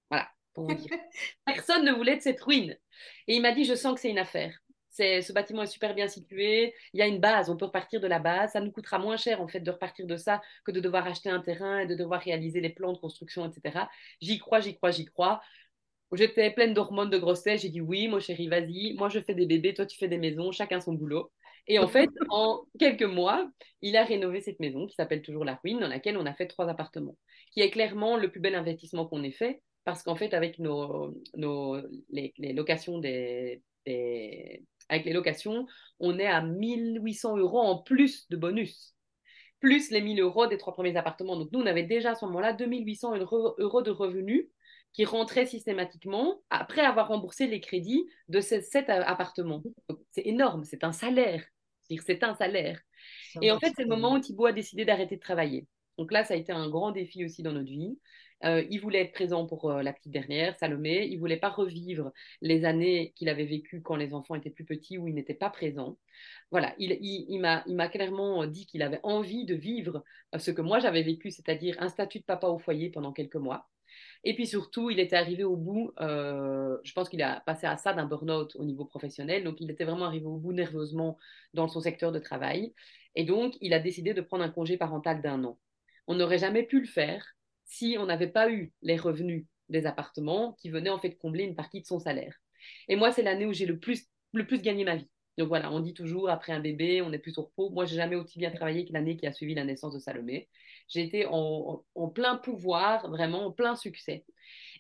Voilà, 0.09 0.29
pour 0.53 0.69
vous 0.69 0.75
dire. 0.75 0.91
Personne 1.47 1.85
ne 1.85 1.93
voulait 1.93 2.17
de 2.17 2.23
cette 2.23 2.41
ruine. 2.41 2.79
Et 3.27 3.35
il 3.35 3.43
m'a 3.43 3.53
dit, 3.53 3.65
je 3.65 3.75
sens 3.75 3.95
que 3.95 4.01
c'est 4.01 4.11
une 4.11 4.19
affaire 4.19 4.57
ce 4.95 5.33
bâtiment 5.33 5.63
est 5.63 5.67
super 5.67 5.95
bien 5.95 6.09
situé, 6.09 6.75
il 6.93 7.01
y 7.01 7.03
a 7.03 7.07
une 7.07 7.21
base, 7.21 7.51
on 7.51 7.57
peut 7.57 7.67
repartir 7.67 8.01
de 8.01 8.07
la 8.07 8.19
base, 8.19 8.53
ça 8.53 8.61
nous 8.61 8.71
coûtera 8.71 8.99
moins 8.99 9.17
cher 9.17 9.41
en 9.41 9.49
fait 9.49 9.61
de 9.61 9.71
repartir 9.71 10.07
de 10.07 10.17
ça 10.17 10.41
que 10.65 10.71
de 10.71 10.81
devoir 10.81 11.07
acheter 11.07 11.31
un 11.31 11.41
terrain 11.41 11.81
et 11.81 11.87
de 11.87 11.95
devoir 11.95 12.21
réaliser 12.21 12.61
les 12.61 12.71
plans 12.71 12.93
de 12.93 12.99
construction, 12.99 13.45
etc. 13.47 13.89
J'y 14.21 14.39
crois, 14.39 14.61
j'y 14.61 14.77
crois, 14.77 14.91
j'y 14.91 15.05
crois. 15.05 15.41
J'étais 16.13 16.51
pleine 16.53 16.75
d'hormones 16.75 17.11
de 17.11 17.19
grossesse, 17.19 17.63
j'ai 17.63 17.71
dit 17.71 17.81
oui, 17.81 18.09
mon 18.09 18.21
chéri, 18.21 18.49
vas-y, 18.49 18.95
moi 18.95 19.09
je 19.09 19.21
fais 19.21 19.35
des 19.35 19.47
bébés, 19.47 19.75
toi 19.75 19.87
tu 19.87 19.99
fais 19.99 20.09
des 20.09 20.19
maisons, 20.19 20.53
chacun 20.53 20.81
son 20.81 20.93
boulot. 20.93 21.33
Et 21.67 21.79
en 21.79 21.89
fait, 21.89 22.09
en 22.31 22.63
quelques 22.79 23.03
mois, 23.03 23.51
il 23.83 23.97
a 23.97 24.05
rénové 24.05 24.41
cette 24.41 24.61
maison 24.61 24.87
qui 24.87 24.95
s'appelle 24.95 25.23
toujours 25.23 25.45
La 25.45 25.59
Ruine, 25.63 25.81
dans 25.81 25.89
laquelle 25.89 26.17
on 26.17 26.27
a 26.27 26.35
fait 26.35 26.47
trois 26.47 26.69
appartements, 26.69 27.17
qui 27.53 27.61
est 27.61 27.71
clairement 27.71 28.17
le 28.17 28.31
plus 28.31 28.41
bel 28.41 28.55
investissement 28.55 29.07
qu'on 29.07 29.23
ait 29.23 29.33
fait, 29.33 29.63
parce 29.85 30.03
qu'en 30.03 30.17
fait, 30.17 30.35
avec 30.35 30.59
nos, 30.59 31.15
nos 31.37 31.81
les, 32.11 32.33
locations 32.39 32.99
des, 32.99 33.63
avec 34.89 35.05
les 35.05 35.13
locations, 35.13 35.67
on 36.01 36.19
est 36.19 36.27
à 36.27 36.43
1800 36.43 37.37
euros 37.39 37.61
en 37.61 37.79
plus 37.79 38.29
de 38.31 38.37
bonus, 38.37 38.95
plus 39.61 39.91
les 39.91 40.01
1000 40.01 40.21
euros 40.21 40.47
des 40.47 40.59
trois 40.59 40.73
premiers 40.73 40.97
appartements. 40.97 41.37
Donc 41.37 41.51
nous, 41.53 41.61
on 41.61 41.67
avait 41.67 41.85
déjà 41.85 42.13
à 42.13 42.15
ce 42.15 42.25
moment-là 42.27 42.53
2800 42.53 43.17
euros 43.17 43.83
de 43.83 43.91
revenus 43.91 44.49
qui 44.93 45.05
rentraient 45.05 45.47
systématiquement 45.47 46.41
après 46.51 46.83
avoir 46.83 47.09
remboursé 47.09 47.47
les 47.47 47.61
crédits 47.61 48.07
de 48.29 48.41
ces 48.41 48.63
sept 48.63 48.89
appartements. 48.89 49.63
C'est 50.13 50.27
énorme, 50.27 50.65
c'est 50.65 50.85
un 50.85 50.93
salaire. 50.93 51.45
C'est 52.07 52.23
un 52.23 52.35
salaire. 52.35 52.81
Et 53.43 53.51
en 53.51 53.59
fait, 53.59 53.73
c'est 53.77 53.83
le 53.83 53.89
moment 53.89 54.15
où 54.15 54.19
Thibaut 54.19 54.47
a 54.47 54.53
décidé 54.53 54.85
d'arrêter 54.85 55.17
de 55.17 55.21
travailler. 55.21 55.67
Donc 55.99 56.13
là, 56.13 56.25
ça 56.25 56.35
a 56.35 56.37
été 56.37 56.53
un 56.53 56.69
grand 56.69 56.93
défi 56.93 57.25
aussi 57.25 57.43
dans 57.43 57.53
notre 57.53 57.71
vie. 57.71 57.99
Euh, 58.45 58.65
il 58.71 58.81
voulait 58.81 59.01
être 59.01 59.13
présent 59.13 59.47
pour 59.47 59.71
euh, 59.71 59.83
la 59.83 59.93
petite 59.93 60.13
dernière, 60.13 60.57
Salomé. 60.59 61.07
Il 61.11 61.19
voulait 61.19 61.39
pas 61.39 61.49
revivre 61.49 62.13
les 62.43 62.65
années 62.65 63.13
qu'il 63.17 63.29
avait 63.29 63.47
vécues 63.47 63.81
quand 63.83 63.97
les 63.97 64.13
enfants 64.13 64.35
étaient 64.35 64.51
plus 64.51 64.65
petits 64.65 64.99
où 64.99 65.09
il 65.09 65.15
n'était 65.15 65.35
pas 65.35 65.51
présent. 65.51 65.97
Voilà, 66.51 66.75
il, 66.79 67.41
m'a 67.41 67.89
clairement 67.89 68.47
dit 68.47 68.67
qu'il 68.67 68.83
avait 68.83 69.01
envie 69.03 69.45
de 69.45 69.55
vivre 69.55 70.05
euh, 70.35 70.39
ce 70.39 70.51
que 70.51 70.63
moi 70.63 70.79
j'avais 70.79 71.03
vécu, 71.03 71.31
c'est-à-dire 71.31 71.77
un 71.81 71.89
statut 71.89 72.21
de 72.21 72.25
papa 72.25 72.49
au 72.49 72.59
foyer 72.59 72.91
pendant 72.91 73.13
quelques 73.13 73.37
mois. 73.37 73.69
Et 74.25 74.35
puis 74.35 74.47
surtout, 74.47 74.91
il 74.91 75.01
était 75.01 75.17
arrivé 75.17 75.45
au 75.45 75.57
bout, 75.57 75.93
je 75.99 76.93
pense 76.95 77.09
qu'il 77.09 77.23
a 77.23 77.41
passé 77.47 77.67
à 77.67 77.77
ça 77.77 77.93
d'un 77.93 78.07
burn-out 78.07 78.57
au 78.57 78.65
niveau 78.65 78.85
professionnel, 78.85 79.45
donc 79.45 79.61
il 79.61 79.71
était 79.71 79.85
vraiment 79.85 80.07
arrivé 80.07 80.27
au 80.27 80.39
bout 80.39 80.53
nerveusement 80.53 81.19
dans 81.53 81.69
son 81.69 81.81
secteur 81.81 82.11
de 82.11 82.19
travail. 82.19 82.75
Et 83.15 83.25
donc, 83.25 83.55
il 83.61 83.73
a 83.75 83.79
décidé 83.79 84.15
de 84.15 84.21
prendre 84.21 84.43
un 84.43 84.51
congé 84.51 84.77
parental 84.77 85.23
d'un 85.23 85.45
an. 85.45 85.59
On 86.07 86.15
n'aurait 86.17 86.39
jamais 86.39 86.65
pu 86.65 86.81
le 86.81 86.87
faire 86.87 87.25
si 87.65 87.97
on 87.99 88.07
n'avait 88.07 88.29
pas 88.29 88.51
eu 88.51 88.73
les 88.83 88.97
revenus 88.97 89.47
des 89.69 89.87
appartements 89.87 90.53
qui 90.61 90.71
venaient 90.71 90.91
en 90.91 90.99
fait 90.99 91.17
combler 91.17 91.45
une 91.45 91.57
partie 91.57 91.81
de 91.81 91.87
son 91.87 91.99
salaire. 91.99 92.35
Et 92.89 92.97
moi, 92.97 93.13
c'est 93.13 93.23
l'année 93.23 93.47
où 93.47 93.53
j'ai 93.53 93.67
le 93.67 93.79
plus, 93.79 94.07
le 94.33 94.47
plus 94.47 94.61
gagné 94.61 94.85
ma 94.85 94.97
vie. 94.97 95.09
Donc 95.37 95.49
voilà, 95.49 95.73
on 95.73 95.81
dit 95.81 95.95
toujours 95.95 96.31
après 96.31 96.53
un 96.53 96.61
bébé, 96.61 97.03
on 97.03 97.13
est 97.13 97.19
plus 97.19 97.39
au 97.39 97.43
repos. 97.43 97.71
Moi, 97.71 97.87
j'ai 97.87 97.97
jamais 97.97 98.15
aussi 98.15 98.39
bien 98.39 98.51
travaillé 98.51 98.87
que 98.87 98.93
l'année 98.93 99.17
qui 99.17 99.27
a 99.27 99.33
suivi 99.33 99.55
la 99.55 99.65
naissance 99.65 99.93
de 99.95 99.99
Salomé. 99.99 100.49
J'ai 100.89 101.03
été 101.03 101.27
en, 101.27 101.83
plein 102.15 102.37
pouvoir, 102.37 103.11
vraiment 103.11 103.47
en 103.47 103.53
plein 103.53 103.75
succès. 103.75 104.25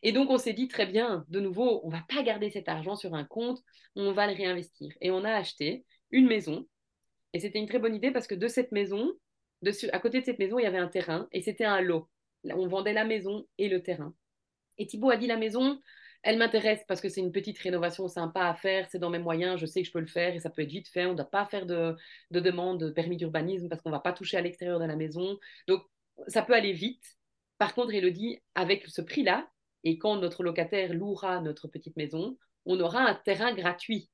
Et 0.03 0.12
donc, 0.12 0.30
on 0.30 0.39
s'est 0.39 0.53
dit 0.53 0.68
très 0.68 0.87
bien, 0.87 1.24
de 1.28 1.41
nouveau, 1.41 1.80
on 1.85 1.89
va 1.89 2.05
pas 2.09 2.22
garder 2.22 2.51
cet 2.51 2.68
argent 2.68 2.95
sur 2.95 3.14
un 3.14 3.24
compte, 3.24 3.61
on 3.97 4.12
va 4.12 4.28
le 4.28 4.35
réinvestir. 4.35 4.93
Et 5.01 5.11
on 5.11 5.24
a 5.24 5.32
acheté 5.32 5.85
une 6.11 6.26
maison. 6.26 6.66
Et 7.32 7.41
c'était 7.41 7.59
une 7.59 7.66
très 7.66 7.80
bonne 7.80 7.97
idée 7.97 8.12
parce 8.12 8.28
que 8.28 8.37
de 8.37 8.47
cette 8.47 8.70
maison, 8.70 9.11
à 9.93 9.99
côté 9.99 10.20
de 10.20 10.24
cette 10.24 10.39
maison, 10.39 10.59
il 10.61 10.62
y 10.62 10.66
avait 10.66 10.78
un 10.78 10.89
terrain 10.89 11.26
et 11.32 11.43
c'était 11.43 11.64
un 11.64 11.80
lot 11.80 12.09
on 12.53 12.66
vendait 12.66 12.92
la 12.92 13.05
maison 13.05 13.47
et 13.59 13.68
le 13.68 13.82
terrain. 13.82 14.14
Et 14.78 14.86
Thibaut 14.86 15.11
a 15.11 15.16
dit 15.16 15.26
la 15.26 15.36
maison, 15.36 15.78
elle 16.22 16.38
m'intéresse 16.38 16.82
parce 16.88 17.01
que 17.01 17.09
c'est 17.09 17.20
une 17.20 17.32
petite 17.32 17.59
rénovation 17.59 18.09
sympa 18.09 18.47
à 18.47 18.55
faire, 18.55 18.88
c'est 18.90 18.99
dans 18.99 19.11
mes 19.11 19.18
moyens, 19.18 19.61
je 19.61 19.66
sais 19.66 19.82
que 19.82 19.86
je 19.86 19.92
peux 19.92 20.01
le 20.01 20.07
faire 20.07 20.34
et 20.34 20.40
ça 20.40 20.51
peut 20.51 20.62
être 20.62 20.70
vite 20.70 20.88
fait. 20.88 21.05
On 21.07 21.11
ne 21.12 21.16
doit 21.16 21.30
pas 21.30 21.45
faire 21.47 21.66
de, 21.66 21.97
demande 22.30 22.80
de 22.80 22.90
permis 22.90 23.16
d'urbanisme 23.16 23.68
parce 23.68 23.82
qu'on 23.82 23.90
ne 23.90 23.95
va 23.95 24.01
pas 24.01 24.12
toucher 24.12 24.38
à 24.38 24.40
l'extérieur 24.40 24.80
de 24.80 24.86
la 24.86 24.97
maison. 24.97 25.38
Donc, 25.68 25.82
ça 26.28 26.42
peut 26.42 26.55
aller 26.55 26.72
vite. 26.72 27.05
Par 27.59 27.74
contre, 27.74 27.92
dit, 27.92 28.40
avec 28.55 28.86
ce 28.86 29.03
prix-là, 29.03 29.49
et 29.84 29.99
quand 29.99 30.16
notre 30.16 30.42
locataire 30.42 30.95
louera 30.95 31.40
notre 31.40 31.68
petite 31.68 31.97
maison, 31.97 32.38
on 32.64 32.80
aura 32.80 33.01
un 33.01 33.14
terrain 33.14 33.53
gratuit, 33.53 34.11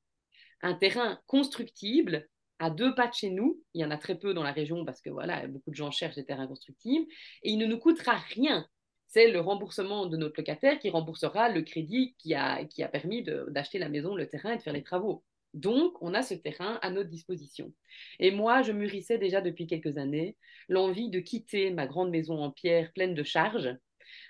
un 0.63 0.75
terrain 0.75 1.21
constructible 1.27 2.29
à 2.61 2.71
deux 2.71 2.95
pas 2.95 3.09
de 3.09 3.15
chez 3.15 3.31
nous. 3.31 3.61
Il 3.75 3.81
y 3.81 3.85
en 3.85 3.91
a 3.91 3.97
très 3.97 4.17
peu 4.17 4.35
dans 4.35 4.43
la 4.43 4.53
région 4.53 4.85
parce 4.85 5.01
que 5.01 5.11
voilà, 5.11 5.47
beaucoup 5.49 5.71
de 5.71 5.75
gens 5.77 5.91
cherchent 5.91 6.15
des 6.15 6.25
terrains 6.25 6.47
constructibles 6.47 7.07
et 7.43 7.51
il 7.51 7.59
ne 7.59 7.67
nous 7.67 7.79
coûtera 7.79 8.17
rien. 8.35 8.67
C'est 9.09 9.31
le 9.31 9.41
remboursement 9.41 10.07
de 10.07 10.17
notre 10.17 10.37
locataire 10.37 10.79
qui 10.79 10.91
remboursera 10.91 11.49
le 11.49 11.63
crédit 11.63 12.15
qui 12.19 12.35
a, 12.35 12.65
qui 12.65 12.85
a 12.85 12.89
permis 12.89 13.25
d'acheter 13.49 13.79
la 13.79 13.89
maison, 13.89 14.15
le 14.15 14.29
terrain 14.29 14.53
et 14.53 14.57
de 14.59 14.63
faire 14.63 14.75
les 14.75 14.85
travaux. 14.85 15.25
Donc, 15.53 16.01
on 16.01 16.15
a 16.15 16.23
ce 16.23 16.35
terrain 16.35 16.79
à 16.81 16.91
notre 16.91 17.09
disposition. 17.09 17.73
Et 18.21 18.31
moi, 18.31 18.63
je 18.63 18.71
mûrissais 18.71 19.19
déjà 19.19 19.41
depuis 19.41 19.67
quelques 19.67 19.99
années 19.99 20.37
l'envie 20.69 21.11
de 21.11 21.19
quitter 21.19 21.73
ma 21.73 21.89
grande 21.89 22.11
maison 22.11 22.39
en 22.39 22.53
pierre 22.53 22.93
pleine 22.93 23.15
de 23.15 23.25
charges, 23.25 23.77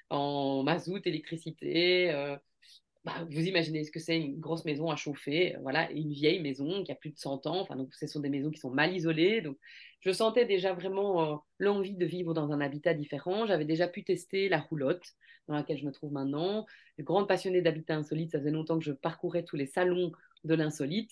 en 0.08 0.62
mazout, 0.62 1.06
électricité, 1.06 2.10
euh, 2.10 2.36
bah, 3.04 3.26
vous 3.30 3.46
imaginez 3.46 3.84
ce 3.84 3.90
que 3.90 3.98
c'est 3.98 4.18
une 4.18 4.38
grosse 4.38 4.64
maison 4.66 4.90
à 4.90 4.96
chauffer, 4.96 5.56
voilà, 5.62 5.90
une 5.90 6.12
vieille 6.12 6.40
maison 6.40 6.84
qui 6.84 6.92
a 6.92 6.94
plus 6.94 7.10
de 7.10 7.18
100 7.18 7.46
ans. 7.46 7.60
Enfin, 7.60 7.76
donc, 7.76 7.94
ce 7.94 8.06
sont 8.06 8.20
des 8.20 8.28
maisons 8.28 8.50
qui 8.50 8.60
sont 8.60 8.70
mal 8.70 8.94
isolées. 8.94 9.40
Donc, 9.40 9.56
je 10.00 10.12
sentais 10.12 10.44
déjà 10.44 10.74
vraiment 10.74 11.34
euh, 11.34 11.36
l'envie 11.58 11.96
de 11.96 12.04
vivre 12.04 12.34
dans 12.34 12.52
un 12.52 12.60
habitat 12.60 12.92
différent. 12.92 13.46
J'avais 13.46 13.64
déjà 13.64 13.88
pu 13.88 14.04
tester 14.04 14.50
la 14.50 14.60
roulotte 14.60 15.14
dans 15.48 15.54
laquelle 15.54 15.78
je 15.78 15.86
me 15.86 15.92
trouve 15.92 16.12
maintenant. 16.12 16.66
Grande 16.98 17.26
passionnée 17.26 17.62
d'habitat 17.62 17.96
insolite, 17.96 18.32
ça 18.32 18.38
faisait 18.38 18.50
longtemps 18.50 18.78
que 18.78 18.84
je 18.84 18.92
parcourais 18.92 19.44
tous 19.44 19.56
les 19.56 19.66
salons 19.66 20.12
de 20.44 20.54
l'insolite. 20.54 21.10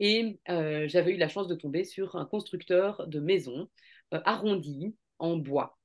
Et 0.00 0.40
euh, 0.48 0.88
j'avais 0.88 1.12
eu 1.12 1.18
la 1.18 1.28
chance 1.28 1.46
de 1.46 1.54
tomber 1.54 1.84
sur 1.84 2.16
un 2.16 2.26
constructeur 2.26 3.06
de 3.06 3.20
maisons 3.20 3.68
euh, 4.12 4.20
arrondies 4.24 4.96
en 5.20 5.36
bois. 5.36 5.77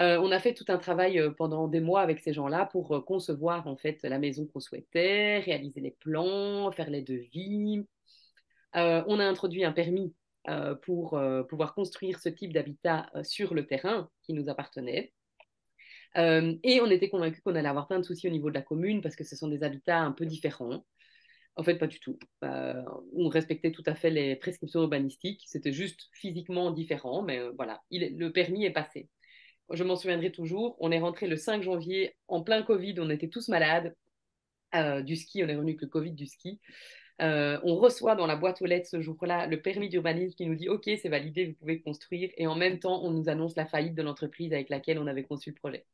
Euh, 0.00 0.18
on 0.20 0.30
a 0.32 0.38
fait 0.38 0.54
tout 0.54 0.64
un 0.68 0.78
travail 0.78 1.18
euh, 1.18 1.30
pendant 1.30 1.68
des 1.68 1.80
mois 1.80 2.00
avec 2.00 2.20
ces 2.20 2.32
gens-là 2.32 2.64
pour 2.66 2.92
euh, 2.96 3.00
concevoir 3.02 3.66
en 3.66 3.76
fait 3.76 4.02
la 4.04 4.18
maison 4.18 4.46
qu'on 4.46 4.60
souhaitait, 4.60 5.38
réaliser 5.40 5.80
les 5.80 5.90
plans, 5.90 6.72
faire 6.72 6.88
les 6.88 7.02
devis. 7.02 7.84
on 8.74 9.18
a 9.20 9.24
introduit 9.24 9.64
un 9.64 9.72
permis 9.72 10.14
pour 10.82 11.20
pouvoir 11.48 11.74
construire 11.74 12.18
ce 12.20 12.28
type 12.28 12.52
d'habitat 12.52 13.10
sur 13.22 13.54
le 13.54 13.66
terrain 13.66 14.10
qui 14.22 14.32
nous 14.34 14.48
appartenait. 14.48 15.12
et 16.16 16.80
on 16.80 16.90
était 16.90 17.08
convaincus 17.10 17.42
qu'on 17.42 17.54
allait 17.54 17.68
avoir 17.68 17.86
plein 17.88 17.98
de 17.98 18.04
soucis 18.04 18.28
au 18.28 18.30
niveau 18.30 18.50
de 18.50 18.54
la 18.54 18.62
commune 18.62 19.02
parce 19.02 19.16
que 19.16 19.24
ce 19.24 19.36
sont 19.36 19.48
des 19.48 19.62
habitats 19.62 20.00
un 20.00 20.12
peu 20.12 20.26
différents. 20.26 20.84
En 21.56 21.62
fait, 21.64 21.76
pas 21.76 21.86
du 21.86 22.00
tout. 22.00 22.18
on 22.42 23.28
respectait 23.28 23.72
tout 23.72 23.84
à 23.86 23.94
fait 23.94 24.10
les 24.10 24.36
prescriptions 24.36 24.80
urbanistiques. 24.82 25.42
C'était 25.46 25.72
juste 25.72 26.08
physiquement 26.12 26.70
différent, 26.70 27.22
mais 27.22 27.40
voilà, 27.50 27.82
le 27.90 28.28
permis 28.30 28.64
est 28.64 28.72
passé 28.72 29.08
je 29.70 29.84
m'en 29.84 29.96
souviendrai 29.96 30.32
toujours. 30.32 30.76
On 30.80 30.90
est 30.90 30.98
rentré 30.98 31.26
le 31.26 31.36
5 31.36 31.62
janvier 31.62 32.14
en 32.28 32.42
plein 32.42 32.62
Covid, 32.62 32.94
on 32.98 33.10
était 33.10 33.28
tous 33.28 33.48
malades 33.48 33.94
euh, 34.74 35.02
du 35.02 35.16
ski, 35.16 35.42
on 35.44 35.48
est 35.48 35.54
revenu 35.54 35.72
avec 35.72 35.82
le 35.82 35.88
Covid 35.88 36.12
du 36.12 36.26
ski. 36.26 36.60
Euh, 37.20 37.60
on 37.62 37.76
reçoit 37.76 38.16
dans 38.16 38.26
la 38.26 38.36
boîte 38.36 38.62
aux 38.62 38.66
lettres 38.66 38.88
ce 38.88 39.00
jour-là 39.00 39.46
le 39.46 39.60
permis 39.60 39.88
d'urbanisme 39.88 40.34
qui 40.34 40.46
nous 40.46 40.54
dit 40.54 40.68
OK, 40.68 40.84
c'est 40.84 41.08
validé, 41.08 41.46
vous 41.46 41.54
pouvez 41.54 41.80
construire. 41.80 42.30
Et 42.36 42.46
en 42.46 42.56
même 42.56 42.78
temps, 42.78 43.02
on 43.04 43.10
nous 43.10 43.28
annonce 43.28 43.56
la 43.56 43.66
faillite 43.66 43.94
de 43.94 44.02
l'entreprise 44.02 44.52
avec 44.52 44.68
laquelle 44.70 44.98
on 44.98 45.06
avait 45.06 45.24
conçu 45.24 45.50
le 45.50 45.56
projet, 45.56 45.86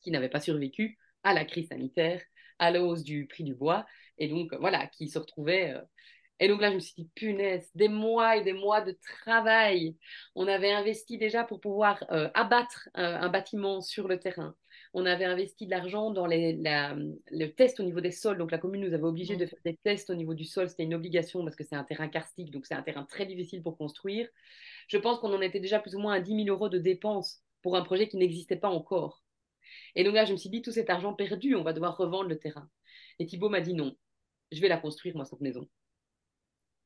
qui 0.00 0.10
n'avait 0.10 0.28
pas 0.28 0.40
survécu 0.40 0.98
à 1.22 1.34
la 1.34 1.44
crise 1.44 1.68
sanitaire, 1.68 2.22
à 2.58 2.70
la 2.70 2.82
hausse 2.82 3.02
du 3.04 3.26
prix 3.26 3.44
du 3.44 3.54
bois, 3.54 3.86
et 4.18 4.28
donc 4.28 4.52
voilà, 4.54 4.86
qui 4.88 5.08
se 5.08 5.18
retrouvait. 5.18 5.72
Euh, 5.72 5.82
et 6.40 6.48
donc 6.48 6.60
là, 6.60 6.70
je 6.70 6.76
me 6.76 6.80
suis 6.80 6.94
dit, 6.96 7.08
punaise, 7.14 7.70
des 7.74 7.88
mois 7.88 8.36
et 8.36 8.44
des 8.44 8.52
mois 8.52 8.80
de 8.80 8.96
travail. 9.24 9.96
On 10.34 10.46
avait 10.46 10.72
investi 10.72 11.18
déjà 11.18 11.44
pour 11.44 11.60
pouvoir 11.60 12.04
euh, 12.10 12.28
abattre 12.34 12.88
un 12.94 13.28
bâtiment 13.28 13.80
sur 13.80 14.08
le 14.08 14.18
terrain 14.18 14.54
on 14.94 15.06
avait 15.06 15.24
investi 15.24 15.66
de 15.66 15.70
l'argent 15.70 16.10
dans 16.10 16.26
le 16.26 17.46
test 17.46 17.80
au 17.80 17.82
niveau 17.82 18.00
des 18.00 18.10
sols. 18.10 18.38
Donc 18.38 18.50
la 18.50 18.58
commune 18.58 18.86
nous 18.86 18.94
avait 18.94 19.04
obligé 19.04 19.34
mmh. 19.34 19.38
de 19.38 19.46
faire 19.46 19.58
des 19.64 19.76
tests 19.76 20.10
au 20.10 20.14
niveau 20.14 20.34
du 20.34 20.44
sol. 20.44 20.68
C'était 20.68 20.84
une 20.84 20.94
obligation 20.94 21.42
parce 21.44 21.56
que 21.56 21.64
c'est 21.64 21.76
un 21.76 21.84
terrain 21.84 22.08
karstique, 22.08 22.50
donc 22.50 22.66
c'est 22.66 22.74
un 22.74 22.82
terrain 22.82 23.04
très 23.04 23.26
difficile 23.26 23.62
pour 23.62 23.76
construire. 23.76 24.28
Je 24.88 24.98
pense 24.98 25.18
qu'on 25.18 25.32
en 25.34 25.40
était 25.40 25.60
déjà 25.60 25.78
plus 25.78 25.94
ou 25.94 25.98
moins 25.98 26.14
à 26.14 26.20
10 26.20 26.44
000 26.44 26.48
euros 26.48 26.68
de 26.68 26.78
dépenses 26.78 27.42
pour 27.62 27.76
un 27.76 27.82
projet 27.82 28.08
qui 28.08 28.16
n'existait 28.16 28.56
pas 28.56 28.68
encore. 28.68 29.22
Et 29.94 30.04
donc 30.04 30.14
là, 30.14 30.24
je 30.24 30.32
me 30.32 30.36
suis 30.36 30.48
dit, 30.48 30.62
tout 30.62 30.72
cet 30.72 30.88
argent 30.90 31.12
perdu, 31.12 31.54
on 31.54 31.62
va 31.62 31.72
devoir 31.72 31.96
revendre 31.96 32.28
le 32.28 32.38
terrain. 32.38 32.68
Et 33.18 33.26
Thibault 33.26 33.50
m'a 33.50 33.60
dit 33.60 33.74
non, 33.74 33.94
je 34.52 34.60
vais 34.60 34.68
la 34.68 34.78
construire, 34.78 35.14
moi, 35.14 35.24
cette 35.24 35.40
maison. 35.40 35.68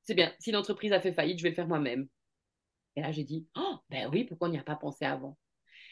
C'est 0.05 0.15
bien, 0.15 0.33
si 0.41 0.53
l'entreprise 0.53 0.93
a 0.93 1.01
fait 1.01 1.13
faillite, 1.13 1.39
je 1.39 1.45
vais 1.45 1.51
le 1.51 1.55
faire 1.55 1.69
moi-même. 1.69 2.09
Et 2.97 3.03
là, 3.03 3.13
j'ai 3.13 3.25
dit, 3.25 3.47
oh, 3.57 3.77
ben 3.89 4.09
oui, 4.13 4.25
pourquoi 4.25 4.49
on 4.49 4.51
n'y 4.51 4.59
a 4.59 4.65
pas 4.65 4.77
pensé 4.77 5.05
avant? 5.05 5.39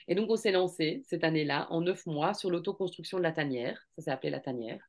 Et 0.09 0.15
donc, 0.15 0.31
on 0.31 0.37
s'est 0.37 0.53
lancé 0.53 1.03
cette 1.07 1.25
année-là, 1.25 1.69
en 1.71 1.81
neuf 1.81 2.05
mois, 2.07 2.35
sur 2.35 2.51
l'autoconstruction 2.51 3.19
de 3.19 3.23
la 3.23 3.33
tanière. 3.33 3.81
Ça 3.97 4.03
s'est 4.03 4.11
appelé 4.11 4.31
la 4.31 4.41
tanière. 4.41 4.83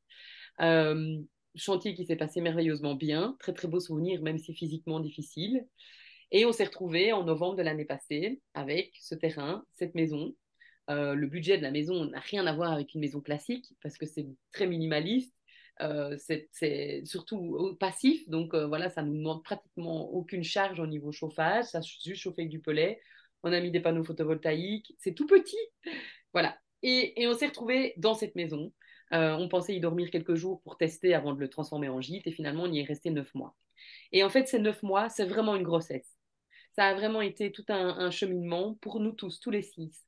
Euh, 0.62 1.22
chantier 1.56 1.94
qui 1.94 2.06
s'est 2.06 2.16
passé 2.16 2.42
merveilleusement 2.42 2.96
bien. 2.96 3.36
Très, 3.40 3.54
très 3.54 3.68
beau 3.68 3.80
souvenir, 3.80 4.22
même 4.22 4.38
si 4.38 4.54
physiquement 4.54 5.00
difficile. 5.00 5.68
Et 6.32 6.46
on 6.46 6.52
s'est 6.52 6.64
retrouvé 6.64 7.14
en 7.14 7.24
novembre 7.24 7.58
de 7.58 7.62
l'année 7.62 7.86
passée 7.86 8.42
avec 8.54 8.94
ce 9.00 9.16
terrain, 9.16 9.64
cette 9.74 9.96
maison. 9.96 10.34
Euh, 10.90 11.14
le 11.14 11.28
budget 11.28 11.58
de 11.58 11.64
la 11.64 11.72
maison 11.72 12.06
n'a 12.06 12.20
rien 12.20 12.48
à 12.48 12.54
voir 12.54 12.72
avec 12.72 12.94
une 12.94 13.02
maison 13.02 13.22
classique 13.22 13.66
parce 13.84 13.98
que 13.98 14.06
c'est 14.06 14.28
très 14.54 14.66
minimaliste. 14.66 15.34
Euh, 15.80 16.16
c'est 16.18 17.02
surtout 17.06 17.76
passif, 17.80 18.28
donc 18.30 18.54
voilà, 18.54 18.90
ça 18.90 19.02
ne 19.02 19.10
nous 19.10 19.18
demande 19.18 19.44
pratiquement 19.44 20.10
aucune 20.12 20.44
charge 20.44 20.80
au 20.80 20.88
niveau 20.88 21.12
chauffage, 21.12 21.66
ça 21.66 21.82
juste 21.82 22.22
chauffer 22.22 22.42
avec 22.42 22.50
du 22.50 22.60
pellet 22.60 23.00
on 23.44 23.54
a 23.54 23.60
mis 23.60 23.72
des 23.72 23.80
panneaux 23.80 24.04
photovoltaïques, 24.04 24.96
c'est 25.00 25.14
tout 25.14 25.28
petit. 25.28 25.58
Voilà. 26.34 26.58
Et, 26.82 27.28
on 27.28 27.34
s'est 27.34 27.48
retrouvé 27.48 27.94
dans 27.98 28.14
cette 28.14 28.36
maison. 28.36 28.72
Euh, 29.12 29.34
on 29.34 29.50
pensait 29.50 29.76
y 29.76 29.82
dormir 29.82 30.10
quelques 30.10 30.36
jours 30.36 30.62
pour 30.62 30.78
tester 30.78 31.14
avant 31.14 31.34
de 31.34 31.40
le 31.42 31.50
transformer 31.50 31.90
en 31.90 32.00
gîte 32.00 32.26
et 32.26 32.32
finalement 32.32 32.64
on 32.64 32.72
y 32.72 32.80
est 32.80 32.86
resté 32.86 33.10
neuf 33.10 33.36
mois. 33.36 33.54
Et 34.14 34.24
en 34.24 34.30
fait, 34.30 34.48
ces 34.48 34.60
neuf 34.60 34.82
mois, 34.82 35.10
c'est 35.10 35.26
vraiment 35.26 35.58
une 35.58 35.64
grossesse. 35.64 36.18
Ça 36.78 36.86
a 36.86 36.94
vraiment 36.94 37.20
été 37.22 37.52
tout 37.52 37.66
un, 37.68 38.10
cheminement 38.12 38.76
pour 38.76 39.02
nous 39.02 39.12
tous, 39.12 39.42
tous 39.42 39.52
les 39.52 39.62
six. 39.62 40.06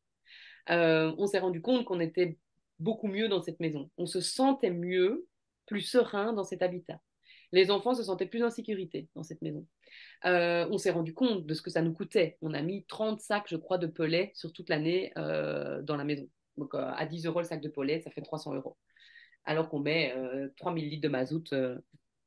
Euh, 0.69 1.13
on 1.17 1.27
s'est 1.27 1.39
rendu 1.39 1.61
compte 1.61 1.83
qu'on 1.83 1.99
était 1.99 2.37
beaucoup 2.79 3.07
mieux 3.07 3.27
dans 3.27 3.41
cette 3.41 3.59
maison. 3.59 3.91
On 3.97 4.05
se 4.05 4.21
sentait 4.21 4.71
mieux, 4.71 5.27
plus 5.65 5.81
serein 5.81 6.33
dans 6.33 6.43
cet 6.43 6.61
habitat. 6.61 6.99
Les 7.53 7.69
enfants 7.69 7.93
se 7.93 8.03
sentaient 8.03 8.25
plus 8.25 8.43
en 8.43 8.49
sécurité 8.49 9.07
dans 9.15 9.21
cette 9.21 9.43
maison. 9.43 9.65
Euh, 10.25 10.67
on 10.71 10.79
s'est 10.79 10.89
rendu 10.89 11.13
compte 11.13 11.45
de 11.45 11.53
ce 11.53 11.61
que 11.61 11.69
ça 11.69 11.83
nous 11.83 11.93
coûtait. 11.93 12.37
On 12.41 12.53
a 12.53 12.61
mis 12.63 12.83
30 12.85 13.21
sacs, 13.21 13.47
je 13.47 13.57
crois, 13.57 13.77
de 13.77 13.85
pellet 13.85 14.31
sur 14.33 14.51
toute 14.51 14.69
l'année 14.69 15.13
euh, 15.17 15.83
dans 15.83 15.95
la 15.95 16.03
maison. 16.03 16.27
Donc, 16.57 16.73
euh, 16.73 16.91
à 16.95 17.05
10 17.05 17.27
euros 17.27 17.39
le 17.39 17.45
sac 17.45 17.61
de 17.61 17.69
pellet, 17.69 18.01
ça 18.01 18.09
fait 18.09 18.23
300 18.23 18.55
euros. 18.55 18.75
Alors 19.45 19.69
qu'on 19.69 19.79
met 19.79 20.15
3000 20.57 20.89
litres 20.89 21.03
de 21.03 21.09
mazout 21.09 21.53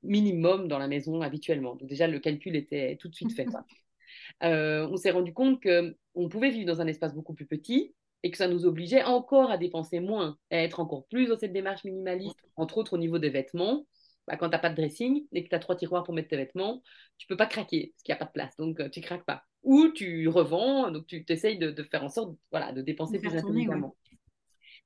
minimum 0.02 0.68
dans 0.68 0.78
la 0.78 0.86
maison 0.86 1.22
habituellement. 1.22 1.74
Donc, 1.74 1.88
déjà, 1.88 2.06
le 2.06 2.20
calcul 2.20 2.54
était 2.54 2.96
tout 3.00 3.08
de 3.08 3.14
suite 3.14 3.32
fait. 3.32 3.48
on 4.42 4.96
s'est 4.96 5.10
rendu 5.10 5.32
compte 5.32 5.60
qu'on 5.60 6.28
pouvait 6.28 6.50
vivre 6.50 6.66
dans 6.66 6.80
un 6.80 6.86
espace 6.86 7.14
beaucoup 7.14 7.34
plus 7.34 7.46
petit 7.46 7.94
et 8.26 8.30
que 8.32 8.38
ça 8.38 8.48
nous 8.48 8.66
obligeait 8.66 9.04
encore 9.04 9.52
à 9.52 9.56
dépenser 9.56 10.00
moins, 10.00 10.36
à 10.50 10.56
être 10.56 10.80
encore 10.80 11.06
plus 11.06 11.28
dans 11.28 11.38
cette 11.38 11.52
démarche 11.52 11.84
minimaliste, 11.84 12.34
entre 12.56 12.78
autres 12.78 12.94
au 12.94 12.98
niveau 12.98 13.20
des 13.20 13.30
vêtements 13.30 13.86
bah, 14.26 14.36
quand 14.36 14.48
tu 14.48 14.52
n'as 14.52 14.58
pas 14.58 14.70
de 14.70 14.74
dressing 14.74 15.24
et 15.32 15.44
que 15.44 15.48
tu 15.48 15.54
as 15.54 15.60
trois 15.60 15.76
tiroirs 15.76 16.02
pour 16.02 16.12
mettre 16.12 16.28
tes 16.28 16.36
vêtements, 16.36 16.82
tu 17.18 17.28
peux 17.28 17.36
pas 17.36 17.46
craquer 17.46 17.92
parce 17.92 18.02
qu'il 18.02 18.12
n'y 18.12 18.16
a 18.16 18.18
pas 18.18 18.24
de 18.24 18.32
place. 18.32 18.56
Donc, 18.56 18.80
euh, 18.80 18.88
tu 18.88 19.00
craques 19.00 19.24
pas. 19.24 19.44
Ou 19.62 19.90
tu 19.94 20.26
revends, 20.26 20.90
donc 20.90 21.06
tu 21.06 21.24
essayes 21.28 21.58
de, 21.58 21.82
faire 21.84 22.02
en 22.02 22.08
sorte 22.08 22.36
voilà, 22.50 22.72
de 22.72 22.82
dépenser 22.82 23.20
plus 23.20 23.36
intelligemment. 23.36 23.94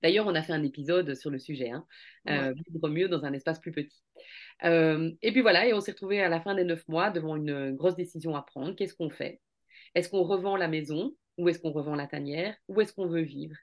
D'ailleurs, 0.03 0.26
on 0.26 0.34
a 0.34 0.43
fait 0.43 0.53
un 0.53 0.62
épisode 0.62 1.14
sur 1.14 1.30
le 1.30 1.38
sujet, 1.38 1.70
hein, 1.70 1.86
euh, 2.28 2.53
vivre 2.68 2.88
mieux 2.91 3.09
dans 3.09 3.24
un 3.24 3.32
espace 3.32 3.59
plus 3.59 3.72
petit. 3.72 4.03
Euh, 4.64 5.11
et 5.22 5.32
puis 5.32 5.41
voilà, 5.41 5.66
et 5.66 5.72
on 5.72 5.80
s'est 5.80 5.93
retrouvé 5.93 6.20
à 6.20 6.28
la 6.28 6.43
fin 6.43 6.55
des 6.55 6.64
neuf 6.64 6.86
mois 6.86 7.11
devant 7.11 7.36
une 7.36 7.72
grosse 7.72 7.97
décision 7.97 8.36
à 8.36 8.43
prendre. 8.43 8.74
Qu'est-ce 8.74 8.95
qu'on 8.95 9.11
fait? 9.11 9.41
Est-ce 9.95 10.11
qu'on 10.11 10.22
revend 10.22 10.57
la 10.57 10.68
maison? 10.68 11.14
Ou 11.41 11.49
est-ce 11.49 11.59
qu'on 11.59 11.72
revend 11.72 11.95
la 11.95 12.07
tanière 12.07 12.55
Où 12.68 12.80
est-ce 12.80 12.93
qu'on 12.93 13.07
veut 13.07 13.22
vivre 13.22 13.57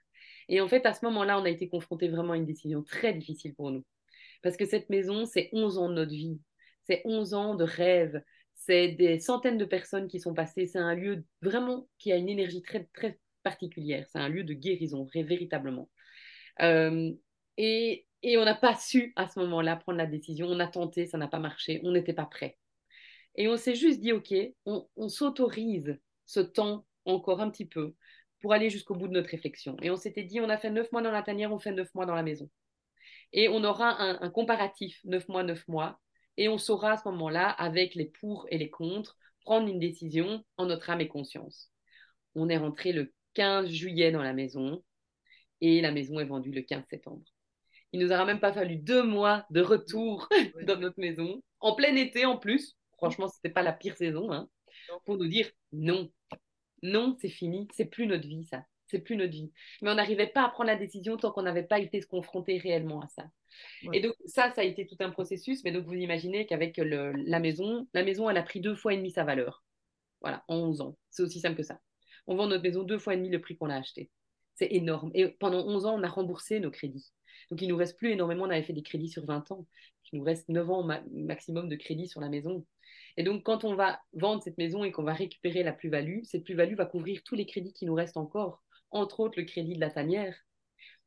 Et 0.48 0.60
en 0.60 0.68
fait, 0.68 0.84
à 0.84 0.94
ce 0.94 1.04
moment-là, 1.06 1.40
on 1.40 1.44
a 1.44 1.50
été 1.50 1.68
confronté 1.68 2.08
vraiment 2.08 2.32
à 2.32 2.36
une 2.36 2.44
décision 2.44 2.82
très 2.82 3.14
difficile 3.14 3.54
pour 3.54 3.70
nous. 3.70 3.84
Parce 4.42 4.56
que 4.56 4.66
cette 4.66 4.90
maison, 4.90 5.24
c'est 5.24 5.48
11 5.52 5.78
ans 5.78 5.88
de 5.88 5.94
notre 5.94 6.12
vie. 6.12 6.40
C'est 6.84 7.02
11 7.04 7.34
ans 7.34 7.54
de 7.54 7.64
rêve. 7.64 8.20
C'est 8.54 8.88
des 8.88 9.20
centaines 9.20 9.58
de 9.58 9.64
personnes 9.64 10.08
qui 10.08 10.18
sont 10.18 10.34
passées. 10.34 10.66
C'est 10.66 10.78
un 10.78 10.94
lieu 10.94 11.24
vraiment 11.40 11.88
qui 11.98 12.12
a 12.12 12.16
une 12.16 12.28
énergie 12.28 12.62
très, 12.62 12.88
très 12.92 13.18
particulière. 13.44 14.06
C'est 14.10 14.18
un 14.18 14.28
lieu 14.28 14.42
de 14.42 14.54
guérison, 14.54 15.06
véritablement. 15.14 15.88
Euh, 16.60 17.12
et, 17.56 18.04
on 18.24 18.44
n'a 18.44 18.56
pas 18.56 18.74
su 18.74 19.12
à 19.14 19.28
ce 19.28 19.38
moment-là 19.38 19.76
prendre 19.76 19.98
la 19.98 20.06
décision. 20.06 20.48
On 20.48 20.58
a 20.58 20.66
tenté, 20.66 21.06
ça 21.06 21.18
n'a 21.18 21.28
pas 21.28 21.38
marché. 21.38 21.80
On 21.84 21.92
n'était 21.92 22.12
pas 22.12 22.26
prêt. 22.26 22.58
Et 23.36 23.46
on 23.46 23.56
s'est 23.56 23.76
juste 23.76 24.00
dit, 24.00 24.10
OK, 24.10 24.34
on 24.64 25.08
s'autorise 25.08 25.96
ce 26.26 26.40
temps 26.40 26.84
encore 27.14 27.40
un 27.40 27.50
petit 27.50 27.66
peu 27.66 27.94
pour 28.40 28.52
aller 28.52 28.70
jusqu'au 28.70 28.94
bout 28.94 29.08
de 29.08 29.12
notre 29.12 29.30
réflexion. 29.30 29.76
Et 29.82 29.90
on 29.90 29.96
s'était 29.96 30.22
dit, 30.22 30.40
on 30.40 30.48
a 30.48 30.58
fait 30.58 30.70
neuf 30.70 30.90
mois 30.92 31.02
dans 31.02 31.10
la 31.10 31.22
tanière, 31.22 31.52
on 31.52 31.58
fait 31.58 31.72
neuf 31.72 31.92
mois 31.94 32.06
dans 32.06 32.14
la 32.14 32.22
maison 32.22 32.48
et 33.32 33.48
on 33.48 33.64
aura 33.64 34.00
un, 34.00 34.30
comparatif 34.30 35.00
9 35.04 35.28
mois, 35.28 35.42
9 35.42 35.66
mois, 35.68 36.00
et 36.36 36.48
on 36.48 36.58
saura 36.58 36.92
à 36.92 36.96
ce 36.96 37.08
moment-là, 37.08 37.48
avec 37.50 37.94
les 37.94 38.06
pour 38.06 38.46
et 38.50 38.58
les 38.58 38.70
contre, 38.70 39.16
prendre 39.44 39.68
une 39.68 39.78
décision 39.78 40.44
en 40.56 40.66
notre 40.66 40.90
âme 40.90 41.00
et 41.00 41.08
conscience. 41.08 41.70
On 42.34 42.48
est 42.48 42.56
rentré 42.56 42.92
le 42.92 43.12
15 43.34 43.68
juillet 43.68 44.12
dans 44.12 44.22
la 44.22 44.32
maison 44.32 44.82
et 45.60 45.80
la 45.80 45.90
maison 45.90 46.20
est 46.20 46.24
vendue 46.24 46.52
le 46.52 46.62
15 46.62 46.84
septembre. 46.88 47.24
Il 47.92 48.00
nous 48.00 48.12
aura 48.12 48.24
même 48.24 48.40
pas 48.40 48.52
fallu 48.52 48.76
deux 48.76 49.02
mois 49.02 49.46
de 49.50 49.60
retour 49.60 50.28
dans 50.66 50.78
notre 50.78 51.00
maison, 51.00 51.42
en 51.60 51.74
plein 51.74 51.94
été 51.96 52.24
en 52.24 52.36
plus. 52.36 52.76
Franchement, 52.96 53.28
ce 53.28 53.36
n'était 53.38 53.52
pas 53.52 53.62
la 53.62 53.72
pire 53.72 53.96
saison, 53.96 54.30
hein, 54.32 54.48
pour 55.04 55.16
nous 55.16 55.28
dire 55.28 55.50
non, 55.72 56.10
non, 56.82 57.16
c'est 57.20 57.28
fini, 57.28 57.68
c'est 57.72 57.86
plus 57.86 58.06
notre 58.06 58.26
vie, 58.26 58.44
ça 58.44 58.64
c'est 58.88 58.98
plus 58.98 59.16
notre 59.16 59.32
vie. 59.32 59.52
Mais 59.82 59.90
on 59.90 59.94
n'arrivait 59.94 60.26
pas 60.26 60.44
à 60.44 60.48
prendre 60.48 60.68
la 60.68 60.76
décision 60.76 61.16
tant 61.16 61.30
qu'on 61.30 61.42
n'avait 61.42 61.62
pas 61.62 61.78
été 61.78 62.00
se 62.00 62.06
confronter 62.06 62.58
réellement 62.58 63.00
à 63.00 63.08
ça. 63.08 63.24
Et 63.92 64.00
donc 64.00 64.14
ça, 64.26 64.52
ça 64.54 64.62
a 64.62 64.64
été 64.64 64.86
tout 64.86 64.96
un 65.00 65.10
processus. 65.10 65.62
Mais 65.64 65.72
donc 65.72 65.84
vous 65.84 65.94
imaginez 65.94 66.46
qu'avec 66.46 66.78
la 66.78 67.40
maison, 67.40 67.86
la 67.94 68.02
maison, 68.02 68.28
elle 68.28 68.36
a 68.36 68.42
pris 68.42 68.60
deux 68.60 68.74
fois 68.74 68.94
et 68.94 68.96
demi 68.96 69.10
sa 69.10 69.24
valeur. 69.24 69.62
Voilà, 70.20 70.44
en 70.48 70.56
11 70.56 70.80
ans. 70.80 70.96
C'est 71.10 71.22
aussi 71.22 71.40
simple 71.40 71.56
que 71.56 71.62
ça. 71.62 71.80
On 72.26 72.34
vend 72.34 72.46
notre 72.46 72.62
maison 72.62 72.82
deux 72.82 72.98
fois 72.98 73.14
et 73.14 73.16
demi 73.16 73.30
le 73.30 73.40
prix 73.40 73.56
qu'on 73.56 73.70
a 73.70 73.76
acheté. 73.76 74.10
C'est 74.54 74.72
énorme. 74.72 75.10
Et 75.14 75.28
pendant 75.28 75.64
11 75.64 75.86
ans, 75.86 75.98
on 75.98 76.02
a 76.02 76.08
remboursé 76.08 76.58
nos 76.58 76.70
crédits. 76.70 77.12
Donc 77.50 77.62
il 77.62 77.68
nous 77.68 77.76
reste 77.76 77.96
plus 77.96 78.10
énormément. 78.10 78.44
On 78.44 78.50
avait 78.50 78.62
fait 78.62 78.72
des 78.72 78.82
crédits 78.82 79.08
sur 79.08 79.24
20 79.24 79.52
ans. 79.52 79.66
Il 80.12 80.18
nous 80.18 80.24
reste 80.24 80.48
9 80.48 80.70
ans 80.70 80.88
maximum 81.12 81.68
de 81.68 81.76
crédits 81.76 82.08
sur 82.08 82.20
la 82.20 82.28
maison. 82.28 82.64
Et 83.18 83.24
donc, 83.24 83.42
quand 83.42 83.64
on 83.64 83.74
va 83.74 84.00
vendre 84.12 84.42
cette 84.44 84.58
maison 84.58 84.84
et 84.84 84.92
qu'on 84.92 85.02
va 85.02 85.12
récupérer 85.12 85.64
la 85.64 85.72
plus-value, 85.72 86.22
cette 86.22 86.44
plus-value 86.44 86.76
va 86.76 86.86
couvrir 86.86 87.20
tous 87.24 87.34
les 87.34 87.46
crédits 87.46 87.72
qui 87.72 87.84
nous 87.84 87.94
restent 87.94 88.16
encore 88.16 88.62
entre 88.92 89.18
autres 89.20 89.38
le 89.38 89.44
crédit 89.44 89.74
de 89.74 89.80
la 89.80 89.90
tanière. 89.90 90.36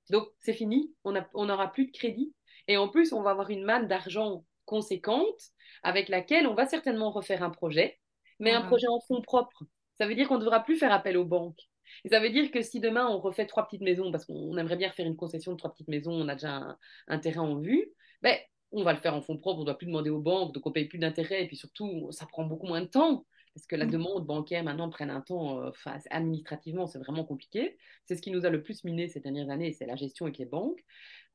Donc, 0.09 0.27
c'est 0.39 0.53
fini, 0.53 0.93
on 1.05 1.45
n'aura 1.45 1.71
plus 1.71 1.85
de 1.85 1.91
crédit. 1.91 2.35
Et 2.67 2.75
en 2.75 2.89
plus, 2.89 3.13
on 3.13 3.21
va 3.21 3.31
avoir 3.31 3.49
une 3.49 3.63
manne 3.63 3.87
d'argent 3.87 4.45
conséquente 4.65 5.41
avec 5.83 6.09
laquelle 6.09 6.47
on 6.47 6.53
va 6.53 6.65
certainement 6.65 7.11
refaire 7.11 7.43
un 7.43 7.49
projet, 7.49 7.97
mais 8.39 8.51
un 8.51 8.61
projet 8.61 8.87
en 8.87 8.99
fonds 8.99 9.21
propres. 9.21 9.63
Ça 9.97 10.05
veut 10.05 10.13
dire 10.13 10.27
qu'on 10.27 10.35
ne 10.35 10.41
devra 10.41 10.59
plus 10.65 10.77
faire 10.77 10.91
appel 10.91 11.15
aux 11.15 11.25
banques. 11.25 11.61
Et 12.03 12.09
ça 12.09 12.19
veut 12.19 12.29
dire 12.29 12.51
que 12.51 12.61
si 12.61 12.81
demain 12.81 13.07
on 13.07 13.19
refait 13.19 13.45
trois 13.45 13.65
petites 13.65 13.81
maisons, 13.81 14.11
parce 14.11 14.25
qu'on 14.25 14.57
aimerait 14.57 14.75
bien 14.75 14.91
faire 14.91 15.07
une 15.07 15.15
concession 15.15 15.53
de 15.53 15.57
trois 15.57 15.71
petites 15.71 15.87
maisons, 15.87 16.13
on 16.13 16.27
a 16.27 16.33
déjà 16.33 16.77
un, 17.07 17.19
terrain 17.19 17.43
en 17.43 17.55
vue, 17.55 17.93
ben, 18.21 18.37
on 18.71 18.83
va 18.83 18.93
le 18.93 18.99
faire 18.99 19.15
en 19.15 19.21
fonds 19.21 19.37
propres, 19.37 19.57
on 19.59 19.61
ne 19.61 19.65
doit 19.65 19.77
plus 19.77 19.87
demander 19.87 20.09
aux 20.09 20.19
banques, 20.21 20.53
donc 20.53 20.65
on 20.65 20.69
ne 20.69 20.73
paye 20.73 20.85
plus 20.85 20.99
d'intérêt, 20.99 21.43
et 21.43 21.47
puis 21.47 21.57
surtout, 21.57 22.11
ça 22.11 22.25
prend 22.25 22.45
beaucoup 22.45 22.67
moins 22.67 22.81
de 22.81 22.87
temps 22.87 23.25
parce 23.53 23.67
que 23.67 23.75
la 23.75 23.85
mm. 23.85 23.91
demande 23.91 24.25
bancaire 24.25 24.63
maintenant 24.63 24.89
prenne 24.89 25.09
un 25.09 25.21
temps, 25.21 25.61
euh, 25.61 25.71
administrativement, 26.09 26.87
c'est 26.87 26.99
vraiment 26.99 27.23
compliqué. 27.23 27.77
C'est 28.05 28.15
ce 28.15 28.21
qui 28.21 28.31
nous 28.31 28.45
a 28.45 28.49
le 28.49 28.63
plus 28.63 28.83
miné 28.83 29.07
ces 29.07 29.19
dernières 29.19 29.49
années, 29.49 29.73
c'est 29.73 29.85
la 29.85 29.95
gestion 29.95 30.25
avec 30.25 30.37
les 30.37 30.45
banques. 30.45 30.83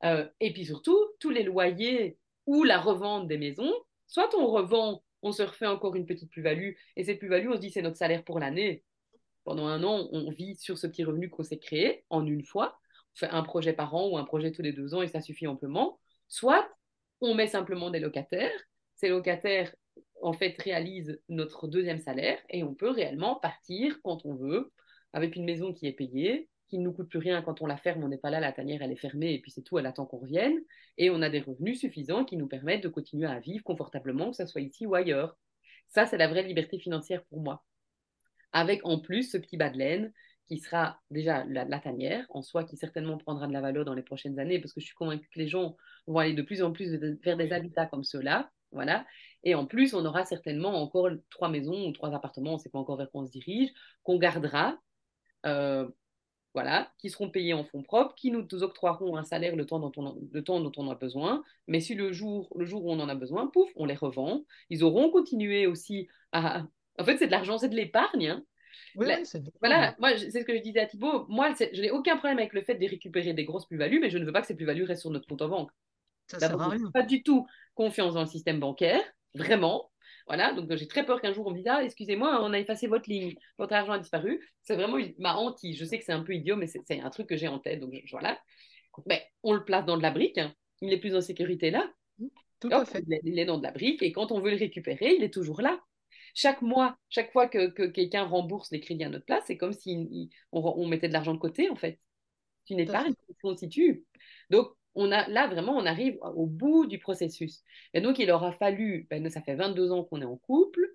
Euh, 0.04 0.26
et 0.40 0.52
puis 0.52 0.64
surtout, 0.64 0.98
tous 1.20 1.30
les 1.30 1.42
loyers 1.42 2.18
ou 2.46 2.64
la 2.64 2.80
revente 2.80 3.28
des 3.28 3.38
maisons, 3.38 3.72
soit 4.06 4.34
on 4.36 4.46
revend, 4.46 5.02
on 5.22 5.32
se 5.32 5.42
refait 5.42 5.66
encore 5.66 5.96
une 5.96 6.06
petite 6.06 6.30
plus-value, 6.30 6.72
et 6.96 7.04
cette 7.04 7.18
plus-value, 7.18 7.48
on 7.50 7.54
se 7.56 7.60
dit 7.60 7.70
c'est 7.70 7.82
notre 7.82 7.96
salaire 7.96 8.24
pour 8.24 8.38
l'année. 8.38 8.82
Pendant 9.44 9.66
un 9.66 9.84
an, 9.84 10.08
on 10.10 10.30
vit 10.32 10.56
sur 10.56 10.76
ce 10.76 10.88
petit 10.88 11.04
revenu 11.04 11.30
qu'on 11.30 11.44
s'est 11.44 11.58
créé 11.58 12.04
en 12.10 12.26
une 12.26 12.42
fois. 12.42 12.78
On 13.14 13.18
fait 13.18 13.28
un 13.28 13.44
projet 13.44 13.72
par 13.72 13.94
an 13.94 14.08
ou 14.08 14.18
un 14.18 14.24
projet 14.24 14.50
tous 14.50 14.62
les 14.62 14.72
deux 14.72 14.92
ans 14.92 15.02
et 15.02 15.06
ça 15.06 15.20
suffit 15.20 15.46
amplement. 15.46 16.00
Soit 16.26 16.68
on 17.20 17.34
met 17.34 17.46
simplement 17.46 17.90
des 17.90 18.00
locataires 18.00 18.52
ces 18.96 19.08
locataires, 19.08 19.74
en 20.22 20.32
fait, 20.32 20.60
réalisent 20.60 21.20
notre 21.28 21.68
deuxième 21.68 22.00
salaire 22.00 22.38
et 22.48 22.64
on 22.64 22.74
peut 22.74 22.90
réellement 22.90 23.36
partir 23.36 24.00
quand 24.02 24.24
on 24.24 24.34
veut, 24.34 24.72
avec 25.12 25.36
une 25.36 25.44
maison 25.44 25.72
qui 25.72 25.86
est 25.86 25.92
payée, 25.92 26.48
qui 26.68 26.78
ne 26.78 26.84
nous 26.84 26.92
coûte 26.92 27.08
plus 27.08 27.18
rien 27.18 27.42
quand 27.42 27.62
on 27.62 27.66
la 27.66 27.76
ferme, 27.76 28.02
on 28.02 28.08
n'est 28.08 28.18
pas 28.18 28.30
là, 28.30 28.40
la 28.40 28.52
tanière 28.52 28.82
elle 28.82 28.90
est 28.90 28.96
fermée 28.96 29.34
et 29.34 29.40
puis 29.40 29.52
c'est 29.52 29.62
tout, 29.62 29.78
elle 29.78 29.86
attend 29.86 30.06
qu'on 30.06 30.18
revienne. 30.18 30.58
Et 30.98 31.10
on 31.10 31.22
a 31.22 31.28
des 31.28 31.40
revenus 31.40 31.78
suffisants 31.78 32.24
qui 32.24 32.36
nous 32.36 32.48
permettent 32.48 32.82
de 32.82 32.88
continuer 32.88 33.26
à 33.26 33.38
vivre 33.38 33.62
confortablement, 33.62 34.30
que 34.30 34.36
ce 34.36 34.46
soit 34.46 34.62
ici 34.62 34.86
ou 34.86 34.94
ailleurs. 34.94 35.36
Ça, 35.88 36.06
c'est 36.06 36.18
la 36.18 36.26
vraie 36.26 36.42
liberté 36.42 36.78
financière 36.78 37.22
pour 37.26 37.40
moi. 37.40 37.64
Avec 38.52 38.80
en 38.84 38.98
plus 38.98 39.30
ce 39.30 39.36
petit 39.36 39.56
bas 39.56 39.70
de 39.70 39.78
laine 39.78 40.12
qui 40.48 40.58
sera 40.58 41.00
déjà 41.10 41.44
la, 41.44 41.78
tanière 41.80 42.26
en 42.30 42.42
soi, 42.42 42.64
qui 42.64 42.76
certainement 42.76 43.18
prendra 43.18 43.46
de 43.46 43.52
la 43.52 43.60
valeur 43.60 43.84
dans 43.84 43.94
les 43.94 44.02
prochaines 44.02 44.38
années, 44.38 44.60
parce 44.60 44.72
que 44.72 44.80
je 44.80 44.86
suis 44.86 44.94
convaincue 44.94 45.28
que 45.32 45.38
les 45.38 45.48
gens 45.48 45.76
vont 46.06 46.18
aller 46.18 46.34
de 46.34 46.42
plus 46.42 46.62
en 46.62 46.72
plus 46.72 46.94
vers 47.24 47.36
des 47.36 47.52
habitats 47.52 47.86
comme 47.86 48.04
ceux-là. 48.04 48.50
Voilà. 48.72 49.06
Et 49.44 49.54
en 49.54 49.66
plus, 49.66 49.94
on 49.94 50.04
aura 50.04 50.24
certainement 50.24 50.80
encore 50.82 51.08
trois 51.30 51.48
maisons 51.48 51.88
ou 51.88 51.92
trois 51.92 52.14
appartements, 52.14 52.52
on 52.52 52.54
ne 52.54 52.60
sait 52.60 52.68
pas 52.68 52.78
encore 52.78 52.96
vers 52.96 53.10
quoi 53.10 53.22
on 53.22 53.26
se 53.26 53.30
dirige, 53.30 53.70
qu'on 54.02 54.18
gardera, 54.18 54.78
euh, 55.46 55.88
voilà, 56.54 56.90
qui 56.98 57.10
seront 57.10 57.30
payés 57.30 57.54
en 57.54 57.64
fonds 57.64 57.82
propres, 57.82 58.14
qui 58.14 58.30
nous 58.30 58.46
octroieront 58.62 59.16
un 59.16 59.24
salaire 59.24 59.56
le 59.56 59.66
temps 59.66 59.78
dont 59.78 59.92
on, 59.96 60.16
le 60.32 60.42
temps 60.42 60.60
dont 60.60 60.72
on 60.76 60.90
a 60.90 60.94
besoin. 60.94 61.42
Mais 61.68 61.80
si 61.80 61.94
le 61.94 62.12
jour, 62.12 62.52
le 62.56 62.64
jour 62.64 62.84
où 62.84 62.90
on 62.90 63.00
en 63.00 63.08
a 63.08 63.14
besoin, 63.14 63.48
pouf, 63.48 63.70
on 63.76 63.84
les 63.84 63.94
revend. 63.94 64.44
Ils 64.70 64.82
auront 64.82 65.10
continué 65.10 65.66
aussi 65.66 66.08
à. 66.32 66.64
En 66.98 67.04
fait, 67.04 67.18
c'est 67.18 67.26
de 67.26 67.32
l'argent, 67.32 67.58
c'est 67.58 67.68
de 67.68 67.76
l'épargne. 67.76 68.28
Hein. 68.28 68.44
Oui, 68.96 69.06
Voilà, 69.60 69.94
moi, 69.98 70.16
c'est 70.16 70.30
ce 70.30 70.44
que 70.44 70.56
je 70.56 70.62
disais 70.62 70.80
à 70.80 70.86
Thibault. 70.86 71.26
Moi, 71.28 71.54
je 71.58 71.80
n'ai 71.80 71.90
aucun 71.90 72.16
problème 72.16 72.38
avec 72.38 72.52
le 72.52 72.62
fait 72.62 72.74
de 72.74 72.86
récupérer 72.88 73.32
des 73.32 73.44
grosses 73.44 73.66
plus-values, 73.66 74.00
mais 74.00 74.10
je 74.10 74.18
ne 74.18 74.24
veux 74.24 74.32
pas 74.32 74.40
que 74.40 74.46
ces 74.46 74.56
plus-values 74.56 74.84
restent 74.84 75.02
sur 75.02 75.10
notre 75.10 75.26
compte 75.26 75.42
en 75.42 75.48
banque. 75.48 75.70
Ça 76.28 76.38
sert 76.38 76.60
à 76.60 76.68
rien. 76.68 76.90
Pas 76.92 77.02
du 77.02 77.22
tout 77.22 77.46
confiance 77.74 78.14
dans 78.14 78.22
le 78.22 78.26
système 78.26 78.60
bancaire, 78.60 79.00
vraiment. 79.34 79.90
Voilà, 80.26 80.52
donc 80.52 80.74
j'ai 80.74 80.88
très 80.88 81.06
peur 81.06 81.20
qu'un 81.20 81.32
jour 81.32 81.46
on 81.46 81.50
me 81.50 81.56
dise 81.56 81.68
Ah, 81.68 81.84
excusez-moi, 81.84 82.40
on 82.42 82.52
a 82.52 82.58
effacé 82.58 82.88
votre 82.88 83.08
ligne, 83.08 83.34
votre 83.58 83.74
argent 83.74 83.92
a 83.92 83.98
disparu. 83.98 84.40
C'est 84.62 84.74
vraiment 84.74 84.98
ma 85.18 85.36
hantise. 85.36 85.78
Je 85.78 85.84
sais 85.84 85.98
que 85.98 86.04
c'est 86.04 86.12
un 86.12 86.22
peu 86.22 86.34
idiot, 86.34 86.56
mais 86.56 86.66
c'est 86.66 87.00
un 87.00 87.10
truc 87.10 87.28
que 87.28 87.36
j'ai 87.36 87.48
en 87.48 87.60
tête. 87.60 87.80
Donc 87.80 87.94
voilà. 88.10 88.38
Mais 89.06 89.22
on 89.42 89.52
le 89.52 89.64
place 89.64 89.84
dans 89.84 89.96
de 89.96 90.02
la 90.02 90.10
brique. 90.10 90.38
Hein. 90.38 90.52
Il 90.80 90.92
est 90.92 90.98
plus 90.98 91.14
en 91.14 91.20
sécurité 91.20 91.70
là. 91.70 91.88
Tout 92.60 92.68
à 92.72 92.84
fait. 92.84 93.04
Il 93.22 93.38
est 93.38 93.44
dans 93.44 93.58
de 93.58 93.62
la 93.62 93.70
brique 93.70 94.02
et 94.02 94.10
quand 94.12 94.32
on 94.32 94.40
veut 94.40 94.50
le 94.50 94.56
récupérer, 94.56 95.14
il 95.14 95.22
est 95.22 95.32
toujours 95.32 95.60
là. 95.60 95.78
Chaque 96.36 96.60
mois, 96.60 96.98
chaque 97.08 97.32
fois 97.32 97.48
que, 97.48 97.86
quelqu'un 97.86 98.24
rembourse 98.24 98.70
les 98.70 98.80
crédits 98.80 99.04
à 99.04 99.08
notre 99.08 99.24
place, 99.24 99.44
c'est 99.46 99.56
comme 99.56 99.72
si 99.72 100.30
on, 100.52 100.86
mettait 100.86 101.08
de 101.08 101.14
l'argent 101.14 101.32
de 101.32 101.38
côté 101.38 101.70
en 101.70 101.76
fait. 101.76 101.98
C'est 102.66 102.74
une 102.74 102.80
épargne 102.80 103.14
qui 103.14 103.32
se 103.32 103.40
constitue. 103.40 104.04
Donc, 104.50 104.68
on 104.94 105.10
a, 105.12 105.26
là, 105.28 105.46
vraiment, 105.46 105.72
on 105.72 105.86
arrive 105.86 106.18
au 106.22 106.46
bout 106.46 106.86
du 106.86 106.98
processus. 106.98 107.62
Et 107.94 108.02
donc, 108.02 108.18
il 108.18 108.30
aura 108.30 108.52
fallu, 108.52 109.06
ben, 109.08 109.26
ça 109.30 109.40
fait 109.40 109.54
22 109.54 109.92
ans 109.92 110.04
qu'on 110.04 110.20
est 110.20 110.26
en 110.26 110.36
couple, 110.36 110.86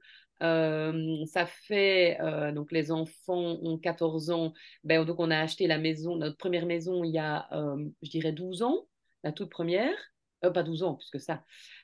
euh, 0.44 1.26
ça 1.26 1.48
fait, 1.48 2.20
euh, 2.22 2.52
donc 2.52 2.72
les 2.72 2.92
enfants 2.92 3.58
ont 3.64 3.80
14 3.80 4.30
ans, 4.30 4.54
ben, 4.84 5.06
donc 5.06 5.20
on 5.20 5.32
a 5.32 5.40
acheté 5.40 5.66
la 5.66 5.80
maison, 5.80 6.18
notre 6.18 6.38
première 6.38 6.68
maison 6.68 7.04
il 7.04 7.12
y 7.12 7.20
a, 7.20 7.48
euh, 7.54 7.84
je 8.04 8.10
dirais, 8.12 8.32
12 8.32 8.62
ans, 8.62 8.88
la 9.24 9.32
toute 9.32 9.50
première, 9.50 9.96
pas 10.42 10.64
12 10.64 10.84
ans, 10.84 10.96
plus 10.96 11.10
que 11.10 11.20
ça, 11.20 11.44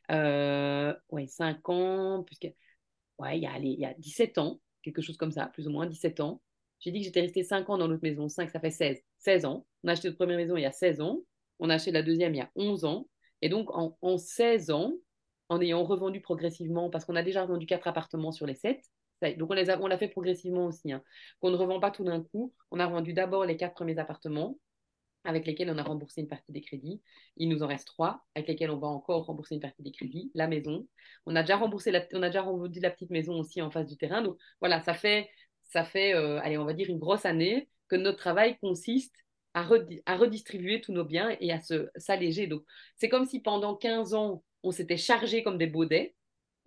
ouais, 0.09 1.27
5 1.27 1.69
ans, 1.69 2.23
puisque, 2.23 2.51
ouais, 3.19 3.37
il 3.37 3.43
y, 3.43 3.47
a, 3.47 3.57
il 3.57 3.79
y 3.79 3.85
a 3.85 3.93
17 3.93 4.37
ans, 4.37 4.59
quelque 4.83 5.01
chose 5.01 5.17
comme 5.17 5.31
ça, 5.31 5.47
plus 5.47 5.67
ou 5.67 5.71
moins 5.71 5.85
17 5.85 6.19
ans. 6.19 6.41
J'ai 6.79 6.91
dit 6.91 6.99
que 6.99 7.05
j'étais 7.05 7.21
restée 7.21 7.43
5 7.43 7.69
ans 7.69 7.77
dans 7.77 7.87
notre 7.87 8.03
maison, 8.03 8.29
5, 8.29 8.49
ça 8.49 8.59
fait 8.59 8.71
16, 8.71 9.01
16 9.19 9.45
ans. 9.45 9.65
On 9.83 9.87
a 9.87 9.93
acheté 9.93 10.07
notre 10.07 10.17
première 10.17 10.37
maison 10.37 10.57
il 10.57 10.61
y 10.61 10.65
a 10.65 10.71
16 10.71 11.01
ans. 11.01 11.19
On 11.59 11.69
a 11.69 11.75
acheté 11.75 11.91
la 11.91 12.03
deuxième 12.03 12.35
il 12.35 12.37
y 12.37 12.41
a 12.41 12.51
11 12.55 12.85
ans. 12.85 13.07
Et 13.41 13.49
donc, 13.49 13.69
en, 13.71 14.17
16 14.17 14.71
ans, 14.71 14.93
en 15.49 15.61
ayant 15.61 15.83
revendu 15.83 16.21
progressivement, 16.21 16.89
parce 16.89 17.05
qu'on 17.05 17.15
a 17.15 17.23
déjà 17.23 17.43
revendu 17.43 17.65
quatre 17.65 17.87
appartements 17.87 18.31
sur 18.31 18.45
les 18.45 18.55
7, 18.55 18.81
donc 19.37 19.51
on 19.51 19.87
l'a 19.87 19.97
fait 19.97 20.09
progressivement 20.09 20.65
aussi, 20.65 20.91
hein, 20.91 21.01
qu'on 21.39 21.49
ne 21.49 21.55
revend 21.55 21.79
pas 21.79 21.91
tout 21.91 22.03
d'un 22.03 22.21
coup. 22.21 22.53
On 22.71 22.79
a 22.79 22.85
revendu 22.85 23.13
d'abord 23.13 23.45
les 23.45 23.57
quatre 23.57 23.73
premiers 23.73 23.97
appartements, 23.97 24.57
avec 25.27 25.45
lesquels 25.45 25.69
on 25.69 25.77
a 25.77 25.83
remboursé 25.83 26.21
une 26.21 26.27
partie 26.27 26.51
des 26.51 26.61
crédits. 26.61 27.01
Il 27.35 27.49
nous 27.49 27.61
en 27.61 27.67
reste 27.67 27.85
trois, 27.87 28.25
avec 28.33 28.47
lesquels 28.47 28.71
on 28.71 28.79
va 28.79 28.87
encore 28.87 29.25
rembourser 29.25 29.55
une 29.55 29.61
partie 29.61 29.83
des 29.83 29.91
crédits. 29.91 30.31
La 30.33 30.47
maison. 30.47 30.87
On 31.25 31.35
a 31.35 31.41
déjà 31.43 31.57
remboursé 31.57 31.91
la, 31.91 32.05
on 32.13 32.23
a 32.23 32.29
déjà 32.29 32.43
la 32.81 32.91
petite 32.91 33.11
maison 33.11 33.39
aussi 33.39 33.61
en 33.61 33.69
face 33.69 33.87
du 33.87 33.97
terrain. 33.97 34.21
Donc 34.21 34.37
voilà, 34.61 34.81
ça 34.83 34.93
fait, 34.93 35.29
ça 35.65 35.83
fait 35.83 36.15
euh, 36.15 36.39
allez, 36.41 36.57
on 36.57 36.65
va 36.65 36.73
dire 36.73 36.89
une 36.89 36.97
grosse 36.97 37.25
année 37.25 37.69
que 37.89 37.97
notre 37.97 38.17
travail 38.17 38.57
consiste 38.59 39.13
à, 39.53 39.63
redistribuer 39.63 40.81
tous 40.81 40.93
nos 40.93 41.03
biens 41.03 41.35
et 41.39 41.51
à 41.51 41.59
s'alléger. 41.97 42.47
Donc, 42.47 42.63
c'est 42.95 43.09
comme 43.09 43.25
si 43.25 43.41
pendant 43.41 43.75
15 43.75 44.13
ans, 44.13 44.43
on 44.63 44.71
s'était 44.71 44.97
chargé 44.97 45.43
comme 45.43 45.57
des 45.57 45.67
baudets, 45.67 46.15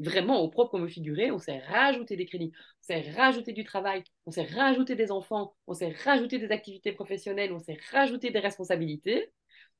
vraiment 0.00 0.40
au 0.40 0.48
propre 0.48 0.72
comme 0.72 0.88
figuré, 0.88 1.30
on 1.30 1.38
s'est 1.38 1.58
rajouté 1.58 2.16
des 2.16 2.26
crédits, 2.26 2.52
on 2.54 2.82
s'est 2.82 3.10
rajouté 3.12 3.52
du 3.52 3.64
travail, 3.64 4.02
on 4.26 4.30
s'est 4.30 4.44
rajouté 4.44 4.94
des 4.94 5.10
enfants, 5.12 5.54
on 5.66 5.74
s'est 5.74 5.94
rajouté 6.04 6.38
des 6.38 6.50
activités 6.50 6.92
professionnelles, 6.92 7.52
on 7.52 7.58
s'est 7.58 7.78
rajouté 7.92 8.30
des 8.30 8.38
responsabilités. 8.38 9.32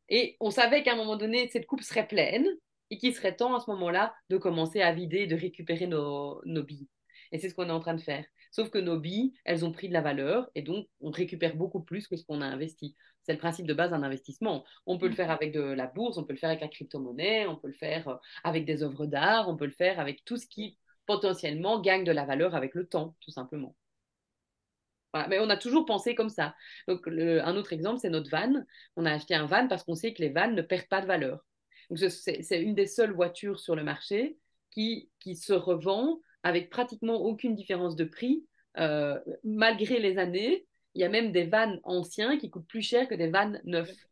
Et 0.09 0.37
on 0.41 0.51
savait 0.51 0.83
qu'à 0.83 0.93
un 0.93 0.97
moment 0.97 1.17
donné, 1.17 1.49
cette 1.51 1.67
coupe 1.67 1.83
serait 1.83 2.07
pleine 2.07 2.47
et 2.91 2.99
qu'il 2.99 3.15
serait 3.15 3.37
temps 3.37 3.55
à 3.55 3.61
ce 3.61 3.71
moment-là 3.71 4.15
de 4.29 4.37
commencer 4.37 4.81
à 4.83 4.93
vider, 4.93 5.27
de 5.27 5.37
récupérer 5.37 5.87
nos, 5.87 6.41
nos 6.45 6.63
billes. 6.63 6.89
Et 7.33 7.39
c'est 7.39 7.49
ce 7.49 7.55
qu'on 7.55 7.69
est 7.69 7.73
en 7.73 7.81
train 7.81 7.95
de 7.95 8.01
faire. 8.01 8.25
Sauf 8.51 8.71
que 8.71 8.79
nos 8.79 8.99
billes, 8.99 9.33
elles 9.45 9.65
ont 9.65 9.73
pris 9.73 9.89
de 9.89 9.93
la 9.93 10.01
valeur 10.01 10.51
et 10.55 10.63
donc 10.63 10.89
on 11.01 11.11
récupère 11.11 11.57
beaucoup 11.57 11.83
plus 11.83 12.09
que 12.09 12.17
ce 12.17 12.25
qu'on 12.25 12.41
a 12.41 12.47
investi. 12.47 12.97
C'est 13.23 13.33
le 13.33 13.39
principe 13.39 13.67
de 13.67 13.75
base 13.75 13.91
d'un 13.91 14.03
investissement. 14.03 14.65
On 14.87 14.99
peut 14.99 15.09
le 15.09 15.15
faire 15.15 15.31
avec 15.31 15.53
de 15.53 15.61
la 15.61 15.87
bourse, 15.87 16.19
on 16.19 16.25
peut 16.25 16.33
le 16.33 16.39
faire 16.39 16.51
avec 16.51 16.63
la 16.63 16.69
crypto-monnaie, 16.69 17.47
on 17.47 17.57
peut 17.57 17.69
le 17.69 17.75
faire 17.75 18.09
euh, 18.09 18.17
avec 18.45 18.65
des 18.65 18.83
œuvres 18.83 19.07
d'art, 19.07 19.49
on 19.49 19.57
peut 19.57 19.67
le 19.67 19.73
faire 19.73 20.01
avec 20.01 20.25
tout 20.25 20.37
ce 20.37 20.47
qui 20.47 20.79
potentiellement 21.07 21.81
gagne 21.81 22.05
de 22.05 22.13
la 22.13 22.25
valeur 22.25 22.55
avec 22.55 22.75
le 22.75 22.87
temps, 22.87 23.17
tout 23.21 23.31
simplement. 23.31 23.75
Mais 25.29 25.41
on 25.41 25.51
a 25.51 25.57
toujours 25.57 25.87
pensé 25.87 26.15
comme 26.15 26.29
ça. 26.29 26.55
Donc, 26.87 27.07
un 27.09 27.57
autre 27.57 27.73
exemple, 27.73 27.99
c'est 27.99 28.11
notre 28.11 28.31
van. 28.31 28.65
On 28.97 29.05
a 29.05 29.13
acheté 29.13 29.35
un 29.35 29.47
van 29.47 29.67
parce 29.67 29.83
qu'on 29.83 29.97
sait 29.97 30.15
que 30.15 30.23
les 30.23 30.29
vannes 30.29 30.55
ne 30.55 30.63
perdent 30.63 30.89
pas 30.89 31.01
de 31.01 31.07
valeur. 31.07 31.45
c'est 31.97 32.63
une 32.63 32.75
des 32.75 32.87
seules 32.87 33.13
voitures 33.13 33.59
sur 33.59 33.75
le 33.75 33.83
marché 33.83 34.39
qui, 34.71 35.11
qui 35.19 35.35
se 35.35 35.53
revend 35.53 36.21
avec 36.43 36.71
pratiquement 36.71 37.17
aucune 37.17 37.55
différence 37.55 37.97
de 37.97 38.05
prix, 38.05 38.45
euh, 38.79 39.19
malgré 39.45 39.99
les 39.99 40.19
années. 40.19 40.67
Il 40.95 41.01
y 41.01 41.05
a 41.05 41.09
même 41.09 41.31
des 41.31 41.45
vannes 41.45 41.81
anciens 41.85 42.37
qui 42.39 42.51
coûtent 42.51 42.67
plus 42.67 42.83
cher 42.83 43.09
que 43.09 43.15
des 43.15 43.29
vannes 43.29 43.61
neufs. 43.65 44.09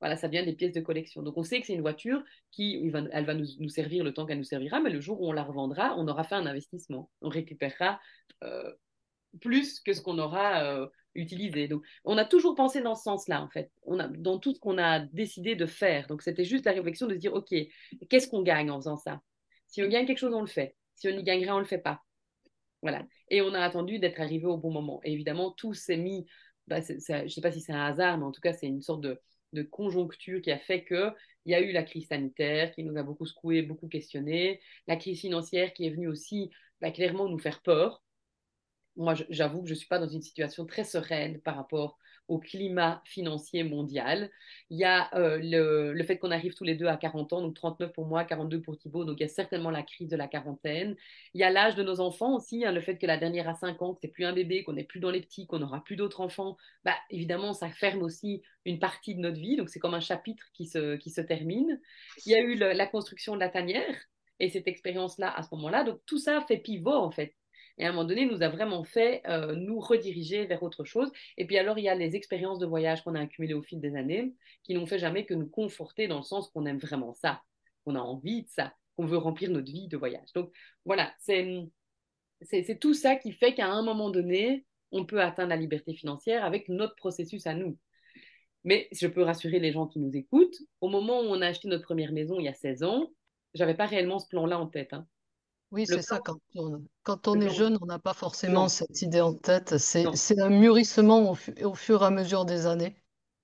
Voilà, 0.00 0.16
ça 0.16 0.28
vient 0.28 0.44
des 0.44 0.54
pièces 0.54 0.72
de 0.72 0.80
collection. 0.80 1.22
Donc 1.22 1.36
on 1.36 1.42
sait 1.42 1.60
que 1.60 1.66
c'est 1.66 1.74
une 1.74 1.82
voiture 1.82 2.24
qui, 2.50 2.90
elle 3.12 3.24
va 3.24 3.34
nous, 3.34 3.68
servir 3.68 4.02
le 4.02 4.12
temps 4.12 4.26
qu'elle 4.26 4.38
nous 4.38 4.44
servira, 4.44 4.80
mais 4.80 4.90
le 4.90 5.00
jour 5.00 5.20
où 5.20 5.28
on 5.28 5.32
la 5.32 5.44
revendra, 5.44 5.94
on 5.96 6.08
aura 6.08 6.24
fait 6.24 6.34
un 6.34 6.46
investissement. 6.46 7.10
On 7.20 7.28
récupérera 7.28 8.00
euh, 8.42 8.72
plus 9.40 9.80
que 9.80 9.92
ce 9.92 10.00
qu'on 10.00 10.18
aura 10.18 10.64
euh, 10.64 10.86
utilisé. 11.14 11.68
Donc 11.68 11.84
on 12.04 12.18
a 12.18 12.24
toujours 12.24 12.54
pensé 12.54 12.80
dans 12.80 12.94
ce 12.94 13.04
sens-là, 13.04 13.42
en 13.42 13.48
fait, 13.48 13.70
on 13.82 13.98
a, 14.00 14.08
dans 14.08 14.38
tout 14.38 14.54
ce 14.54 14.58
qu'on 14.58 14.78
a 14.78 15.00
décidé 15.00 15.54
de 15.54 15.66
faire. 15.66 16.06
Donc 16.08 16.22
c'était 16.22 16.44
juste 16.44 16.64
la 16.64 16.72
réflexion 16.72 17.06
de 17.06 17.14
se 17.14 17.20
dire, 17.20 17.34
OK, 17.34 17.54
qu'est-ce 18.08 18.28
qu'on 18.28 18.42
gagne 18.42 18.70
en 18.70 18.80
faisant 18.80 18.96
ça? 18.96 19.20
Si 19.68 19.82
on 19.82 19.88
gagne 19.88 20.06
quelque 20.06 20.18
chose, 20.18 20.34
on 20.34 20.40
le 20.40 20.46
fait. 20.46 20.74
Si 21.02 21.08
on 21.08 21.18
y 21.18 21.24
gagnerait, 21.24 21.50
on 21.50 21.56
ne 21.56 21.62
le 21.62 21.66
fait 21.66 21.78
pas. 21.78 22.00
Voilà. 22.80 23.04
Et 23.28 23.42
on 23.42 23.54
a 23.54 23.60
attendu 23.60 23.98
d'être 23.98 24.20
arrivé 24.20 24.46
au 24.46 24.56
bon 24.56 24.70
moment. 24.70 25.00
Évidemment, 25.02 25.50
tout 25.50 25.74
s'est 25.74 25.96
mis, 25.96 26.26
bah, 26.68 26.78
je 26.80 27.24
ne 27.24 27.28
sais 27.28 27.40
pas 27.40 27.50
si 27.50 27.60
c'est 27.60 27.72
un 27.72 27.84
hasard, 27.84 28.18
mais 28.18 28.24
en 28.24 28.30
tout 28.30 28.40
cas, 28.40 28.52
c'est 28.52 28.68
une 28.68 28.82
sorte 28.82 29.00
de, 29.00 29.20
de 29.52 29.62
conjoncture 29.64 30.40
qui 30.40 30.52
a 30.52 30.60
fait 30.60 30.84
qu'il 30.84 31.12
y 31.46 31.54
a 31.56 31.60
eu 31.60 31.72
la 31.72 31.82
crise 31.82 32.06
sanitaire 32.06 32.72
qui 32.72 32.84
nous 32.84 32.96
a 32.96 33.02
beaucoup 33.02 33.26
secoué, 33.26 33.62
beaucoup 33.62 33.88
questionné, 33.88 34.60
la 34.86 34.94
crise 34.94 35.20
financière 35.20 35.72
qui 35.72 35.86
est 35.86 35.90
venue 35.90 36.06
aussi 36.06 36.52
bah, 36.80 36.92
clairement 36.92 37.28
nous 37.28 37.40
faire 37.40 37.62
peur. 37.62 38.00
Moi, 38.94 39.14
j'avoue 39.28 39.62
que 39.62 39.68
je 39.68 39.74
ne 39.74 39.78
suis 39.78 39.88
pas 39.88 39.98
dans 39.98 40.08
une 40.08 40.22
situation 40.22 40.66
très 40.66 40.84
sereine 40.84 41.40
par 41.40 41.56
rapport 41.56 41.98
au 42.28 42.38
climat 42.38 43.02
financier 43.04 43.64
mondial. 43.64 44.30
Il 44.70 44.78
y 44.78 44.84
a 44.84 45.14
euh, 45.14 45.38
le, 45.42 45.92
le, 45.92 46.04
fait 46.04 46.18
qu'on 46.18 46.30
arrive 46.30 46.54
tous 46.54 46.64
les 46.64 46.74
deux 46.74 46.86
à 46.86 46.96
40 46.96 47.32
ans, 47.32 47.42
donc 47.42 47.54
39 47.54 47.92
pour 47.92 48.06
moi, 48.06 48.24
42 48.24 48.60
pour 48.62 48.76
Thibault, 48.78 49.04
donc 49.04 49.18
il 49.20 49.22
y 49.22 49.26
a 49.26 49.28
certainement 49.28 49.70
la 49.70 49.82
crise 49.82 50.08
de 50.08 50.16
la 50.16 50.28
quarantaine. 50.28 50.96
Il 51.34 51.40
y 51.40 51.44
a 51.44 51.50
l'âge 51.50 51.74
de 51.74 51.82
nos 51.82 52.00
enfants 52.00 52.34
aussi, 52.36 52.64
hein, 52.64 52.72
le 52.72 52.80
fait 52.80 52.98
que 52.98 53.06
la 53.06 53.16
dernière 53.16 53.48
a 53.48 53.54
5 53.54 53.80
ans, 53.82 53.94
que 53.94 54.00
c'est 54.00 54.08
plus 54.08 54.24
un 54.24 54.32
bébé, 54.32 54.64
qu'on 54.64 54.74
n'est 54.74 54.84
plus 54.84 55.00
dans 55.00 55.10
les 55.10 55.20
petits, 55.20 55.46
qu'on 55.46 55.58
n'aura 55.58 55.82
plus 55.84 55.96
d'autres 55.96 56.20
enfants, 56.20 56.56
bah, 56.84 56.94
évidemment, 57.10 57.52
ça 57.52 57.68
ferme 57.70 58.02
aussi 58.02 58.42
une 58.64 58.78
partie 58.78 59.14
de 59.14 59.20
notre 59.20 59.38
vie, 59.38 59.56
donc 59.56 59.68
c'est 59.68 59.80
comme 59.80 59.94
un 59.94 60.00
chapitre 60.00 60.46
qui 60.54 60.66
se, 60.66 60.96
qui 60.96 61.10
se 61.10 61.20
termine. 61.20 61.80
Il 62.26 62.32
y 62.32 62.34
a 62.34 62.40
eu 62.40 62.54
la 62.54 62.86
construction 62.86 63.34
de 63.34 63.40
la 63.40 63.48
tanière, 63.48 63.96
et 64.42 64.48
cette 64.48 64.66
expérience-là 64.66 65.32
à 65.34 65.42
ce 65.42 65.48
moment-là. 65.54 65.84
Donc 65.84 66.00
tout 66.04 66.18
ça 66.18 66.40
fait 66.46 66.58
pivot 66.58 66.92
en 66.92 67.10
fait 67.10 67.34
et 67.82 67.84
à 67.84 67.88
un 67.88 67.92
moment 67.92 68.04
donné, 68.04 68.26
nous 68.26 68.44
a 68.44 68.48
vraiment 68.48 68.84
fait 68.84 69.22
euh, 69.26 69.56
nous 69.56 69.80
rediriger 69.80 70.46
vers 70.46 70.62
autre 70.62 70.84
chose. 70.84 71.10
Et 71.36 71.48
puis 71.48 71.58
alors, 71.58 71.80
il 71.80 71.82
y 71.82 71.88
a 71.88 71.96
les 71.96 72.14
expériences 72.14 72.60
de 72.60 72.66
voyage 72.66 73.02
qu'on 73.02 73.16
a 73.16 73.20
accumulées 73.20 73.54
au 73.54 73.62
fil 73.62 73.80
des 73.80 73.96
années, 73.96 74.32
qui 74.62 74.74
n'ont 74.74 74.86
fait 74.86 75.00
jamais 75.00 75.26
que 75.26 75.34
nous 75.34 75.48
conforter 75.48 76.06
dans 76.06 76.18
le 76.18 76.22
sens 76.22 76.48
qu'on 76.50 76.64
aime 76.64 76.78
vraiment 76.78 77.12
ça, 77.12 77.42
qu'on 77.84 77.96
a 77.96 77.98
envie 77.98 78.44
de 78.44 78.48
ça, 78.48 78.72
qu'on 78.94 79.04
veut 79.04 79.16
remplir 79.16 79.50
notre 79.50 79.72
vie 79.72 79.88
de 79.88 79.96
voyage. 79.96 80.32
Donc 80.32 80.52
voilà, 80.84 81.12
c'est 81.18 82.78
tout 82.80 82.94
ça 82.94 83.16
qui 83.16 83.32
fait 83.32 83.52
qu'à 83.52 83.66
un 83.66 83.82
moment 83.82 84.10
donné, 84.10 84.64
on 84.92 85.04
peut 85.04 85.20
atteindre 85.20 85.48
la 85.48 85.56
liberté 85.56 85.92
financière 85.92 86.44
avec 86.44 86.68
notre 86.68 86.94
processus 86.94 87.48
à 87.48 87.54
nous. 87.54 87.76
Mais 88.62 88.86
je 88.92 89.08
peux 89.08 89.22
rassurer 89.24 89.58
les 89.58 89.72
gens 89.72 89.88
qui 89.88 89.98
nous 89.98 90.16
écoutent, 90.16 90.58
au 90.80 90.88
moment 90.88 91.18
où 91.18 91.24
on 91.24 91.40
a 91.40 91.48
acheté 91.48 91.66
notre 91.66 91.82
première 91.82 92.12
maison 92.12 92.38
il 92.38 92.44
y 92.44 92.48
a 92.48 92.54
16 92.54 92.84
ans, 92.84 93.10
j'avais 93.54 93.74
pas 93.74 93.86
réellement 93.86 94.20
ce 94.20 94.28
plan-là 94.28 94.60
en 94.60 94.68
tête. 94.68 94.92
Hein. 94.92 95.04
Oui, 95.72 95.86
c'est 95.86 96.02
ça. 96.02 96.20
Quand 96.20 96.38
on, 96.54 96.84
quand 97.02 97.28
on 97.28 97.40
est 97.40 97.50
jeune, 97.50 97.78
on 97.80 97.86
n'a 97.86 97.98
pas 97.98 98.14
forcément 98.14 98.62
non, 98.62 98.68
cette 98.68 99.02
idée 99.02 99.20
en 99.20 99.34
tête. 99.34 99.78
C'est, 99.78 100.04
un 100.38 100.50
mûrissement 100.50 101.30
au, 101.30 101.34
fu- 101.34 101.54
au 101.64 101.74
fur 101.74 102.02
et 102.02 102.06
à 102.06 102.10
mesure 102.10 102.44
des 102.44 102.66
années. 102.66 102.94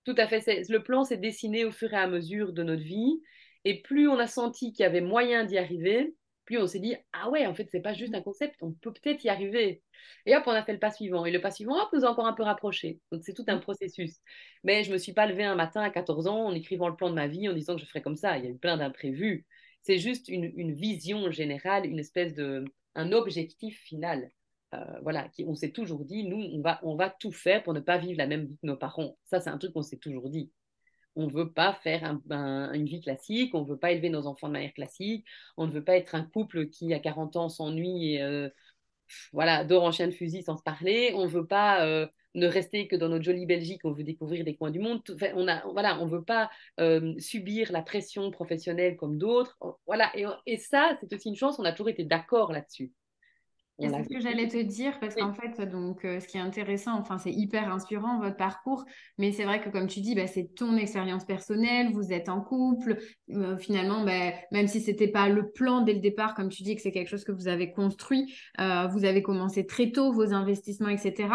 Tout 0.04 0.14
à 0.16 0.26
fait. 0.26 0.44
Le 0.68 0.82
plan 0.82 1.04
s'est 1.04 1.16
dessiné 1.16 1.64
au 1.64 1.72
fur 1.72 1.92
et 1.92 1.96
à 1.96 2.06
mesure 2.06 2.52
de 2.52 2.62
notre 2.62 2.82
vie. 2.82 3.20
Et 3.64 3.82
plus 3.82 4.08
on 4.08 4.18
a 4.18 4.26
senti 4.26 4.72
qu'il 4.72 4.82
y 4.82 4.86
avait 4.86 5.00
moyen 5.00 5.44
d'y 5.44 5.58
arriver, 5.58 6.14
plus 6.44 6.58
on 6.58 6.66
s'est 6.66 6.78
dit, 6.78 6.96
ah 7.12 7.28
ouais, 7.28 7.46
en 7.46 7.54
fait, 7.54 7.68
c'est 7.70 7.80
pas 7.82 7.92
juste 7.92 8.14
un 8.14 8.22
concept, 8.22 8.54
on 8.62 8.72
peut 8.72 8.92
peut-être 8.92 9.22
y 9.24 9.28
arriver. 9.28 9.82
Et 10.24 10.34
hop, 10.36 10.44
on 10.46 10.52
a 10.52 10.62
fait 10.64 10.72
le 10.72 10.78
pas 10.78 10.90
suivant. 10.90 11.26
Et 11.26 11.30
le 11.32 11.40
pas 11.40 11.50
suivant, 11.50 11.76
hop, 11.82 11.88
nous 11.92 12.04
a 12.04 12.10
encore 12.10 12.26
un 12.26 12.32
peu 12.32 12.42
rapprochés. 12.44 13.00
Donc 13.12 13.22
c'est 13.24 13.34
tout 13.34 13.44
un 13.48 13.58
processus. 13.58 14.16
Mais 14.64 14.84
je 14.84 14.92
me 14.92 14.98
suis 14.98 15.12
pas 15.12 15.26
levée 15.26 15.44
un 15.44 15.56
matin 15.56 15.82
à 15.82 15.90
14 15.90 16.26
ans 16.26 16.44
en 16.46 16.54
écrivant 16.54 16.88
le 16.88 16.96
plan 16.96 17.10
de 17.10 17.14
ma 17.14 17.26
vie, 17.26 17.48
en 17.48 17.52
disant 17.52 17.74
que 17.74 17.80
je 17.82 17.86
ferais 17.86 18.02
comme 18.02 18.16
ça. 18.16 18.38
Il 18.38 18.44
y 18.44 18.46
a 18.46 18.50
eu 18.50 18.56
plein 18.58 18.76
d'imprévus. 18.78 19.46
C'est 19.82 19.98
juste 19.98 20.28
une, 20.28 20.52
une 20.56 20.72
vision 20.72 21.30
générale, 21.30 21.86
une 21.86 21.98
espèce 21.98 22.34
de, 22.34 22.64
un 22.94 23.12
objectif 23.12 23.78
final. 23.82 24.30
Euh, 24.74 24.84
voilà, 25.02 25.28
qui, 25.30 25.44
on 25.46 25.54
s'est 25.54 25.70
toujours 25.70 26.04
dit, 26.04 26.24
nous, 26.24 26.42
on 26.52 26.60
va, 26.60 26.78
on 26.82 26.94
va 26.94 27.08
tout 27.08 27.32
faire 27.32 27.62
pour 27.62 27.72
ne 27.72 27.80
pas 27.80 27.96
vivre 27.96 28.18
la 28.18 28.26
même 28.26 28.44
vie 28.46 28.58
que 28.60 28.66
nos 28.66 28.76
parents. 28.76 29.16
Ça, 29.24 29.40
c'est 29.40 29.48
un 29.50 29.56
truc 29.56 29.72
qu'on 29.72 29.82
s'est 29.82 29.96
toujours 29.96 30.28
dit. 30.28 30.52
On 31.16 31.26
ne 31.26 31.32
veut 31.32 31.52
pas 31.52 31.72
faire 31.82 32.04
un, 32.04 32.20
un, 32.30 32.72
une 32.74 32.86
vie 32.86 33.00
classique, 33.00 33.54
on 33.54 33.62
ne 33.62 33.68
veut 33.68 33.78
pas 33.78 33.92
élever 33.92 34.10
nos 34.10 34.26
enfants 34.26 34.48
de 34.48 34.52
manière 34.52 34.74
classique, 34.74 35.24
on 35.56 35.66
ne 35.66 35.72
veut 35.72 35.82
pas 35.82 35.96
être 35.96 36.14
un 36.14 36.22
couple 36.22 36.68
qui, 36.68 36.92
à 36.92 37.00
40 37.00 37.36
ans, 37.36 37.48
s'ennuie 37.48 38.14
et 38.14 38.22
euh, 38.22 38.50
voilà, 39.32 39.64
dort 39.64 39.84
en 39.84 39.92
chien 39.92 40.06
de 40.06 40.12
fusil 40.12 40.42
sans 40.42 40.56
se 40.56 40.62
parler. 40.62 41.12
On 41.14 41.24
ne 41.24 41.30
veut 41.30 41.46
pas 41.46 41.84
euh, 41.86 42.06
ne 42.34 42.46
rester 42.46 42.88
que 42.88 42.96
dans 42.96 43.08
notre 43.08 43.24
jolie 43.24 43.46
Belgique, 43.46 43.80
on 43.84 43.92
veut 43.92 44.04
découvrir 44.04 44.44
des 44.44 44.56
coins 44.56 44.70
du 44.70 44.78
monde. 44.78 45.02
Enfin, 45.12 45.32
on 45.34 45.48
a, 45.48 45.98
on 45.98 46.06
veut 46.06 46.24
pas 46.24 46.50
euh, 46.80 47.14
subir 47.18 47.72
la 47.72 47.82
pression 47.82 48.30
professionnelle 48.30 48.96
comme 48.96 49.18
d'autres. 49.18 49.58
Voilà, 49.86 50.12
et 50.46 50.56
ça, 50.58 50.96
c'est 51.00 51.12
aussi 51.12 51.28
une 51.28 51.36
chance, 51.36 51.58
on 51.58 51.64
a 51.64 51.72
toujours 51.72 51.88
été 51.88 52.04
d'accord 52.04 52.52
là-dessus. 52.52 52.92
C'est 53.80 53.88
ce 54.02 54.08
que 54.08 54.20
j'allais 54.20 54.48
te 54.48 54.60
dire, 54.60 54.98
parce 55.00 55.14
Oui. 55.14 55.22
qu'en 55.22 55.32
fait, 55.32 55.60
donc, 55.62 56.04
euh, 56.04 56.18
ce 56.18 56.26
qui 56.26 56.36
est 56.36 56.40
intéressant, 56.40 56.98
enfin, 56.98 57.18
c'est 57.18 57.30
hyper 57.32 57.72
inspirant, 57.72 58.18
votre 58.18 58.36
parcours, 58.36 58.84
mais 59.18 59.30
c'est 59.30 59.44
vrai 59.44 59.60
que, 59.60 59.68
comme 59.70 59.86
tu 59.86 60.00
dis, 60.00 60.16
bah, 60.16 60.26
c'est 60.26 60.52
ton 60.56 60.76
expérience 60.76 61.24
personnelle, 61.24 61.92
vous 61.92 62.12
êtes 62.12 62.28
en 62.28 62.40
couple, 62.40 62.98
euh, 63.30 63.56
finalement, 63.56 64.04
bah, 64.04 64.32
même 64.50 64.66
si 64.66 64.80
c'était 64.80 65.06
pas 65.08 65.28
le 65.28 65.50
plan 65.50 65.82
dès 65.82 65.94
le 65.94 66.00
départ, 66.00 66.34
comme 66.34 66.48
tu 66.48 66.64
dis, 66.64 66.74
que 66.74 66.82
c'est 66.82 66.90
quelque 66.90 67.08
chose 67.08 67.22
que 67.24 67.30
vous 67.32 67.46
avez 67.46 67.70
construit, 67.70 68.34
euh, 68.60 68.88
vous 68.88 69.04
avez 69.04 69.22
commencé 69.22 69.64
très 69.64 69.92
tôt 69.92 70.12
vos 70.12 70.32
investissements, 70.32 70.88
etc. 70.88 71.28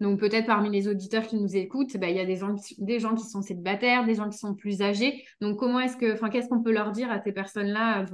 Donc, 0.00 0.20
peut-être 0.20 0.46
parmi 0.46 0.70
les 0.70 0.86
auditeurs 0.86 1.26
qui 1.26 1.36
nous 1.36 1.56
écoutent, 1.56 1.96
bah, 1.96 2.08
il 2.10 2.16
y 2.16 2.20
a 2.20 2.24
des 2.26 2.36
gens, 2.36 2.54
qui, 2.54 2.76
des 2.78 3.00
gens 3.00 3.16
qui 3.16 3.24
sont 3.24 3.42
célibataires, 3.42 4.04
des 4.04 4.14
gens 4.14 4.28
qui 4.28 4.38
sont 4.38 4.54
plus 4.54 4.82
âgés. 4.82 5.24
Donc, 5.40 5.58
comment 5.58 5.80
est-ce 5.80 5.96
que, 5.96 6.12
enfin, 6.12 6.28
qu'est-ce 6.30 6.48
qu'on 6.48 6.62
peut 6.62 6.72
leur 6.72 6.92
dire 6.92 7.10
à 7.10 7.20
ces 7.20 7.32
personnes-là 7.32 8.04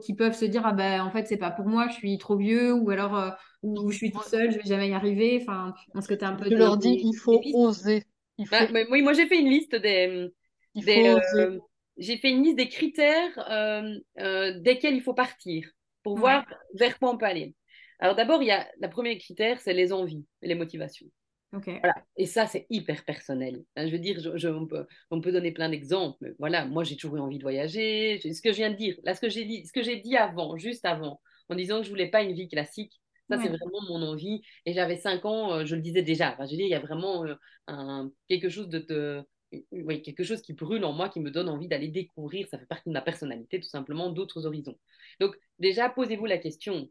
qui 0.00 0.14
peuvent 0.14 0.34
se 0.36 0.44
dire, 0.44 0.62
ah 0.64 0.72
ben, 0.72 1.02
en 1.02 1.10
fait, 1.10 1.26
c'est 1.26 1.36
pas 1.36 1.50
pour 1.50 1.66
moi, 1.66 1.88
je 1.88 1.94
suis 1.94 2.18
trop 2.18 2.36
vieux, 2.36 2.72
ou 2.72 2.90
alors, 2.90 3.31
ou 3.62 3.90
je 3.90 3.96
suis 3.96 4.12
toute 4.12 4.24
seule, 4.24 4.50
je 4.52 4.58
vais 4.58 4.64
jamais 4.66 4.88
y 4.90 4.94
arriver. 4.94 5.38
Enfin, 5.42 5.74
est-ce 5.96 6.08
que 6.08 6.14
tu 6.14 6.24
as 6.24 6.28
un 6.28 6.36
peu 6.36 6.50
je 6.50 6.54
de... 6.54 6.56
leur 6.56 6.76
dis, 6.76 7.00
il 7.02 7.16
faut 7.16 7.48
oser. 7.52 8.06
Il 8.38 8.46
Ah, 8.50 8.66
mais 8.70 8.86
oui, 8.90 9.02
moi 9.02 9.12
j'ai 9.14 9.26
fait 9.26 9.38
une 9.40 9.48
liste 9.48 9.74
des, 9.74 10.28
il 10.74 10.84
des, 10.84 11.14
euh, 11.38 11.58
j'ai 11.96 12.18
fait 12.18 12.30
une 12.30 12.42
liste 12.44 12.56
des 12.56 12.68
critères 12.68 13.38
euh, 13.50 13.98
euh, 14.18 14.58
desquels 14.60 14.94
il 14.94 15.02
faut 15.02 15.14
partir 15.14 15.68
pour 16.02 16.16
Ouais, 16.16 16.18
voir 16.18 16.44
vers 16.74 16.98
quoi 16.98 17.10
on 17.10 17.18
peut 17.18 17.26
aller. 17.26 17.54
Alors 17.98 18.14
d'abord, 18.16 18.42
il 18.42 18.46
y 18.48 18.50
a 18.50 18.68
le 18.80 18.90
premier 18.90 19.16
critère, 19.18 19.60
c'est 19.60 19.72
les 19.74 19.92
envies 19.92 20.26
et 20.42 20.48
les 20.48 20.54
motivations. 20.54 21.06
ok. 21.52 21.68
Voilà. 21.82 21.96
Et 22.16 22.26
ça, 22.26 22.46
c'est 22.48 22.66
hyper 22.70 23.04
personnel. 23.04 23.64
Hein, 23.76 23.88
je 23.88 23.92
veux 23.92 24.00
dire, 24.00 24.20
je, 24.20 24.36
je- 24.38 24.48
on, 24.48 24.66
peut, 24.68 24.86
on 25.12 25.20
peut 25.22 25.32
donner 25.32 25.52
plein 25.52 25.70
d'exemples. 25.70 26.18
mais 26.22 26.30
Voilà, 26.40 26.66
moi 26.66 26.84
j'ai 26.84 26.96
toujours 26.96 27.18
eu 27.18 27.20
envie 27.20 27.38
de 27.38 27.44
voyager. 27.44 28.20
Ce 28.22 28.42
que 28.42 28.52
je 28.52 28.58
viens 28.58 28.70
de 28.72 28.76
dire, 28.76 28.96
là, 29.04 29.14
ce 29.16 29.20
que 29.22 29.30
j'ai 29.30 29.46
dit, 29.46 29.66
ce 29.66 29.72
que 29.74 29.82
j'ai 29.84 29.98
dit 29.98 30.16
avant, 30.16 30.58
juste 30.58 30.86
avant, 30.86 31.20
en 31.50 31.56
disant 31.56 31.78
que 31.80 31.84
je 31.86 31.90
voulais 31.90 32.10
pas 32.10 32.22
une 32.24 32.34
vie 32.34 32.48
classique. 32.48 33.01
Ça, 33.36 33.42
c'est 33.42 33.48
vraiment 33.48 33.82
mon 33.88 34.02
envie. 34.02 34.42
Et 34.66 34.72
j'avais 34.72 34.96
cinq 34.96 35.24
ans, 35.24 35.52
euh, 35.54 35.64
je 35.64 35.74
le 35.74 35.82
disais 35.82 36.02
déjà. 36.02 36.32
Enfin, 36.32 36.46
je 36.46 36.54
dire, 36.56 36.66
il 36.66 36.70
y 36.70 36.74
a 36.74 36.80
vraiment 36.80 37.24
euh, 37.24 37.34
un, 37.66 38.10
quelque 38.28 38.48
chose 38.48 38.68
de, 38.68 39.24
oui, 39.70 40.02
quelque 40.02 40.24
chose 40.24 40.42
qui 40.42 40.52
brûle 40.52 40.84
en 40.84 40.92
moi, 40.92 41.08
qui 41.08 41.20
me 41.20 41.30
donne 41.30 41.48
envie 41.48 41.68
d'aller 41.68 41.88
découvrir. 41.88 42.46
Ça 42.48 42.58
fait 42.58 42.66
partie 42.66 42.88
de 42.88 42.94
ma 42.94 43.02
personnalité, 43.02 43.60
tout 43.60 43.68
simplement, 43.68 44.10
d'autres 44.10 44.46
horizons. 44.46 44.78
Donc, 45.20 45.36
déjà, 45.58 45.88
posez-vous 45.88 46.26
la 46.26 46.38
question. 46.38 46.88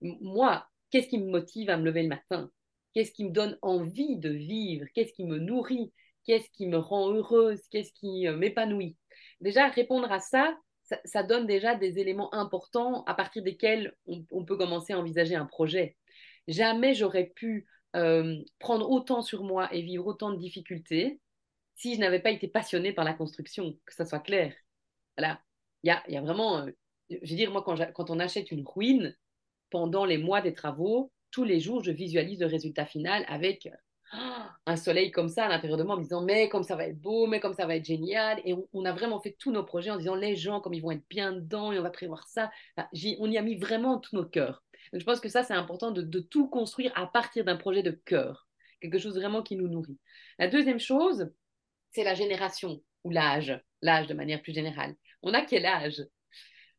Moi, 0.00 0.66
qu'est-ce 0.90 1.08
qui 1.08 1.18
me 1.18 1.30
motive 1.30 1.70
à 1.70 1.76
me 1.76 1.84
lever 1.84 2.02
le 2.02 2.08
matin? 2.08 2.50
Qu'est-ce 2.94 3.12
qui 3.12 3.24
me 3.24 3.30
donne 3.30 3.58
envie 3.62 4.16
de 4.18 4.30
vivre? 4.30 4.86
Qu'est-ce 4.94 5.12
qui 5.12 5.24
me 5.24 5.38
nourrit? 5.38 5.92
Qu'est-ce 6.26 6.48
qui 6.50 6.66
me 6.66 6.78
rend 6.78 7.10
heureuse? 7.12 7.60
Qu'est-ce 7.70 7.92
qui 7.92 8.26
euh, 8.28 8.36
m'épanouit? 8.36 8.96
Déjà, 9.40 9.68
répondre 9.68 10.10
à 10.10 10.20
ça, 10.20 10.56
ça, 11.04 11.22
donne 11.22 11.46
déjà 11.46 11.74
des 11.74 11.98
éléments 11.98 12.32
importants 12.34 13.04
à 13.04 13.14
partir 13.14 13.42
desquels 13.42 13.94
on, 14.06 14.44
peut 14.44 14.56
commencer 14.56 14.92
à 14.92 14.98
envisager 14.98 15.34
un 15.34 15.46
projet. 15.46 15.96
Jamais 16.48 16.94
j'aurais 16.94 17.26
pu 17.26 17.66
euh, 17.96 18.42
prendre 18.58 18.90
autant 18.90 19.22
sur 19.22 19.44
moi 19.44 19.72
et 19.72 19.82
vivre 19.82 20.06
autant 20.06 20.30
de 20.30 20.38
difficultés 20.38 21.20
si 21.76 21.94
je 21.94 22.00
n'avais 22.00 22.20
pas 22.20 22.30
été 22.30 22.48
passionnée 22.48 22.92
par 22.92 23.04
la 23.04 23.14
construction, 23.14 23.76
que 23.84 23.94
ça 23.94 24.04
soit 24.04 24.20
clair. 24.20 24.54
Voilà. 25.16 25.40
Il 25.82 25.88
y 26.08 26.16
a, 26.16 26.20
vraiment, 26.22 26.58
euh, 26.58 26.70
je 27.10 27.30
veux 27.30 27.36
dire, 27.36 27.50
moi, 27.50 27.62
quand, 27.62 28.10
on 28.10 28.18
achète 28.18 28.50
une 28.50 28.64
ruine, 28.66 29.16
pendant 29.70 30.04
les 30.04 30.18
mois 30.18 30.40
des 30.40 30.54
travaux, 30.54 31.12
tous 31.30 31.44
les 31.44 31.60
jours, 31.60 31.82
je 31.82 31.90
visualise 31.90 32.40
le 32.40 32.46
résultat 32.46 32.86
final 32.86 33.24
avec 33.28 33.68
un 34.66 34.76
soleil 34.76 35.10
comme 35.10 35.28
ça 35.28 35.46
à 35.46 35.48
l'intérieur 35.48 35.78
de 35.78 35.84
moi 35.84 35.94
en 35.94 35.98
me 35.98 36.02
disant 36.02 36.22
mais 36.22 36.48
comme 36.48 36.62
ça 36.62 36.76
va 36.76 36.86
être 36.86 37.00
beau, 37.00 37.26
mais 37.26 37.40
comme 37.40 37.54
ça 37.54 37.66
va 37.66 37.76
être 37.76 37.84
génial. 37.84 38.40
Et 38.44 38.54
on, 38.72 38.84
a 38.84 38.92
vraiment 38.92 39.20
fait 39.20 39.36
tous 39.38 39.52
nos 39.52 39.64
projets 39.64 39.90
en 39.90 39.96
disant 39.96 40.14
les 40.14 40.36
gens 40.36 40.60
comme 40.60 40.74
ils 40.74 40.82
vont 40.82 40.90
être 40.90 41.06
bien 41.08 41.32
dedans 41.32 41.72
et 41.72 41.78
on 41.78 41.82
va 41.82 41.90
prévoir 41.90 42.26
ça. 42.28 42.50
On 42.76 43.30
y 43.30 43.38
a 43.38 43.42
mis 43.42 43.56
vraiment 43.56 43.98
tout 43.98 44.16
notre 44.16 44.30
cœur. 44.30 44.62
Donc 44.92 45.00
je 45.00 45.06
pense 45.06 45.20
que 45.20 45.28
ça 45.28 45.42
c'est 45.42 45.54
important 45.54 45.90
de, 45.90 46.02
de 46.02 46.20
tout 46.20 46.48
construire 46.48 46.92
à 46.96 47.06
partir 47.06 47.44
d'un 47.44 47.56
projet 47.56 47.82
de 47.82 47.90
cœur, 47.90 48.48
quelque 48.80 48.98
chose 48.98 49.16
vraiment 49.16 49.42
qui 49.42 49.56
nous 49.56 49.68
nourrit. 49.68 49.98
La 50.38 50.48
deuxième 50.48 50.80
chose, 50.80 51.30
c'est 51.90 52.04
la 52.04 52.14
génération 52.14 52.80
ou 53.04 53.10
l'âge, 53.10 53.58
l'âge 53.82 54.06
de 54.06 54.14
manière 54.14 54.42
plus 54.42 54.52
générale. 54.52 54.94
On 55.22 55.32
a 55.34 55.42
quel 55.42 55.66
âge? 55.66 56.02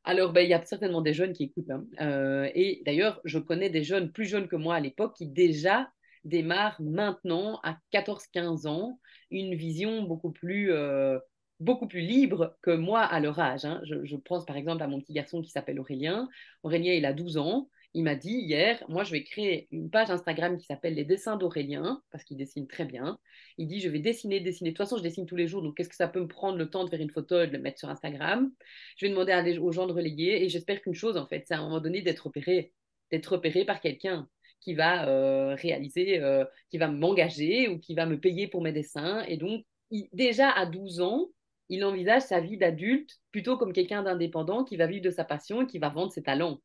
Alors, 0.03 0.33
ben, 0.33 0.41
il 0.41 0.49
y 0.49 0.53
a 0.53 0.63
certainement 0.63 1.01
des 1.01 1.13
jeunes 1.13 1.33
qui 1.33 1.45
écoutent. 1.45 1.71
hein. 1.71 1.85
Euh, 1.99 2.49
et 2.53 2.83
d'ailleurs, 2.85 3.19
je 3.25 3.39
connais 3.39 3.71
des 3.71 3.83
jeunes 3.83 4.11
plus 4.11 4.25
jeunes 4.25 4.47
que 4.47 4.55
moi 4.55 4.75
à 4.75 4.79
l'époque 4.79 5.15
qui 5.15 5.25
déjà 5.25 5.89
démarrent 6.25 6.81
maintenant, 6.81 7.59
à 7.63 7.77
14-15 7.91 8.67
ans, 8.67 8.99
une 9.31 9.55
vision 9.55 10.03
beaucoup 10.03 10.31
plus, 10.31 10.71
euh, 10.71 11.19
beaucoup 11.59 11.87
plus 11.87 12.01
libre 12.01 12.57
que 12.61 12.71
moi 12.71 13.01
à 13.01 13.19
leur 13.19 13.39
âge. 13.39 13.63
hein. 13.65 13.81
Je, 13.83 14.15
pense 14.17 14.45
par 14.45 14.57
exemple 14.57 14.83
à 14.83 14.87
mon 14.87 14.99
petit 14.99 15.13
garçon 15.13 15.41
qui 15.41 15.51
s'appelle 15.51 15.79
Aurélien. 15.79 16.27
Aurélien, 16.63 16.93
il 16.93 17.05
a 17.05 17.13
12 17.13 17.37
ans. 17.37 17.69
Il 17.93 18.03
m'a 18.03 18.15
dit 18.15 18.33
hier, 18.33 18.83
moi, 18.89 19.05
je 19.05 19.11
vais 19.11 19.23
créer 19.23 19.69
une 19.71 19.89
page 19.89 20.09
Instagram 20.11 20.57
qui 20.57 20.65
s'appelle 20.65 20.95
Les 20.95 21.05
dessins 21.05 21.37
d'Aurélien, 21.37 22.01
parce 22.11 22.25
qu'il 22.25 22.35
dessine 22.35 22.67
très 22.67 22.83
bien. 22.83 23.17
Il 23.57 23.67
dit, 23.67 23.79
je 23.79 23.87
vais 23.87 23.99
dessiner, 23.99 24.41
dessiner. 24.41 24.71
De 24.71 24.75
toute 24.75 24.85
façon, 24.85 24.97
je 24.97 25.03
dessine 25.03 25.25
tous 25.25 25.37
les 25.37 25.47
jours, 25.47 25.61
donc 25.61 25.77
qu'est-ce 25.77 25.87
que 25.87 25.95
ça 25.95 26.09
peut 26.09 26.19
me 26.19 26.27
prendre 26.27 26.57
le 26.57 26.69
temps 26.69 26.83
de 26.83 26.89
faire 26.89 26.99
une 26.99 27.09
photo 27.09 27.39
et 27.39 27.47
de 27.47 27.53
le 27.53 27.59
mettre 27.59 27.79
sur 27.79 27.89
Instagram? 27.89 28.51
Je 28.97 29.05
vais 29.05 29.11
demander 29.11 29.31
à 29.31 29.45
aux 29.61 29.71
gens 29.71 29.87
de 29.87 29.93
relayer 29.93 30.43
et 30.43 30.49
j'espère 30.49 30.81
qu'une 30.81 30.93
chose, 30.93 31.15
en 31.15 31.25
fait, 31.25 31.45
c'est 31.47 31.53
à 31.53 31.59
un 31.59 31.63
moment 31.63 31.79
donné 31.79 32.01
d'être 32.01 32.25
repéré, 32.25 32.73
d'être 33.11 33.27
repéré 33.27 33.63
par 33.63 33.79
quelqu'un 33.79 34.27
qui 34.65 34.73
va 34.73 35.07
euh, 35.07 35.53
réaliser, 35.53 36.19
euh, 36.19 36.43
qui 36.71 36.79
va 36.79 36.87
m'engager 36.87 37.69
ou 37.69 37.77
qui 37.77 37.93
va 37.93 38.07
me 38.07 38.19
payer 38.19 38.47
pour 38.47 38.63
mes 38.63 38.71
dessins. 38.71 39.23
Et 39.27 39.37
donc, 39.37 39.63
déjà 40.11 40.49
à 40.49 40.65
12 40.65 41.01
ans, 41.01 41.27
il 41.69 41.85
envisage 41.85 42.23
sa 42.23 42.39
vie 42.41 42.57
d'adulte 42.57 43.11
plutôt 43.31 43.57
comme 43.57 43.73
quelqu'un 43.73 44.01
d'indépendant 44.01 44.63
qui 44.63 44.75
va 44.75 44.87
vivre 44.87 45.03
de 45.03 45.11
sa 45.11 45.23
passion 45.23 45.61
et 45.61 45.67
qui 45.67 45.77
va 45.77 45.89
vendre 45.89 46.11
ses 46.11 46.23
talents. 46.23 46.59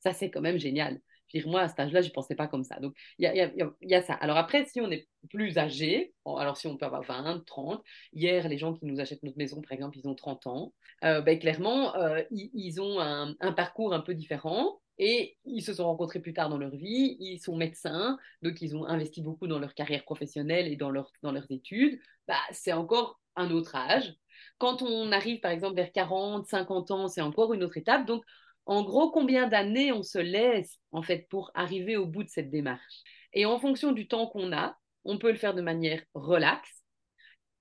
Ça, 0.00 0.12
c'est 0.12 0.30
quand 0.30 0.40
même 0.40 0.58
génial. 0.58 1.00
Je 1.28 1.38
dire, 1.38 1.48
moi, 1.48 1.60
à 1.60 1.68
cet 1.68 1.78
âge-là, 1.78 2.00
je 2.00 2.08
ne 2.08 2.12
pensais 2.12 2.34
pas 2.34 2.48
comme 2.48 2.64
ça. 2.64 2.80
Donc, 2.80 2.96
il 3.18 3.24
y 3.24 3.94
a, 3.94 4.02
ça. 4.02 4.14
Alors 4.14 4.36
après, 4.36 4.64
si 4.64 4.80
on 4.80 4.90
est 4.90 5.06
plus 5.30 5.58
âgé, 5.58 6.14
alors 6.24 6.56
si 6.56 6.66
on 6.66 6.76
peut 6.76 6.86
avoir 6.86 7.02
20, 7.02 7.44
30, 7.46 7.84
hier, 8.14 8.48
les 8.48 8.58
gens 8.58 8.74
qui 8.74 8.84
nous 8.84 8.98
achètent 8.98 9.22
notre 9.22 9.38
maison, 9.38 9.60
par 9.60 9.72
exemple, 9.72 9.96
ils 9.96 10.08
ont 10.08 10.14
30 10.14 10.46
ans, 10.48 10.74
euh, 11.04 11.20
ben, 11.20 11.38
clairement, 11.38 11.94
ils, 12.32 12.80
ont 12.80 12.98
un 12.98 13.52
parcours 13.52 13.94
un 13.94 14.00
peu 14.00 14.14
différent 14.14 14.80
et 14.98 15.36
ils 15.44 15.62
se 15.62 15.74
sont 15.74 15.84
rencontrés 15.84 16.20
plus 16.20 16.32
tard 16.32 16.48
dans 16.48 16.58
leur 16.58 16.74
vie, 16.74 17.16
ils 17.20 17.38
sont 17.38 17.56
médecins, 17.56 18.18
donc 18.42 18.60
ils 18.62 18.76
ont 18.76 18.84
investi 18.84 19.22
beaucoup 19.22 19.46
dans 19.46 19.58
leur 19.58 19.74
carrière 19.74 20.04
professionnelle 20.04 20.66
et 20.66 20.76
dans, 20.76 20.92
dans 21.22 21.32
leurs 21.32 21.50
études. 21.50 22.00
Bah, 22.26 22.36
c'est 22.52 22.72
encore 22.72 23.20
un 23.36 23.50
autre 23.50 23.76
âge. 23.76 24.14
Quand 24.58 24.82
on 24.82 25.12
arrive, 25.12 25.40
par 25.40 25.52
exemple, 25.52 25.76
vers 25.76 25.92
40, 25.92 26.46
50 26.46 26.90
ans, 26.90 27.08
c'est 27.08 27.20
encore 27.20 27.54
une 27.54 27.62
autre 27.62 27.76
étape. 27.76 28.06
Donc, 28.06 28.24
en 28.66 28.82
gros, 28.82 29.10
combien 29.10 29.48
d'années 29.48 29.92
on 29.92 30.02
se 30.02 30.18
laisse, 30.18 30.78
en 30.92 31.02
fait, 31.02 31.26
pour 31.30 31.50
arriver 31.54 31.96
au 31.96 32.06
bout 32.06 32.24
de 32.24 32.28
cette 32.28 32.50
démarche? 32.50 33.02
Et 33.32 33.46
en 33.46 33.58
fonction 33.58 33.92
du 33.92 34.08
temps 34.08 34.26
qu'on 34.26 34.52
a, 34.52 34.76
on 35.04 35.18
peut 35.18 35.30
le 35.30 35.38
faire 35.38 35.54
de 35.54 35.62
manière 35.62 36.02
relaxe, 36.14 36.82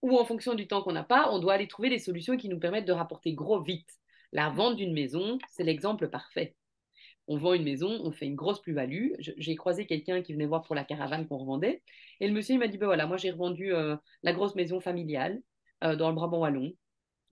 ou 0.02 0.18
en 0.18 0.26
fonction 0.26 0.54
du 0.54 0.68
temps 0.68 0.82
qu'on 0.82 0.92
n'a 0.92 1.04
pas, 1.04 1.32
on 1.32 1.40
doit 1.40 1.54
aller 1.54 1.68
trouver 1.68 1.90
des 1.90 2.00
solutions 2.00 2.38
qui 2.38 2.50
nous 2.50 2.60
permettent 2.60 2.86
de 2.86 2.94
rapporter 2.94 3.34
gros 3.34 3.62
vite. 3.62 3.90
La 4.32 4.50
vente 4.50 4.76
d'une 4.76 4.94
maison, 4.94 5.38
c'est 5.50 5.64
l'exemple 5.64 6.10
parfait. 6.10 6.56
On 7.28 7.38
vend 7.38 7.54
une 7.54 7.64
maison, 7.64 7.90
on 8.04 8.12
fait 8.12 8.26
une 8.26 8.36
grosse 8.36 8.62
plus-value. 8.62 9.14
J'ai 9.20 9.56
croisé 9.56 9.86
quelqu'un 9.86 10.22
qui 10.22 10.34
venait 10.34 10.46
voir 10.46 10.64
pour 10.64 10.76
la 10.76 10.84
caravane 10.84 11.28
qu'on 11.28 11.38
revendait. 11.38 11.82
Et 12.20 12.28
le 12.28 12.34
monsieur, 12.34 12.56
il 12.56 12.60
m'a 12.60 12.68
dit, 12.68 12.78
ben 12.78 12.86
voilà, 12.88 13.06
moi 13.08 13.18
j'ai 13.18 13.32
revendu 13.32 13.74
euh, 13.74 13.96
la 14.24 14.34
grosse 14.34 14.56
maison 14.56 14.80
familiale 14.80 15.42
euh, 15.84 15.96
dans 15.96 16.10
le 16.10 16.16
Brabant 16.16 16.40
Wallon. 16.40 16.72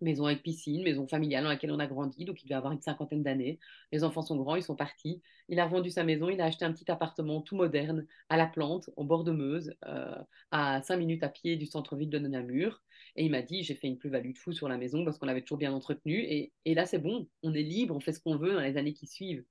maison 0.01 0.25
avec 0.25 0.43
piscine, 0.43 0.83
maison 0.83 1.07
familiale 1.07 1.43
dans 1.43 1.49
laquelle 1.49 1.71
on 1.71 1.79
a 1.79 1.87
grandi, 1.87 2.25
donc 2.25 2.41
il 2.41 2.45
devait 2.45 2.55
avoir 2.55 2.73
une 2.73 2.81
cinquantaine 2.81 3.23
d'années. 3.23 3.59
Les 3.91 4.03
enfants 4.03 4.21
sont 4.21 4.35
grands, 4.35 4.55
ils 4.55 4.63
sont 4.63 4.75
partis. 4.75 5.21
Il 5.47 5.59
a 5.59 5.65
revendu 5.65 5.89
sa 5.89 6.03
maison, 6.03 6.29
il 6.29 6.41
a 6.41 6.45
acheté 6.45 6.65
un 6.65 6.73
petit 6.73 6.89
appartement 6.91 7.41
tout 7.41 7.55
moderne 7.55 8.05
à 8.29 8.37
la 8.37 8.45
plante, 8.47 8.89
au 8.97 9.05
bord 9.05 9.23
de 9.23 9.31
Meuse, 9.31 9.73
euh, 9.85 10.15
à 10.51 10.81
cinq 10.83 10.97
minutes 10.97 11.23
à 11.23 11.29
pied 11.29 11.55
du 11.55 11.65
centre-ville 11.65 12.09
de 12.09 12.19
Namur. 12.19 12.81
Et 13.15 13.23
il 13.25 13.31
m'a 13.31 13.41
dit, 13.41 13.63
j'ai 13.63 13.75
fait 13.75 13.87
une 13.87 13.97
plus-value 13.97 14.33
de 14.33 14.37
fou 14.37 14.51
sur 14.51 14.67
la 14.67 14.77
maison 14.77 15.05
parce 15.05 15.17
qu'on 15.17 15.25
l'avait 15.25 15.41
toujours 15.41 15.59
bien 15.59 15.73
entretenue. 15.73 16.19
Et, 16.19 16.51
et 16.65 16.73
là, 16.75 16.85
c'est 16.85 16.99
bon, 16.99 17.27
on 17.43 17.53
est 17.53 17.63
libre, 17.63 17.95
on 17.95 18.01
fait 18.01 18.11
ce 18.13 18.19
qu'on 18.19 18.35
veut 18.37 18.53
dans 18.53 18.59
les 18.61 18.77
années 18.77 18.93
qui 18.93 19.07
suivent. 19.07 19.45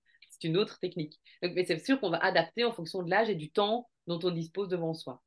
C'est 0.45 0.51
une 0.51 0.59
autre 0.59 0.79
technique. 0.79 1.19
Mais 1.41 1.65
c'est 1.65 1.83
sûr 1.83 1.99
qu'on 1.99 2.11
va 2.11 2.19
adapter 2.19 2.65
en 2.65 2.73
fonction 2.73 3.03
de 3.03 3.09
l'âge 3.09 3.31
et 3.31 3.35
du 3.35 3.51
temps 3.51 3.89
dont 4.07 4.21
on 4.23 4.31
dispose 4.31 4.69
devant 4.69 4.93
soi. 4.93 5.23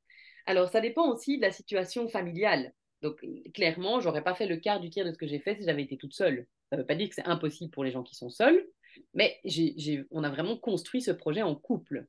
Alors, 0.45 0.69
ça 0.69 0.79
dépend 0.79 1.11
aussi 1.11 1.37
de 1.37 1.41
la 1.41 1.49
situation 1.49 2.07
familiale. 2.07 2.71
Donc, 3.01 3.25
clairement, 3.55 3.99
j'aurais 3.99 4.23
pas 4.23 4.35
fait 4.35 4.45
le 4.45 4.57
quart 4.57 4.79
du 4.79 4.91
tiers 4.91 5.07
de 5.07 5.11
ce 5.11 5.17
que 5.17 5.25
j'ai 5.25 5.39
fait 5.39 5.55
si 5.55 5.63
j'avais 5.63 5.81
été 5.81 5.97
toute 5.97 6.13
seule. 6.13 6.45
Ça 6.69 6.75
ne 6.75 6.81
veut 6.81 6.85
pas 6.85 6.93
dire 6.93 7.09
que 7.09 7.15
c'est 7.15 7.25
impossible 7.25 7.71
pour 7.71 7.83
les 7.83 7.89
gens 7.89 8.03
qui 8.03 8.13
sont 8.13 8.29
seuls, 8.29 8.63
mais 9.15 9.41
on 10.11 10.23
a 10.23 10.29
vraiment 10.29 10.55
construit 10.55 11.01
ce 11.01 11.09
projet 11.09 11.41
en 11.41 11.55
couple. 11.55 12.05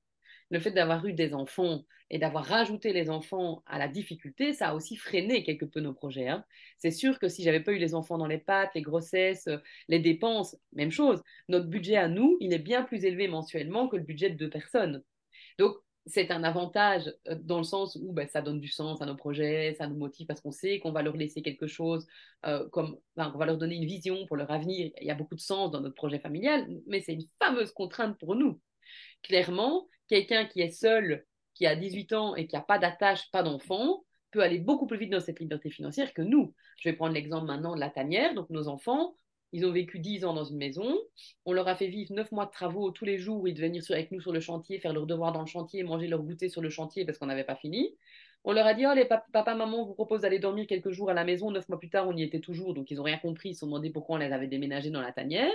Le 0.50 0.60
fait 0.60 0.70
d'avoir 0.70 1.04
eu 1.06 1.12
des 1.12 1.34
enfants 1.34 1.84
et 2.10 2.18
d'avoir 2.18 2.44
rajouté 2.44 2.92
les 2.92 3.10
enfants 3.10 3.62
à 3.66 3.78
la 3.78 3.88
difficulté, 3.88 4.52
ça 4.54 4.68
a 4.68 4.74
aussi 4.74 4.96
freiné 4.96 5.42
quelque 5.44 5.66
peu 5.66 5.80
nos 5.80 5.92
projets. 5.92 6.28
Hein. 6.28 6.44
C'est 6.78 6.90
sûr 6.90 7.18
que 7.18 7.28
si 7.28 7.42
j'avais 7.42 7.60
pas 7.60 7.72
eu 7.72 7.78
les 7.78 7.94
enfants 7.94 8.18
dans 8.18 8.26
les 8.26 8.38
pattes, 8.38 8.74
les 8.74 8.82
grossesses, 8.82 9.48
les 9.88 9.98
dépenses, 9.98 10.56
même 10.72 10.90
chose. 10.90 11.22
Notre 11.48 11.66
budget 11.66 11.96
à 11.96 12.08
nous, 12.08 12.38
il 12.40 12.52
est 12.54 12.58
bien 12.58 12.82
plus 12.82 13.04
élevé 13.04 13.28
mensuellement 13.28 13.88
que 13.88 13.96
le 13.96 14.04
budget 14.04 14.30
de 14.30 14.36
deux 14.36 14.50
personnes. 14.50 15.02
Donc, 15.58 15.76
c'est 16.08 16.30
un 16.30 16.42
avantage 16.42 17.12
euh, 17.28 17.36
dans 17.40 17.58
le 17.58 17.64
sens 17.64 17.96
où 18.00 18.12
bah, 18.12 18.26
ça 18.26 18.42
donne 18.42 18.60
du 18.60 18.68
sens 18.68 19.00
à 19.02 19.06
nos 19.06 19.14
projets, 19.14 19.74
ça 19.78 19.86
nous 19.86 19.96
motive 19.96 20.26
parce 20.26 20.40
qu'on 20.40 20.50
sait 20.50 20.80
qu'on 20.80 20.92
va 20.92 21.02
leur 21.02 21.16
laisser 21.16 21.42
quelque 21.42 21.66
chose, 21.66 22.06
euh, 22.46 22.68
comme 22.70 22.98
on 23.16 23.30
va 23.30 23.46
leur 23.46 23.58
donner 23.58 23.76
une 23.76 23.84
vision 23.84 24.26
pour 24.26 24.36
leur 24.36 24.50
avenir. 24.50 24.90
Il 25.00 25.06
y 25.06 25.10
a 25.10 25.14
beaucoup 25.14 25.34
de 25.34 25.40
sens 25.40 25.70
dans 25.70 25.80
notre 25.80 25.94
projet 25.94 26.18
familial, 26.18 26.66
mais 26.86 27.00
c'est 27.02 27.14
une 27.14 27.26
fameuse 27.38 27.72
contrainte 27.72 28.18
pour 28.18 28.34
nous. 28.34 28.60
Clairement, 29.22 29.86
quelqu'un 30.08 30.46
qui 30.46 30.60
est 30.60 30.70
seul, 30.70 31.24
qui 31.54 31.66
a 31.66 31.76
18 31.76 32.12
ans 32.12 32.34
et 32.34 32.46
qui 32.46 32.56
n'a 32.56 32.62
pas 32.62 32.78
d'attache, 32.78 33.30
pas 33.30 33.42
d'enfant, 33.42 34.04
peut 34.30 34.42
aller 34.42 34.58
beaucoup 34.58 34.86
plus 34.86 34.98
vite 34.98 35.10
dans 35.10 35.20
cette 35.20 35.40
liberté 35.40 35.70
financière 35.70 36.12
que 36.12 36.22
nous. 36.22 36.54
Je 36.76 36.88
vais 36.88 36.96
prendre 36.96 37.14
l'exemple 37.14 37.46
maintenant 37.46 37.74
de 37.74 37.80
la 37.80 37.90
tanière. 37.90 38.34
Donc 38.34 38.50
nos 38.50 38.68
enfants, 38.68 39.16
ils 39.52 39.64
ont 39.64 39.72
vécu 39.72 39.98
10 39.98 40.24
ans 40.24 40.34
dans 40.34 40.44
une 40.44 40.58
maison. 40.58 40.96
On 41.46 41.52
leur 41.52 41.68
a 41.68 41.74
fait 41.74 41.88
vivre 41.88 42.12
9 42.12 42.32
mois 42.32 42.46
de 42.46 42.50
travaux 42.50 42.90
tous 42.90 43.04
les 43.04 43.18
jours. 43.18 43.48
Ils 43.48 43.54
devaient 43.54 43.68
venir 43.68 43.82
avec 43.90 44.12
nous 44.12 44.20
sur 44.20 44.32
le 44.32 44.40
chantier, 44.40 44.78
faire 44.78 44.92
leurs 44.92 45.06
devoirs 45.06 45.32
dans 45.32 45.40
le 45.40 45.46
chantier, 45.46 45.82
manger 45.82 46.08
leur 46.08 46.22
goûter 46.22 46.48
sur 46.48 46.60
le 46.60 46.68
chantier 46.68 47.04
parce 47.04 47.18
qu'on 47.18 47.26
n'avait 47.26 47.44
pas 47.44 47.56
fini. 47.56 47.96
On 48.44 48.52
leur 48.52 48.66
a 48.66 48.74
dit, 48.74 48.86
oh, 48.86 48.94
les 48.94 49.04
papa, 49.04 49.54
maman 49.54 49.84
vous 49.84 49.94
propose 49.94 50.20
d'aller 50.20 50.38
dormir 50.38 50.66
quelques 50.66 50.90
jours 50.90 51.10
à 51.10 51.14
la 51.14 51.24
maison. 51.24 51.50
Neuf 51.50 51.68
mois 51.68 51.78
plus 51.78 51.90
tard, 51.90 52.06
on 52.08 52.16
y 52.16 52.22
était 52.22 52.40
toujours. 52.40 52.72
Donc, 52.72 52.90
ils 52.90 52.96
n'ont 52.96 53.02
rien 53.02 53.18
compris. 53.18 53.50
Ils 53.50 53.54
se 53.54 53.60
sont 53.60 53.66
demandé 53.66 53.90
pourquoi 53.90 54.16
on 54.16 54.18
les 54.18 54.32
avait 54.32 54.46
déménagés 54.46 54.90
dans 54.90 55.00
la 55.00 55.12
tanière. 55.12 55.52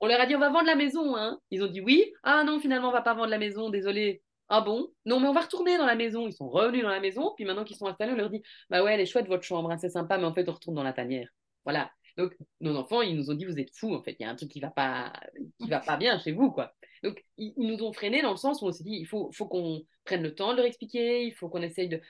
On 0.00 0.06
leur 0.06 0.20
a 0.20 0.26
dit, 0.26 0.34
on 0.36 0.40
va 0.40 0.50
vendre 0.50 0.66
la 0.66 0.76
maison. 0.76 1.16
Hein. 1.16 1.38
Ils 1.50 1.62
ont 1.62 1.68
dit 1.68 1.80
oui. 1.80 2.12
Ah 2.22 2.44
non, 2.44 2.60
finalement, 2.60 2.88
on 2.88 2.92
va 2.92 3.02
pas 3.02 3.14
vendre 3.14 3.30
la 3.30 3.38
maison. 3.38 3.70
Désolé. 3.70 4.22
Ah 4.48 4.60
bon? 4.60 4.88
Non, 5.06 5.20
mais 5.20 5.28
on 5.28 5.32
va 5.32 5.42
retourner 5.42 5.78
dans 5.78 5.86
la 5.86 5.94
maison. 5.94 6.26
Ils 6.26 6.32
sont 6.32 6.48
revenus 6.48 6.82
dans 6.82 6.88
la 6.88 7.00
maison. 7.00 7.32
Puis 7.36 7.44
maintenant 7.44 7.64
qu'ils 7.64 7.76
sont 7.76 7.86
installés, 7.86 8.12
on 8.12 8.16
leur 8.16 8.30
dit, 8.30 8.42
bah 8.68 8.82
ouais, 8.82 8.94
elle 8.94 9.00
est 9.00 9.06
chouette 9.06 9.28
votre 9.28 9.44
chambre. 9.44 9.70
Hein, 9.70 9.78
c'est 9.78 9.90
sympa, 9.90 10.18
mais 10.18 10.24
en 10.24 10.34
fait, 10.34 10.48
on 10.48 10.52
retourne 10.52 10.76
dans 10.76 10.82
la 10.82 10.92
tanière. 10.92 11.28
Voilà. 11.64 11.90
Donc, 12.16 12.36
nos 12.60 12.76
enfants, 12.76 13.02
ils 13.02 13.16
nous 13.16 13.30
ont 13.30 13.34
dit, 13.34 13.44
vous 13.44 13.58
êtes 13.58 13.74
fous, 13.74 13.94
en 13.94 14.02
fait, 14.02 14.16
il 14.18 14.22
y 14.22 14.26
a 14.26 14.30
un 14.30 14.34
truc 14.34 14.50
qui 14.50 14.60
va 14.60 14.70
pas, 14.70 15.12
va 15.60 15.80
pas 15.80 15.96
bien 15.96 16.18
chez 16.18 16.32
vous, 16.32 16.50
quoi. 16.50 16.74
Donc, 17.02 17.24
ils, 17.38 17.54
nous 17.56 17.82
ont 17.82 17.92
freinés 17.92 18.22
dans 18.22 18.32
le 18.32 18.36
sens 18.36 18.60
où 18.62 18.66
on 18.66 18.72
s'est 18.72 18.84
dit, 18.84 18.96
il 18.96 19.06
faut, 19.06 19.30
faut 19.32 19.46
qu'on 19.46 19.82
prenne 20.04 20.22
le 20.22 20.34
temps 20.34 20.52
de 20.52 20.56
leur 20.58 20.66
expliquer, 20.66 21.24
il 21.24 21.32
faut 21.32 21.48
qu'on 21.48 21.62
essaye 21.62 21.88
de... 21.88 22.00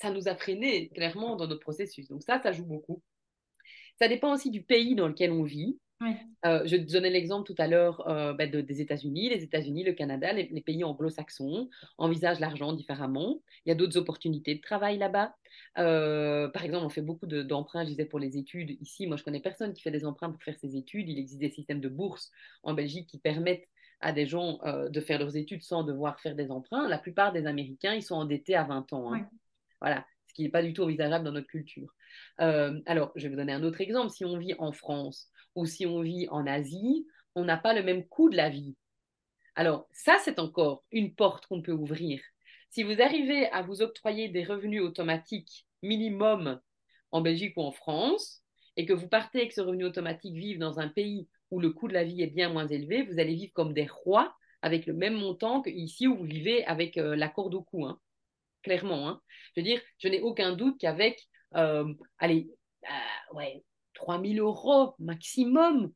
ça 0.00 0.10
nous 0.10 0.28
a 0.28 0.34
freinés, 0.34 0.88
clairement, 0.90 1.36
dans 1.36 1.46
notre 1.46 1.60
processus. 1.60 2.08
Donc 2.08 2.22
ça, 2.22 2.40
ça 2.42 2.52
joue 2.52 2.64
beaucoup. 2.64 3.02
Ça 3.98 4.08
dépend 4.08 4.32
aussi 4.32 4.50
du 4.50 4.62
pays 4.62 4.94
dans 4.94 5.06
lequel 5.06 5.30
on 5.30 5.44
vit. 5.44 5.78
Euh, 6.44 6.62
je 6.64 6.76
donnais 6.76 7.10
l'exemple 7.10 7.46
tout 7.46 7.60
à 7.60 7.68
l'heure 7.68 8.08
euh, 8.08 8.32
bah, 8.32 8.46
des 8.46 8.80
États-Unis. 8.80 9.28
Les 9.28 9.42
États-Unis, 9.42 9.84
le 9.84 9.92
Canada, 9.92 10.32
les, 10.32 10.60
pays 10.60 10.84
anglo-saxons 10.84 11.68
envisagent 11.98 12.40
l'argent 12.40 12.72
différemment. 12.72 13.42
Il 13.64 13.68
y 13.68 13.72
a 13.72 13.74
d'autres 13.74 13.96
opportunités 13.96 14.54
de 14.54 14.60
travail 14.60 14.98
là-bas. 14.98 15.34
Euh, 15.78 16.48
par 16.48 16.64
exemple, 16.64 16.86
on 16.86 16.88
fait 16.88 17.02
beaucoup 17.02 17.26
d'emprunts, 17.26 17.84
je 17.84 17.90
disais, 17.90 18.04
pour 18.04 18.18
les 18.18 18.38
études. 18.38 18.76
Ici, 18.80 19.06
moi, 19.06 19.16
je 19.16 19.24
connais 19.24 19.40
personne 19.40 19.72
qui 19.72 19.82
fait 19.82 19.90
des 19.90 20.04
emprunts 20.04 20.30
pour 20.30 20.42
faire 20.42 20.58
ses 20.58 20.76
études. 20.76 21.08
Il 21.08 21.18
existe 21.18 21.40
des 21.40 21.50
systèmes 21.50 21.80
de 21.80 21.88
bourse 21.88 22.30
en 22.62 22.74
Belgique 22.74 23.08
qui 23.08 23.18
permettent 23.18 23.68
à 24.00 24.12
des 24.12 24.26
gens 24.26 24.58
de 24.64 25.00
faire 25.00 25.20
leurs 25.20 25.36
études 25.36 25.62
sans 25.62 25.84
devoir 25.84 26.18
faire 26.18 26.34
des 26.34 26.50
emprunts. 26.50 26.88
La 26.88 26.98
plupart 26.98 27.32
des 27.32 27.46
Américains, 27.46 27.94
ils 27.94 28.02
sont 28.02 28.16
endettés 28.16 28.56
à 28.56 28.64
20 28.64 28.92
ans. 28.92 29.14
Hein. 29.14 29.28
Voilà, 29.80 30.04
ce 30.26 30.34
qui 30.34 30.42
n'est 30.42 30.48
pas 30.48 30.62
du 30.62 30.72
tout 30.72 30.82
envisageable 30.82 31.24
dans 31.24 31.30
notre 31.30 31.46
culture. 31.46 31.94
alors, 32.38 33.12
je 33.14 33.22
vais 33.22 33.28
vous 33.28 33.36
donner 33.36 33.52
un 33.52 33.62
autre 33.62 33.80
exemple. 33.80 34.10
Si 34.10 34.24
on 34.24 34.38
vit 34.38 34.54
en 34.58 34.72
France, 34.72 35.30
ou 35.54 35.66
si 35.66 35.86
on 35.86 36.00
vit 36.00 36.28
en 36.30 36.46
Asie, 36.46 37.06
on 37.34 37.44
n'a 37.44 37.56
pas 37.56 37.74
le 37.74 37.82
même 37.82 38.06
coût 38.06 38.30
de 38.30 38.36
la 38.36 38.50
vie. 38.50 38.76
Alors, 39.54 39.86
ça, 39.92 40.16
c'est 40.24 40.38
encore 40.38 40.84
une 40.92 41.14
porte 41.14 41.46
qu'on 41.46 41.62
peut 41.62 41.72
ouvrir. 41.72 42.20
Si 42.70 42.82
vous 42.82 43.02
arrivez 43.02 43.46
à 43.48 43.62
vous 43.62 43.82
octroyer 43.82 44.28
des 44.28 44.44
revenus 44.44 44.82
automatiques 44.82 45.66
minimum 45.82 46.60
en 47.10 47.20
Belgique 47.20 47.54
ou 47.56 47.62
en 47.62 47.72
France, 47.72 48.42
et 48.76 48.86
que 48.86 48.92
vous 48.92 49.08
partez 49.08 49.40
avec 49.40 49.52
ce 49.52 49.60
revenu 49.60 49.84
automatique 49.84 50.34
vivre 50.34 50.60
dans 50.60 50.80
un 50.80 50.88
pays 50.88 51.28
où 51.50 51.60
le 51.60 51.70
coût 51.70 51.88
de 51.88 51.92
la 51.92 52.04
vie 52.04 52.22
est 52.22 52.28
bien 52.28 52.48
moins 52.48 52.66
élevé, 52.66 53.02
vous 53.02 53.18
allez 53.18 53.34
vivre 53.34 53.52
comme 53.52 53.74
des 53.74 53.86
rois 53.86 54.34
avec 54.62 54.86
le 54.86 54.94
même 54.94 55.14
montant 55.14 55.60
qu'ici 55.60 56.06
où 56.06 56.16
vous 56.16 56.24
vivez 56.24 56.64
avec 56.64 56.96
euh, 56.96 57.14
la 57.16 57.28
corde 57.28 57.54
au 57.54 57.62
cou. 57.62 57.84
Hein. 57.84 58.00
Clairement. 58.62 59.08
Hein. 59.08 59.20
Je 59.54 59.60
veux 59.60 59.64
dire, 59.64 59.80
je 59.98 60.08
n'ai 60.08 60.20
aucun 60.20 60.52
doute 60.52 60.78
qu'avec, 60.80 61.28
euh, 61.56 61.92
allez, 62.18 62.48
euh, 62.84 63.34
ouais, 63.34 63.64
3000 64.02 64.40
euros 64.40 64.94
maximum, 64.98 65.92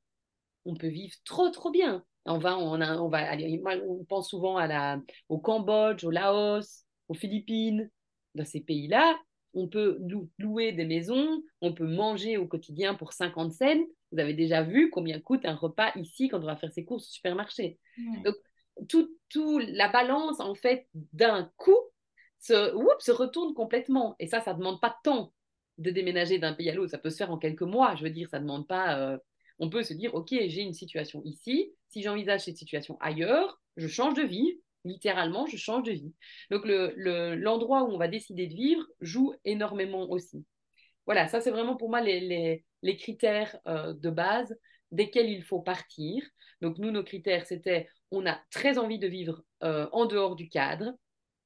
on 0.65 0.75
peut 0.75 0.89
vivre 0.89 1.15
trop, 1.25 1.51
trop 1.51 1.71
bien. 1.71 2.05
On 2.25 2.39
va, 2.39 2.59
on, 2.59 2.81
on 2.81 3.09
va 3.09 3.37
on 3.87 4.05
pense 4.05 4.31
souvent 4.31 4.57
à 4.57 4.67
la, 4.67 5.01
au 5.29 5.39
Cambodge, 5.39 6.05
au 6.05 6.11
Laos, 6.11 6.85
aux 7.09 7.15
Philippines. 7.15 7.91
Dans 8.35 8.45
ces 8.45 8.61
pays-là, 8.61 9.19
on 9.55 9.69
peut 9.69 9.99
louer 10.39 10.73
des 10.73 10.85
maisons, 10.85 11.43
on 11.61 11.73
peut 11.73 11.87
manger 11.87 12.37
au 12.37 12.47
quotidien 12.47 12.95
pour 12.95 13.13
50 13.13 13.53
cents. 13.53 13.85
Vous 14.13 14.19
avez 14.19 14.35
déjà 14.35 14.63
vu 14.63 14.91
combien 14.91 15.21
coûte 15.21 15.45
un 15.45 15.55
repas 15.55 15.93
ici 15.97 16.29
quand 16.29 16.39
on 16.39 16.47
va 16.47 16.57
faire 16.57 16.73
ses 16.73 16.85
courses 16.85 17.09
au 17.09 17.13
supermarché. 17.13 17.79
Donc, 18.25 18.35
tout, 18.89 19.09
tout, 19.31 19.59
la 19.59 19.89
balance, 19.89 20.39
en 20.41 20.55
fait, 20.55 20.87
d'un 20.95 21.51
coup, 21.57 21.79
se, 22.39 22.73
se 22.99 23.13
retourne 23.13 23.55
complètement. 23.55 24.15
Et 24.19 24.27
ça, 24.27 24.41
ça 24.41 24.53
ne 24.53 24.59
demande 24.59 24.81
pas 24.81 24.91
de 24.91 25.11
temps 25.11 25.33
de 25.79 25.91
déménager 25.91 26.39
d'un 26.39 26.55
pays 26.55 26.71
à 26.71 26.75
l'autre. 26.75 26.91
Ça 26.91 26.99
peut 26.99 27.11
se 27.11 27.17
faire 27.17 27.31
en 27.31 27.39
quelques 27.39 27.63
mois. 27.63 27.95
Je 27.97 28.03
veux 28.03 28.11
dire, 28.11 28.29
ça 28.29 28.39
ne 28.39 28.45
demande 28.45 28.67
pas. 28.67 28.99
Euh, 28.99 29.19
on 29.59 29.71
peut 29.71 29.83
se 29.83 29.95
dire, 29.95 30.15
OK, 30.15 30.29
j'ai 30.31 30.63
une 30.63 30.73
situation 30.73 31.23
ici. 31.25 31.73
Si 31.89 32.03
j'envisage 32.03 32.41
cette 32.41 32.57
situation 32.57 32.97
ailleurs, 33.01 33.61
je 33.77 33.89
change 33.89 34.15
de 34.15 34.23
vie. 34.23 34.61
Littéralement, 34.85 35.47
je 35.47 35.57
change 35.57 35.83
de 35.85 35.93
vie. 35.93 36.15
Donc, 36.51 36.63
l'endroit 36.65 37.81
le, 37.81 37.87
où 37.87 37.95
on 37.95 37.99
va 37.99 38.09
décider 38.09 38.47
de 38.47 38.55
vivre 38.55 38.87
joue 39.01 39.35
énormément 39.45 40.09
aussi. 40.11 40.45
Voilà, 41.07 41.27
ça, 41.27 41.41
c'est 41.41 41.51
vraiment 41.51 41.77
pour 41.77 41.89
moi 41.89 42.01
les, 42.01 42.65
les, 42.83 42.97
critères 42.97 43.57
euh, 43.67 43.95
de 43.95 44.11
base 44.11 44.57
desquels 44.93 45.29
il 45.29 45.43
faut 45.43 45.61
partir. 45.61 46.23
Donc, 46.61 46.79
nous, 46.79 46.91
nos 46.91 47.03
critères, 47.03 47.47
c'était 47.47 47.89
on 48.11 48.27
a 48.27 48.39
très 48.51 48.79
envie 48.79 48.99
de 48.99 49.09
vivre 49.09 49.43
euh, 49.63 49.89
en 49.93 50.07
dehors 50.07 50.37
du 50.37 50.49
cadre 50.49 50.95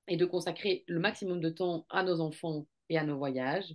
et 0.08 0.16
de 0.16 0.26
consacrer 0.26 0.84
le 0.86 1.00
maximum 1.00 1.40
de 1.40 1.48
temps 1.48 1.86
à 1.88 2.02
nos 2.02 2.20
enfants 2.20 2.66
et 2.88 2.98
à 2.98 3.04
nos 3.04 3.16
voyages. 3.16 3.74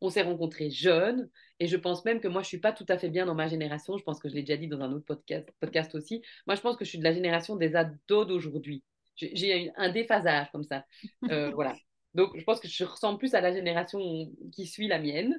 On 0.00 0.10
s'est 0.10 0.22
rencontrés 0.22 0.70
jeunes 0.70 1.28
et 1.58 1.66
je 1.66 1.76
pense 1.76 2.04
même 2.04 2.20
que 2.20 2.28
moi, 2.28 2.42
je 2.42 2.48
suis 2.48 2.60
pas 2.60 2.72
tout 2.72 2.84
à 2.88 2.98
fait 2.98 3.08
bien 3.08 3.26
dans 3.26 3.34
ma 3.34 3.48
génération. 3.48 3.96
Je 3.96 4.04
pense 4.04 4.20
que 4.20 4.28
je 4.28 4.34
l'ai 4.34 4.42
déjà 4.42 4.56
dit 4.56 4.68
dans 4.68 4.80
un 4.80 4.92
autre 4.92 5.06
podcast, 5.06 5.48
podcast 5.60 5.94
aussi. 5.94 6.22
Moi, 6.46 6.54
je 6.54 6.60
pense 6.60 6.76
que 6.76 6.84
je 6.84 6.90
suis 6.90 6.98
de 6.98 7.04
la 7.04 7.12
génération 7.12 7.56
des 7.56 7.76
ados 7.76 8.26
d'aujourd'hui. 8.26 8.84
J'ai 9.16 9.72
un 9.76 9.90
déphasage 9.90 10.50
comme 10.52 10.64
ça. 10.64 10.84
Euh, 11.30 11.50
voilà. 11.54 11.74
Donc, 12.14 12.36
je 12.36 12.44
pense 12.44 12.60
que 12.60 12.68
je 12.68 12.84
ressemble 12.84 13.18
plus 13.18 13.34
à 13.34 13.40
la 13.40 13.52
génération 13.52 14.30
qui 14.52 14.66
suit 14.66 14.88
la 14.88 14.98
mienne. 14.98 15.34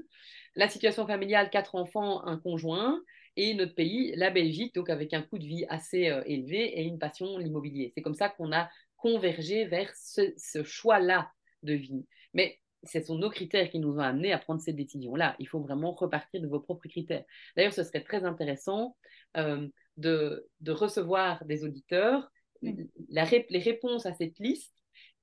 La 0.55 0.69
situation 0.69 1.05
familiale, 1.05 1.49
quatre 1.49 1.75
enfants, 1.75 2.25
un 2.25 2.37
conjoint. 2.37 2.99
Et 3.35 3.53
notre 3.53 3.75
pays, 3.75 4.13
la 4.15 4.31
Belgique, 4.31 4.73
donc 4.73 4.89
avec 4.89 5.13
un 5.13 5.21
coût 5.21 5.37
de 5.37 5.45
vie 5.45 5.65
assez 5.69 6.09
euh, 6.09 6.23
élevé 6.25 6.79
et 6.79 6.83
une 6.83 6.97
passion, 6.97 7.37
l'immobilier. 7.37 7.91
C'est 7.93 8.01
comme 8.01 8.15
ça 8.15 8.29
qu'on 8.29 8.51
a 8.51 8.67
convergé 8.95 9.65
vers 9.65 9.95
ce, 9.95 10.33
ce 10.37 10.63
choix-là 10.63 11.31
de 11.61 11.73
vie. 11.73 12.07
Mais 12.33 12.59
ce 12.87 13.01
sont 13.01 13.17
nos 13.17 13.29
critères 13.29 13.69
qui 13.69 13.79
nous 13.79 13.95
ont 13.95 13.99
amenés 13.99 14.33
à 14.33 14.37
prendre 14.37 14.61
cette 14.61 14.75
décision-là. 14.75 15.35
Il 15.39 15.47
faut 15.47 15.59
vraiment 15.59 15.93
repartir 15.93 16.41
de 16.41 16.47
vos 16.47 16.59
propres 16.59 16.87
critères. 16.87 17.23
D'ailleurs, 17.55 17.73
ce 17.73 17.83
serait 17.83 18.03
très 18.03 18.23
intéressant 18.23 18.95
euh, 19.37 19.67
de, 19.97 20.47
recevoir 20.67 21.43
des 21.45 21.63
auditeurs 21.63 22.31
les 22.61 23.59
réponses 23.59 24.05
à 24.05 24.13
cette 24.13 24.39
liste 24.39 24.76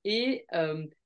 et 0.05 0.45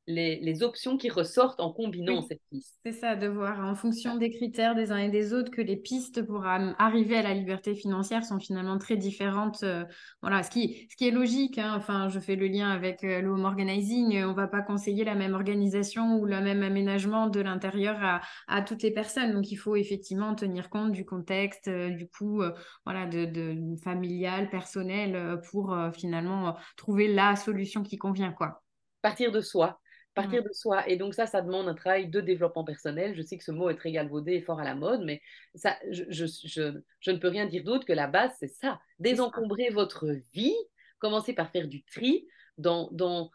les, 0.09 0.63
options 0.63 0.97
qui 0.97 1.09
ressortent 1.09 1.59
en 1.59 1.71
combinant 1.71 2.21
cette 2.21 2.41
piste. 2.49 2.79
C'est 2.85 2.91
ça, 2.91 3.15
de 3.15 3.27
voir 3.27 3.59
en 3.59 3.75
fonction 3.75 4.17
des 4.17 4.29
critères 4.29 4.75
des 4.75 4.91
uns 4.91 4.97
et 4.97 5.09
des 5.09 5.33
autres 5.33 5.51
que 5.51 5.61
les 5.61 5.77
pistes 5.77 6.25
pour 6.25 6.45
arriver 6.45 7.17
à 7.17 7.21
la 7.21 7.33
liberté 7.33 7.75
financière 7.75 8.25
sont 8.25 8.39
finalement 8.39 8.77
très 8.77 8.97
différentes. 8.97 9.63
Euh, 9.63 9.85
voilà, 10.21 10.43
ce 10.43 10.49
qui, 10.49 10.87
ce 10.89 10.95
qui 10.95 11.07
est 11.07 11.11
logique. 11.11 11.57
Hein. 11.57 11.73
Enfin, 11.77 12.09
je 12.09 12.19
fais 12.19 12.35
le 12.35 12.47
lien 12.47 12.69
avec 12.69 13.03
euh, 13.03 13.21
le 13.21 13.29
home 13.29 13.45
organizing. 13.45 14.23
On 14.23 14.29
ne 14.29 14.35
va 14.35 14.47
pas 14.47 14.61
conseiller 14.61 15.03
la 15.03 15.15
même 15.15 15.33
organisation 15.33 16.17
ou 16.17 16.25
le 16.25 16.41
même 16.41 16.63
aménagement 16.63 17.27
de 17.27 17.39
l'intérieur 17.39 18.21
à, 18.47 18.61
toutes 18.61 18.83
les 18.83 18.91
personnes. 18.91 19.33
Donc, 19.33 19.51
il 19.51 19.57
faut 19.57 19.75
effectivement 19.75 20.35
tenir 20.35 20.69
compte 20.69 20.91
du 20.91 21.05
contexte, 21.05 21.67
euh, 21.67 21.89
du 21.89 22.07
coup, 22.07 22.41
voilà, 22.85 23.05
de, 23.05 23.25
de, 23.25 23.75
familial, 23.83 24.49
personnel, 24.49 25.39
pour 25.49 25.75
finalement 25.95 26.55
trouver 26.77 27.07
la 27.07 27.35
solution 27.35 27.83
qui 27.83 27.97
convient, 27.97 28.31
quoi. 28.31 28.61
Partir 29.01 29.31
de 29.31 29.41
soi 29.41 29.79
partir 30.15 30.43
de 30.43 30.49
soi. 30.51 30.87
Et 30.89 30.97
donc 30.97 31.13
ça, 31.13 31.25
ça 31.25 31.41
demande 31.41 31.67
un 31.67 31.75
travail 31.75 32.07
de 32.07 32.21
développement 32.21 32.63
personnel. 32.63 33.15
Je 33.15 33.21
sais 33.21 33.37
que 33.37 33.43
ce 33.43 33.51
mot 33.51 33.69
est 33.69 33.75
très 33.75 33.91
galvaudé 33.91 34.33
et 34.33 34.41
fort 34.41 34.59
à 34.59 34.63
la 34.63 34.75
mode, 34.75 35.03
mais 35.03 35.21
ça, 35.55 35.77
je, 35.91 36.03
je, 36.09 36.25
je, 37.01 37.11
ne 37.11 37.17
peux 37.17 37.29
rien 37.29 37.45
dire 37.45 37.63
d'autre 37.63 37.85
que 37.85 37.93
la 37.93 38.07
base, 38.07 38.31
c'est 38.39 38.53
ça. 38.53 38.79
Désencombrer 38.99 39.69
votre 39.69 40.07
vie, 40.33 40.55
commencer 40.99 41.33
par 41.33 41.51
faire 41.51 41.67
du 41.67 41.83
tri 41.83 42.27
dans... 42.57 42.89
dans 42.91 43.31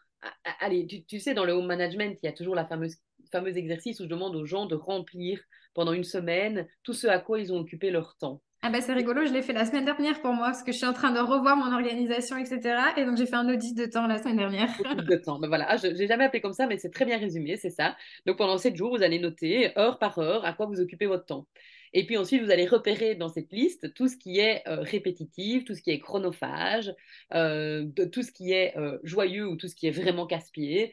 allez, 0.59 0.85
tu, 0.87 1.03
tu, 1.05 1.19
sais, 1.19 1.33
dans 1.33 1.45
le 1.45 1.53
home 1.53 1.67
management, 1.67 2.17
il 2.21 2.25
y 2.25 2.29
a 2.29 2.33
toujours 2.33 2.55
la 2.55 2.65
fameuse 2.65 2.97
fameux 3.31 3.57
exercice 3.57 3.99
où 3.99 4.03
je 4.03 4.09
demande 4.09 4.35
aux 4.35 4.45
gens 4.45 4.65
de 4.65 4.75
remplir 4.75 5.41
pendant 5.73 5.93
une 5.93 6.03
semaine 6.03 6.67
tout 6.83 6.93
ce 6.93 7.07
à 7.07 7.19
quoi 7.19 7.39
ils 7.39 7.51
ont 7.51 7.57
occupé 7.57 7.89
leur 7.89 8.15
temps. 8.17 8.41
Ah 8.67 8.71
bah 8.71 8.81
c'est 8.81 8.93
rigolo, 8.93 9.23
je 9.27 9.31
l'ai 9.31 9.43
fait 9.43 9.53
la 9.53 9.63
semaine 9.63 9.85
dernière 9.85 10.19
pour 10.23 10.33
moi 10.33 10.47
parce 10.47 10.63
que 10.63 10.71
je 10.71 10.77
suis 10.77 10.87
en 10.87 10.93
train 10.93 11.11
de 11.11 11.19
revoir 11.19 11.55
mon 11.55 11.71
organisation, 11.71 12.35
etc. 12.35 12.79
Et 12.97 13.05
donc 13.05 13.15
j'ai 13.15 13.27
fait 13.27 13.35
un 13.35 13.47
audit 13.47 13.77
de 13.77 13.85
temps 13.85 14.07
la 14.07 14.17
semaine 14.17 14.37
dernière. 14.37 14.69
Audit 14.79 15.05
de 15.07 15.15
temps, 15.17 15.37
ben 15.37 15.47
voilà, 15.47 15.67
ah, 15.69 15.77
je 15.77 15.85
n'ai 15.85 16.07
jamais 16.07 16.23
appelé 16.23 16.41
comme 16.41 16.51
ça, 16.51 16.65
mais 16.65 16.79
c'est 16.79 16.89
très 16.89 17.05
bien 17.05 17.19
résumé, 17.19 17.57
c'est 17.57 17.69
ça. 17.69 17.95
Donc 18.25 18.39
pendant 18.39 18.57
sept 18.57 18.75
jours, 18.75 18.97
vous 18.97 19.03
allez 19.03 19.19
noter 19.19 19.77
heure 19.77 19.99
par 19.99 20.17
heure 20.17 20.45
à 20.45 20.53
quoi 20.53 20.65
vous 20.65 20.81
occupez 20.81 21.05
votre 21.05 21.25
temps. 21.25 21.45
Et 21.93 22.07
puis 22.07 22.17
ensuite, 22.17 22.41
vous 22.41 22.49
allez 22.49 22.65
repérer 22.65 23.13
dans 23.13 23.29
cette 23.29 23.53
liste 23.53 23.93
tout 23.93 24.07
ce 24.07 24.17
qui 24.17 24.39
est 24.39 24.67
euh, 24.67 24.81
répétitif, 24.81 25.63
tout 25.63 25.75
ce 25.75 25.83
qui 25.83 25.91
est 25.91 25.99
chronophage, 25.99 26.91
euh, 27.35 27.83
de, 27.85 28.03
tout 28.03 28.23
ce 28.23 28.31
qui 28.31 28.51
est 28.51 28.75
euh, 28.77 28.97
joyeux 29.03 29.47
ou 29.47 29.57
tout 29.57 29.67
ce 29.67 29.75
qui 29.75 29.85
est 29.85 29.91
vraiment 29.91 30.25
casse-pied. 30.25 30.91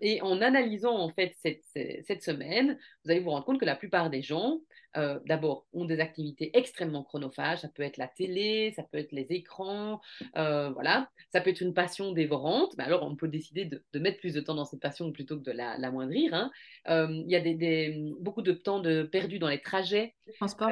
et 0.00 0.22
en 0.22 0.40
analysant 0.40 0.96
en 0.96 1.10
fait 1.10 1.34
cette, 1.42 1.64
cette, 2.06 2.22
semaine, 2.22 2.78
vous 3.04 3.10
allez 3.10 3.20
vous 3.20 3.30
rendre 3.30 3.44
compte 3.44 3.58
que 3.58 3.64
la 3.64 3.74
plupart 3.74 4.08
des 4.08 4.22
gens 4.22 4.60
euh, 4.96 5.18
d'abord, 5.26 5.66
ont 5.72 5.84
des 5.84 6.00
activités 6.00 6.50
extrêmement 6.56 7.02
chronophages. 7.02 7.60
Ça 7.60 7.68
peut 7.68 7.82
être 7.82 7.98
la 7.98 8.08
télé, 8.08 8.72
ça 8.74 8.82
peut 8.82 8.98
être 8.98 9.12
les 9.12 9.26
écrans, 9.30 10.00
euh, 10.36 10.70
voilà. 10.70 11.10
Ça 11.30 11.40
peut 11.40 11.50
être 11.50 11.60
une 11.60 11.74
passion 11.74 12.12
dévorante. 12.12 12.74
Mais 12.78 12.84
alors, 12.84 13.02
on 13.02 13.14
peut 13.14 13.28
décider 13.28 13.66
de, 13.66 13.98
mettre 13.98 14.18
plus 14.18 14.32
de 14.32 14.40
temps 14.40 14.54
dans 14.54 14.64
cette 14.64 14.80
passion 14.80 15.12
plutôt 15.12 15.38
que 15.38 15.44
de 15.44 15.52
la, 15.52 15.76
l'amoindrir. 15.76 16.32
Hein. 16.32 16.50
Euh, 16.88 17.06
il 17.10 17.30
y 17.30 17.36
a 17.36 17.40
des, 17.40 18.12
beaucoup 18.20 18.42
de 18.42 18.52
temps 18.52 18.80
de 18.80 19.02
perdu 19.02 19.38
dans 19.38 19.48
les 19.48 19.60
trajets. 19.60 20.14
Transport, 20.36 20.70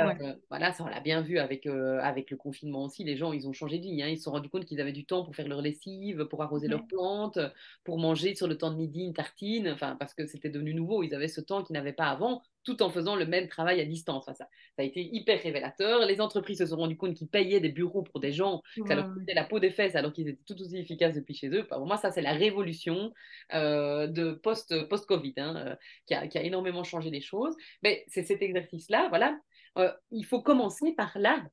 Voilà, 0.49 0.73
ça, 0.73 0.85
on 0.85 0.89
l'a 0.89 1.01
bien 1.01 1.21
vu 1.21 1.39
avec, 1.39 1.67
avec 1.67 2.31
le 2.31 2.37
confinement 2.37 2.85
aussi. 2.85 3.05
Les 3.05 3.17
gens, 3.17 3.33
ils 3.33 3.47
ont 3.49 3.53
changé 3.53 3.79
de 3.79 3.83
vie. 3.83 4.03
Hein. 4.03 4.09
Ils 4.09 4.17
se 4.17 4.25
sont 4.25 4.33
rendus 4.33 4.49
compte 4.49 4.65
qu'ils 4.65 4.81
avaient 4.81 4.93
du 4.93 5.05
temps 5.05 5.25
pour 5.25 5.35
faire 5.35 5.49
leur 5.49 5.61
lessive, 5.61 6.25
pour 6.25 6.43
arroser 6.43 6.69
leurs 6.69 6.87
plantes, 6.87 7.39
pour 7.85 7.99
manger 7.99 8.35
sur 8.35 8.49
le 8.49 8.57
temps 8.57 8.71
de 8.71 8.77
midi 8.77 9.03
une 9.03 9.15
tartine. 9.15 9.69
Enfin, 9.69 9.97
parce 9.99 10.15
que 10.15 10.27
c'était 10.27 10.51
devenu 10.51 10.75
nouveau. 10.75 11.03
Ils 11.03 11.15
avaient 11.15 11.29
ce 11.29 11.41
temps 11.41 11.63
qu'ils 11.63 11.75
n'avaient 11.75 11.93
pas 11.93 12.09
avant 12.09 12.43
tout 12.67 12.83
en 12.83 12.91
faisant 12.91 13.15
le 13.15 13.25
même 13.27 13.47
travail 13.47 13.81
à 13.81 13.85
distance. 13.85 14.27
ça, 14.27 14.35
ça, 14.35 14.49
a 14.77 14.83
été 14.83 15.01
hyper 15.01 15.41
révélateur. 15.41 16.05
Les 16.05 16.21
entreprises 16.21 16.59
se 16.59 16.67
sont 16.67 16.77
rendues 16.77 16.97
compte 16.97 17.15
qu'ils 17.15 17.29
payaient 17.29 17.61
des 17.61 17.71
bureaux 17.71 18.03
pour 18.03 18.21
des 18.21 18.33
gens, 18.33 18.61
que 18.77 18.89
ça 18.89 18.97
leur 18.97 19.13
coûtait 19.15 19.35
la 19.35 19.45
peau 19.45 19.61
des 19.61 19.71
fesses 19.71 19.95
alors 19.95 20.13
qu'ils 20.13 20.29
étaient 20.29 20.43
tout 20.45 20.61
aussi 20.61 20.77
efficaces 20.77 21.15
depuis 21.15 21.35
chez 21.35 21.49
eux. 21.49 21.65
pour 21.67 21.87
moi, 21.87 21.97
ça, 21.97 22.11
c'est 22.11 22.21
la 22.21 22.33
révolution 22.33 23.13
euh, 23.55 24.09
de 24.09 24.33
post-Covid 24.33 25.35
hein, 25.37 25.57
euh, 25.57 25.77
qui, 26.07 26.15
a, 26.15 26.27
qui, 26.27 26.39
a, 26.39 26.43
énormément 26.43 26.83
changé 26.83 27.09
les 27.11 27.21
choses. 27.21 27.55
Mais 27.83 28.05
c'est 28.09 28.25
cet 28.25 28.43
exercice-là, 28.43 29.07
voilà. 29.09 29.39
Euh, 29.79 29.93
il 30.11 30.25
faut 30.25 30.43
commencer 30.43 30.93
par 30.97 31.17
là. 31.19 31.45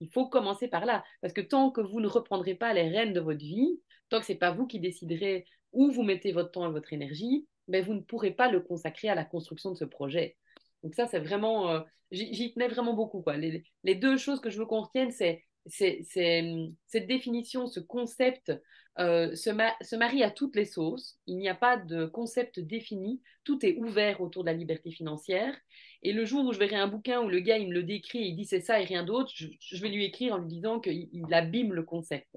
Il 0.00 0.10
faut 0.10 0.28
commencer 0.28 0.68
par 0.68 0.84
là. 0.84 1.02
Parce 1.22 1.32
que 1.32 1.40
tant 1.40 1.70
que 1.70 1.80
vous 1.80 2.00
ne 2.00 2.06
reprendrez 2.08 2.54
pas 2.54 2.74
les 2.74 2.88
rênes 2.90 3.14
de 3.14 3.20
votre 3.20 3.40
vie, 3.40 3.80
tant 4.10 4.20
que 4.20 4.26
ce 4.26 4.32
n'est 4.32 4.38
pas 4.38 4.52
vous 4.52 4.66
qui 4.66 4.80
déciderez 4.80 5.46
où 5.72 5.90
vous 5.90 6.02
mettez 6.02 6.32
votre 6.32 6.50
temps 6.50 6.68
et 6.68 6.72
votre 6.72 6.92
énergie, 6.92 7.46
ben 7.68 7.84
vous 7.84 7.94
ne 7.94 8.00
pourrez 8.00 8.30
pas 8.30 8.50
le 8.50 8.60
consacrer 8.60 9.08
à 9.08 9.14
la 9.14 9.24
construction 9.24 9.70
de 9.70 9.76
ce 9.76 9.84
projet. 9.84 10.36
Donc 10.82 10.94
ça, 10.94 11.06
c'est 11.06 11.18
vraiment, 11.18 11.70
euh, 11.70 11.80
j'y 12.10 12.52
tenais 12.52 12.68
vraiment 12.68 12.94
beaucoup. 12.94 13.22
Quoi. 13.22 13.36
Les, 13.36 13.94
deux 13.94 14.16
choses 14.16 14.40
que 14.40 14.50
je 14.50 14.58
veux 14.58 14.66
qu'on 14.66 14.82
retienne, 14.82 15.10
c'est 15.10 15.44
cette 15.66 17.06
définition, 17.06 17.66
ce 17.66 17.80
concept 17.80 18.52
euh, 18.98 19.34
se, 19.36 19.96
marie 19.96 20.22
à 20.22 20.30
toutes 20.30 20.56
les 20.56 20.64
sauces. 20.64 21.18
Il 21.26 21.36
n'y 21.36 21.48
a 21.48 21.54
pas 21.54 21.76
de 21.76 22.06
concept 22.06 22.58
défini. 22.58 23.22
Tout 23.44 23.64
est 23.64 23.76
ouvert 23.76 24.20
autour 24.20 24.44
de 24.44 24.50
la 24.50 24.56
liberté 24.56 24.90
financière. 24.90 25.54
Et 26.02 26.12
le 26.12 26.24
jour 26.24 26.44
où 26.44 26.52
je 26.52 26.58
verrai 26.58 26.76
un 26.76 26.88
bouquin 26.88 27.20
où 27.20 27.28
le 27.28 27.40
gars, 27.40 27.58
il 27.58 27.68
me 27.68 27.74
le 27.74 27.82
décrit 27.82 28.18
et 28.18 28.26
il 28.26 28.36
dit 28.36 28.44
c'est 28.44 28.60
ça 28.60 28.80
et 28.80 28.84
rien 28.84 29.04
d'autre, 29.04 29.30
je, 29.34 29.80
vais 29.80 29.88
lui 29.88 30.04
écrire 30.04 30.34
en 30.34 30.38
lui 30.38 30.48
disant 30.48 30.80
qu'il 30.80 31.26
abîme 31.32 31.74
le 31.74 31.82
concept. 31.82 32.36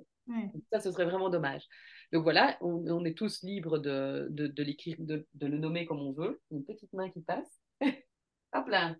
Ça, 0.72 0.80
ce 0.80 0.92
serait 0.92 1.06
vraiment 1.06 1.30
dommage. 1.30 1.64
Donc 2.14 2.24
voilà, 2.24 2.58
on, 2.62 3.04
est 3.06 3.18
tous 3.18 3.42
libres 3.44 3.80
de, 3.80 4.28
de 4.30 4.64
l'écrire, 4.64 4.96
de, 5.00 5.26
de, 5.34 5.48
le 5.48 5.58
nommer 5.58 5.86
comme 5.86 6.00
on 6.00 6.12
veut. 6.12 6.42
Une 6.52 6.64
petite 6.64 6.94
main 6.94 7.10
qui 7.10 7.22
passe. 7.22 7.60
Hop 8.54 8.68
là. 8.68 8.96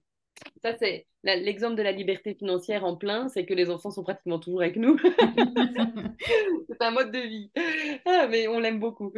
Ça, 0.64 0.76
c'est 0.78 1.06
l'exemple 1.24 1.76
de 1.76 1.84
la 1.84 1.92
liberté 1.92 2.34
financière 2.34 2.84
en 2.84 2.96
plein, 2.96 3.28
c'est 3.28 3.46
que 3.46 3.54
les 3.54 3.70
enfants 3.70 3.92
sont 3.92 4.04
pratiquement 4.04 4.40
toujours 4.40 4.62
avec 4.62 4.76
nous. 4.76 4.98
c'est 6.70 6.82
un 6.82 6.92
mode 6.92 7.12
de 7.12 7.20
vie. 7.20 7.52
Ah, 8.06 8.28
mais 8.30 8.48
on 8.48 8.60
l'aime 8.60 8.80
beaucoup. 8.80 9.14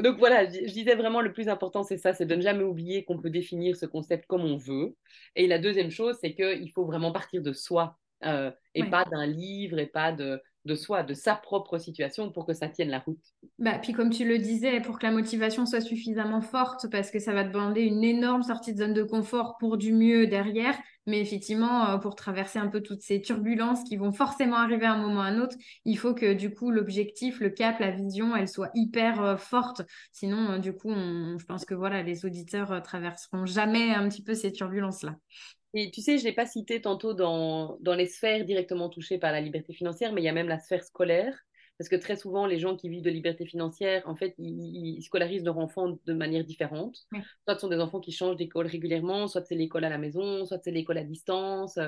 Donc 0.00 0.18
voilà, 0.18 0.46
je, 0.46 0.72
disais 0.72 0.94
vraiment 0.94 1.20
le 1.20 1.32
plus 1.32 1.48
important, 1.48 1.84
c'est 1.84 1.98
ça, 1.98 2.12
c'est 2.12 2.26
de 2.26 2.34
ne 2.34 2.40
jamais 2.40 2.64
oublier 2.64 3.04
qu'on 3.04 3.18
peut 3.18 3.30
définir 3.30 3.76
ce 3.76 3.86
concept 3.86 4.26
comme 4.26 4.44
on 4.44 4.56
veut. 4.56 4.96
Et 5.36 5.46
la 5.46 5.58
deuxième 5.58 5.90
chose, 5.90 6.16
c'est 6.20 6.34
qu'il 6.34 6.70
faut 6.72 6.84
vraiment 6.84 7.12
partir 7.12 7.42
de 7.42 7.52
soi 7.52 7.96
euh, 8.24 8.50
et 8.74 8.84
pas 8.84 9.04
d'un 9.04 9.26
livre 9.26 9.78
et 9.78 9.86
pas 9.86 10.12
de, 10.12 10.40
de 10.64 10.74
soi, 10.74 11.02
de 11.02 11.14
sa 11.14 11.34
propre 11.34 11.78
situation 11.78 12.30
pour 12.30 12.46
que 12.46 12.54
ça 12.54 12.68
tienne 12.68 12.88
la 12.88 13.00
route. 13.00 13.18
Bah, 13.58 13.78
puis 13.78 13.92
comme 13.92 14.10
tu 14.10 14.26
le 14.26 14.38
disais, 14.38 14.80
pour 14.80 14.98
que 14.98 15.06
la 15.06 15.12
motivation 15.12 15.66
soit 15.66 15.80
suffisamment 15.80 16.40
forte, 16.40 16.90
parce 16.90 17.10
que 17.10 17.18
ça 17.18 17.32
va 17.32 17.44
demander 17.44 17.82
une 17.82 18.02
énorme 18.02 18.42
sortie 18.42 18.72
de 18.72 18.78
zone 18.78 18.94
de 18.94 19.02
confort 19.02 19.56
pour 19.58 19.76
du 19.76 19.92
mieux 19.92 20.26
derrière, 20.26 20.76
mais 21.06 21.20
effectivement, 21.20 21.90
euh, 21.90 21.98
pour 21.98 22.14
traverser 22.14 22.58
un 22.58 22.68
peu 22.68 22.80
toutes 22.80 23.02
ces 23.02 23.20
turbulences 23.20 23.84
qui 23.84 23.96
vont 23.96 24.12
forcément 24.12 24.56
arriver 24.56 24.86
à 24.86 24.94
un 24.94 24.98
moment 24.98 25.16
ou 25.16 25.22
à 25.22 25.24
un 25.24 25.38
autre, 25.40 25.56
il 25.84 25.98
faut 25.98 26.14
que 26.14 26.32
du 26.32 26.52
coup 26.52 26.70
l'objectif, 26.70 27.40
le 27.40 27.50
cap, 27.50 27.78
la 27.78 27.90
vision, 27.90 28.34
elle 28.34 28.48
soit 28.48 28.70
hyper 28.74 29.22
euh, 29.22 29.36
forte. 29.36 29.82
Sinon, 30.12 30.52
euh, 30.52 30.58
du 30.58 30.72
coup, 30.72 30.92
je 30.94 31.44
pense 31.44 31.64
que 31.64 31.74
voilà, 31.74 32.02
les 32.02 32.24
auditeurs 32.24 32.82
traverseront 32.82 33.44
jamais 33.46 33.92
un 33.94 34.08
petit 34.08 34.22
peu 34.22 34.34
ces 34.34 34.52
turbulences-là. 34.52 35.16
Et 35.74 35.90
tu 35.90 36.00
sais, 36.00 36.18
je 36.18 36.22
ne 36.22 36.28
l'ai 36.28 36.34
pas 36.34 36.46
cité 36.46 36.80
tantôt 36.80 37.14
dans, 37.14 37.76
dans 37.80 37.94
les 37.94 38.06
sphères 38.06 38.44
directement 38.44 38.88
touchées 38.88 39.18
par 39.18 39.32
la 39.32 39.40
liberté 39.40 39.72
financière, 39.72 40.12
mais 40.12 40.22
il 40.22 40.24
y 40.24 40.28
a 40.28 40.32
même 40.32 40.48
la 40.48 40.60
sphère 40.60 40.84
scolaire. 40.84 41.36
Parce 41.76 41.88
que 41.88 41.96
très 41.96 42.14
souvent, 42.14 42.46
les 42.46 42.60
gens 42.60 42.76
qui 42.76 42.88
vivent 42.88 43.02
de 43.02 43.10
liberté 43.10 43.44
financière, 43.46 44.02
en 44.06 44.14
fait, 44.14 44.36
ils, 44.38 45.02
scolarisent 45.02 45.44
leurs 45.44 45.58
enfants 45.58 45.98
de 46.04 46.12
manière 46.12 46.44
différente. 46.44 46.96
Soit 47.10 47.54
ce 47.54 47.60
sont 47.60 47.68
des 47.68 47.80
enfants 47.80 47.98
qui 47.98 48.12
changent 48.12 48.36
d'école 48.36 48.68
régulièrement, 48.68 49.26
soit 49.26 49.44
c'est 49.44 49.56
l'école 49.56 49.84
à 49.84 49.88
la 49.88 49.98
maison, 49.98 50.46
soit 50.46 50.60
c'est 50.62 50.70
l'école 50.70 50.98
à 50.98 51.02
distance. 51.02 51.80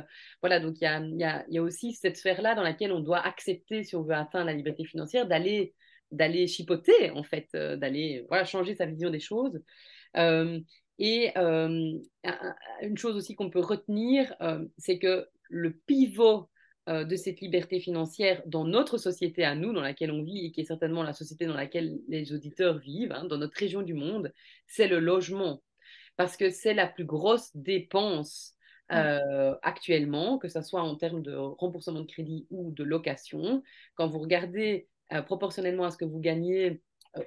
Voilà, 0.43 0.59
donc 0.59 0.81
il 0.81 0.85
y 0.85 0.87
a, 0.89 1.01
y, 1.01 1.23
a, 1.23 1.45
y 1.49 1.59
a, 1.59 1.63
aussi 1.63 1.93
cette 1.93 2.17
sphère-là 2.17 2.57
dans 2.57 2.65
laquelle 2.65 2.91
on 2.91 2.99
doit 2.99 3.21
accepter, 3.25 3.85
si 3.85 3.95
on 3.95 4.03
veut 4.03 4.15
atteindre 4.15 4.47
la 4.47 4.55
liberté 4.55 4.85
financière, 4.85 5.29
d'aller 5.29 5.73
d'aller 6.13 6.47
chipoter, 6.47 7.11
en 7.11 7.25
fait, 7.25 7.49
euh, 7.55 7.77
d'aller 7.77 8.25
voilà, 8.29 8.45
changer 8.45 8.75
sa 8.75 8.87
vision 8.87 9.11
des 9.11 9.21
choses. 9.21 9.61
Euh, 10.17 10.61
et 10.98 11.32
euh, 11.36 11.98
une 12.82 12.98
chose 12.98 13.16
aussi 13.16 13.35
qu'on 13.35 13.51
peut 13.51 13.60
retenir, 13.60 14.35
euh, 14.40 14.64
c'est 14.78 14.98
que 14.98 15.28
le 15.48 15.73
pivot 15.73 16.48
euh, 16.89 17.05
de 17.05 17.16
cette 17.16 17.40
liberté 17.40 17.81
financière 17.81 18.43
dans 18.47 18.64
notre 18.64 18.97
société 18.97 19.44
à 19.44 19.55
nous, 19.55 19.73
dans 19.73 19.82
laquelle 19.82 20.10
on 20.10 20.23
vit, 20.23 20.47
et 20.47 20.52
qui 20.52 20.62
est 20.62 20.64
certainement 20.64 21.02
la 21.02 21.12
société 21.12 21.47
dans 21.47 21.56
laquelle 21.56 21.98
les 22.09 22.32
auditeurs 22.32 22.78
vivent, 22.78 23.12
hein, 23.12 23.24
dans 23.24 23.39
notre 23.39 23.59
région 23.59 23.82
du 23.82 23.94
monde, 23.94 24.32
c'est 24.66 24.89
le 24.89 24.98
logement. 24.98 25.62
Parce 26.16 26.36
que 26.36 26.48
c'est 26.51 26.74
la 26.74 26.86
plus 26.86 27.05
grosse 27.05 27.55
dépense 27.55 28.55
actuellement, 28.89 30.39
que 30.39 30.47
ce 30.47 30.62
soit 30.62 30.81
en 30.81 30.94
termes 30.94 31.20
de 31.20 31.35
remboursement 31.35 32.01
de 32.01 32.06
crédit 32.06 32.47
ou 32.51 32.70
de 32.70 32.85
location. 32.85 33.64
Quand 33.97 34.06
vous 34.06 34.20
regardez 34.20 34.89
proportionnellement 35.27 35.85
à 35.85 35.90
ce 35.90 35.97
que 35.97 36.05
vous 36.05 36.20
gagnez, 36.20 36.81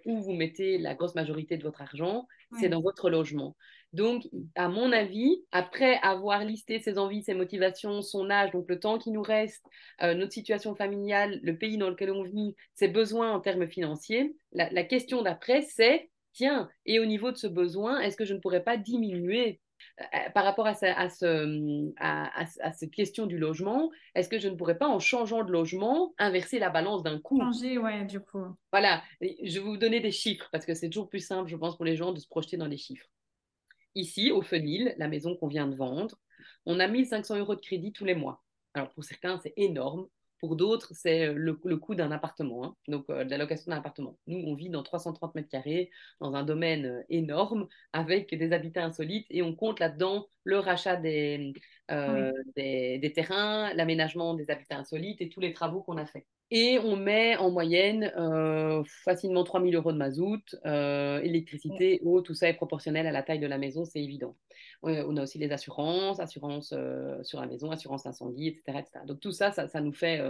où 0.05 0.21
vous 0.21 0.33
mettez 0.33 0.77
la 0.77 0.95
grosse 0.95 1.15
majorité 1.15 1.57
de 1.57 1.63
votre 1.63 1.81
argent, 1.81 2.27
c'est 2.59 2.69
dans 2.69 2.81
votre 2.81 3.09
logement. 3.09 3.55
Donc, 3.93 4.27
à 4.55 4.67
mon 4.69 4.91
avis, 4.91 5.43
après 5.51 5.97
avoir 6.03 6.45
listé 6.45 6.79
ses 6.79 6.99
envies, 6.99 7.23
ses 7.23 7.33
motivations, 7.33 8.01
son 8.01 8.29
âge, 8.29 8.51
donc 8.51 8.65
le 8.69 8.79
temps 8.79 8.99
qui 8.99 9.11
nous 9.11 9.21
reste, 9.21 9.65
euh, 10.03 10.13
notre 10.13 10.33
situation 10.33 10.75
familiale, 10.75 11.39
le 11.41 11.57
pays 11.57 11.77
dans 11.77 11.89
lequel 11.89 12.11
on 12.11 12.23
vit, 12.23 12.55
ses 12.75 12.87
besoins 12.87 13.31
en 13.31 13.39
termes 13.39 13.67
financiers, 13.67 14.35
la, 14.51 14.69
la 14.69 14.83
question 14.83 15.23
d'après, 15.23 15.63
c'est, 15.63 16.09
tiens, 16.33 16.69
et 16.85 16.99
au 16.99 17.05
niveau 17.05 17.31
de 17.31 17.37
ce 17.37 17.47
besoin, 17.47 17.99
est-ce 17.99 18.17
que 18.17 18.25
je 18.25 18.35
ne 18.35 18.39
pourrais 18.39 18.63
pas 18.63 18.77
diminuer 18.77 19.59
euh, 19.59 19.68
par 20.33 20.43
rapport 20.43 20.67
à, 20.67 20.73
ce, 20.73 20.85
à, 20.85 21.09
ce, 21.09 21.91
à, 21.97 22.41
à, 22.41 22.71
cette 22.71 22.91
question 22.91 23.25
du 23.25 23.37
logement, 23.37 23.91
est-ce 24.15 24.29
que 24.29 24.39
je 24.39 24.47
ne 24.47 24.55
pourrais 24.55 24.77
pas, 24.77 24.87
en 24.87 24.99
changeant 24.99 25.43
de 25.43 25.51
logement, 25.51 26.13
inverser 26.17 26.59
la 26.59 26.69
balance 26.69 27.03
d'un 27.03 27.19
coup? 27.19 27.39
Changer, 27.39 27.77
ouais, 27.77 28.05
du 28.05 28.19
coup. 28.19 28.45
Voilà, 28.71 29.03
je 29.21 29.59
vais 29.59 29.65
vous 29.65 29.77
donner 29.77 29.99
des 29.99 30.11
chiffres 30.11 30.47
parce 30.51 30.65
que 30.65 30.73
c'est 30.73 30.89
toujours 30.89 31.09
plus 31.09 31.25
simple, 31.25 31.49
je 31.49 31.55
pense, 31.55 31.75
pour 31.75 31.85
les 31.85 31.95
gens 31.95 32.11
de 32.11 32.19
se 32.19 32.27
projeter 32.27 32.57
dans 32.57 32.67
des 32.67 32.77
chiffres. 32.77 33.07
Ici, 33.95 34.31
au 34.31 34.41
Fenil, 34.41 34.95
la 34.97 35.07
maison 35.07 35.35
qu'on 35.35 35.47
vient 35.47 35.67
de 35.67 35.75
vendre, 35.75 36.17
on 36.65 36.79
a 36.79 36.87
1500 36.87 37.37
euros 37.37 37.55
de 37.55 37.61
crédit 37.61 37.91
tous 37.91 38.05
les 38.05 38.15
mois. 38.15 38.43
Alors 38.73 38.89
pour 38.91 39.03
certains, 39.03 39.39
c'est 39.39 39.53
énorme. 39.57 40.07
Pour 40.39 40.55
d'autres, 40.55 40.93
c'est 40.93 41.27
euh, 41.27 41.33
le, 41.33 41.53
coût 41.77 41.95
d'un 41.95 42.11
appartement, 42.11 42.65
hein. 42.65 42.75
donc 42.87 43.09
euh, 43.09 43.25
de 43.25 43.29
la 43.29 43.37
location 43.37 43.71
d'un 43.71 43.77
appartement. 43.77 44.17
Nous, 44.27 44.37
on 44.37 44.55
vit 44.55 44.69
dans 44.69 44.83
330 44.83 45.35
mètres 45.35 45.49
carrés, 45.49 45.91
dans 46.21 46.33
un 46.33 46.43
domaine 46.43 46.85
euh, 46.85 47.03
énorme, 47.09 47.67
avec 47.93 48.33
des 48.33 48.53
habitats 48.53 48.85
insolites, 48.85 49.27
et 49.29 49.41
on 49.41 49.53
compte 49.55 49.79
là-dedans 49.79 50.27
le 50.45 50.59
rachat 50.59 50.95
des, 50.95 51.53
des, 51.89 53.11
terrains, 53.13 53.73
l'aménagement 53.73 54.33
des 54.33 54.49
habitats 54.49 54.77
insolites 54.77 55.21
et 55.21 55.29
tous 55.29 55.41
les 55.41 55.53
travaux 55.53 55.81
qu'on 55.81 55.97
a 55.97 56.05
faits. 56.05 56.25
Et 56.51 56.79
on 56.79 56.95
met 56.95 57.35
en 57.37 57.51
moyenne 57.51 58.11
facilement 59.03 59.43
3000 59.43 59.75
euros 59.75 59.91
de 59.91 59.97
mazout, 59.97 60.55
électricité, 60.65 61.99
eau, 62.03 62.21
tout 62.21 62.33
ça 62.33 62.49
est 62.49 62.55
proportionnel 62.55 63.05
à 63.05 63.11
la 63.11 63.21
taille 63.21 63.39
de 63.39 63.47
la 63.47 63.57
maison, 63.57 63.85
c'est 63.85 64.01
évident. 64.01 64.35
on 64.81 65.15
a 65.17 65.23
aussi 65.23 65.37
les 65.37 65.51
assurances, 65.51 66.19
assurance 66.19 66.73
sur 67.21 67.39
la 67.39 67.47
maison, 67.47 67.69
assurance 67.69 68.07
incendie, 68.07 68.47
etc. 68.47 68.83
Donc 69.05 69.19
tout 69.19 69.31
ça, 69.31 69.51
ça, 69.51 69.81
nous 69.81 69.93
fait 69.93 70.21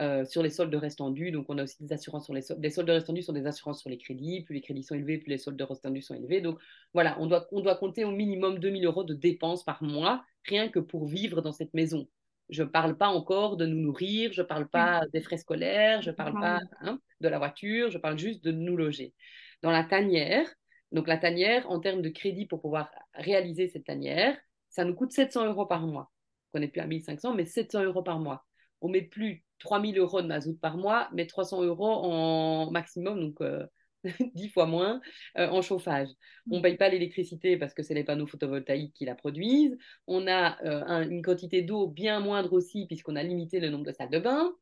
euh, 0.00 0.24
sur 0.24 0.42
les 0.42 0.48
soldes 0.48 0.70
de 0.70 0.78
restendus. 0.78 1.30
Donc, 1.30 1.46
on 1.48 1.58
a 1.58 1.64
aussi 1.64 1.76
des 1.82 1.92
assurances 1.92 2.24
sur 2.24 2.32
les 2.32 2.40
soldes. 2.40 2.62
Les 2.62 2.70
soldes 2.70 2.88
de 2.88 2.92
restendus 2.92 3.22
sont 3.22 3.34
des 3.34 3.46
assurances 3.46 3.80
sur 3.80 3.90
les 3.90 3.98
crédits. 3.98 4.42
Plus 4.42 4.54
les 4.54 4.62
crédits 4.62 4.82
sont 4.82 4.94
élevés, 4.94 5.18
plus 5.18 5.30
les 5.30 5.38
soldes 5.38 5.58
de 5.58 5.64
restendus 5.64 6.00
sont 6.00 6.14
élevés. 6.14 6.40
Donc, 6.40 6.58
voilà, 6.94 7.20
on 7.20 7.26
doit, 7.26 7.46
on 7.52 7.60
doit 7.60 7.76
compter 7.76 8.04
au 8.04 8.10
minimum 8.10 8.58
2000 8.58 8.86
euros 8.86 9.04
de 9.04 9.12
dépenses 9.12 9.62
par 9.62 9.82
mois, 9.82 10.24
rien 10.46 10.68
que 10.68 10.78
pour 10.78 11.06
vivre 11.06 11.42
dans 11.42 11.52
cette 11.52 11.74
maison. 11.74 12.06
Je 12.50 12.62
ne 12.62 12.68
parle 12.68 12.96
pas 12.96 13.08
encore 13.08 13.56
de 13.56 13.64
nous 13.64 13.80
nourrir, 13.80 14.32
je 14.32 14.42
ne 14.42 14.46
parle 14.46 14.68
pas 14.68 15.02
des 15.12 15.20
frais 15.20 15.38
scolaires, 15.38 16.02
je 16.02 16.10
ne 16.10 16.14
parle 16.14 16.34
pas 16.34 16.60
hein, 16.80 16.98
de 17.20 17.28
la 17.28 17.38
voiture, 17.38 17.90
je 17.90 17.98
parle 17.98 18.18
juste 18.18 18.44
de 18.44 18.50
nous 18.50 18.76
loger. 18.76 19.14
Dans 19.62 19.70
la 19.70 19.84
tanière, 19.84 20.46
donc 20.92 21.06
la 21.06 21.16
tanière, 21.16 21.70
en 21.70 21.78
termes 21.78 22.02
de 22.02 22.08
crédit 22.08 22.46
pour 22.46 22.60
pouvoir 22.60 22.90
réaliser 23.14 23.68
cette 23.68 23.84
tanière, 23.84 24.36
ça 24.68 24.84
nous 24.84 24.94
coûte 24.94 25.12
700 25.12 25.46
euros 25.46 25.66
par 25.66 25.86
mois. 25.86 26.10
On 26.52 26.58
n'est 26.58 26.68
plus 26.68 26.80
à 26.80 26.86
1500, 26.86 27.34
mais 27.34 27.44
700 27.44 27.84
euros 27.84 28.02
par 28.02 28.18
mois. 28.18 28.44
On 28.80 28.88
met 28.88 29.02
plus 29.02 29.44
3000 29.60 29.98
euros 29.98 30.22
de 30.22 30.26
mazout 30.26 30.58
par 30.58 30.76
mois, 30.76 31.08
mais 31.12 31.26
300 31.26 31.62
euros 31.62 31.92
en 31.92 32.70
maximum, 32.70 33.20
donc 33.20 33.40
10 33.42 33.79
euh, 34.06 34.48
fois 34.52 34.66
moins 34.66 35.00
euh, 35.38 35.48
en 35.48 35.62
chauffage. 35.62 36.08
On 36.50 36.56
ne 36.56 36.58
mm. 36.60 36.62
paye 36.62 36.76
pas 36.76 36.88
l'électricité 36.88 37.56
parce 37.56 37.74
que 37.74 37.82
c'est 37.82 37.94
les 37.94 38.04
panneaux 38.04 38.26
photovoltaïques 38.26 38.94
qui 38.94 39.04
la 39.04 39.14
produisent. 39.14 39.76
On 40.06 40.26
a 40.26 40.62
euh, 40.64 41.08
une 41.08 41.22
quantité 41.22 41.62
d'eau 41.62 41.86
bien 41.86 42.20
moindre 42.20 42.52
aussi 42.52 42.86
puisqu'on 42.86 43.16
a 43.16 43.22
limité 43.22 43.60
le 43.60 43.70
nombre 43.70 43.84
de 43.84 43.92
salles 43.92 44.10
de 44.10 44.18
bain. 44.18 44.52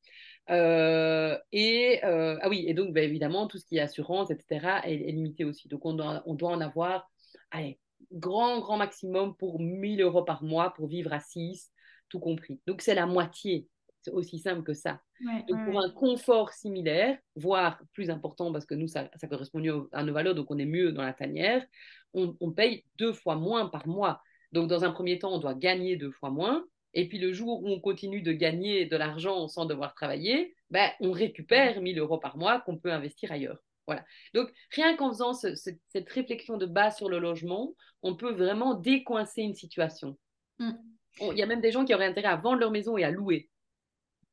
et 1.52 2.00
ah 2.02 2.48
oui, 2.48 2.64
et 2.66 2.74
donc 2.74 2.92
bah, 2.92 3.02
évidemment 3.02 3.46
tout 3.46 3.58
ce 3.58 3.66
qui 3.66 3.76
est 3.76 3.80
assurance, 3.80 4.30
etc. 4.30 4.80
est, 4.84 5.12
limité 5.12 5.44
aussi. 5.44 5.68
Donc 5.68 5.84
on 5.84 5.94
doit, 5.94 6.22
on 6.26 6.34
doit 6.34 6.50
en 6.50 6.60
avoir, 6.60 7.10
allez, 7.50 7.78
grand 8.12 8.60
grand 8.60 8.76
maximum 8.78 9.36
pour 9.36 9.60
1000 9.60 10.00
euros 10.02 10.24
par 10.24 10.42
mois 10.42 10.72
pour 10.74 10.88
vivre 10.88 11.12
à 11.12 11.20
6, 11.20 11.70
tout 12.08 12.20
compris. 12.20 12.60
Donc 12.66 12.82
c'est 12.82 12.94
la 12.94 13.06
moitié 13.06 13.68
c'est 14.02 14.12
aussi 14.12 14.38
simple 14.38 14.62
que 14.62 14.74
ça. 14.74 15.00
donc, 15.48 15.64
pour 15.66 15.80
un 15.80 15.90
confort 15.90 16.52
similaire, 16.52 17.18
voire 17.36 17.80
plus 17.92 18.10
important, 18.10 18.52
parce 18.52 18.66
que 18.66 18.74
nous, 18.74 18.88
ça, 18.88 19.10
ça 19.16 19.26
correspond 19.26 19.58
mieux 19.58 19.88
à 19.92 20.02
nos 20.04 20.12
valeurs, 20.12 20.34
donc 20.34 20.50
on 20.50 20.58
est 20.58 20.66
mieux 20.66 20.92
dans 20.92 21.02
la 21.02 21.12
tanière, 21.12 21.64
on, 22.14 22.52
paye 22.52 22.84
deux 22.98 23.12
fois 23.12 23.36
moins 23.36 23.66
par 23.66 23.86
mois. 23.86 24.22
Donc, 24.52 24.68
dans 24.68 24.84
un 24.84 24.90
premier 24.90 25.18
temps, 25.18 25.32
on 25.32 25.38
doit 25.38 25.54
gagner 25.54 25.96
deux 25.96 26.10
fois 26.10 26.30
moins. 26.30 26.64
Et 26.94 27.08
puis, 27.08 27.18
le 27.18 27.32
jour 27.32 27.62
où 27.62 27.68
on 27.68 27.80
continue 27.80 28.22
de 28.22 28.32
gagner 28.32 28.86
de 28.86 28.96
l'argent 28.96 29.46
sans 29.46 29.66
devoir 29.66 29.94
travailler, 29.94 30.54
ben, 30.70 30.90
on 31.00 31.12
récupère 31.12 31.80
1000 31.80 31.98
euros 31.98 32.18
par 32.18 32.38
mois 32.38 32.60
qu'on 32.60 32.78
peut 32.78 32.92
investir 32.92 33.30
ailleurs. 33.30 33.58
Voilà. 33.86 34.04
Donc, 34.34 34.50
rien 34.72 34.96
qu'en 34.96 35.10
faisant 35.10 35.32
cette 35.32 36.08
réflexion 36.08 36.56
de 36.56 36.66
base 36.66 36.96
sur 36.96 37.08
le 37.08 37.18
logement, 37.18 37.74
on 38.02 38.16
peut 38.16 38.32
vraiment 38.32 38.74
décoincer 38.74 39.42
une 39.42 39.54
situation. 39.54 40.18
Mm. 40.58 40.72
Il 41.20 41.38
y 41.38 41.42
a 41.42 41.46
même 41.46 41.60
des 41.60 41.72
gens 41.72 41.84
qui 41.84 41.94
auraient 41.94 42.06
intérêt 42.06 42.28
à 42.28 42.36
vendre 42.36 42.60
leur 42.60 42.70
maison 42.70 42.96
et 42.96 43.04
à 43.04 43.10
louer. 43.10 43.48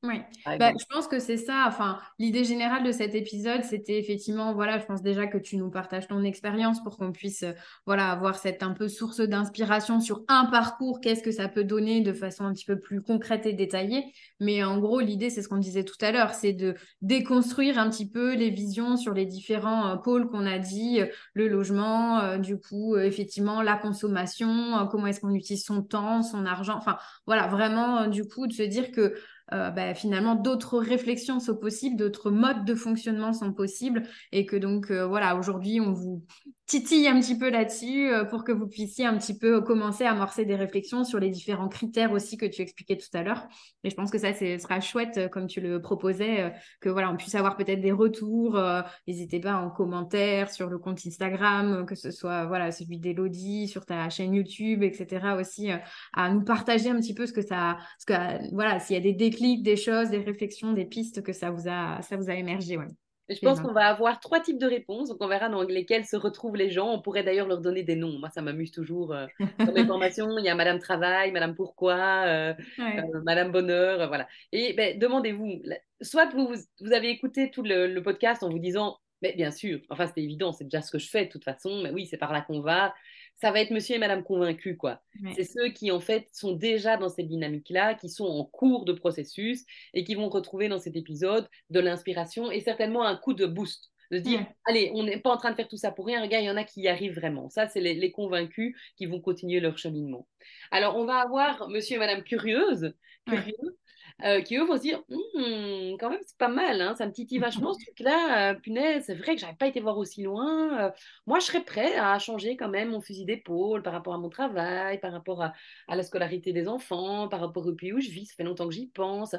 Oui, 0.07 0.21
bah, 0.59 0.71
je 0.77 0.85
pense 0.93 1.07
que 1.07 1.19
c'est 1.19 1.37
ça. 1.37 1.65
Enfin, 1.67 1.99
l'idée 2.19 2.43
générale 2.43 2.83
de 2.83 2.91
cet 2.91 3.15
épisode, 3.15 3.63
c'était 3.63 3.97
effectivement, 3.97 4.53
voilà, 4.53 4.79
je 4.79 4.85
pense 4.85 5.01
déjà 5.01 5.27
que 5.27 5.37
tu 5.37 5.57
nous 5.57 5.69
partages 5.69 6.07
ton 6.07 6.23
expérience 6.23 6.83
pour 6.83 6.97
qu'on 6.97 7.11
puisse, 7.11 7.43
euh, 7.43 7.53
voilà, 7.85 8.11
avoir 8.11 8.37
cette 8.37 8.63
un 8.63 8.71
peu 8.71 8.87
source 8.87 9.19
d'inspiration 9.19 9.99
sur 9.99 10.23
un 10.27 10.45
parcours, 10.45 10.99
qu'est-ce 11.01 11.23
que 11.23 11.31
ça 11.31 11.47
peut 11.47 11.63
donner 11.63 12.01
de 12.01 12.13
façon 12.13 12.45
un 12.45 12.53
petit 12.53 12.65
peu 12.65 12.79
plus 12.79 13.01
concrète 13.01 13.45
et 13.45 13.53
détaillée. 13.53 14.03
Mais 14.39 14.63
en 14.63 14.79
gros, 14.79 14.99
l'idée, 14.99 15.29
c'est 15.29 15.41
ce 15.41 15.49
qu'on 15.49 15.57
disait 15.57 15.83
tout 15.83 15.97
à 16.01 16.11
l'heure, 16.11 16.33
c'est 16.33 16.53
de 16.53 16.75
déconstruire 17.01 17.79
un 17.79 17.89
petit 17.89 18.09
peu 18.09 18.35
les 18.35 18.49
visions 18.49 18.97
sur 18.97 19.13
les 19.13 19.25
différents 19.25 19.89
euh, 19.89 19.95
pôles 19.95 20.27
qu'on 20.27 20.45
a 20.45 20.59
dit, 20.59 21.01
euh, 21.01 21.07
le 21.33 21.47
logement, 21.47 22.37
du 22.37 22.57
coup, 22.57 22.97
effectivement, 22.97 23.61
la 23.61 23.75
consommation, 23.75 24.87
comment 24.89 25.07
est-ce 25.07 25.19
qu'on 25.19 25.33
utilise 25.33 25.63
son 25.63 25.81
temps, 25.81 26.21
son 26.21 26.45
argent. 26.45 26.75
Enfin, 26.77 26.97
voilà, 27.25 27.47
vraiment, 27.47 28.07
du 28.07 28.25
coup, 28.25 28.47
de 28.47 28.53
se 28.53 28.63
dire 28.63 28.91
que 28.91 29.15
euh, 29.53 29.69
bah, 29.69 29.93
finalement 29.93 30.35
d'autres 30.35 30.79
réflexions 30.79 31.39
sont 31.39 31.55
possibles, 31.55 31.97
d'autres 31.97 32.31
modes 32.31 32.65
de 32.65 32.73
fonctionnement 32.73 33.31
sont 33.31 33.53
possibles 33.53 34.03
et 34.31 34.45
que 34.45 34.55
donc 34.55 34.89
euh, 34.89 35.05
voilà 35.05 35.35
aujourd'hui 35.35 35.79
on 35.79 35.93
vous 35.93 36.23
titille 36.65 37.07
un 37.07 37.19
petit 37.19 37.37
peu 37.37 37.51
là-dessus 37.51 38.11
euh, 38.11 38.23
pour 38.25 38.43
que 38.43 38.51
vous 38.51 38.67
puissiez 38.67 39.05
un 39.05 39.15
petit 39.17 39.37
peu 39.37 39.61
commencer 39.61 40.03
à 40.03 40.11
amorcer 40.11 40.45
des 40.45 40.55
réflexions 40.55 41.03
sur 41.03 41.19
les 41.19 41.29
différents 41.29 41.67
critères 41.67 42.11
aussi 42.11 42.37
que 42.37 42.45
tu 42.45 42.61
expliquais 42.63 42.97
tout 42.97 43.15
à 43.15 43.21
l'heure. 43.21 43.47
Et 43.83 43.91
je 43.91 43.95
pense 43.95 44.09
que 44.09 44.17
ça, 44.17 44.33
ce 44.33 44.57
sera 44.57 44.79
chouette, 44.79 45.17
euh, 45.17 45.27
comme 45.27 45.45
tu 45.45 45.61
le 45.61 45.79
proposais, 45.79 46.51
que 46.81 46.89
voilà, 46.89 47.11
on 47.11 47.17
puisse 47.17 47.35
avoir 47.35 47.55
peut-être 47.55 47.81
des 47.81 47.91
retours. 47.91 48.59
N'hésitez 49.07 49.39
pas 49.39 49.55
en 49.55 49.69
commentaire 49.69 50.49
sur 50.49 50.69
le 50.69 50.79
compte 50.79 50.99
Instagram, 51.05 51.85
que 51.85 51.95
ce 51.95 52.09
soit 52.09 52.45
voilà 52.45 52.71
celui 52.71 52.99
d'Elodie, 52.99 53.67
sur 53.67 53.85
ta 53.85 54.09
chaîne 54.09 54.33
YouTube, 54.33 54.81
etc. 54.81 55.35
aussi, 55.39 55.69
à 56.13 56.29
nous 56.29 56.43
partager 56.43 56.89
un 56.89 56.95
petit 56.99 57.13
peu 57.13 57.25
ce 57.25 57.33
que 57.33 57.41
ça, 57.41 57.77
ce 57.99 58.05
que 58.05 58.53
voilà, 58.53 58.79
s'il 58.79 58.95
y 58.95 58.99
a 58.99 59.01
des 59.01 59.13
déclics, 59.35 59.63
des 59.63 59.77
choses, 59.77 60.09
des 60.09 60.19
réflexions, 60.19 60.73
des 60.73 60.85
pistes 60.85 61.21
que 61.21 61.33
ça 61.33 61.51
vous 61.51 61.67
a, 61.67 62.01
ça 62.01 62.17
vous 62.17 62.29
a 62.29 62.35
émergé. 62.35 62.77
Ouais. 62.77 62.87
Je 63.27 63.39
pense 63.39 63.59
qu'on 63.59 63.73
va 63.73 63.87
avoir 63.87 64.19
trois 64.19 64.39
types 64.39 64.59
de 64.59 64.67
réponses, 64.67 65.09
donc 65.09 65.17
on 65.19 65.27
verra 65.27 65.49
dans 65.49 65.63
lesquelles 65.63 66.05
se 66.05 66.15
retrouvent 66.15 66.55
les 66.55 66.69
gens. 66.69 66.91
On 66.91 67.01
pourrait 67.01 67.23
d'ailleurs 67.23 67.47
leur 67.47 67.59
donner 67.59 67.81
des 67.81 67.95
noms. 67.95 68.19
Moi, 68.19 68.29
ça 68.29 68.43
m'amuse 68.43 68.71
toujours. 68.71 69.13
Euh, 69.13 69.25
dans 69.57 69.71
mes 69.71 69.85
formations, 69.87 70.37
il 70.37 70.45
y 70.45 70.49
a 70.49 70.53
Madame 70.53 70.77
Travail, 70.77 71.31
Madame 71.31 71.55
Pourquoi, 71.55 71.95
euh, 72.27 72.53
euh, 72.79 73.21
Madame 73.23 73.51
Bonheur, 73.51 74.07
voilà. 74.07 74.27
Et 74.51 74.73
ben, 74.73 74.99
demandez-vous, 74.99 75.63
soit 76.01 76.27
vous, 76.35 76.53
vous 76.81 76.93
avez 76.93 77.09
écouté 77.09 77.49
tout 77.49 77.63
le, 77.63 77.99
podcast 78.01 78.43
en 78.43 78.49
vous 78.49 78.59
disant, 78.59 78.99
mais 79.23 79.33
bien 79.33 79.49
sûr, 79.49 79.79
enfin 79.89 80.05
c'est 80.05 80.21
évident, 80.21 80.51
c'est 80.51 80.65
déjà 80.65 80.83
ce 80.83 80.91
que 80.91 80.99
je 80.99 81.09
fais 81.09 81.25
de 81.25 81.31
toute 81.31 81.43
façon, 81.43 81.81
mais 81.81 81.89
oui, 81.89 82.05
c'est 82.05 82.17
par 82.17 82.31
là 82.31 82.41
qu'on 82.41 82.61
va 82.61 82.93
ça 83.37 83.51
va 83.51 83.59
être 83.59 83.71
monsieur 83.71 83.95
et 83.95 83.99
madame 83.99 84.23
convaincus, 84.23 84.77
quoi. 84.77 85.01
C'est 85.35 85.43
ceux 85.43 85.69
qui, 85.69 85.91
en 85.91 85.99
fait, 85.99 86.27
sont 86.33 86.53
déjà 86.53 86.97
dans 86.97 87.09
cette 87.09 87.27
dynamique-là, 87.27 87.95
qui 87.95 88.09
sont 88.09 88.25
en 88.25 88.45
cours 88.45 88.85
de 88.85 88.93
processus 88.93 89.65
et 89.93 90.03
qui 90.03 90.15
vont 90.15 90.29
retrouver 90.29 90.69
dans 90.69 90.79
cet 90.79 90.95
épisode 90.95 91.47
de 91.69 91.79
l'inspiration 91.79 92.49
et 92.51 92.61
certainement 92.61 93.03
un 93.03 93.17
coup 93.17 93.33
de 93.33 93.45
boost. 93.45 93.91
De 94.11 94.19
dire, 94.19 94.45
allez, 94.65 94.91
on 94.93 95.03
n'est 95.03 95.19
pas 95.19 95.31
en 95.31 95.37
train 95.37 95.49
de 95.49 95.55
faire 95.55 95.67
tout 95.67 95.77
ça 95.77 95.91
pour 95.91 96.05
rien, 96.05 96.21
regarde, 96.21 96.43
il 96.43 96.47
y 96.47 96.51
en 96.51 96.57
a 96.57 96.63
qui 96.63 96.81
y 96.81 96.87
arrivent 96.87 97.15
vraiment. 97.15 97.49
Ça, 97.49 97.67
c'est 97.67 97.81
les, 97.81 98.11
convaincus 98.11 98.75
qui 98.97 99.07
vont 99.07 99.19
continuer 99.19 99.59
leur 99.59 99.79
cheminement. 99.79 100.27
Alors, 100.69 100.95
on 100.95 101.05
va 101.05 101.17
avoir 101.17 101.67
monsieur 101.69 101.95
et 101.95 101.99
madame 101.99 102.23
curieuse, 102.23 102.93
curieux, 103.25 103.77
euh, 104.23 104.41
qui 104.41 104.55
eux 104.55 104.63
vont 104.63 104.77
se 104.77 104.81
dire 104.81 105.03
«Hmm, 105.09 105.97
quand 105.99 106.09
même 106.09 106.21
c'est 106.25 106.37
pas 106.37 106.47
mal 106.47 106.79
hein, 106.79 106.95
ça 106.95 107.05
me 107.05 107.11
titille 107.11 107.37
vachement 107.37 107.73
ce 107.73 107.83
truc 107.83 107.99
là 107.99 108.51
euh, 108.51 108.53
punaise 108.53 109.03
c'est 109.05 109.15
vrai 109.15 109.35
que 109.35 109.41
j'avais 109.41 109.55
pas 109.55 109.67
été 109.67 109.81
voir 109.81 109.97
aussi 109.97 110.23
loin 110.23 110.85
euh, 110.85 110.91
moi 111.27 111.39
je 111.39 111.45
serais 111.45 111.63
prêt 111.63 111.95
à 111.97 112.17
changer 112.17 112.55
quand 112.55 112.69
même 112.69 112.91
mon 112.91 113.01
fusil 113.01 113.25
d'épaule 113.25 113.83
par 113.83 113.91
rapport 113.91 114.13
à 114.13 114.17
mon 114.17 114.29
travail 114.29 115.01
par 115.01 115.11
rapport 115.11 115.43
à, 115.43 115.53
la 115.89 116.03
scolarité 116.03 116.53
des 116.53 116.69
enfants 116.69 117.27
par 117.27 117.41
rapport 117.41 117.67
au 117.67 117.73
pays 117.73 117.91
où 117.91 117.99
je 117.99 118.09
vis 118.09 118.27
ça 118.27 118.35
fait 118.35 118.43
longtemps 118.43 118.67
que 118.67 118.73
j'y 118.73 118.87
pense. 118.87 119.35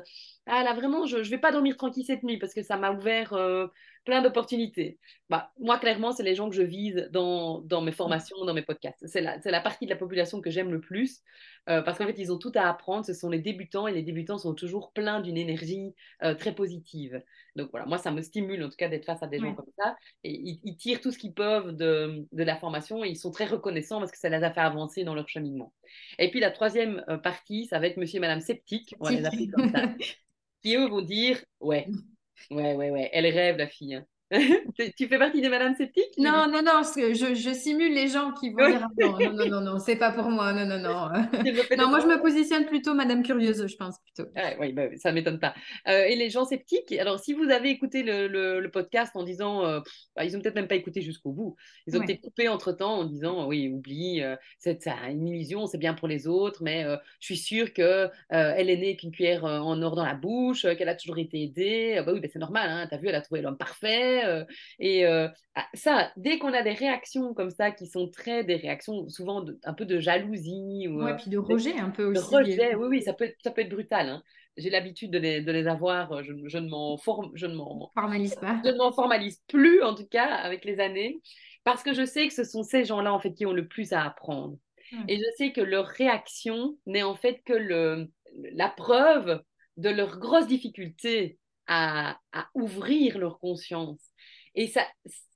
Ah 0.47 0.63
là 0.63 0.75
vraiment 0.75 1.07
je, 1.07 1.23
je 1.23 1.31
vais 1.31 1.39
pas 1.39 1.53
dormir 1.53 1.77
tranquille 1.79 2.05
cette 2.05 2.23
nuit 2.23 2.39
parce 2.39 2.53
que 2.53 2.63
ça 2.63 2.77
m'a 2.77 2.93
ouvert 2.93 3.33
plein 4.07 4.23
d'opportunités. 4.23 4.99
Bah, 5.29 5.53
moi, 5.59 5.79
clairement, 5.79 6.13
c'est 6.13 6.23
les 6.23 6.37
gens 6.37 6.49
que 6.49 6.55
je 6.55 6.63
vise 6.63 7.09
dans, 7.13 7.61
dans 7.61 7.83
mes 7.83 7.93
formations, 7.93 8.45
dans 8.45 8.55
mes 8.55 8.63
podcasts. 8.63 9.05
C'est 9.07 9.21
la, 9.21 9.39
la, 9.45 9.61
partie 9.61 9.85
de 9.85 9.91
la 9.91 9.97
population 9.97 10.41
que 10.41 10.49
j'aime 10.49 10.71
le 10.71 10.81
plus 10.81 11.23
euh, 11.69 11.83
parce 11.83 11.99
qu'en 11.99 12.07
fait, 12.07 12.19
ils 12.19 12.33
ont 12.33 12.39
tout 12.39 12.53
à 12.55 12.69
apprendre. 12.69 13.05
Ce 13.05 13.13
sont 13.13 13.29
les 13.29 13.41
débutants 13.41 13.89
et 13.89 13.93
les 13.93 14.03
débutants 14.03 14.39
sont 14.39 14.55
toujours 14.55 14.93
pleins 14.93 15.21
d'une 15.21 15.37
énergie 15.37 15.93
euh, 16.23 16.35
très 16.35 16.55
positive. 16.55 17.21
Donc 17.57 17.71
voilà, 17.73 17.85
moi, 17.85 17.99
ça 17.99 18.13
me 18.13 18.23
stimule 18.23 18.63
en 18.63 18.69
tout 18.69 18.77
cas 18.77 18.89
d'être 18.89 19.05
face 19.05 19.23
à 19.23 19.27
des 19.27 19.39
gens 19.39 19.55
comme 19.55 19.71
ça. 19.77 19.97
Et 20.23 20.59
ils, 20.63 20.77
tirent 20.77 21.01
tout 21.01 21.11
ce 21.11 21.19
qu'ils 21.19 21.35
peuvent 21.35 21.73
de, 21.73 22.25
de, 22.31 22.45
la 22.45 22.57
formation 22.57 23.05
et 23.05 23.09
ils 23.09 23.17
sont 23.17 23.33
très 23.33 23.47
reconnaissants 23.47 23.99
parce 23.99 24.13
que 24.13 24.19
ça 24.19 24.29
les 24.29 24.45
a 24.45 24.53
fait 24.53 24.61
avancer 24.61 25.03
dans 25.03 25.15
leur 25.15 25.29
cheminement. 25.29 25.73
Et 26.21 26.31
puis 26.31 26.39
la 26.39 26.53
troisième 26.53 27.05
euh, 27.09 27.19
partie, 27.19 27.67
ça 27.67 27.81
va 27.81 27.89
être 27.89 27.97
monsieur 27.97 28.19
et 28.19 28.21
madame 28.21 28.41
sceptique, 28.41 28.95
on 29.01 29.07
va 29.07 29.11
les 29.11 29.25
appeler 29.25 29.49
comme 29.49 29.71
ça, 29.73 29.89
qui 30.63 30.77
eux 30.77 30.89
vont 30.89 31.03
dire 31.03 31.43
Ouais, 31.61 31.89
Ouais, 32.51 32.75
ouais, 32.75 32.91
ouais. 32.91 33.11
Elle 33.13 33.27
rêve, 33.27 33.57
la 33.57 33.69
fille. 33.69 33.95
Hein. 33.95 34.07
Tu 34.97 35.07
fais 35.07 35.19
partie 35.19 35.41
des 35.41 35.49
madames 35.49 35.75
sceptiques 35.77 36.19
Non, 36.19 36.49
non, 36.51 36.61
non, 36.63 36.83
je, 36.83 37.35
je, 37.35 37.53
simule 37.53 37.95
les 37.95 38.09
gens 38.09 38.33
qui 38.33 38.51
vont 38.51 38.69
dire 38.69 38.89
non, 38.99 39.19
non, 39.19 39.33
non, 39.33 39.47
non, 39.47 39.61
non 39.61 39.79
c'est 39.79 39.95
pas 39.95 40.11
pour 40.11 40.31
moi, 40.31 40.53
non, 40.53 40.67
non, 40.67 40.79
non. 40.79 41.09
non, 41.79 41.89
moi 41.89 42.01
je 42.01 42.07
me 42.07 42.21
positionne 42.21 42.67
plutôt 42.67 42.95
madame 42.95 43.23
curieuse, 43.23 43.65
je 43.67 43.77
pense 43.77 44.01
plutôt. 44.01 44.29
oui, 44.59 44.73
bah, 44.73 44.89
ça 44.97 45.13
m'étonne 45.13 45.39
pas. 45.39 45.55
Euh, 45.87 46.07
et 46.07 46.17
les 46.17 46.29
gens 46.29 46.45
sceptiques, 46.45 46.93
alors 46.93 47.21
si 47.21 47.35
vous 47.35 47.51
avez 47.51 47.71
écouté 47.71 48.03
le, 48.03 48.27
le, 48.27 48.71
podcast 48.71 49.13
en 49.15 49.23
disant, 49.23 49.65
euh, 49.65 49.81
bah, 50.17 50.25
ils 50.25 50.37
ont 50.37 50.41
peut-être 50.41 50.57
même 50.57 50.67
pas 50.67 50.75
écouté 50.75 51.03
jusqu'au 51.03 51.31
bout, 51.31 51.57
ils 51.87 51.97
ont 51.97 52.03
été 52.03 52.19
coupés 52.19 52.49
entre 52.49 52.73
temps 52.73 52.99
en 52.99 53.05
disant, 53.05 53.47
oui, 53.47 53.69
oublie, 53.69 54.23
euh, 54.23 54.35
c'est 54.59 54.89
une 55.09 55.29
illusion, 55.29 55.67
c'est 55.67 55.79
bien 55.79 55.95
pour 55.95 56.09
les 56.09 56.27
autres, 56.27 56.65
mais 56.65 56.85
je 57.21 57.27
suis 57.27 57.37
sûre 57.37 57.73
que 57.73 58.11
elle 58.31 58.71
est 58.71 58.77
née 58.77 58.89
avec 58.89 59.05
une 59.05 59.13
cuillère 59.13 59.45
en 59.45 59.81
or 59.83 59.95
dans 59.95 60.05
la 60.05 60.15
bouche, 60.15 60.63
qu'elle 60.63 60.89
a 60.89 60.97
toujours 60.97 61.19
été 61.19 61.45
aidée. 61.45 62.03
bah 62.05 62.13
oui, 62.13 62.21
bah, 62.21 62.29
c'est 62.33 62.41
normal, 62.41 62.71
hein, 62.71 62.87
t'as 62.91 62.97
vu, 62.97 63.07
elle 63.07 63.15
a 63.15 63.21
trouvé 63.21 63.41
l'homme 63.41 63.57
parfait. 63.57 64.16
Euh, 64.25 64.45
et 64.79 65.07
euh, 65.07 65.29
ah, 65.55 65.67
ça, 65.75 66.11
dès 66.17 66.39
qu'on 66.39 66.53
a 66.53 66.63
des 66.63 66.73
réactions 66.73 67.35
comme 67.35 67.51
ça, 67.51 67.71
qui 67.71 67.87
sont 67.87 68.09
très 68.09 68.45
des 68.45 68.57
réactions 68.57 69.09
souvent 69.09 69.45
un 69.65 69.75
peu 69.75 69.85
de 69.85 69.99
jalousie. 69.99 70.87
Ou, 70.89 71.03
ouais, 71.03 71.13
euh, 71.13 71.17
puis 71.17 71.31
de 71.31 71.39
rejet 71.39 71.79
un 71.79 71.91
peu 71.91 72.05
aussi. 72.05 72.21
De 72.21 72.37
rejet, 72.37 72.75
oui, 72.75 72.87
oui, 72.89 73.03
ça 73.03 73.13
peut 73.13 73.25
être, 73.25 73.37
ça 73.43 73.51
peut 73.51 73.63
être 73.63 73.71
brutal. 73.71 74.09
Hein. 74.09 74.23
J'ai 74.57 74.71
l'habitude 74.71 75.11
de 75.11 75.19
les, 75.19 75.43
de 75.43 75.53
les, 75.53 75.67
avoir, 75.67 76.23
je, 76.23 76.33
je 76.47 76.59
ne 76.59 76.69
m'en 76.69 76.97
je 77.35 77.47
ne 77.47 77.57
formalise 77.95 78.37
pas. 78.37 78.61
Je 78.65 78.71
ne 78.71 78.79
m'en 78.79 78.91
formalise 78.91 79.43
plus, 79.49 79.83
en 79.83 79.95
tout 79.95 80.07
cas, 80.07 80.27
avec 80.27 80.65
les 80.65 80.81
années, 80.81 81.21
parce 81.63 81.83
que 81.83 81.93
je 81.93 82.07
sais 82.07 82.27
que 82.27 82.33
ce 82.33 82.45
sont 82.45 82.63
ces 82.63 82.85
gens-là, 82.85 83.13
en 83.13 83.21
fait, 83.21 83.35
qui 83.35 83.45
ont 83.45 83.53
le 83.53 83.69
plus 83.69 83.93
à 83.93 84.03
apprendre. 84.03 84.57
Et 85.09 85.19
je 85.19 85.25
sais 85.37 85.53
que 85.53 85.61
leur 85.61 85.87
réaction 85.87 86.77
n'est 86.87 87.03
en 87.03 87.17
fait 87.17 87.41
que 87.45 87.53
le, 87.53 88.09
la 88.53 88.69
preuve 88.69 89.43
de 89.77 89.91
leurs 89.91 90.19
grosses 90.19 90.47
difficultés 90.47 91.39
à, 91.67 92.19
ouvrir 92.55 93.19
leur 93.19 93.39
conscience. 93.39 94.01
Et 94.55 94.69
ça, 94.69 94.87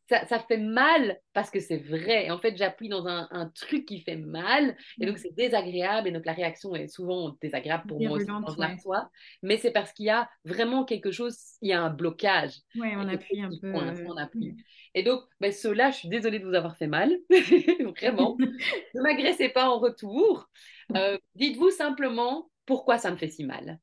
ça, 0.08 0.38
fait 0.40 0.58
mal 0.58 1.18
parce 1.32 1.50
que 1.50 1.60
c'est 1.60 1.78
vrai. 1.78 2.30
en 2.30 2.38
fait, 2.38 2.56
j'appuie 2.56 2.88
dans 2.88 3.06
un, 3.06 3.52
truc 3.54 3.86
qui 3.86 4.00
fait 4.00 4.16
mal. 4.16 4.76
Et 5.00 5.06
donc, 5.06 5.16
mm. 5.16 5.20
c'est 5.20 5.34
désagréable. 5.34 6.08
Et 6.08 6.12
donc, 6.12 6.26
la 6.26 6.32
réaction 6.32 6.74
est 6.74 6.88
souvent 6.88 7.36
désagréable 7.40 7.84
pour 7.86 8.00
moi 8.00 8.12
aussi 8.12 8.26
dans 8.26 8.40
la 8.58 8.76
foi. 8.78 9.08
Mais 9.42 9.56
c'est 9.56 9.70
parce 9.70 9.92
qu'il 9.92 10.06
y 10.06 10.10
a 10.10 10.28
vraiment 10.44 10.84
quelque 10.84 11.12
chose, 11.12 11.36
il 11.60 11.70
y 11.70 11.72
a 11.72 11.82
un 11.82 11.90
blocage. 11.90 12.54
Oui, 12.76 12.88
on 12.96 13.08
appuie 13.08 13.40
un 13.40 13.50
peu. 13.60 13.72
on 13.72 14.16
appuie. 14.16 14.56
Et 14.94 15.02
donc, 15.02 15.22
ben, 15.40 15.52
ceux-là, 15.52 15.90
je 15.90 15.98
suis 15.98 16.08
désolée 16.08 16.40
de 16.40 16.46
vous 16.46 16.54
avoir 16.54 16.76
fait 16.76 16.88
mal. 16.88 17.14
vraiment. 17.96 18.36
ne 18.94 19.02
m'agressez 19.02 19.48
pas 19.48 19.68
en 19.68 19.78
retour. 19.78 20.48
Euh, 20.96 21.18
dites-vous 21.36 21.70
simplement 21.70 22.50
pourquoi 22.66 22.98
ça 22.98 23.10
me 23.10 23.16
fait 23.16 23.28
si 23.28 23.44
mal 23.44 23.78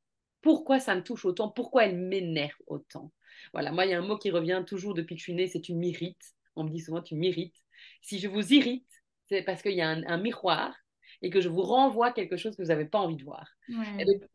pourquoi 0.47 0.79
ça 0.79 0.95
me 0.95 1.03
touche 1.03 1.25
autant, 1.25 1.49
pourquoi 1.49 1.87
elle 1.87 1.97
m'énerve 1.97 2.55
autant. 2.67 3.11
Voilà, 3.51 3.73
moi, 3.73 3.85
il 3.85 3.91
y 3.91 3.93
a 3.93 3.99
un 3.99 4.07
mot 4.07 4.17
qui 4.17 4.31
revient 4.31 4.63
toujours 4.65 4.93
depuis 4.93 5.15
que 5.15 5.19
je 5.19 5.23
suis 5.23 5.33
née, 5.33 5.47
c'est 5.47 5.59
tu 5.59 5.73
m'irrites. 5.73 6.35
On 6.55 6.63
me 6.63 6.69
dit 6.69 6.79
souvent 6.79 7.01
tu 7.01 7.15
m'irrites. 7.15 7.61
Si 8.01 8.17
je 8.17 8.29
vous 8.29 8.53
irrite, 8.53 8.87
c'est 9.27 9.41
parce 9.41 9.61
qu'il 9.61 9.73
y 9.73 9.81
a 9.81 9.89
un, 9.89 10.17
miroir 10.17 10.73
et 11.21 11.29
que 11.29 11.41
je 11.41 11.49
vous 11.49 11.63
renvoie 11.63 12.13
quelque 12.13 12.37
chose 12.37 12.55
que 12.55 12.61
vous 12.61 12.69
n'avez 12.69 12.85
pas 12.85 12.99
envie 12.99 13.17
de 13.17 13.25
voir. 13.25 13.45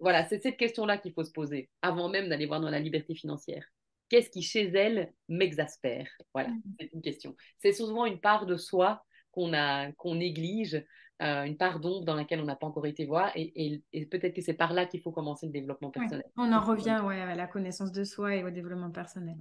voilà, 0.01 0.28
c'est 0.28 0.43
cette 0.43 0.59
question-là 0.59 0.98
qu'il 0.98 1.14
faut 1.14 1.24
se 1.24 1.32
poser 1.32 1.70
avant 1.80 2.10
même 2.10 2.28
d'aller 2.28 2.44
voir 2.44 2.60
dans 2.60 2.68
la 2.68 2.78
liberté 2.78 3.14
financière. 3.14 3.64
Qu'est-ce 4.10 4.28
qui 4.28 4.43
chez 4.43 4.66
elle 4.66 5.14
m'exaspère? 5.30 6.10
Voilà, 6.34 6.51
mm. 6.51 6.62
c'est 6.78 6.90
une 6.93 7.01
question. 7.01 7.34
C'est 7.56 7.72
souvent 7.72 8.05
une 8.05 8.20
part 8.20 8.44
de 8.44 8.59
soi 8.59 9.02
qu'on 9.32 9.50
qu'on 9.96 10.14
néglige 10.14 10.84
euh, 11.22 11.44
une 11.44 11.56
part 11.56 11.78
d'ombre 11.78 12.04
dans 12.04 12.16
laquelle 12.16 12.40
on 12.40 12.44
n'a 12.44 12.56
pas 12.56 12.66
encore 12.66 12.86
été 12.86 13.04
voir. 13.04 13.30
Et, 13.36 13.82
peut-être 14.10 14.34
que 14.34 14.42
c'est 14.42 14.54
par 14.54 14.72
là 14.72 14.86
qu'il 14.86 15.00
faut 15.00 15.12
commencer 15.12 15.46
le 15.46 15.52
développement 15.52 15.90
personnel. 15.90 16.24
on 16.36 16.52
en 16.52 16.60
revient 16.60 17.00
ouais, 17.04 17.20
à 17.20 17.34
la 17.34 17.46
connaissance 17.46 17.92
de 17.92 18.04
soi 18.04 18.34
et 18.34 18.44
au 18.44 18.50
développement 18.50 18.90
personnel. 18.90 19.36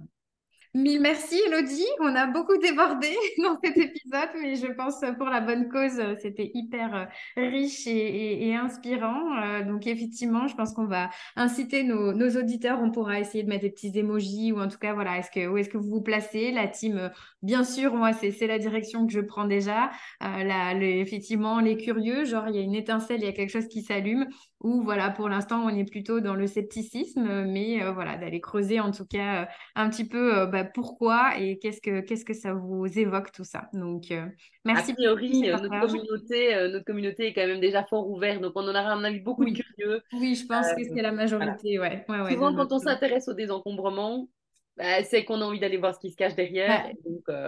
Mille 0.74 1.02
merci 1.02 1.38
Elodie, 1.48 1.84
on 2.00 2.14
a 2.14 2.26
beaucoup 2.26 2.56
débordé 2.56 3.14
dans 3.42 3.58
cet 3.62 3.76
épisode, 3.76 4.30
mais 4.40 4.54
je 4.54 4.68
pense 4.72 5.04
pour 5.18 5.26
la 5.26 5.42
bonne 5.42 5.68
cause, 5.68 6.00
c'était 6.22 6.50
hyper 6.54 6.94
euh, 6.94 7.04
riche 7.36 7.86
et, 7.86 8.54
inspirant. 8.54 9.36
Euh, 9.36 9.64
donc 9.64 9.86
effectivement, 9.86 10.46
je 10.48 10.54
pense 10.54 10.72
qu'on 10.72 10.86
va 10.86 11.10
inciter 11.36 11.82
nos, 11.82 12.14
auditeurs, 12.38 12.80
on 12.80 12.90
pourra 12.90 13.20
essayer 13.20 13.44
de 13.44 13.50
mettre 13.50 13.64
des 13.64 13.70
petits 13.70 13.92
emojis 13.98 14.52
ou 14.52 14.60
en 14.60 14.68
tout 14.68 14.78
cas, 14.78 14.94
voilà, 14.94 15.18
est-ce 15.18 15.30
que, 15.30 15.46
où 15.46 15.58
est-ce 15.58 15.68
que 15.68 15.76
vous 15.76 15.90
vous 15.90 16.00
placez? 16.00 16.52
La 16.52 16.68
team, 16.68 16.96
euh, 16.96 17.08
bien 17.42 17.64
sûr, 17.64 17.94
moi, 17.94 18.14
c'est 18.14 18.46
la 18.46 18.58
direction 18.58 19.06
que 19.06 19.12
je 19.12 19.20
prends 19.20 19.44
déjà. 19.44 19.90
là, 20.20 20.74
effectivement, 20.74 21.60
les 21.60 21.76
curieux, 21.76 22.24
genre 22.24 22.48
il 22.48 22.56
y 22.56 22.58
a 22.58 22.62
une 22.62 22.74
étincelle, 22.74 23.20
il 23.20 23.26
y 23.26 23.28
a 23.28 23.32
quelque 23.32 23.50
chose 23.50 23.68
qui 23.68 23.82
s'allume 23.82 24.26
ou 24.62 24.82
voilà, 24.82 25.10
pour 25.10 25.28
l'instant, 25.28 25.64
on 25.64 25.68
est 25.68 25.84
plutôt 25.84 26.20
dans 26.20 26.34
le 26.34 26.46
scepticisme, 26.46 27.44
mais 27.44 27.82
voilà, 27.92 28.16
d'aller 28.16 28.40
creuser 28.40 28.80
en 28.80 28.90
tout 28.90 29.06
cas 29.06 29.48
un 29.74 29.88
petit 29.88 30.06
peu 30.06 30.46
bah, 30.46 30.64
pourquoi 30.64 31.38
et 31.38 31.58
qu'est-ce 31.58 31.80
que, 31.80 32.00
qu'est-ce 32.00 32.24
que 32.24 32.34
ça 32.34 32.52
vous 32.52 32.86
évoque 32.98 33.32
tout 33.32 33.44
ça. 33.44 33.68
Donc, 33.72 34.10
euh, 34.10 34.26
merci. 34.64 34.92
A 34.92 34.94
priori, 34.94 35.50
euh, 35.50 35.56
notre 35.58 35.86
communauté, 35.86 36.54
euh, 36.54 36.68
notre 36.68 36.84
communauté 36.84 37.26
est 37.28 37.32
quand 37.32 37.46
même 37.46 37.60
déjà 37.60 37.84
fort 37.84 38.08
ouverte, 38.08 38.40
donc 38.40 38.52
on 38.56 38.62
en 38.62 38.70
aura 38.70 38.92
un 38.92 39.04
avis 39.04 39.20
beaucoup 39.20 39.44
de 39.44 39.50
curieux. 39.50 40.02
Oui, 40.12 40.34
je 40.34 40.46
pense 40.46 40.72
que 40.72 40.82
c'est 40.84 41.02
la 41.02 41.12
majorité. 41.12 41.78
Ouais. 41.78 42.04
Ouais, 42.08 42.32
Souvent, 42.32 42.54
quand 42.54 42.72
on 42.72 42.78
s'intéresse 42.78 43.28
au 43.28 43.34
désencombrement, 43.34 44.28
bah, 44.76 45.02
c'est 45.04 45.24
qu'on 45.24 45.40
a 45.40 45.44
envie 45.44 45.60
d'aller 45.60 45.76
voir 45.76 45.94
ce 45.94 46.00
qui 46.00 46.10
se 46.10 46.16
cache 46.16 46.34
derrière. 46.34 46.88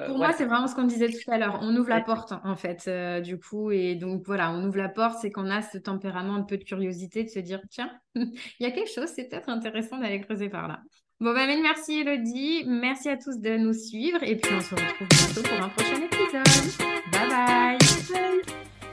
pour 0.07 0.19
moi, 0.19 0.33
c'est 0.33 0.45
vraiment 0.45 0.67
ce 0.67 0.75
qu'on 0.75 0.85
disait 0.85 1.09
tout 1.09 1.31
à 1.31 1.39
l'heure. 1.39 1.59
On 1.63 1.75
ouvre 1.77 1.89
la 1.89 2.01
porte, 2.01 2.33
en 2.45 2.57
fait, 2.57 2.89
du 3.23 3.39
coup. 3.39 3.71
Et 3.71 3.95
donc, 3.95 4.23
voilà, 4.27 4.53
on 4.53 4.65
ouvre 4.65 4.79
la 4.79 4.89
porte, 4.89 5.19
c'est 5.21 5.31
qu'on 5.31 5.51
a 5.51 5.63
ce 5.63 5.79
tempérament, 5.79 6.35
un 6.35 6.43
peu 6.43 6.59
de 6.59 6.65
curiosité, 6.65 7.25
de 7.25 7.29
se 7.29 7.39
dire, 7.39 7.61
tiens, 7.71 7.91
il 8.15 8.33
y 8.61 8.67
a 8.67 8.71
quelque 8.71 8.91
chose, 8.91 9.09
c'est 9.15 9.29
peut-être 9.29 9.49
intéressant 9.49 9.99
d'aller 9.99 10.21
creuser 10.21 10.49
par 10.49 10.69
là. 10.69 10.81
Bon, 11.21 11.33
ben, 11.33 11.49
merci 11.63 12.01
Elodie. 12.01 12.65
Merci 12.67 13.09
à 13.09 13.17
tous 13.17 13.39
de 13.39 13.57
nous 13.57 13.73
suivre. 13.73 14.23
Et 14.23 14.37
puis, 14.37 14.53
on 14.55 14.61
se 14.61 14.75
retrouve 14.75 15.09
bientôt 15.09 15.43
pour 15.43 15.65
un 15.65 15.69
prochain 15.69 16.03
épisode. 16.03 16.45
Bye 17.13 17.29
bye. 17.29 17.79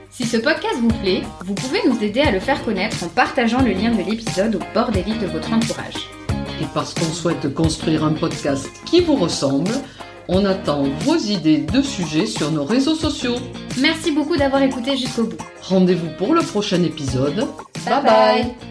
Si 0.09 0.25
ce 0.25 0.37
podcast 0.37 0.75
vous 0.75 0.99
plaît, 1.01 1.21
vous 1.45 1.55
pouvez 1.55 1.79
nous 1.87 2.03
aider 2.03 2.21
à 2.21 2.31
le 2.31 2.39
faire 2.39 2.63
connaître 2.63 3.03
en 3.03 3.09
partageant 3.09 3.61
le 3.61 3.71
lien 3.71 3.91
de 3.91 4.03
l'épisode 4.03 4.55
au 4.55 4.73
bord 4.73 4.91
des 4.91 5.03
lits 5.03 5.17
de 5.17 5.25
votre 5.25 5.51
entourage. 5.51 6.20
Et 6.61 6.65
parce 6.75 6.93
qu'on 6.93 7.11
souhaite 7.11 7.51
construire 7.55 8.03
un 8.03 8.13
podcast 8.13 8.69
qui 8.85 9.01
vous 9.01 9.15
ressemble, 9.15 9.71
on 10.27 10.45
attend 10.45 10.83
vos 10.99 11.17
idées 11.17 11.57
de 11.57 11.81
sujets 11.81 12.27
sur 12.27 12.51
nos 12.51 12.65
réseaux 12.65 12.93
sociaux. 12.93 13.35
Merci 13.79 14.11
beaucoup 14.11 14.37
d'avoir 14.37 14.61
écouté 14.61 14.95
jusqu'au 14.95 15.23
bout. 15.23 15.37
Rendez-vous 15.63 16.09
pour 16.19 16.35
le 16.35 16.41
prochain 16.41 16.83
épisode. 16.83 17.47
bye. 17.87 18.03
bye. 18.03 18.70